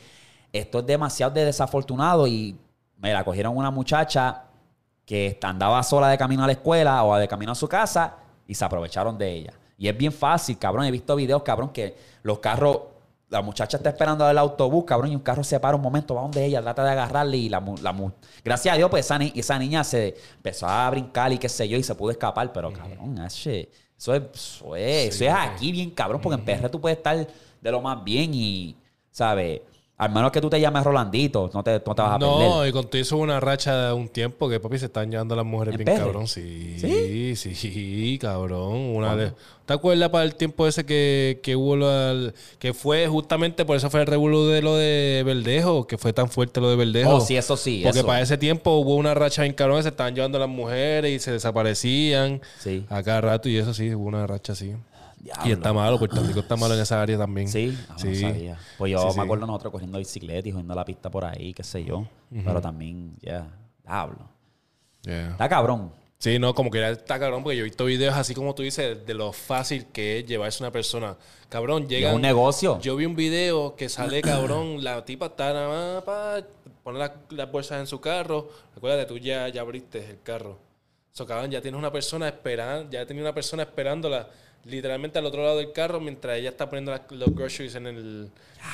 esto 0.52 0.80
es 0.80 0.86
demasiado 0.86 1.34
de 1.34 1.44
desafortunado. 1.44 2.26
Y 2.26 2.58
me 2.98 3.12
la 3.12 3.22
cogieron 3.22 3.56
una 3.56 3.70
muchacha 3.70 4.46
que 5.06 5.38
andaba 5.42 5.80
sola 5.84 6.08
de 6.08 6.18
camino 6.18 6.42
a 6.42 6.48
la 6.48 6.54
escuela 6.54 7.04
o 7.04 7.14
de 7.14 7.28
camino 7.28 7.52
a 7.52 7.54
su 7.54 7.68
casa 7.68 8.16
y 8.48 8.52
se 8.52 8.64
aprovecharon 8.64 9.16
de 9.16 9.32
ella. 9.32 9.52
Y 9.78 9.86
es 9.86 9.96
bien 9.96 10.12
fácil, 10.12 10.58
cabrón. 10.58 10.84
He 10.86 10.90
visto 10.90 11.14
videos, 11.14 11.44
cabrón, 11.44 11.70
que 11.70 11.96
los 12.24 12.40
carros, 12.40 12.78
la 13.32 13.42
muchacha 13.42 13.78
está 13.78 13.88
esperando 13.88 14.28
el 14.28 14.36
autobús, 14.38 14.84
cabrón, 14.84 15.10
y 15.10 15.16
un 15.16 15.22
carro 15.22 15.42
se 15.42 15.58
para 15.58 15.74
un 15.74 15.82
momento, 15.82 16.14
va 16.14 16.22
donde 16.22 16.44
ella, 16.44 16.60
trata 16.62 16.84
de 16.84 16.90
agarrarle 16.90 17.36
y 17.38 17.48
la, 17.48 17.60
mu- 17.60 17.76
la 17.78 17.92
Gracias 18.44 18.74
a 18.74 18.76
Dios, 18.76 18.90
pues 18.90 19.06
esa, 19.06 19.18
ni- 19.18 19.32
esa 19.34 19.58
niña 19.58 19.82
se 19.82 20.14
empezó 20.36 20.68
a 20.68 20.88
brincar 20.90 21.32
y 21.32 21.38
qué 21.38 21.48
sé 21.48 21.66
yo, 21.68 21.76
y 21.78 21.82
se 21.82 21.94
pudo 21.94 22.10
escapar, 22.10 22.52
pero 22.52 22.70
cabrón, 22.72 23.18
ese- 23.24 23.70
eso 23.98 24.14
es, 24.14 24.22
eso 24.34 24.76
es, 24.76 25.14
eso 25.14 25.24
es 25.24 25.32
aquí 25.32 25.72
bien 25.72 25.90
cabrón, 25.90 26.20
porque 26.20 26.38
en 26.38 26.44
PR 26.44 26.68
tú 26.68 26.80
puedes 26.80 26.98
estar 26.98 27.26
de 27.60 27.70
lo 27.70 27.80
más 27.80 28.04
bien 28.04 28.32
y, 28.34 28.76
¿sabes? 29.10 29.62
Al 30.02 30.10
menos 30.12 30.32
que 30.32 30.40
tú 30.40 30.50
te 30.50 30.60
llames 30.60 30.82
Rolandito, 30.82 31.48
no 31.54 31.62
te, 31.62 31.74
no 31.86 31.94
te 31.94 32.02
vas 32.02 32.12
a 32.16 32.18
No, 32.18 32.38
perder. 32.56 32.68
y 32.68 32.72
contigo 32.72 33.02
hizo 33.02 33.16
una 33.18 33.38
racha 33.38 33.86
de 33.88 33.92
un 33.92 34.08
tiempo 34.08 34.48
que 34.48 34.58
papi 34.58 34.78
se 34.78 34.86
están 34.86 35.08
llevando 35.10 35.36
las 35.36 35.44
mujeres 35.44 35.74
¿En 35.78 35.84
bien 35.84 35.96
PR? 35.96 36.04
cabrón. 36.06 36.26
Sí, 36.26 36.76
sí, 37.36 37.54
sí, 37.54 38.18
cabrón. 38.20 38.72
Una 38.96 39.14
de- 39.14 39.32
¿Te 39.64 39.74
acuerdas 39.74 40.08
para 40.08 40.24
el 40.24 40.34
tiempo 40.34 40.66
ese 40.66 40.84
que, 40.84 41.38
que 41.40 41.54
hubo 41.54 41.76
lo 41.76 41.88
del- 41.88 42.34
que 42.58 42.74
fue 42.74 43.06
justamente 43.06 43.64
por 43.64 43.76
eso 43.76 43.90
fue 43.90 44.00
el 44.00 44.08
revuelo 44.08 44.48
de 44.48 44.60
lo 44.60 44.74
de 44.76 45.22
Verdejo, 45.24 45.86
que 45.86 45.96
fue 45.98 46.12
tan 46.12 46.28
fuerte 46.28 46.60
lo 46.60 46.68
de 46.68 46.74
Verdejo? 46.76 47.14
Oh, 47.14 47.20
sí, 47.20 47.36
eso 47.36 47.56
sí, 47.56 47.80
Porque 47.84 48.00
eso. 48.00 48.06
para 48.06 48.20
ese 48.20 48.36
tiempo 48.36 48.72
hubo 48.72 48.96
una 48.96 49.14
racha 49.14 49.42
bien 49.42 49.54
cabrón 49.54 49.80
se 49.84 49.90
estaban 49.90 50.16
llevando 50.16 50.36
las 50.40 50.48
mujeres 50.48 51.12
y 51.12 51.20
se 51.20 51.30
desaparecían 51.30 52.40
Sí. 52.58 52.84
a 52.88 53.04
cada 53.04 53.20
rato 53.20 53.48
y 53.48 53.56
eso 53.56 53.72
sí, 53.72 53.94
hubo 53.94 54.08
una 54.08 54.26
racha 54.26 54.52
así. 54.52 54.72
Diablo. 55.22 55.48
Y 55.48 55.52
está 55.52 55.72
malo, 55.72 55.98
Puerto 55.98 56.20
Rico 56.22 56.40
está 56.40 56.56
malo 56.56 56.74
en 56.74 56.80
esa 56.80 57.00
área 57.00 57.16
también. 57.16 57.48
Sí, 57.48 57.78
ah, 57.88 57.92
no 57.92 57.98
sí. 57.98 58.16
sabía. 58.16 58.58
Pues 58.76 58.90
yo 58.92 58.98
Sí, 58.98 59.06
me 59.06 59.12
sí. 59.12 59.20
acuerdo 59.20 59.46
nosotros 59.46 59.70
corriendo 59.72 59.98
bicicleta 59.98 60.48
y 60.48 60.52
jugando 60.52 60.74
la 60.74 60.84
pista 60.84 61.10
por 61.10 61.24
ahí, 61.24 61.54
qué 61.54 61.62
sé 61.62 61.84
yo. 61.84 62.06
Pero 62.30 62.60
también, 62.60 63.14
ya, 63.22 63.46
hablo. 63.86 64.28
Yeah. 65.02 65.30
Está 65.30 65.48
cabrón. 65.48 65.92
Sí, 66.18 66.38
no, 66.38 66.54
como 66.54 66.70
que 66.70 66.78
ya 66.78 66.90
está 66.90 67.18
cabrón, 67.18 67.42
porque 67.42 67.56
yo 67.56 67.62
he 67.62 67.64
visto 67.64 67.84
videos 67.84 68.14
así 68.14 68.32
como 68.32 68.54
tú 68.54 68.62
dices, 68.62 69.04
de 69.04 69.14
lo 69.14 69.32
fácil 69.32 69.86
que 69.86 70.20
es 70.20 70.26
llevarse 70.26 70.62
una 70.62 70.70
persona. 70.70 71.16
Cabrón, 71.48 71.88
llega. 71.88 72.10
es 72.10 72.14
un 72.14 72.22
negocio. 72.22 72.80
Yo 72.80 72.94
vi 72.94 73.06
un 73.06 73.16
video 73.16 73.74
que 73.74 73.88
sale, 73.88 74.22
cabrón, 74.22 74.84
la 74.84 75.04
tipa 75.04 75.26
está 75.26 75.52
nada 75.52 75.68
más 75.94 76.04
para 76.04 76.46
poner 76.84 77.00
las, 77.00 77.10
las 77.30 77.50
bolsas 77.50 77.80
en 77.80 77.86
su 77.88 78.00
carro. 78.00 78.48
Recuerda 78.74 79.04
tú 79.06 79.18
ya, 79.18 79.48
ya 79.48 79.62
abriste 79.62 80.10
el 80.10 80.22
carro. 80.22 80.58
So, 81.10 81.26
cabrón, 81.26 81.50
ya 81.50 81.60
tienes 81.60 81.76
una 81.78 81.90
persona 81.92 82.28
esperando, 82.28 82.90
ya 82.90 83.04
tenía 83.04 83.22
una 83.22 83.34
persona 83.34 83.64
esperándola 83.64 84.28
literalmente 84.64 85.18
al 85.18 85.26
otro 85.26 85.42
lado 85.42 85.58
del 85.58 85.72
carro 85.72 86.00
mientras 86.00 86.38
ella 86.38 86.50
está 86.50 86.68
poniendo 86.68 86.94
los 87.10 87.34
groceries 87.34 87.74
en 87.74 87.86
el, 87.86 88.30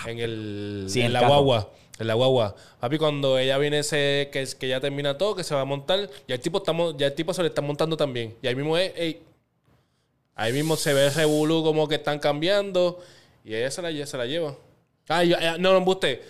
en 0.06 0.18
el, 0.18 0.86
Sí, 0.88 1.00
en 1.00 1.06
el 1.06 1.12
la 1.14 1.20
carro. 1.20 1.32
guagua. 1.34 1.70
En 1.98 2.06
la 2.06 2.14
guagua. 2.14 2.54
Papi, 2.78 2.96
cuando 2.98 3.38
ella 3.38 3.58
viene 3.58 3.80
ese, 3.80 4.28
que, 4.32 4.46
que 4.58 4.68
ya 4.68 4.80
termina 4.80 5.18
todo, 5.18 5.34
que 5.34 5.42
se 5.44 5.54
va 5.54 5.62
a 5.62 5.64
montar, 5.64 6.08
ya 6.28 6.34
el 6.36 6.40
tipo 6.40 6.58
estamos, 6.58 6.96
ya 6.96 7.06
el 7.08 7.14
tipo 7.14 7.34
se 7.34 7.42
le 7.42 7.48
está 7.48 7.60
montando 7.60 7.96
también. 7.96 8.36
Y 8.40 8.46
ahí 8.46 8.54
mismo 8.54 8.76
es, 8.78 8.92
ey, 8.96 9.20
ahí 10.36 10.52
mismo 10.52 10.76
se 10.76 10.94
ve 10.94 11.08
ese 11.08 11.24
bulú 11.24 11.64
como 11.64 11.88
que 11.88 11.96
están 11.96 12.18
cambiando. 12.18 13.00
Y 13.44 13.54
ella 13.54 13.70
se 13.70 13.82
la, 13.82 13.90
ella 13.90 14.06
se 14.06 14.16
la 14.16 14.26
lleva. 14.26 14.54
Ah, 15.08 15.24
yo- 15.24 15.36
eh, 15.38 15.56
no, 15.58 15.72
no, 15.72 15.78
embuste. 15.78 16.22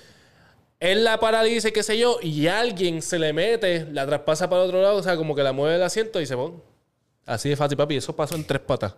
Él 0.81 1.03
la 1.05 1.19
paraliza, 1.19 1.69
y 1.69 1.73
qué 1.73 1.83
sé 1.83 1.99
yo, 1.99 2.19
y 2.23 2.47
alguien 2.47 3.03
se 3.03 3.19
le 3.19 3.33
mete, 3.33 3.85
la 3.91 4.07
traspasa 4.07 4.49
para 4.49 4.63
el 4.63 4.69
otro 4.69 4.81
lado, 4.81 4.97
o 4.99 5.03
sea, 5.03 5.17
como 5.17 5.35
que 5.35 5.43
la 5.43 5.53
mueve 5.53 5.75
del 5.75 5.83
asiento 5.83 6.21
y 6.21 6.27
se 6.27 6.37
pone. 6.37 6.55
Así 7.27 7.49
de 7.51 7.57
fácil, 7.57 7.77
papi. 7.77 7.97
Eso 7.97 8.15
pasó 8.17 8.37
en 8.37 8.45
tres 8.45 8.61
patas. 8.61 8.95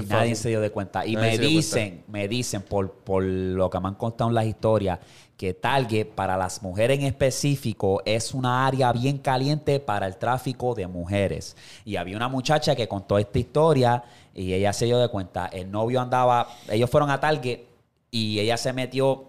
Y 0.00 0.06
nadie 0.06 0.34
se 0.36 0.48
dio 0.48 0.60
de 0.60 0.70
cuenta. 0.70 1.04
Y 1.04 1.14
Nadie 1.16 1.30
me 1.32 1.38
dicen, 1.48 2.04
me 2.08 2.28
dicen 2.28 2.62
por, 2.62 2.92
por 2.92 3.22
lo 3.22 3.68
que 3.68 3.78
me 3.80 3.88
han 3.88 3.94
contado 3.94 4.30
en 4.30 4.34
las 4.34 4.46
historias, 4.46 4.98
que 5.36 5.52
Target 5.54 6.06
para 6.14 6.36
las 6.36 6.62
mujeres 6.62 6.98
en 7.00 7.04
específico 7.06 8.00
es 8.04 8.32
una 8.32 8.66
área 8.66 8.92
bien 8.92 9.18
caliente 9.18 9.80
para 9.80 10.06
el 10.06 10.16
tráfico 10.16 10.74
de 10.74 10.86
mujeres. 10.86 11.56
Y 11.84 11.96
había 11.96 12.16
una 12.16 12.28
muchacha 12.28 12.74
que 12.76 12.86
contó 12.88 13.18
esta 13.18 13.38
historia 13.38 14.02
y 14.34 14.52
ella 14.54 14.72
se 14.72 14.84
dio 14.86 14.98
de 14.98 15.08
cuenta. 15.08 15.46
El 15.46 15.70
novio 15.70 16.00
andaba, 16.00 16.48
ellos 16.70 16.88
fueron 16.88 17.10
a 17.10 17.18
Target 17.20 17.60
y 18.10 18.38
ella 18.38 18.56
se 18.56 18.72
metió 18.72 19.24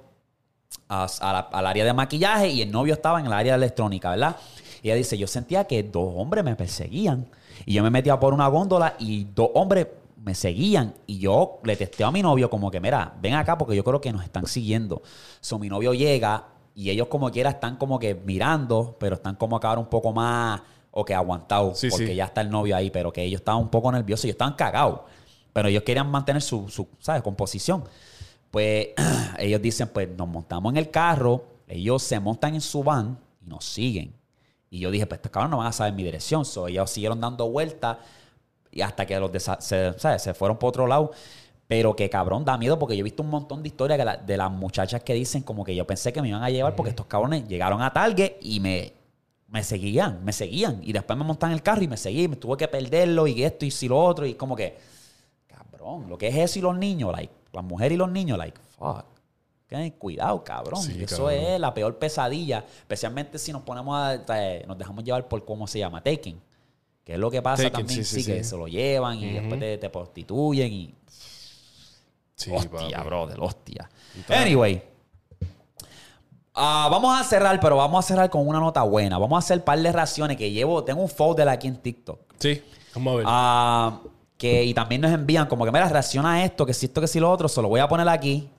a- 0.88 1.08
a 1.20 1.34
la- 1.34 1.40
al 1.52 1.66
área 1.68 1.84
de 1.86 1.94
maquillaje 1.94 2.50
y 2.50 2.62
el 2.62 2.72
novio 2.72 2.94
estaba 2.94 3.20
en 3.20 3.26
el 3.26 3.34
área 3.34 3.54
de 3.54 3.58
electrónica, 3.58 4.12
¿verdad? 4.12 4.38
Y 4.82 4.88
ella 4.90 4.96
dice, 4.96 5.18
yo 5.18 5.28
sentía 5.28 5.64
que 5.66 5.82
dos 5.84 6.14
hombres 6.16 6.44
me 6.44 6.56
perseguían. 6.56 7.28
Y 7.66 7.74
yo 7.74 7.84
me 7.84 7.90
metía 7.90 8.20
por 8.20 8.34
una 8.34 8.48
góndola 8.48 8.96
y 9.00 9.26
dos 9.34 9.50
hombres 9.54 9.88
me 10.24 10.34
seguían. 10.36 10.96
Y 11.06 11.20
yo 11.20 11.60
le 11.64 11.76
testeo 11.76 12.08
a 12.08 12.12
mi 12.12 12.22
novio 12.22 12.50
como 12.50 12.72
que, 12.72 12.80
mira, 12.80 13.14
ven 13.22 13.34
acá 13.34 13.58
porque 13.58 13.76
yo 13.76 13.84
creo 13.84 14.00
que 14.00 14.12
nos 14.12 14.24
están 14.24 14.48
siguiendo. 14.48 15.02
So, 15.42 15.60
mi 15.60 15.70
novio 15.70 15.94
llega 15.94 16.48
y 16.74 16.90
ellos 16.90 17.08
como 17.08 17.30
quiera 17.30 17.52
están 17.52 17.76
como 17.76 18.00
que 18.00 18.16
mirando, 18.16 18.96
pero 19.00 19.16
están 19.16 19.36
como 19.36 19.60
que 19.60 19.68
ahora 19.68 19.82
un 19.82 19.90
poco 19.90 20.14
más, 20.14 20.62
o 20.96 21.04
que 21.04 21.14
aguantados, 21.14 21.80
Sí, 21.80 21.90
porque 21.90 22.08
sí. 22.08 22.16
ya 22.16 22.26
está 22.26 22.42
el 22.42 22.50
novio 22.52 22.76
ahí, 22.76 22.92
pero 22.92 23.12
que 23.12 23.24
ellos 23.24 23.42
estaban 23.42 23.62
un 23.62 23.70
poco 23.70 23.92
nerviosos, 23.92 24.26
ellos 24.26 24.36
estaban 24.36 24.54
cagados. 24.54 25.02
Pero 25.52 25.68
ellos 25.68 25.84
querían 25.84 26.10
mantener 26.10 26.42
su, 26.42 26.70
su 26.70 26.88
¿sabes?, 27.00 27.22
composición. 27.22 27.84
Pues 28.52 28.90
ellos 29.40 29.62
dicen, 29.62 29.90
pues 29.92 30.08
nos 30.10 30.28
montamos 30.28 30.72
en 30.72 30.78
el 30.78 30.90
carro, 30.92 31.46
ellos 31.68 32.02
se 32.04 32.20
montan 32.20 32.54
en 32.54 32.62
su 32.62 32.84
van 32.84 33.20
y 33.42 33.50
nos 33.50 33.66
siguen. 33.66 34.14
Y 34.70 34.80
yo 34.80 34.90
dije, 34.92 35.06
pues 35.06 35.18
estos 35.18 35.32
cabrones 35.32 35.52
no 35.52 35.58
van 35.58 35.68
a 35.68 35.72
saber 35.72 35.94
mi 35.94 36.04
dirección. 36.04 36.46
So, 36.46 36.68
ellos 36.68 36.90
siguieron 36.90 37.20
dando 37.20 37.50
vueltas 37.50 37.98
y 38.74 38.82
hasta 38.82 39.06
que 39.06 39.20
los 39.20 39.32
se, 39.60 39.94
¿sabes? 40.00 40.22
se 40.22 40.34
fueron 40.34 40.58
por 40.58 40.70
otro 40.70 40.88
lado. 40.88 41.12
Pero 41.66 41.96
que 41.96 42.10
cabrón, 42.10 42.44
da 42.44 42.58
miedo 42.58 42.78
porque 42.78 42.96
yo 42.96 43.00
he 43.02 43.04
visto 43.04 43.24
un 43.24 43.30
montón 43.30 43.64
de 43.64 43.70
historias 43.70 43.98
la- 44.04 44.18
de 44.18 44.38
las 44.38 44.52
muchachas 44.52 45.02
que 45.04 45.14
dicen 45.14 45.44
como 45.44 45.64
que 45.64 45.74
yo 45.74 45.88
pensé 45.88 46.12
que 46.12 46.22
me 46.22 46.28
iban 46.28 46.44
a 46.44 46.50
llevar 46.50 46.76
porque 46.76 46.90
estos 46.90 47.06
cabrones 47.06 47.48
llegaron 47.48 47.82
a 47.82 47.92
Target 47.94 48.34
y 48.42 48.60
me, 48.60 48.94
me 49.48 49.64
seguían, 49.64 50.24
me 50.26 50.34
seguían. 50.34 50.82
Y 50.84 50.92
después 50.92 51.18
me 51.18 51.24
montan 51.24 51.52
en 51.52 51.56
el 51.56 51.64
carro 51.64 51.82
y 51.82 51.88
me 51.88 51.96
seguían. 51.98 52.32
Me 52.32 52.36
tuve 52.36 52.58
que 52.58 52.68
perderlo 52.68 53.28
y 53.28 53.44
esto 53.44 53.66
y 53.66 53.72
si 53.72 53.88
lo 53.88 53.98
otro. 53.98 54.26
Y 54.26 54.34
como 54.36 54.56
que, 54.58 54.78
cabrón, 55.48 56.10
lo 56.10 56.18
que 56.18 56.28
es 56.28 56.36
eso 56.36 56.60
y 56.60 56.62
los 56.62 56.76
niños, 56.78 57.12
like, 57.14 57.34
las 57.54 57.64
mujeres 57.64 57.96
y 57.96 57.98
los 57.98 58.12
niños, 58.12 58.38
like, 58.38 58.60
fuck. 58.78 59.06
Ten 59.68 59.90
Cuidado, 59.92 60.44
cabrón. 60.44 60.82
Sí, 60.84 61.02
Eso 61.04 61.26
cabrón. 61.26 61.34
es 61.34 61.60
la 61.60 61.74
peor 61.74 61.98
pesadilla. 61.98 62.60
Especialmente 62.80 63.40
si 63.40 63.52
nos 63.52 63.64
ponemos 63.64 63.96
a. 63.98 64.16
eh, 64.38 64.66
nos 64.68 64.78
dejamos 64.78 65.04
llevar 65.04 65.28
por 65.28 65.44
cómo 65.46 65.66
se 65.66 65.80
llama, 65.80 66.04
taking. 66.04 66.40
Que 67.04 67.14
es 67.14 67.20
lo 67.20 67.30
que 67.30 67.42
pasa 67.42 67.70
también, 67.70 68.06
sí, 68.06 68.16
sí, 68.16 68.24
sí, 68.24 68.32
que 68.32 68.44
se 68.44 68.56
lo 68.56 68.68
llevan 68.68 69.18
y 69.20 69.34
después 69.34 69.60
te, 69.60 69.78
te 69.78 69.90
prostituyen 69.90 70.72
y. 70.72 70.96
Sí, 72.36 72.50
hostia, 72.52 72.98
papi. 72.98 73.06
brother, 73.06 73.38
hostia. 73.40 73.90
Anyway. 74.30 74.82
ah, 76.54 76.88
vamos 76.90 77.20
a 77.20 77.24
cerrar, 77.26 77.60
pero 77.60 77.76
vamos 77.76 78.04
a 78.04 78.08
cerrar 78.08 78.30
con 78.30 78.48
una 78.48 78.60
nota 78.60 78.84
buena. 78.84 79.18
Vamos 79.18 79.36
a 79.36 79.40
hacer 79.40 79.58
un 79.58 79.64
par 79.66 79.80
de 79.80 79.92
reacciones 79.92 80.38
que 80.38 80.50
llevo. 80.52 80.84
Tengo 80.84 81.02
un 81.02 81.10
folder 81.10 81.50
aquí 81.50 81.68
en 81.68 81.76
TikTok. 81.76 82.20
Sí, 82.40 82.64
vamos 82.96 83.14
a 83.14 83.18
ver. 83.18 83.26
Ah, 83.28 84.02
que, 84.38 84.64
y 84.64 84.74
también 84.74 85.02
nos 85.02 85.12
envían 85.12 85.48
como 85.48 85.66
que, 85.66 85.72
mira, 85.72 85.90
reacciona 85.90 86.34
a 86.34 86.46
esto, 86.46 86.66
que 86.66 86.74
si 86.74 86.86
esto, 86.86 87.02
que 87.02 87.08
si 87.08 87.20
lo 87.20 87.30
otro, 87.30 87.50
se 87.50 87.62
lo 87.62 87.68
voy 87.68 87.82
a 87.82 87.88
poner 87.88 88.08
aquí. 88.08 88.50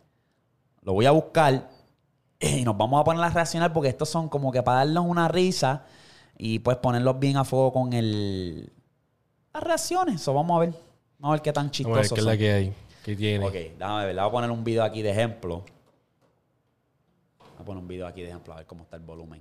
Lo 0.82 0.92
voy 0.92 1.06
a 1.06 1.12
buscar. 1.12 1.70
Y 2.40 2.62
nos 2.62 2.76
vamos 2.76 3.00
a 3.00 3.04
poner 3.04 3.24
a 3.24 3.30
reaccionar 3.30 3.72
porque 3.72 3.88
estos 3.88 4.10
son 4.10 4.28
como 4.28 4.52
que 4.52 4.62
para 4.62 4.78
darnos 4.78 5.06
una 5.06 5.28
risa 5.28 5.86
y 6.46 6.58
pues 6.58 6.76
ponerlos 6.76 7.18
bien 7.18 7.38
a 7.38 7.44
fuego 7.44 7.72
con 7.72 7.94
el... 7.94 8.70
Las 9.54 9.62
reacciones. 9.62 10.16
Eso 10.16 10.34
vamos 10.34 10.54
a 10.58 10.60
ver. 10.66 10.74
Vamos 11.18 11.32
a 11.32 11.36
ver 11.36 11.40
qué 11.40 11.52
tan 11.54 11.70
vamos 11.84 11.96
a 11.96 12.00
ver 12.02 12.10
qué 12.10 12.20
es 12.20 12.26
la 12.26 12.36
que 12.36 12.52
hay. 12.52 12.74
¿Qué 13.02 13.16
tiene? 13.16 13.46
Ok, 13.46 13.54
déjame 13.54 14.04
ver. 14.04 14.14
Le 14.14 14.20
voy 14.20 14.28
a 14.28 14.32
poner 14.32 14.50
un 14.50 14.62
video 14.62 14.84
aquí 14.84 15.00
de 15.00 15.10
ejemplo. 15.10 15.64
Voy 17.38 17.48
a 17.60 17.64
poner 17.64 17.82
un 17.82 17.88
video 17.88 18.06
aquí 18.06 18.20
de 18.20 18.28
ejemplo 18.28 18.52
a 18.52 18.56
ver 18.56 18.66
cómo 18.66 18.82
está 18.82 18.96
el 18.96 19.02
volumen. 19.02 19.40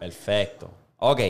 Perfecto. 0.00 0.72
Ok. 0.98 1.20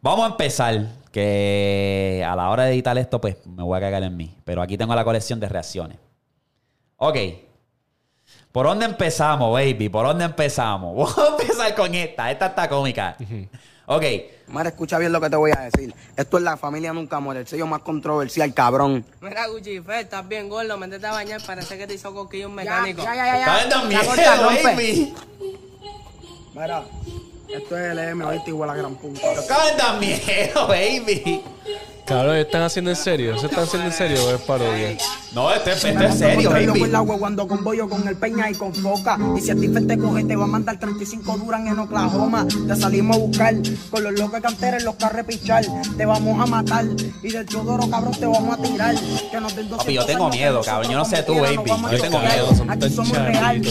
Vamos 0.00 0.24
a 0.24 0.30
empezar. 0.32 0.88
Que 1.12 2.26
a 2.26 2.34
la 2.34 2.50
hora 2.50 2.64
de 2.64 2.72
editar 2.72 2.98
esto, 2.98 3.20
pues 3.20 3.46
me 3.46 3.62
voy 3.62 3.78
a 3.78 3.80
cagar 3.80 4.02
en 4.02 4.16
mí. 4.16 4.36
Pero 4.44 4.60
aquí 4.60 4.76
tengo 4.76 4.92
la 4.92 5.04
colección 5.04 5.38
de 5.38 5.48
reacciones. 5.48 5.98
Ok. 6.96 7.16
¿Por 8.54 8.66
dónde 8.66 8.84
empezamos, 8.84 9.52
baby? 9.52 9.88
¿Por 9.88 10.06
dónde 10.06 10.26
empezamos? 10.26 10.94
Voy 11.16 11.26
a 11.26 11.30
empezar 11.42 11.74
con 11.74 11.92
esta. 11.92 12.30
Esta 12.30 12.46
está 12.46 12.68
cómica. 12.68 13.16
Ok. 13.86 14.04
Mara, 14.46 14.68
escucha 14.68 14.96
bien 14.96 15.10
lo 15.10 15.20
que 15.20 15.28
te 15.28 15.34
voy 15.34 15.50
a 15.50 15.62
decir. 15.62 15.92
Esto 16.16 16.36
es 16.36 16.44
la 16.44 16.56
familia 16.56 16.92
nunca 16.92 17.18
muere, 17.18 17.40
el 17.40 17.48
sello 17.48 17.66
más 17.66 17.80
controversial, 17.80 18.54
cabrón. 18.54 19.04
Mira, 19.20 19.48
Gucci, 19.48 19.80
Fe, 19.80 20.02
estás 20.02 20.28
bien 20.28 20.48
gordo, 20.48 20.78
métete 20.78 21.04
a 21.04 21.10
bañar, 21.10 21.42
parece 21.44 21.76
que 21.76 21.88
te 21.88 21.94
hizo 21.94 22.14
coquillo 22.14 22.46
un 22.48 22.54
mecánico. 22.54 23.02
Ya, 23.02 23.16
ya, 23.16 23.26
ya, 23.26 23.38
Está 23.38 23.68
ya. 23.68 23.68
Ya, 23.70 23.84
miedo, 23.88 24.06
corta, 24.06 24.36
rompe. 24.36 24.62
baby. 24.62 25.14
Mira, 26.54 26.84
esto 27.48 27.76
es 27.76 27.94
LM, 27.96 28.22
oíste 28.24 28.50
igual 28.50 28.70
a 28.70 28.74
gran 28.76 28.94
punta. 28.94 29.20
Acaban 29.32 29.98
miedo, 29.98 30.68
baby. 30.68 31.42
Cabrón, 32.06 32.36
¿están 32.36 32.60
haciendo 32.60 32.90
en 32.90 32.96
serio? 32.96 33.38
¿Se 33.38 33.46
están 33.46 33.64
haciendo 33.64 33.86
en 33.86 33.92
serio 33.94 34.34
es 34.34 34.40
parodia? 34.42 34.94
No, 35.32 35.50
esto 35.50 35.70
es, 35.70 35.84
esto 35.84 36.04
es 36.04 36.18
serio, 36.18 36.42
Yo 36.42 36.50
baby. 36.50 36.66
con 36.66 36.88
el 36.90 36.94
agua 36.94 37.18
cuando 37.18 37.48
con 37.48 37.64
bollo, 37.64 37.88
con 37.88 38.06
el 38.06 38.14
peña 38.16 38.50
y 38.50 38.54
con 38.54 38.74
foca. 38.74 39.18
Y 39.36 39.40
si 39.40 39.50
a 39.50 39.54
ti 39.54 39.68
te 39.68 39.98
coge, 39.98 40.24
te 40.24 40.36
va 40.36 40.44
a 40.44 40.46
mandar 40.46 40.78
35 40.78 41.38
duran 41.38 41.66
en 41.66 41.78
Oklahoma. 41.78 42.46
Te 42.68 42.76
salimos 42.76 43.16
a 43.16 43.20
buscar 43.20 43.54
con 43.90 44.04
los 44.04 44.12
locos 44.12 44.40
en 44.60 44.84
los 44.84 44.94
carros 44.96 45.24
pichar. 45.26 45.64
Te 45.96 46.04
vamos 46.04 46.38
a 46.40 46.46
matar 46.46 46.84
y 47.22 47.30
del 47.30 47.46
Teodoro, 47.46 47.88
cabrón, 47.88 48.12
te 48.12 48.26
vamos 48.26 48.58
a 48.58 48.62
tirar. 48.62 48.94
Que 49.30 49.40
nos 49.40 49.56
den 49.56 49.68
Papi, 49.70 49.94
yo 49.94 50.00
200 50.02 50.06
tengo 50.06 50.28
miedo, 50.28 50.60
cabrón. 50.62 50.92
Yo 50.92 50.98
no 50.98 51.04
sé 51.06 51.22
tú, 51.22 51.40
baby. 51.40 51.56
Yo 51.56 52.00
tengo 52.02 52.18
miedo, 52.18 52.54
son 52.54 52.70
Aquí 52.70 52.90
somos 52.90 53.16
real. 53.16 53.62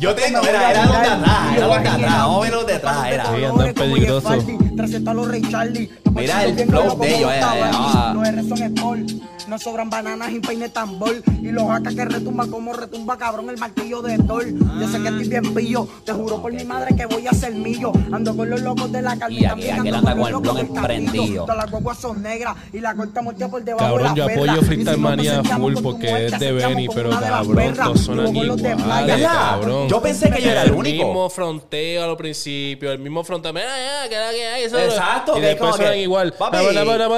yo 0.00 0.14
tengo, 0.16 0.42
me 0.42 0.48
voy 0.48 0.48
mira, 0.48 0.66
a 0.66 0.70
era 0.72 0.84
los 0.84 1.00
de 1.00 1.06
atrás, 1.06 1.56
era 1.56 1.66
los 1.66 1.82
de 1.82 1.88
atrás, 1.88 2.12
vamos 2.12 2.36
a 2.36 2.40
ver 2.42 2.52
los 2.52 2.66
de 2.66 2.74
atrás, 2.74 3.06
era. 3.12 3.24
Sí, 3.24 3.30
andan 3.30 3.50
Colores 3.50 3.74
como 3.74 3.92
peligrosos. 3.92 4.30
Jeff 4.34 4.44
Hardy, 4.46 4.76
300 4.76 5.10
a 5.10 5.14
los 5.14 5.28
Ray 5.28 5.42
Charlie. 5.48 5.90
Mira 6.16 6.44
el 6.44 6.66
flow 6.66 6.98
de 6.98 7.16
ellos, 7.16 7.30
eh, 7.36 7.40
Gustavo 7.40 7.56
eh, 7.56 7.62
Adolfo. 7.62 7.98
ah. 7.98 8.12
Los 8.14 8.28
R 8.28 8.42
son 8.48 8.58
Sport. 8.62 9.10
No 9.46 9.58
sobran 9.60 9.88
bananas 9.88 10.32
y 10.32 10.40
peine 10.40 10.68
tambor. 10.68 11.22
Y 11.40 11.52
los 11.52 11.70
acá 11.70 11.90
que 11.94 12.04
retumba 12.04 12.46
como 12.48 12.72
retumba 12.72 13.16
cabrón 13.16 13.48
el 13.48 13.56
martillo 13.58 14.02
de 14.02 14.18
Thor. 14.18 14.44
Yo 14.80 14.88
sé 14.88 15.00
que 15.00 15.08
estoy 15.08 15.28
bien 15.28 15.54
pillo. 15.54 15.86
Te 16.04 16.12
juro 16.12 16.42
por 16.42 16.52
mi 16.52 16.64
madre 16.64 16.96
que 16.96 17.06
voy 17.06 17.26
a 17.28 17.32
ser 17.32 17.54
millo. 17.54 17.92
Ando 18.12 18.36
con 18.36 18.50
los 18.50 18.60
locos 18.62 18.90
de 18.90 19.02
la 19.02 19.16
carne. 19.16 19.36
Y 19.38 19.44
aquí- 19.44 19.70
ando 19.70 19.94
anda 19.98 20.14
con 20.16 20.26
el 20.26 20.32
los 20.32 20.42
blon 20.42 20.56
locos 20.56 20.56
del 20.56 20.66
emprendido. 20.76 21.44
Todas 21.44 21.56
las 21.58 21.70
guaguas 21.70 21.98
son 21.98 22.22
negras 22.22 22.56
y 22.72 22.80
la 22.80 22.94
corta 22.96 23.22
muerta 23.22 23.48
por 23.48 23.62
debajo 23.62 23.84
Cabrón, 23.86 24.14
de 24.14 24.20
yo 24.20 24.26
la 24.26 24.34
perra. 24.34 24.42
apoyo 24.52 24.60
Y 24.60 24.64
Freestyle 24.64 24.94
si 24.96 25.00
no, 25.00 25.08
Manía 25.08 25.38
echamos 25.40 25.60
full 25.74 25.82
porque 25.82 26.26
es 26.26 26.38
de 26.40 26.52
Benny, 26.52 26.88
pero 26.92 27.10
cabrón, 27.10 27.54
perras. 27.56 27.86
todos 27.86 28.00
suenan 28.00 28.34
iguales, 28.36 29.22
cabrón. 29.22 29.88
Yo 29.88 30.02
pensé 30.02 30.30
que 30.30 30.42
yo 30.42 30.50
era 30.50 30.62
el 30.64 30.72
único. 30.72 31.04
mismo 31.04 31.30
fronteo 31.30 32.04
al 32.10 32.16
principio, 32.16 32.90
el 32.90 32.98
mismo 32.98 33.22
fronteo. 33.22 33.52
Mira, 33.52 33.66
ya, 33.66 34.08
que 34.08 34.16
la 34.16 34.30
que 34.32 34.44
hay. 34.46 34.62
eso- 34.64 34.78
Exacto, 34.78 35.38
Y 35.38 35.40
después 35.40 35.76
suenan 35.76 35.98
igual. 35.98 36.32
papi. 36.32 36.56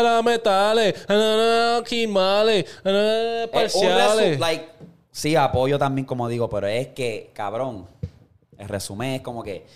Para, 0.08 0.22
metales. 0.22 0.94
Quimales. 1.86 2.64
Parciales. 3.52 4.38
like, 4.38 4.68
sí, 5.10 5.36
apoyo 5.36 5.78
también, 5.78 6.06
como 6.06 6.28
digo, 6.28 6.48
pero 6.48 6.66
es 6.66 6.88
que, 6.88 7.30
cabrón, 7.34 7.86
el 8.56 8.68
resumen 8.68 9.14
es 9.14 9.20
como 9.20 9.42
que. 9.42 9.66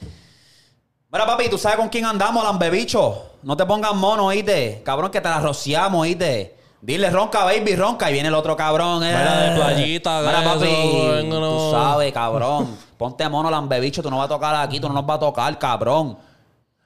Mira, 1.10 1.26
papi, 1.26 1.50
¿tú 1.50 1.58
sabes 1.58 1.76
con 1.76 1.88
quién 1.88 2.06
andamos, 2.06 2.42
lambebicho? 2.42 3.32
No 3.42 3.56
te 3.56 3.66
pongas 3.66 3.94
mono, 3.94 4.26
oíste. 4.26 4.80
Cabrón, 4.82 5.10
que 5.10 5.20
te 5.20 5.28
la 5.28 5.40
rociamos, 5.40 6.00
oíste. 6.00 6.56
Dile 6.80 7.10
ronca, 7.10 7.44
baby, 7.44 7.76
ronca. 7.76 8.10
Y 8.10 8.14
viene 8.14 8.28
el 8.28 8.34
otro 8.34 8.56
cabrón. 8.56 9.04
Eh. 9.04 9.14
Mira, 9.14 9.40
de 9.42 9.56
playita, 9.56 10.20
Mira, 10.20 10.42
papi, 10.42 10.66
eso, 10.66 11.40
tú 11.40 11.70
sabes, 11.70 12.12
cabrón. 12.12 12.76
Ponte 12.96 13.28
mono, 13.28 13.50
lambebicho. 13.50 14.02
Tú 14.02 14.10
no 14.10 14.18
vas 14.18 14.26
a 14.26 14.28
tocar 14.30 14.54
aquí, 14.56 14.80
tú 14.80 14.88
no 14.88 14.94
nos 14.94 15.04
vas 15.04 15.18
a 15.18 15.20
tocar, 15.20 15.58
cabrón. 15.58 16.16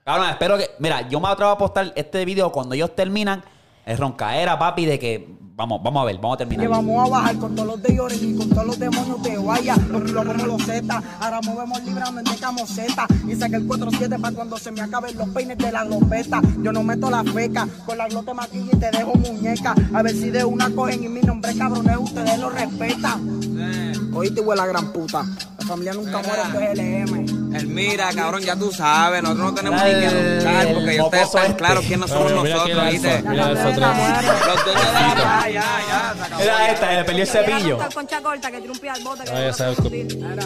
Cabrón, 0.06 0.28
espero 0.30 0.56
que... 0.56 0.70
Mira, 0.78 1.08
yo 1.08 1.18
me 1.18 1.26
atrevo 1.26 1.50
a 1.50 1.58
postar 1.58 1.92
este 1.96 2.24
video 2.24 2.52
cuando 2.52 2.76
ellos 2.76 2.94
terminan. 2.94 3.42
Es 3.84 3.98
roncaera, 3.98 4.56
papi, 4.56 4.86
de 4.86 5.00
que... 5.00 5.34
Vamos, 5.56 5.82
vamos 5.82 6.02
a 6.02 6.04
ver, 6.04 6.16
vamos 6.18 6.34
a 6.34 6.38
terminar. 6.38 6.64
Que 6.64 6.68
vamos 6.68 7.04
a 7.04 7.10
bajar 7.10 7.36
con 7.38 7.56
todos 7.56 7.66
los 7.66 7.82
de 7.82 7.96
llores 7.96 8.22
y 8.22 8.36
con 8.36 8.48
todos 8.50 8.66
los 8.68 8.78
demonios 8.78 9.20
de 9.24 9.36
guaya. 9.36 9.74
Los 9.90 10.12
como 10.12 10.32
los 10.32 10.62
Z. 10.62 11.02
Ahora 11.18 11.40
movemos 11.42 11.82
librando 11.82 12.20
en 12.20 12.24
de 12.24 12.36
camoseta. 12.36 13.08
Y 13.26 13.34
saqué 13.34 13.56
el 13.56 13.66
4-7 13.66 14.20
para 14.20 14.36
cuando 14.36 14.58
se 14.58 14.70
me 14.70 14.80
acaben 14.80 15.16
los 15.16 15.28
peines 15.30 15.58
de 15.58 15.72
la 15.72 15.84
glopeta. 15.84 16.40
Yo 16.62 16.72
no 16.72 16.84
meto 16.84 17.10
la 17.10 17.24
feca. 17.24 17.66
Con 17.84 17.98
la 17.98 18.06
glote 18.06 18.32
maquilla 18.32 18.70
y 18.74 18.76
te 18.76 18.90
dejo 18.92 19.12
muñeca. 19.14 19.74
A 19.92 20.02
ver 20.02 20.12
si 20.12 20.30
de 20.30 20.44
una 20.44 20.70
cogen 20.70 21.02
y 21.02 21.08
mi 21.08 21.22
nombre 21.22 21.52
cabrones 21.56 21.96
ustedes 21.98 22.38
lo 22.38 22.50
respetan. 22.50 24.12
Oíste, 24.14 24.40
güey, 24.40 24.56
la 24.56 24.66
gran 24.66 24.92
puta. 24.92 25.24
Familia 25.66 25.92
nunca 25.94 26.18
muere, 26.18 26.42
esto 26.42 26.60
es 26.60 26.78
LM. 26.78 27.56
El 27.56 27.66
mira, 27.68 28.10
cabrón, 28.14 28.42
ya 28.42 28.54
tú 28.56 28.70
sabes, 28.70 29.22
nosotros 29.22 29.46
no 29.46 29.54
tenemos 29.54 29.82
ni 29.82 29.90
que 29.90 30.10
roncar 30.10 30.74
porque 30.74 30.90
el 30.90 30.96
ya 30.96 31.04
ustedes 31.04 31.22
mocoso 31.24 31.38
están 31.38 31.44
este. 31.44 31.56
claros 31.56 31.84
quiénes 31.86 32.10
somos 32.10 32.32
Mira, 32.32 32.42
mira 32.42 32.54
nosotros, 32.56 32.92
¿viste? 32.92 33.22
mira 33.22 33.32
el 33.32 33.40
alfa 33.40 33.68
atrás. 33.68 34.24
Los 34.24 34.64
dueños 34.64 34.94
de 34.94 34.98
la 34.98 35.40
ya, 35.40 35.50
ya, 35.50 36.14
ya. 36.28 36.36
Mira 36.38 36.70
esta, 36.70 36.92
le 36.92 37.04
perdió 37.04 37.22
el 37.22 37.28
cepillo. 37.28 37.78
Concha 37.94 38.20
corta 38.22 38.50
que 38.50 38.56
al 38.56 39.02
bote. 39.02 39.22
Ah, 39.32 39.40
ya 39.46 39.52
sabes, 39.52 39.78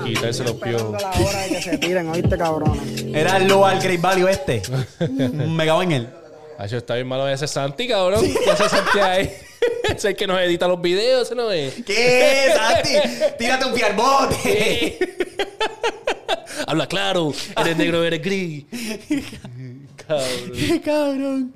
quitarse 0.05 0.44
los 0.44 0.55
piojos. 0.55 1.02
La 1.02 1.10
hora 1.10 1.40
de 1.40 1.48
que 1.48 1.62
se 1.62 1.78
tiren, 1.78 2.09
oíste, 2.09 2.38
cabrones. 2.38 3.02
Era 3.14 3.36
el 3.36 3.48
lugar 3.48 3.80
Great 3.82 4.01
Value 4.01 4.28
este. 4.28 4.62
Me 5.10 5.66
cago 5.66 5.82
en 5.82 5.92
él. 5.92 6.09
Acho, 6.59 6.76
está 6.76 6.94
bien 6.94 7.09
malo 7.09 7.26
ese 7.28 7.48
Santi, 7.48 7.88
cabrón. 7.88 8.22
¿Qué 8.44 8.51
hace 8.51 8.68
Santi 8.68 8.98
ahí? 8.98 9.30
es 9.97 10.05
el 10.05 10.16
que 10.16 10.27
nos 10.27 10.40
edita 10.40 10.66
los 10.69 10.81
videos, 10.81 11.23
ese 11.27 11.35
no 11.35 11.51
es. 11.51 11.74
¿Qué, 11.85 12.52
Santi? 12.55 12.90
Tírate 13.39 13.65
un 13.66 13.74
fiarbote. 13.74 14.98
Habla 16.66 16.86
claro. 16.86 17.32
Eres 17.57 17.77
negro, 17.77 18.05
eres 18.05 18.23
gris. 18.23 18.65
cabrón. 20.07 20.52
¿Qué 20.55 20.81
cabrón? 20.81 21.55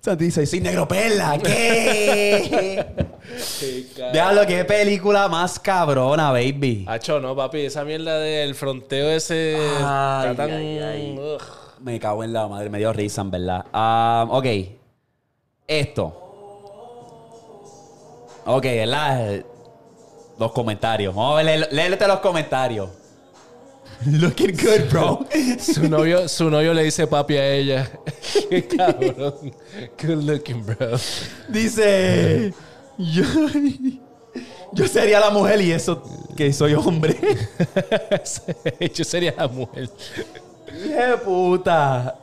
Santi 0.00 0.24
dice, 0.26 0.46
soy 0.46 0.60
negro 0.60 0.86
perla. 0.86 1.38
¿Qué? 1.42 2.86
Qué. 3.60 4.02
Déjalo, 4.12 4.46
qué 4.46 4.64
película 4.64 5.28
más 5.28 5.58
cabrona, 5.58 6.30
baby. 6.30 6.84
Acho, 6.88 7.18
no, 7.20 7.34
papi. 7.34 7.60
Esa 7.60 7.84
mierda 7.84 8.18
del 8.18 8.54
fronteo 8.54 9.10
ese 9.10 9.56
Ay, 9.82 10.36
tan... 10.36 10.50
ay, 10.50 10.78
ay. 10.78 11.18
Me 11.80 11.98
cago 11.98 12.24
en 12.24 12.32
la 12.32 12.46
madre, 12.48 12.70
me 12.70 12.78
dio 12.78 12.92
risa, 12.92 13.20
en 13.22 13.30
verdad. 13.30 13.64
Ah, 13.72 14.26
ok. 14.30 14.46
Esto. 15.66 16.25
Ok, 18.46 18.62
¿verdad? 18.62 19.44
Los 20.38 20.52
comentarios. 20.52 21.14
Vamos 21.14 21.40
a 21.40 21.42
ver, 21.42 21.68
léete 21.72 22.06
los 22.06 22.20
comentarios. 22.20 22.88
Looking 24.06 24.56
good, 24.56 24.90
bro. 24.90 25.26
Su 25.58 25.88
novio, 25.88 26.28
su 26.28 26.50
novio 26.50 26.72
le 26.74 26.84
dice 26.84 27.06
papi 27.06 27.36
a 27.36 27.54
ella. 27.54 27.90
Qué 28.50 28.66
cabrón. 28.66 29.52
Good 30.00 30.22
looking, 30.22 30.64
bro. 30.64 30.96
Dice. 31.48 32.54
Yo, 32.98 33.24
yo 34.72 34.86
sería 34.86 35.20
la 35.20 35.30
mujer 35.30 35.60
y 35.60 35.72
eso 35.72 36.02
que 36.36 36.52
soy 36.52 36.74
hombre. 36.74 37.16
Yo 38.94 39.04
sería 39.04 39.34
la 39.36 39.48
mujer. 39.48 39.90
¡Qué 40.66 41.16
puta! 41.22 42.16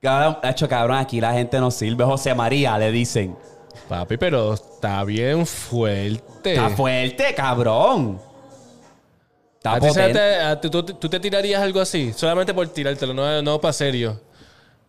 Cabrón, 0.00 0.38
hecho 0.44 0.68
cabrón, 0.68 0.98
aquí 0.98 1.20
la 1.20 1.32
gente 1.32 1.58
no 1.58 1.70
sirve. 1.70 2.04
José 2.04 2.34
María, 2.34 2.78
le 2.78 2.92
dicen. 2.92 3.36
Papi, 3.90 4.16
pero 4.18 4.54
está 4.54 5.02
bien 5.02 5.44
fuerte. 5.44 6.52
Está 6.54 6.70
fuerte, 6.70 7.34
cabrón. 7.34 8.20
Está 9.56 9.72
¿A 9.72 9.80
ti 9.80 9.86
se 9.88 9.92
potente. 9.94 10.12
te- 10.20 10.36
a 10.36 10.60
ti- 10.60 10.70
tú, 10.70 10.82
tú 10.84 11.08
te 11.08 11.18
tirarías 11.18 11.60
algo 11.60 11.80
así? 11.80 12.12
Solamente 12.12 12.54
por 12.54 12.68
tirártelo, 12.68 13.12
no, 13.12 13.42
no 13.42 13.60
para 13.60 13.72
serio. 13.72 14.20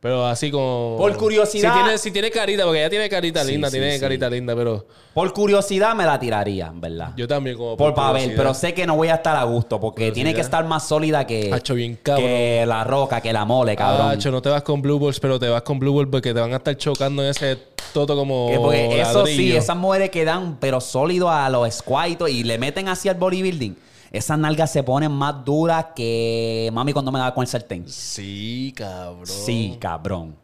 Pero 0.02 0.26
así 0.26 0.50
como... 0.50 0.96
Por 0.98 1.16
curiosidad. 1.16 1.74
Si 1.76 1.84
tiene, 1.84 1.98
si 2.00 2.12
tiene 2.12 2.32
carita, 2.32 2.64
porque 2.64 2.80
ella 2.80 2.90
tiene 2.90 3.08
carita 3.08 3.44
Sí, 3.46 3.52
linda, 3.52 3.70
sí, 3.70 3.78
tiene 3.78 3.94
sí. 3.94 4.00
carita 4.00 4.28
linda, 4.32 4.56
pero 4.56 4.88
Por 5.14 5.32
curiosidad 5.32 5.94
me 5.94 6.06
la 6.06 6.20
tiraría, 6.20 6.72
verdad. 6.74 7.12
yo 7.16 7.28
también 7.28 7.56
como... 7.56 7.78
por 7.78 7.94
papel, 7.94 8.14
curiosidad. 8.24 8.38
pero 8.38 8.54
sé 8.56 8.74
que 8.74 8.88
no 8.88 8.96
voy 8.96 9.10
a 9.10 9.16
estar 9.16 9.38
a 9.38 9.44
gusto 9.44 9.80
porque 9.80 10.12
tiene 10.12 10.34
que 10.34 10.42
estar 10.42 10.66
más 10.66 10.88
sólida 10.88 11.28
que, 11.28 11.54
Hacho, 11.54 11.76
bien 11.76 12.00
cabrón. 12.02 12.26
que 12.26 12.66
la 12.68 12.84
roca, 12.84 13.22
que 13.22 13.32
la 13.32 13.46
mole, 13.46 13.76
cabrón. 13.76 14.10
Cabrón. 14.18 14.34
no 14.34 14.42
te 14.42 14.50
vas 14.50 14.64
con 14.64 14.82
Blue 14.82 14.98
Balls, 14.98 15.20
pero 15.20 15.40
te 15.40 15.48
vas 15.48 15.62
con 15.62 15.78
Blue 15.78 15.94
Balls 15.94 16.10
porque 16.12 16.34
te 16.34 16.40
van 16.40 16.52
a 16.54 16.58
estar 16.58 16.76
chocando 16.76 17.22
en 17.24 17.30
ese 17.30 17.60
toto 17.94 18.16
como 18.16 18.48
Que 18.50 18.58
porque 18.58 19.02
eso 19.02 19.26
sí, 19.28 19.56
esas 19.56 19.78
mujeres 19.78 20.10
que 20.10 20.26
dan, 20.26 20.58
pero 20.60 20.82
sólido 20.82 21.30
a 21.30 21.48
los 21.50 21.72
squats 21.72 22.28
y 22.28 22.44
le 22.44 22.58
meten 22.58 22.88
así 22.88 23.08
al 23.08 23.16
bodybuilding. 23.18 23.76
Esas 24.12 24.38
nalgas 24.38 24.72
se 24.72 24.84
ponen 24.84 25.12
más 25.12 25.44
duras 25.46 25.88
que 25.96 26.70
mami 26.74 26.92
cuando 26.92 27.12
me 27.12 27.20
daba 27.20 27.34
con 27.34 27.44
el 27.44 27.48
sartén. 27.48 27.88
Sí, 27.88 28.74
cabrón. 28.76 29.26
Sí, 29.26 29.78
cabrón. 29.80 30.36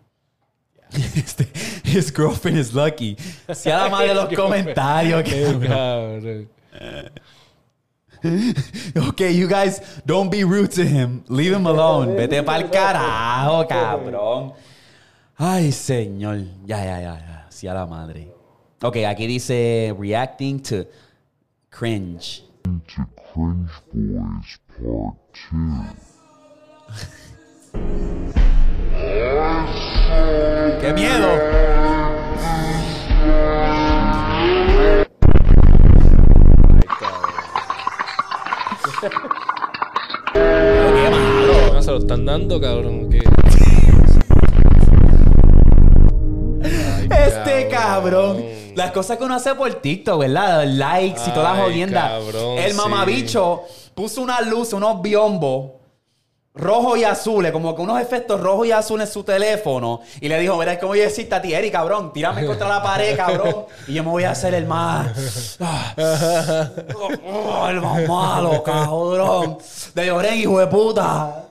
Este, 1.15 1.52
his 1.84 2.10
girlfriend 2.14 2.57
is 2.57 2.73
lucky. 2.73 3.18
Sea 3.53 3.77
la 3.77 3.89
madre 3.89 4.07
de 4.10 4.15
los 4.15 4.34
comentarios, 4.35 5.22
cabrón. 5.23 5.68
Cabrón. 5.68 6.49
Ok, 9.07 9.22
you 9.31 9.48
guys, 9.48 9.80
don't 10.06 10.31
be 10.31 10.44
rude 10.44 10.72
to 10.72 10.81
him. 10.84 11.23
Leave 11.27 11.53
him 11.53 11.68
alone. 11.68 12.15
Vete 12.15 12.41
pa'l 12.44 12.69
carajo, 12.72 13.68
cabrón. 13.68 14.53
Ay, 15.38 15.72
señor. 15.72 16.39
Ya, 16.65 16.84
ya, 16.84 16.99
ya, 16.99 17.19
ya. 17.19 17.45
Sea 17.49 17.73
la 17.73 17.85
madre. 17.85 18.34
Ok, 18.81 18.98
aquí 19.07 19.27
dice 19.27 19.95
reacting 19.99 20.60
to 20.61 20.85
cringe. 21.69 22.44
To 22.68 23.06
Cringe 23.15 23.69
Boys 23.94 24.60
Part 24.68 25.15
2. 25.52 25.85
¡Qué 30.81 30.94
miedo! 30.94 31.30
Pero 40.34 40.94
qué 40.94 41.10
malo. 41.10 41.73
No, 41.73 41.81
se 41.81 41.91
lo 41.91 41.98
están 41.98 42.26
dando, 42.26 42.60
cabrón. 42.61 43.10
¿qué? 43.10 43.22
Ay, 46.64 47.10
Este 47.27 47.68
cabrón. 47.69 48.44
Las 48.78 48.91
cosas 48.91 49.18
que 49.18 49.24
uno 49.24 49.34
hace 49.34 49.56
por 49.56 49.74
TikTok, 49.74 50.20
¿verdad? 50.20 50.64
Likes 50.68 51.22
y 51.28 51.32
todas 51.32 51.52
las 51.54 51.58
Ay, 51.60 51.72
jodiendas. 51.72 52.10
cabrón, 52.12 52.58
El 52.60 52.72
sí. 52.72 52.78
mamabicho 52.78 53.64
puso 53.95 54.22
una 54.22 54.40
luz, 54.41 54.72
unos 54.74 55.02
biombos 55.02 55.72
rojos 56.54 56.98
y 56.99 57.04
azules, 57.04 57.52
como 57.52 57.76
que 57.76 57.82
unos 57.82 57.99
efectos 58.02 58.40
rojos 58.40 58.68
y 58.68 58.72
azules 58.72 59.08
en 59.08 59.14
su 59.14 59.24
teléfono. 59.24 60.02
Y 60.22 60.28
le 60.28 60.40
dijo, 60.40 60.58
verás, 60.58 60.78
¿cómo 60.78 60.94
a 60.94 60.95
decirte 60.98 61.34
a 61.36 61.41
ti, 61.41 61.54
Eri, 61.54 61.72
cabrón? 61.72 62.12
Tírame 62.14 62.45
contra 62.45 62.68
la 62.68 62.82
pared, 62.84 63.16
cabrón. 63.16 63.66
Y 63.88 63.94
yo 63.95 64.04
me 64.04 64.10
voy 64.10 64.24
a 64.24 64.32
hacer 64.32 64.54
el 64.54 64.66
más... 64.68 65.58
Ah. 65.60 66.70
Oh, 67.26 67.68
el 67.70 67.82
más 67.82 68.08
malo, 68.08 68.64
cabrón. 68.64 69.58
De 69.95 70.06
Llorén, 70.06 70.36
hijo 70.40 70.60
de 70.60 70.68
puta. 70.68 71.45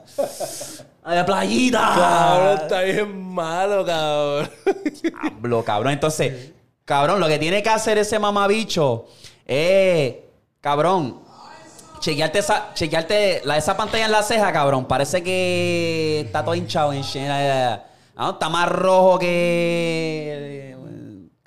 De 1.08 1.24
playita. 1.24 1.92
Cabrón, 1.96 2.58
está 2.62 2.80
bien 2.82 3.20
malo, 3.32 3.84
cabrón. 3.84 4.50
Hablo, 5.22 5.64
cabrón. 5.64 5.92
Entonces, 5.92 6.52
cabrón, 6.86 7.20
lo 7.20 7.28
que 7.28 7.38
tiene 7.38 7.62
que 7.62 7.68
hacer 7.68 7.98
ese 7.98 8.18
mamabicho 8.18 9.04
es, 9.44 10.14
cabrón, 10.62 11.20
chequearte 12.00 12.38
esa, 12.38 12.72
chequearte 12.72 13.42
la, 13.44 13.58
esa 13.58 13.76
pantalla 13.76 14.06
en 14.06 14.12
la 14.12 14.22
ceja, 14.22 14.50
cabrón. 14.52 14.86
Parece 14.86 15.22
que 15.22 16.22
está 16.24 16.42
todo 16.42 16.54
hinchado 16.54 16.94
en 16.94 17.02
Ah, 18.18 18.30
Está 18.30 18.48
más 18.48 18.66
rojo 18.70 19.18
que. 19.18 20.65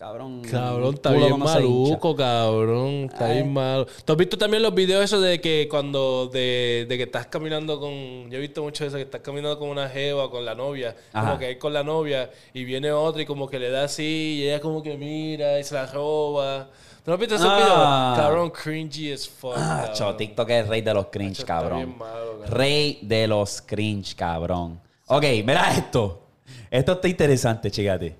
Cabrón. 0.09 0.41
Cabrón, 0.41 0.93
está 0.95 1.11
bien 1.11 1.37
maluco, 1.37 2.15
cabrón. 2.15 3.09
Está 3.11 3.31
bien 3.31 3.53
malo. 3.53 3.85
¿Tú 4.03 4.13
has 4.13 4.17
visto 4.17 4.37
también 4.39 4.63
los 4.63 4.73
videos 4.73 5.03
esos 5.03 5.21
de 5.21 5.39
que 5.39 5.67
cuando... 5.69 6.27
De, 6.27 6.87
de 6.89 6.97
que 6.97 7.03
estás 7.03 7.27
caminando 7.27 7.79
con... 7.79 7.91
Yo 8.29 8.37
he 8.37 8.39
visto 8.39 8.63
mucho 8.63 8.85
eso, 8.85 8.95
que 8.97 9.03
estás 9.03 9.21
caminando 9.21 9.59
con 9.59 9.69
una 9.69 9.87
jeva, 9.87 10.31
con 10.31 10.43
la 10.45 10.55
novia. 10.55 10.95
Ajá. 11.13 11.27
Como 11.27 11.39
que 11.39 11.51
es 11.51 11.57
con 11.57 11.73
la 11.73 11.83
novia. 11.83 12.31
Y 12.53 12.63
viene 12.63 12.91
otro 12.91 13.21
y 13.21 13.25
como 13.27 13.47
que 13.47 13.59
le 13.59 13.69
da 13.69 13.83
así. 13.83 14.39
Y 14.39 14.47
ella 14.47 14.59
como 14.59 14.81
que 14.81 14.97
mira 14.97 15.59
y 15.59 15.63
se 15.63 15.75
la 15.75 15.85
roba. 15.85 16.69
¿Tú 17.03 17.11
no 17.11 17.13
has 17.13 17.19
visto 17.19 17.35
esos 17.35 17.47
Ah. 17.49 17.57
videos? 17.57 18.25
Cabrón, 18.27 18.49
cringy 18.49 19.11
as 19.13 19.29
fuck. 19.29 19.53
Ah, 19.55 19.77
cabrón. 19.85 19.93
cho, 19.95 20.15
TikTok 20.15 20.49
es 20.49 20.67
rey 20.67 20.81
de 20.81 20.93
los 20.95 21.05
cringe, 21.07 21.43
cabrón. 21.45 21.77
bien 21.85 21.97
malo, 21.99 22.31
cabrón. 22.39 22.47
Rey 22.51 22.99
de 23.03 23.27
los 23.27 23.61
cringe, 23.61 24.15
cabrón. 24.15 24.81
Ok, 25.05 25.23
mira 25.45 25.71
esto. 25.77 26.23
Esto 26.71 26.93
está 26.93 27.07
interesante, 27.07 27.69
chégate. 27.69 28.17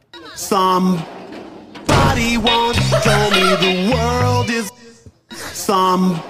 Somebody 2.19 2.37
once 2.37 2.79
told 3.03 3.31
me 3.31 3.55
the 3.57 3.91
world 3.95 4.49
is. 4.49 4.69
Somebody 5.53 6.21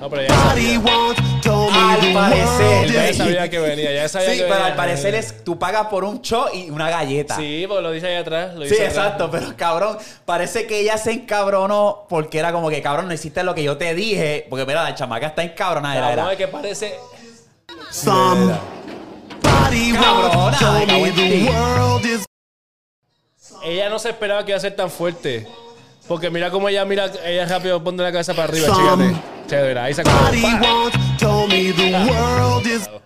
No, 0.00 0.08
pero 0.08 0.22
ya 0.22 0.28
sabía. 0.36 0.78
once 0.78 1.20
told 1.42 1.72
me 1.72 1.78
Al 1.78 2.00
the 2.00 2.12
parecer, 2.14 2.92
Ya 2.92 3.12
sabía 3.14 3.50
que 3.50 3.58
venía, 3.58 3.92
ya 3.92 4.08
sabía 4.08 4.30
Sí, 4.30 4.36
que 4.36 4.42
pero 4.44 4.54
venía. 4.54 4.66
al 4.68 4.76
parecer 4.76 5.14
es 5.16 5.42
tú 5.44 5.58
pagas 5.58 5.88
por 5.88 6.04
un 6.04 6.22
show 6.22 6.44
y 6.52 6.70
una 6.70 6.88
galleta. 6.90 7.34
Sí, 7.36 7.64
porque 7.66 7.82
lo 7.82 7.90
dice 7.90 8.06
ahí 8.06 8.14
atrás. 8.16 8.54
Lo 8.54 8.62
Sí, 8.64 8.70
dice 8.70 8.86
atrás. 8.86 9.04
exacto, 9.06 9.30
pero 9.32 9.56
cabrón, 9.56 9.98
parece 10.24 10.66
que 10.68 10.78
ella 10.80 10.96
se 10.96 11.10
encabronó 11.12 12.06
porque 12.08 12.38
era 12.38 12.52
como 12.52 12.70
que, 12.70 12.80
cabrón, 12.80 13.08
no 13.08 13.14
hiciste 13.14 13.42
lo 13.42 13.52
que 13.54 13.64
yo 13.64 13.76
te 13.76 13.94
dije, 13.96 14.46
porque 14.48 14.64
mira, 14.64 14.84
la 14.84 14.94
chamaca 14.94 15.26
está 15.28 15.42
encabronada, 15.42 15.96
era, 15.96 16.06
Cabrón, 16.06 16.24
era. 16.26 16.32
es 16.32 16.38
que 16.38 16.46
parece... 16.48 16.94
Somebody 17.90 19.92
Cabrona, 19.92 20.58
Ella 23.64 23.88
no 23.88 23.98
se 23.98 24.10
esperaba 24.10 24.44
que 24.44 24.52
iba 24.52 24.58
a 24.58 24.60
ser 24.60 24.76
tan 24.76 24.90
fuerte. 24.90 25.46
Porque 26.08 26.30
mira 26.30 26.50
cómo 26.50 26.68
ella 26.68 26.84
mira, 26.84 27.10
ella 27.24 27.46
rápido 27.46 27.82
pone 27.82 28.02
la 28.02 28.10
cabeza 28.10 28.34
para 28.34 28.48
arriba, 28.48 28.66
Some-. 28.66 29.14
Chévere, 29.46 29.80
ahí 29.80 29.92
is. 29.92 29.96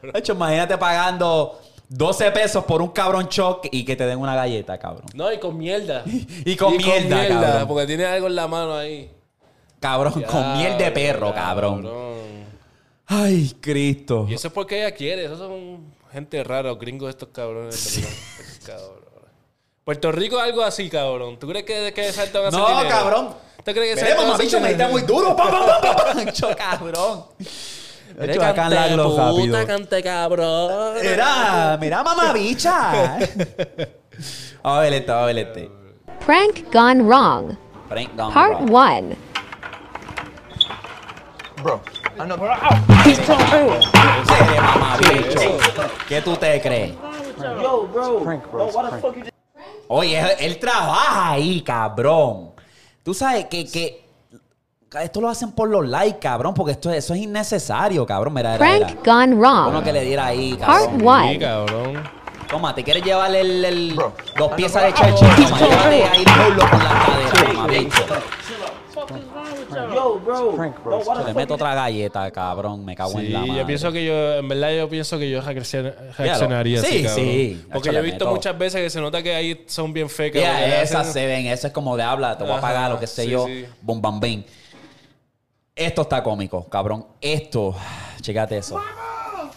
De 0.02 0.18
hecho, 0.18 0.32
imagínate 0.32 0.78
pagando 0.78 1.60
12 1.88 2.30
pesos 2.32 2.64
por 2.64 2.82
un 2.82 2.88
cabrón 2.88 3.28
choc 3.28 3.66
y 3.70 3.84
que 3.84 3.96
te 3.96 4.06
den 4.06 4.18
una 4.18 4.34
galleta, 4.34 4.78
cabrón. 4.78 5.06
No, 5.14 5.32
y 5.32 5.38
con 5.38 5.56
mierda. 5.56 6.04
Y 6.44 6.56
con 6.56 6.76
mierda, 6.76 7.28
cabrón. 7.28 7.68
Porque 7.68 7.86
tiene 7.86 8.06
algo 8.06 8.26
en 8.28 8.34
la 8.34 8.48
mano 8.48 8.74
ahí. 8.76 9.10
Cabrón, 9.80 10.22
con 10.22 10.56
miel 10.56 10.78
de 10.78 10.90
perro, 10.90 11.34
cabrón. 11.34 11.88
Ay, 13.06 13.56
Cristo. 13.60 14.26
Y 14.28 14.34
eso 14.34 14.48
es 14.48 14.54
porque 14.54 14.78
ella 14.78 14.92
quiere. 14.92 15.26
Esos 15.26 15.38
son 15.38 15.94
gente 16.10 16.42
rara, 16.42 16.70
los 16.70 16.78
gringos 16.78 17.10
estos 17.10 17.28
cabrones. 17.28 18.00
Cabrón. 18.66 19.05
Puerto 19.86 20.10
Rico 20.10 20.40
algo 20.40 20.64
así, 20.64 20.90
cabrón. 20.90 21.38
¿Tú 21.38 21.46
crees 21.46 21.64
que, 21.64 21.92
que 21.94 22.12
salto 22.12 22.42
van 22.42 22.46
a 22.46 22.48
hacer 22.48 22.60
No, 22.60 22.68
dinero? 22.80 22.88
cabrón. 22.88 23.28
¿Tú 23.64 23.70
crees 23.72 23.94
que 23.94 24.02
Veremos, 24.02 24.24
mamabicho, 24.26 24.60
me 24.60 24.70
está 24.72 24.88
muy 24.88 25.02
duro. 25.02 25.36
¡Pam, 25.36 25.48
pam, 25.48 25.64
pam, 25.64 25.80
pam, 25.80 26.16
pam! 26.16 26.32
Cho, 26.32 26.48
cabrón. 26.56 27.24
Hecho, 28.20 28.42
acá 28.44 28.64
en 28.66 28.74
la 28.74 28.88
glow 28.88 29.16
rápido. 29.16 29.64
cante 29.64 30.02
cabrón. 30.02 30.94
Mira, 31.00 31.78
mira, 31.80 32.02
mamabicha. 32.02 33.16
Vamos 34.64 34.78
a 34.78 34.80
ver 34.80 34.92
este, 34.94 35.12
vamos 35.12 35.22
a 35.22 35.26
ver 35.26 35.38
este. 35.38 35.70
Prank 36.26 36.72
gone 36.72 37.02
wrong. 37.04 37.56
Frank 37.88 38.10
Gone 38.16 38.34
Part 38.34 38.68
Wrong. 38.68 39.14
1. 39.14 39.16
Bro. 41.62 41.80
Eres 42.98 43.18
mamabicho. 44.62 45.58
¿Qué 46.08 46.22
tú 46.22 46.36
te 46.36 46.60
crees? 46.60 46.92
Yo, 47.38 47.86
bro. 47.86 48.20
Prank, 48.24 48.50
bro. 48.50 48.66
Why 48.66 48.90
the 48.90 48.96
fuck 49.00 49.14
you 49.16 49.35
Oye, 49.88 50.18
él, 50.18 50.28
él 50.40 50.58
trabaja 50.58 51.30
ahí, 51.32 51.60
cabrón. 51.62 52.50
Tú 53.02 53.14
sabes 53.14 53.46
que, 53.46 53.66
que 53.70 54.04
esto 55.00 55.20
lo 55.20 55.28
hacen 55.28 55.52
por 55.52 55.68
los 55.68 55.86
likes, 55.86 56.18
cabrón, 56.18 56.54
porque 56.54 56.72
esto, 56.72 56.90
eso 56.90 57.14
es 57.14 57.20
innecesario, 57.20 58.04
cabrón. 58.06 58.34
Mira, 58.34 58.54
era, 58.56 58.94
gone 59.04 59.34
Uno 59.34 59.40
wrong. 59.70 59.84
que 59.84 59.92
le 59.92 60.04
diera 60.04 60.26
ahí, 60.26 60.54
Part 60.54 60.90
cabrón. 60.90 61.00
Sí, 61.28 61.36
1. 61.36 61.38
cabrón. 61.40 62.10
Toma, 62.48 62.74
¿te 62.74 62.84
quieres 62.84 63.02
llevar 63.04 63.34
el, 63.34 63.64
el- 63.64 63.96
dos 63.96 64.52
piezas 64.54 64.84
de 64.84 64.94
chachi? 64.94 65.24
Toma, 65.24 65.58
llévate 65.58 66.04
ahí 66.04 66.24
el 66.24 66.56
con 66.56 66.78
la 66.78 67.04
cadera, 67.06 67.52
mamabicho. 67.54 68.04
Yo, 69.96 70.20
bro. 70.20 70.54
Prank, 70.54 70.84
bro. 70.84 70.98
Why 70.98 71.24
Le 71.26 71.34
meto 71.34 71.54
otra 71.54 71.74
galleta, 71.74 72.30
cabrón. 72.30 72.84
Me 72.84 72.94
cago 72.94 73.18
en 73.18 73.32
la 73.32 73.40
madre. 73.40 73.54
yo 73.56 73.66
pienso 73.66 73.90
que 73.92 74.04
yo, 74.04 74.34
en 74.34 74.48
verdad, 74.48 74.70
yo 74.76 74.88
pienso 74.88 75.18
que 75.18 75.30
yo 75.30 75.40
reaccion- 75.42 75.94
reaccionaría 76.18 76.80
Sí, 76.82 76.86
así, 76.86 77.02
cabrón. 77.04 77.24
sí. 77.24 77.66
Porque 77.72 77.92
yo 77.92 77.98
he 77.98 78.02
visto 78.02 78.24
meto. 78.26 78.34
muchas 78.36 78.58
veces 78.58 78.80
que 78.82 78.90
se 78.90 79.00
nota 79.00 79.22
que 79.22 79.34
ahí 79.34 79.64
son 79.66 79.92
bien 79.92 80.08
fecas. 80.10 80.42
Ya, 80.42 80.82
esas 80.82 81.12
se 81.12 81.26
ven, 81.26 81.46
eso 81.46 81.66
es 81.66 81.72
como 81.72 81.96
de 81.96 82.02
habla, 82.02 82.36
te 82.36 82.44
voy 82.44 82.52
a 82.52 82.60
pagar 82.60 82.90
lo 82.90 83.00
que 83.00 83.06
sé 83.06 83.24
sí, 83.24 83.30
yo, 83.30 83.46
sí. 83.46 83.64
bum 83.80 84.00
bam 84.02 84.20
bing. 84.20 84.44
Esto 85.74 86.02
está 86.02 86.22
cómico, 86.22 86.68
cabrón. 86.68 87.06
Esto, 87.20 87.74
chécate 88.20 88.58
eso. 88.58 88.74
Mama, 88.76 89.50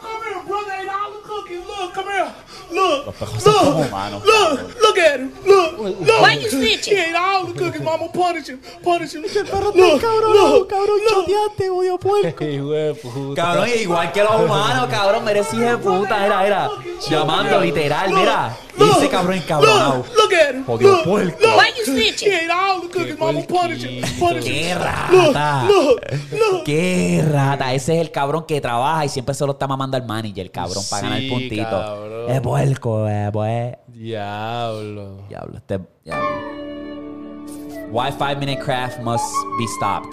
come 0.00 0.26
here, 0.28 0.40
brother. 0.46 0.72
Ain't 0.80 0.90
all 0.90 1.12
the 1.12 1.28
cookies. 1.28 1.66
Look, 1.66 1.94
come 1.94 2.10
here. 2.12 2.26
Look. 2.70 3.06
Los 3.06 3.14
pejos 3.14 3.42
son 3.42 3.54
como 3.54 3.80
humanos. 3.80 4.22
Look, 4.24 4.80
look 4.80 4.98
at 4.98 5.20
him. 5.20 5.32
Look, 5.44 5.78
look. 5.78 6.20
Why 6.20 6.34
you 6.34 6.48
snitching? 6.48 6.92
He 6.92 7.00
ate 7.00 7.14
all 7.14 7.46
the 7.46 7.58
cookies, 7.58 7.82
mama. 7.82 8.08
Punish 8.12 8.48
him. 8.48 8.60
Punish 8.82 9.14
him. 9.14 9.22
Look, 9.22 10.00
cabrón, 10.00 10.32
look, 10.32 10.68
cabrón, 10.68 10.98
choteaste, 11.08 11.70
odio 11.70 11.98
puerco. 11.98 12.44
Hijo 12.44 12.70
de 12.70 12.94
puta. 12.94 13.42
Cabrón, 13.42 13.68
igual 13.68 14.12
que 14.12 14.22
los 14.22 14.40
humanos, 14.40 14.88
cabrón, 14.90 15.24
merece 15.24 15.56
hijo 15.56 15.64
de 15.66 15.78
puta, 15.78 16.26
era, 16.26 16.46
era. 16.46 16.70
Llamando 17.08 17.60
literal, 17.60 18.12
mira. 18.12 18.56
Ese 18.78 19.08
cabrón 19.08 19.36
encabronado. 19.36 20.04
Look 20.16 20.32
at 20.34 20.54
him. 20.54 20.64
Jodido 20.66 20.90
Look, 20.92 21.04
puerco. 21.04 21.38
look. 21.40 21.56
Why 21.56 21.68
you 21.78 21.84
snitching? 21.92 22.26
He 22.28 22.34
ate 22.34 22.50
all 22.50 22.80
the 22.82 22.88
cookies, 22.88 23.18
mama. 23.18 23.42
Punish 23.42 23.82
him. 23.84 24.04
Punish 24.18 24.44
him. 24.46 24.52
¡Qué 24.52 24.74
rata! 24.74 25.64
Look, 25.64 26.00
look. 26.32 26.64
¡Qué 26.64 27.24
rata! 27.30 27.72
Ese 27.74 27.94
es 27.94 28.00
el 28.00 28.10
cabrón 28.10 28.44
que 28.46 28.60
trabaja 28.60 29.04
y 29.04 29.08
siempre 29.08 29.34
se 29.34 29.44
lo 29.46 29.52
está 29.52 29.66
mamando 29.66 29.96
al 29.96 30.06
manager, 30.06 30.50
cabrón, 30.50 30.84
para 30.90 31.02
ganar 31.02 31.18
Sí, 31.20 31.28
puntito. 31.30 31.62
cabrón. 31.62 32.30
Es 32.30 32.40
puerco, 32.40 33.08
eh, 33.08 33.30
pues. 33.32 33.74
Diablo. 33.88 35.22
Diablo, 35.28 35.56
este. 35.56 35.80
Diablo. 36.04 36.26
Why 37.90 38.10
five 38.12 38.36
minute 38.36 38.60
craft 38.62 38.98
must 39.00 39.24
be 39.58 39.66
stopped. 39.76 40.12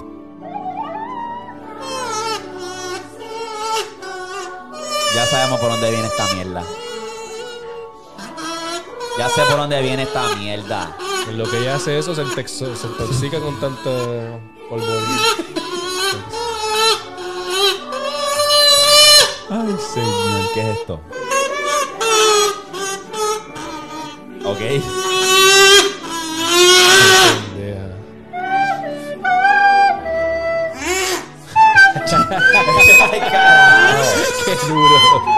Ya 5.15 5.25
sabemos 5.27 5.59
por 5.59 5.69
dónde 5.69 5.91
viene 5.91 6.07
esta 6.07 6.25
mierda. 6.33 6.63
Ya 9.17 9.29
sé 9.29 9.41
por 9.43 9.57
dónde 9.57 9.81
viene 9.81 10.03
esta 10.03 10.35
mierda. 10.35 10.95
En 11.29 11.37
lo 11.37 11.49
que 11.49 11.59
ella 11.59 11.75
hace 11.75 11.97
eso, 11.99 12.15
se, 12.15 12.23
se 12.47 12.65
intoxica 12.87 13.39
con 13.39 13.59
tanta 13.59 13.89
polvorín. 14.69 15.19
Ay, 19.49 19.75
señor, 19.93 20.51
¿qué 20.53 20.61
es 20.61 20.77
esto? 20.79 20.99
Ok. 24.45 24.59
Ay, 33.11 33.19
carajo. 33.19 34.03
Qué 34.45 34.67
duro. 34.67 35.32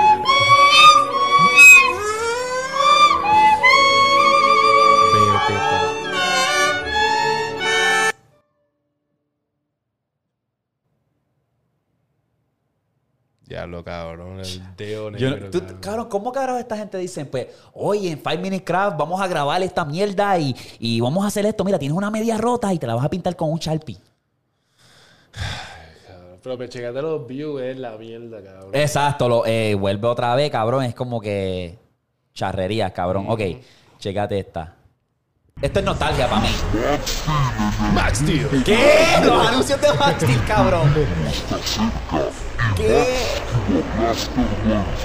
Tú- 15.62 16.08
¿cómo 16.10 16.32
carajo 16.32 16.58
esta 16.60 16.78
gente 16.78 16.98
dice? 16.98 17.26
Pues, 17.26 17.48
oye, 17.74 18.12
en 18.12 18.20
Five 18.20 18.38
Minute 18.38 18.64
Craft 18.64 18.98
vamos 18.98 19.20
a 19.22 19.28
grabar 19.28 19.62
esta 19.64 19.84
mierda 19.86 20.38
y, 20.38 20.56
y 20.80 21.00
vamos 21.02 21.24
a 21.24 21.28
hacer 21.28 21.46
esto. 21.46 21.64
Mira, 21.64 21.78
tienes 21.80 21.98
una 21.98 22.10
media 22.12 22.38
rota 22.38 22.74
y 22.74 22.80
te 22.80 22.88
la 22.88 22.96
vas 22.96 23.06
a 23.06 23.10
pintar 23.10 23.36
con 23.36 23.52
un 23.52 23.60
Sharpie. 23.60 23.98
Pero 26.44 26.58
me 26.58 26.70
checate 26.70 27.02
los 27.02 27.26
views, 27.26 27.60
es 27.62 27.78
la 27.80 27.98
mierda, 27.98 28.38
cabrón. 28.44 28.70
Exacto, 28.74 29.28
lo, 29.28 29.46
eh, 29.48 29.74
vuelve 29.74 30.08
otra 30.08 30.36
vez, 30.36 30.52
cabrón. 30.52 30.84
Es 30.84 30.94
como 30.94 31.20
que 31.20 31.80
charrería, 32.36 32.92
cabrón. 32.94 33.26
Ok, 33.30 33.42
checate 33.98 34.38
esta. 34.40 34.76
Esto 35.62 35.80
es 35.80 35.86
nostalgia 35.86 36.28
para 36.30 36.42
mí. 36.42 36.50
Max 37.94 38.20
Steel. 38.20 38.64
¿Qué? 38.64 38.78
Los 39.24 39.48
anuncios 39.48 39.82
de 39.82 39.94
Max 39.94 40.22
Steel, 40.22 40.44
cabrón. 40.46 40.94
¿Qué? 42.76 43.08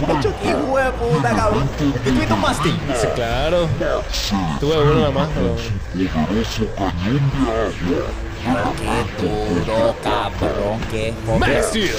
Macho, 0.07 0.33
qué 0.43 0.49
hijo 0.51 0.77
de 0.79 0.91
puta, 0.93 1.35
cabrón. 1.35 1.69
¿Tú 1.79 1.91
tuviste 2.11 2.33
un 2.35 2.41
Max 2.41 2.57
Steel? 2.59 2.77
Sí, 3.01 3.07
claro. 3.15 3.69
Tuve 4.61 4.83
uno 4.83 4.95
nada 4.95 5.11
más, 5.11 5.29
pero. 5.35 5.57
Qué 8.41 9.27
duro, 9.27 9.95
cabrón. 10.03 10.81
Qué 10.91 11.13
Max 11.39 11.67
Steel. 11.69 11.91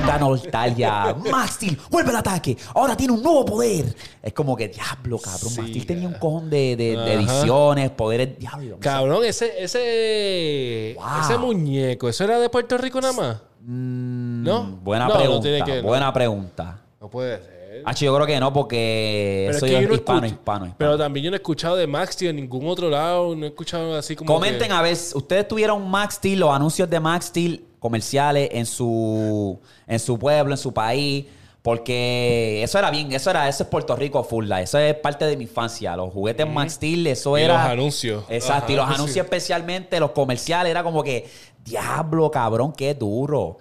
puta 0.00 0.18
nostalgia. 0.18 1.14
Max 1.30 1.52
Steel, 1.54 1.78
vuelve 1.90 2.10
al 2.10 2.16
ataque. 2.16 2.56
Ahora 2.74 2.96
tiene 2.96 3.12
un 3.14 3.22
nuevo 3.22 3.44
poder. 3.44 3.94
Es 4.22 4.32
como 4.32 4.54
que, 4.56 4.68
diablo, 4.68 5.18
cabrón. 5.18 5.50
Steel 5.50 5.86
tenía 5.86 6.08
un 6.08 6.14
cojón 6.14 6.50
de, 6.50 6.76
de- 6.76 6.96
de 6.96 7.14
ediciones, 7.14 7.90
poderes. 7.90 8.38
Diablo. 8.38 8.76
Cabrón, 8.80 9.24
ese, 9.24 9.52
ese, 9.62 10.94
Wow. 10.98 11.06
ese 11.22 11.38
muñeco, 11.38 12.08
¿eso 12.08 12.24
era 12.24 12.38
de 12.38 12.48
Puerto 12.50 12.76
Rico 12.78 13.00
nada 13.00 13.12
más? 13.14 13.36
¿No? 13.60 14.62
Mm, 14.64 14.84
Buena 14.84 15.06
No, 15.06 15.14
no 15.14 15.18
pregunta. 15.20 15.42
tiene 15.42 15.64
que- 15.64 15.82
no. 15.82 15.88
buena 15.88 16.12
pregunta. 16.12 16.78
No 17.00 17.08
puede 17.10 17.38
ser. 17.42 17.58
Ah, 17.84 17.92
yo 17.94 18.12
creo 18.14 18.26
que 18.26 18.40
no, 18.40 18.52
porque 18.52 19.44
Pero 19.46 19.56
eso 19.58 19.66
es 19.66 19.72
que 19.72 19.76
yo 19.86 19.94
hispano, 19.94 20.18
escucho- 20.18 20.26
hispano, 20.26 20.66
hispano. 20.66 20.74
Pero 20.78 20.98
también 20.98 21.24
yo 21.24 21.30
no 21.30 21.36
he 21.36 21.38
escuchado 21.38 21.76
de 21.76 21.86
Max 21.86 22.14
Steel 22.14 22.30
en 22.30 22.36
ningún 22.36 22.66
otro 22.66 22.88
lado. 22.90 23.36
No 23.36 23.44
he 23.44 23.48
escuchado 23.50 23.94
así 23.96 24.16
como. 24.16 24.32
Comenten 24.34 24.68
que- 24.68 24.74
a 24.74 24.82
ver, 24.82 24.96
¿ustedes 25.14 25.46
tuvieron 25.46 25.88
Max 25.88 26.14
Steel, 26.16 26.40
los 26.40 26.50
anuncios 26.50 26.90
de 26.90 26.98
Max 26.98 27.26
Steel 27.26 27.64
comerciales 27.78 28.48
en 28.52 28.66
su, 28.66 29.60
en 29.86 29.98
su 30.00 30.18
pueblo, 30.18 30.54
en 30.54 30.58
su 30.58 30.72
país? 30.72 31.26
Porque 31.62 32.62
eso 32.62 32.78
era 32.78 32.90
bien, 32.90 33.12
eso 33.12 33.28
era, 33.30 33.46
eso 33.48 33.64
es 33.64 33.68
Puerto 33.68 33.94
Rico 33.94 34.24
full 34.24 34.46
life, 34.46 34.62
eso 34.62 34.78
es 34.78 34.94
parte 34.94 35.26
de 35.26 35.36
mi 35.36 35.42
infancia. 35.44 35.94
Los 35.96 36.12
juguetes 36.12 36.48
Max 36.48 36.74
Steel, 36.74 37.06
eso 37.08 37.36
Y 37.36 37.42
era. 37.42 37.54
los 37.62 37.72
anuncios. 37.72 38.24
Exacto, 38.28 38.72
y 38.72 38.76
los 38.76 38.88
sí. 38.88 38.94
anuncios 38.94 39.24
especialmente, 39.24 40.00
los 40.00 40.12
comerciales, 40.12 40.70
era 40.70 40.82
como 40.82 41.02
que, 41.02 41.28
diablo, 41.68 42.30
cabrón, 42.30 42.72
qué 42.72 42.94
duro. 42.94 43.58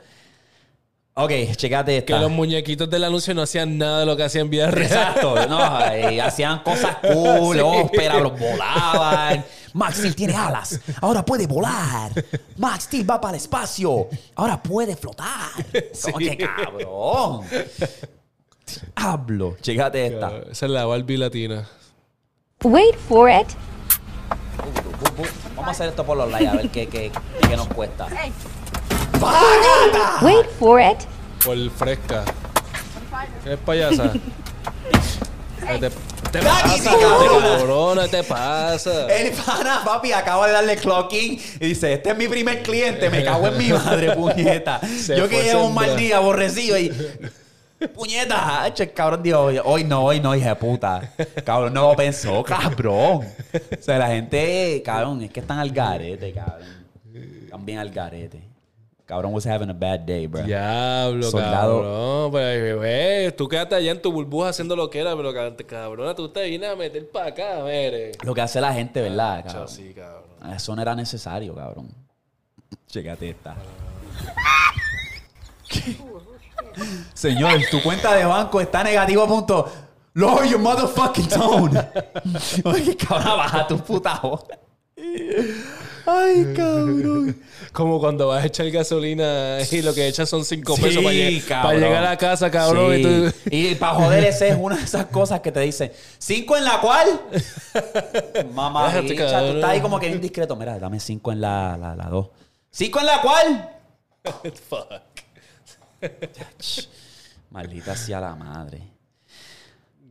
Ok, 1.19 1.31
checate 1.55 1.97
esta. 1.97 2.13
Que 2.13 2.19
los 2.19 2.29
muñequitos 2.29 2.87
del 2.87 3.03
anuncio 3.03 3.33
no 3.33 3.41
hacían 3.41 3.75
nada 3.75 4.01
de 4.01 4.05
lo 4.05 4.15
que 4.15 4.23
hacían 4.23 4.51
vida 4.51 4.69
real. 4.69 4.85
Exacto, 4.85 5.47
no, 5.47 5.81
eh, 5.91 6.21
hacían 6.21 6.59
cosas 6.59 6.97
cool, 6.97 7.59
ópera, 7.63 8.19
los 8.19 8.39
volaban. 8.39 9.43
Max 9.73 9.97
Steel 9.97 10.15
tiene 10.15 10.35
alas, 10.35 10.79
ahora 11.01 11.25
puede 11.25 11.47
volar. 11.47 12.11
Max 12.57 12.83
Steel 12.83 13.09
va 13.09 13.19
para 13.19 13.35
el 13.35 13.41
espacio, 13.41 14.07
ahora 14.35 14.61
puede 14.61 14.95
flotar. 14.95 15.65
Como 16.03 16.17
que 16.19 16.37
cabrón. 16.37 17.45
Hablo, 18.95 19.57
checate 19.59 20.05
esta. 20.05 20.37
Esa 20.51 20.65
es 20.67 20.71
la 20.71 20.85
Barbie 20.85 21.17
latina. 21.17 21.67
Wait 22.63 22.95
for 22.95 23.27
it. 23.27 23.47
Vamos 25.67 25.81
a 25.81 25.83
hacer 25.83 25.89
esto 25.89 26.05
por 26.05 26.15
los 26.15 26.31
likes, 26.31 26.47
a 26.47 26.53
ver 26.53 26.69
qué, 26.69 26.87
qué, 26.87 27.11
qué 27.41 27.57
nos 27.57 27.67
cuesta. 27.67 28.07
Wait 30.21 30.45
for 30.57 30.79
it. 30.79 30.99
Por 31.43 31.69
fresca. 31.71 32.23
¿Eres 33.45 33.59
payasa? 33.65 34.13
¿Qué 35.67 35.77
te, 35.77 35.89
te 36.31 36.39
pasa, 36.39 36.91
cabrona. 36.97 38.07
¿Te 38.07 38.23
pasa? 38.23 39.13
El 39.13 39.33
pana, 39.33 39.81
papi, 39.83 40.13
acaba 40.13 40.47
de 40.47 40.53
darle 40.53 40.77
clocking 40.77 41.37
y 41.59 41.67
dice, 41.67 41.91
este 41.91 42.11
es 42.11 42.17
mi 42.17 42.29
primer 42.29 42.63
cliente, 42.63 43.09
me 43.09 43.25
cago 43.25 43.47
en 43.47 43.57
mi 43.57 43.67
madre, 43.73 44.11
puñeta. 44.15 44.79
Se 44.79 45.17
Yo 45.17 45.27
que 45.27 45.43
llevo 45.43 45.65
un 45.65 45.73
mal 45.73 45.97
día 45.97 46.15
aborrecido 46.15 46.77
y... 46.77 46.93
Puñeta, 47.93 48.63
Hacho, 48.63 48.83
el 48.83 48.93
cabrón 48.93 49.21
dijo, 49.23 49.39
hoy 49.65 49.83
no, 49.83 50.03
hoy 50.05 50.19
no, 50.19 50.35
hija 50.35 50.49
de 50.49 50.55
puta. 50.55 51.13
Cabrón, 51.45 51.73
no 51.73 51.89
lo 51.91 51.95
pensó, 51.95 52.43
cabrón. 52.43 53.21
O 53.25 53.81
sea, 53.81 53.97
la 53.99 54.07
gente, 54.07 54.81
cabrón, 54.83 55.21
es 55.21 55.31
que 55.31 55.39
están 55.41 55.59
al 55.59 55.69
garete, 55.71 56.31
cabrón. 56.33 56.67
Están 57.43 57.65
bien 57.65 57.77
al 57.79 57.89
garete. 57.91 58.41
Cabrón 59.05 59.33
was 59.33 59.45
having 59.45 59.69
a 59.69 59.73
bad 59.73 60.01
day, 60.01 60.27
bro. 60.27 60.43
Diablo, 60.43 61.23
Soldado. 61.31 61.81
cabrón. 61.81 62.31
Pues, 62.31 62.75
güey, 62.75 63.31
tú 63.37 63.47
quedaste 63.47 63.75
allá 63.75 63.91
en 63.91 64.01
tu 64.01 64.11
burbuja 64.11 64.49
haciendo 64.49 64.75
lo 64.75 64.89
que 64.89 64.99
era, 64.99 65.15
pero 65.15 65.31
cab- 65.31 65.65
cabrona, 65.65 66.13
tú 66.13 66.27
te 66.27 66.43
vienes 66.49 66.69
a 66.69 66.75
meter 66.75 67.09
para 67.09 67.27
acá, 67.27 67.59
mire. 67.63 68.11
Lo 68.23 68.33
que 68.33 68.41
hace 68.41 68.59
la 68.59 68.73
gente, 68.73 68.99
¿verdad, 69.01 69.43
Chao, 69.43 69.51
cabrón? 69.53 69.67
sí, 69.69 69.93
cabrón. 69.95 70.53
Eso 70.53 70.75
no 70.75 70.81
era 70.81 70.93
necesario, 70.95 71.55
cabrón. 71.55 71.87
Chécate 72.87 73.29
esta. 73.29 73.55
Señor, 77.13 77.59
tu 77.71 77.81
cuenta 77.81 78.13
de 78.15 78.25
banco 78.25 78.61
está 78.61 78.83
negativo 78.83 79.23
a 79.23 79.27
punto. 79.27 79.71
Lower 80.13 80.47
your 80.49 80.59
motherfucking 80.59 81.27
tone. 81.27 81.79
Oye, 82.65 82.95
cabrón, 82.97 83.37
baja 83.37 83.67
tu 83.67 83.77
puta 83.77 84.19
voz. 84.21 84.45
Ay, 86.07 86.53
cabrón. 86.55 87.39
Como 87.71 87.99
cuando 87.99 88.27
vas 88.29 88.43
a 88.43 88.47
echar 88.47 88.69
gasolina 88.71 89.57
y 89.69 89.81
lo 89.81 89.93
que 89.93 90.07
echas 90.07 90.27
son 90.29 90.43
5 90.43 90.75
Sí, 90.75 90.81
pesos 90.81 91.03
para, 91.03 91.13
lle- 91.15 91.43
cabrón. 91.45 91.63
para 91.73 91.77
llegar 91.87 92.05
a 92.05 92.17
casa, 92.17 92.49
cabrón. 92.49 92.93
Sí. 92.95 92.99
Y 92.99 93.03
tú... 93.03 93.33
Y 93.51 93.75
para 93.75 93.93
joder, 93.93 94.23
ese 94.23 94.49
es 94.49 94.57
una 94.59 94.77
de 94.77 94.83
esas 94.83 95.05
cosas 95.07 95.41
que 95.41 95.51
te 95.51 95.59
dicen. 95.59 95.91
¿Cinco 96.17 96.57
en 96.57 96.63
la 96.65 96.79
cual? 96.81 97.21
Mamá, 98.53 98.91
tú 99.05 99.13
estás 99.13 99.63
ahí 99.65 99.81
como 99.81 99.99
que 99.99 100.07
bien 100.07 100.21
discreto. 100.21 100.55
Mira, 100.55 100.79
dame 100.79 100.99
cinco 100.99 101.31
en 101.31 101.41
la, 101.41 101.77
la, 101.77 101.95
la 101.95 102.05
dos. 102.05 102.29
¿Cinco 102.71 102.99
en 102.99 103.05
la 103.05 103.21
cual? 103.21 103.69
Fuck. 104.69 104.93
Maldita 107.49 107.95
sea 107.95 108.19
la 108.19 108.35
madre. 108.35 108.81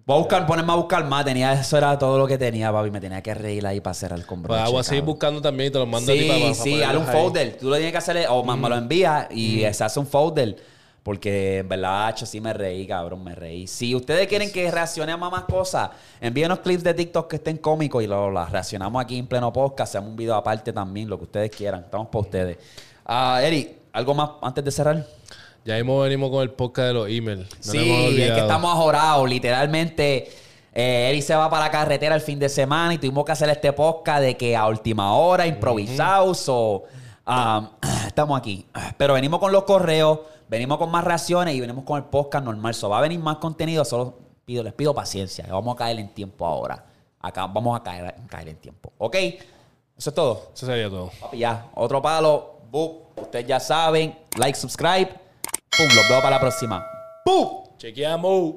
Voy 0.04 0.16
a 0.16 0.18
buscar, 0.20 0.46
ponerme 0.46 0.72
a 0.72 0.76
buscar 0.76 1.04
más. 1.04 1.24
Tenía, 1.24 1.52
eso 1.52 1.76
era 1.76 1.98
todo 1.98 2.16
lo 2.16 2.26
que 2.28 2.38
tenía, 2.38 2.70
papi. 2.72 2.90
Me 2.92 3.00
tenía 3.00 3.20
que 3.22 3.34
reír 3.34 3.66
ahí 3.66 3.80
para 3.80 3.94
cerrar 3.94 4.18
el 4.18 4.24
Pues 4.24 4.40
broche, 4.40 4.70
voy 4.70 4.78
a 4.80 4.82
seguir 4.84 5.00
cabrón. 5.00 5.14
buscando 5.14 5.42
también 5.42 5.68
y 5.68 5.72
te 5.72 5.78
lo 5.78 5.86
mando 5.86 6.12
a 6.12 6.14
ti 6.14 6.20
Sí, 6.22 6.28
para, 6.28 6.40
para 6.40 6.54
sí, 6.54 6.82
hazle 6.82 6.98
un 6.98 7.08
ahí. 7.08 7.12
folder. 7.12 7.58
Tú 7.58 7.68
lo 7.68 7.74
tienes 7.74 7.92
que 7.92 7.98
hacer, 7.98 8.26
o 8.30 8.44
más 8.44 8.56
me 8.56 8.68
lo 8.68 8.76
envías 8.76 9.26
y 9.32 9.60
se 9.72 9.84
hace 9.84 9.98
un 9.98 10.06
folder. 10.06 10.56
Porque 11.02 11.58
en 11.58 11.68
verdad, 11.68 12.06
hacho, 12.08 12.26
sí 12.26 12.40
me 12.40 12.52
reí, 12.52 12.86
cabrón, 12.86 13.22
me 13.22 13.34
reí. 13.34 13.66
Si 13.68 13.94
ustedes 13.94 14.26
quieren 14.28 14.50
que 14.52 14.68
reaccione 14.70 15.12
a 15.12 15.16
más 15.16 15.44
cosas, 15.44 15.90
envíenos 16.20 16.60
clips 16.60 16.82
de 16.84 16.94
TikTok 16.94 17.28
que 17.28 17.36
estén 17.36 17.58
cómicos 17.58 18.02
y 18.02 18.06
lo, 18.08 18.30
las 18.30 18.50
reaccionamos 18.50 19.00
aquí 19.02 19.16
en 19.18 19.26
pleno 19.28 19.52
podcast. 19.52 19.90
Hacemos 19.94 20.10
un 20.10 20.16
video 20.16 20.34
aparte 20.34 20.72
también, 20.72 21.08
lo 21.08 21.16
que 21.18 21.24
ustedes 21.24 21.50
quieran. 21.50 21.82
Estamos 21.84 22.08
para 22.08 22.20
ustedes. 22.22 22.58
Ah, 23.04 23.40
Eri, 23.42 23.76
¿algo 23.92 24.14
más 24.14 24.30
antes 24.42 24.64
de 24.64 24.70
cerrar? 24.72 25.06
Ya 25.66 25.74
mismo 25.74 25.98
venimos 25.98 26.30
con 26.30 26.42
el 26.42 26.52
podcast 26.52 26.86
de 26.86 26.94
los 26.94 27.08
emails. 27.08 27.48
No 27.66 27.72
sí, 27.72 28.20
es 28.20 28.30
que 28.30 28.38
estamos 28.38 28.72
ajorados. 28.72 29.28
Literalmente, 29.28 30.30
eh, 30.72 31.08
Eri 31.10 31.20
se 31.20 31.34
va 31.34 31.50
para 31.50 31.64
la 31.64 31.70
carretera 31.72 32.14
el 32.14 32.20
fin 32.20 32.38
de 32.38 32.48
semana 32.48 32.94
y 32.94 32.98
tuvimos 32.98 33.24
que 33.24 33.32
hacer 33.32 33.48
este 33.48 33.72
podcast 33.72 34.20
de 34.22 34.36
que 34.36 34.54
a 34.54 34.68
última 34.68 35.16
hora, 35.16 35.44
improvisados 35.44 36.48
o... 36.48 36.84
um, 37.26 37.68
estamos 38.06 38.38
aquí. 38.38 38.64
Pero 38.96 39.14
venimos 39.14 39.40
con 39.40 39.50
los 39.50 39.64
correos, 39.64 40.20
venimos 40.48 40.78
con 40.78 40.88
más 40.88 41.02
reacciones 41.02 41.52
y 41.56 41.60
venimos 41.60 41.82
con 41.82 41.96
el 41.96 42.04
podcast 42.04 42.44
normal. 42.44 42.72
So, 42.72 42.88
va 42.88 42.98
a 42.98 43.02
venir 43.02 43.18
más 43.18 43.38
contenido, 43.38 43.84
solo 43.84 44.20
pido, 44.44 44.62
les 44.62 44.72
pido 44.72 44.94
paciencia. 44.94 45.48
Vamos 45.50 45.74
a 45.74 45.78
caer 45.78 45.98
en 45.98 46.14
tiempo 46.14 46.46
ahora. 46.46 46.86
Acá 47.20 47.44
vamos 47.48 47.76
a 47.76 47.82
caer, 47.82 48.14
caer 48.28 48.50
en 48.50 48.56
tiempo. 48.58 48.92
¿Ok? 48.98 49.16
Eso 49.16 50.10
es 50.10 50.14
todo. 50.14 50.50
Eso 50.54 50.64
sería 50.64 50.88
todo. 50.88 51.10
Papi, 51.20 51.38
ya. 51.38 51.70
Otro 51.74 52.00
palo. 52.00 52.52
Ustedes 53.16 53.48
ya 53.48 53.58
saben. 53.58 54.16
Like, 54.36 54.56
subscribe. 54.56 55.25
Pum. 55.76 55.88
Los 55.94 56.08
veo 56.08 56.20
para 56.20 56.36
la 56.36 56.40
próxima. 56.40 56.84
¡Pum! 57.24 57.64
Chequeamos. 57.78 58.54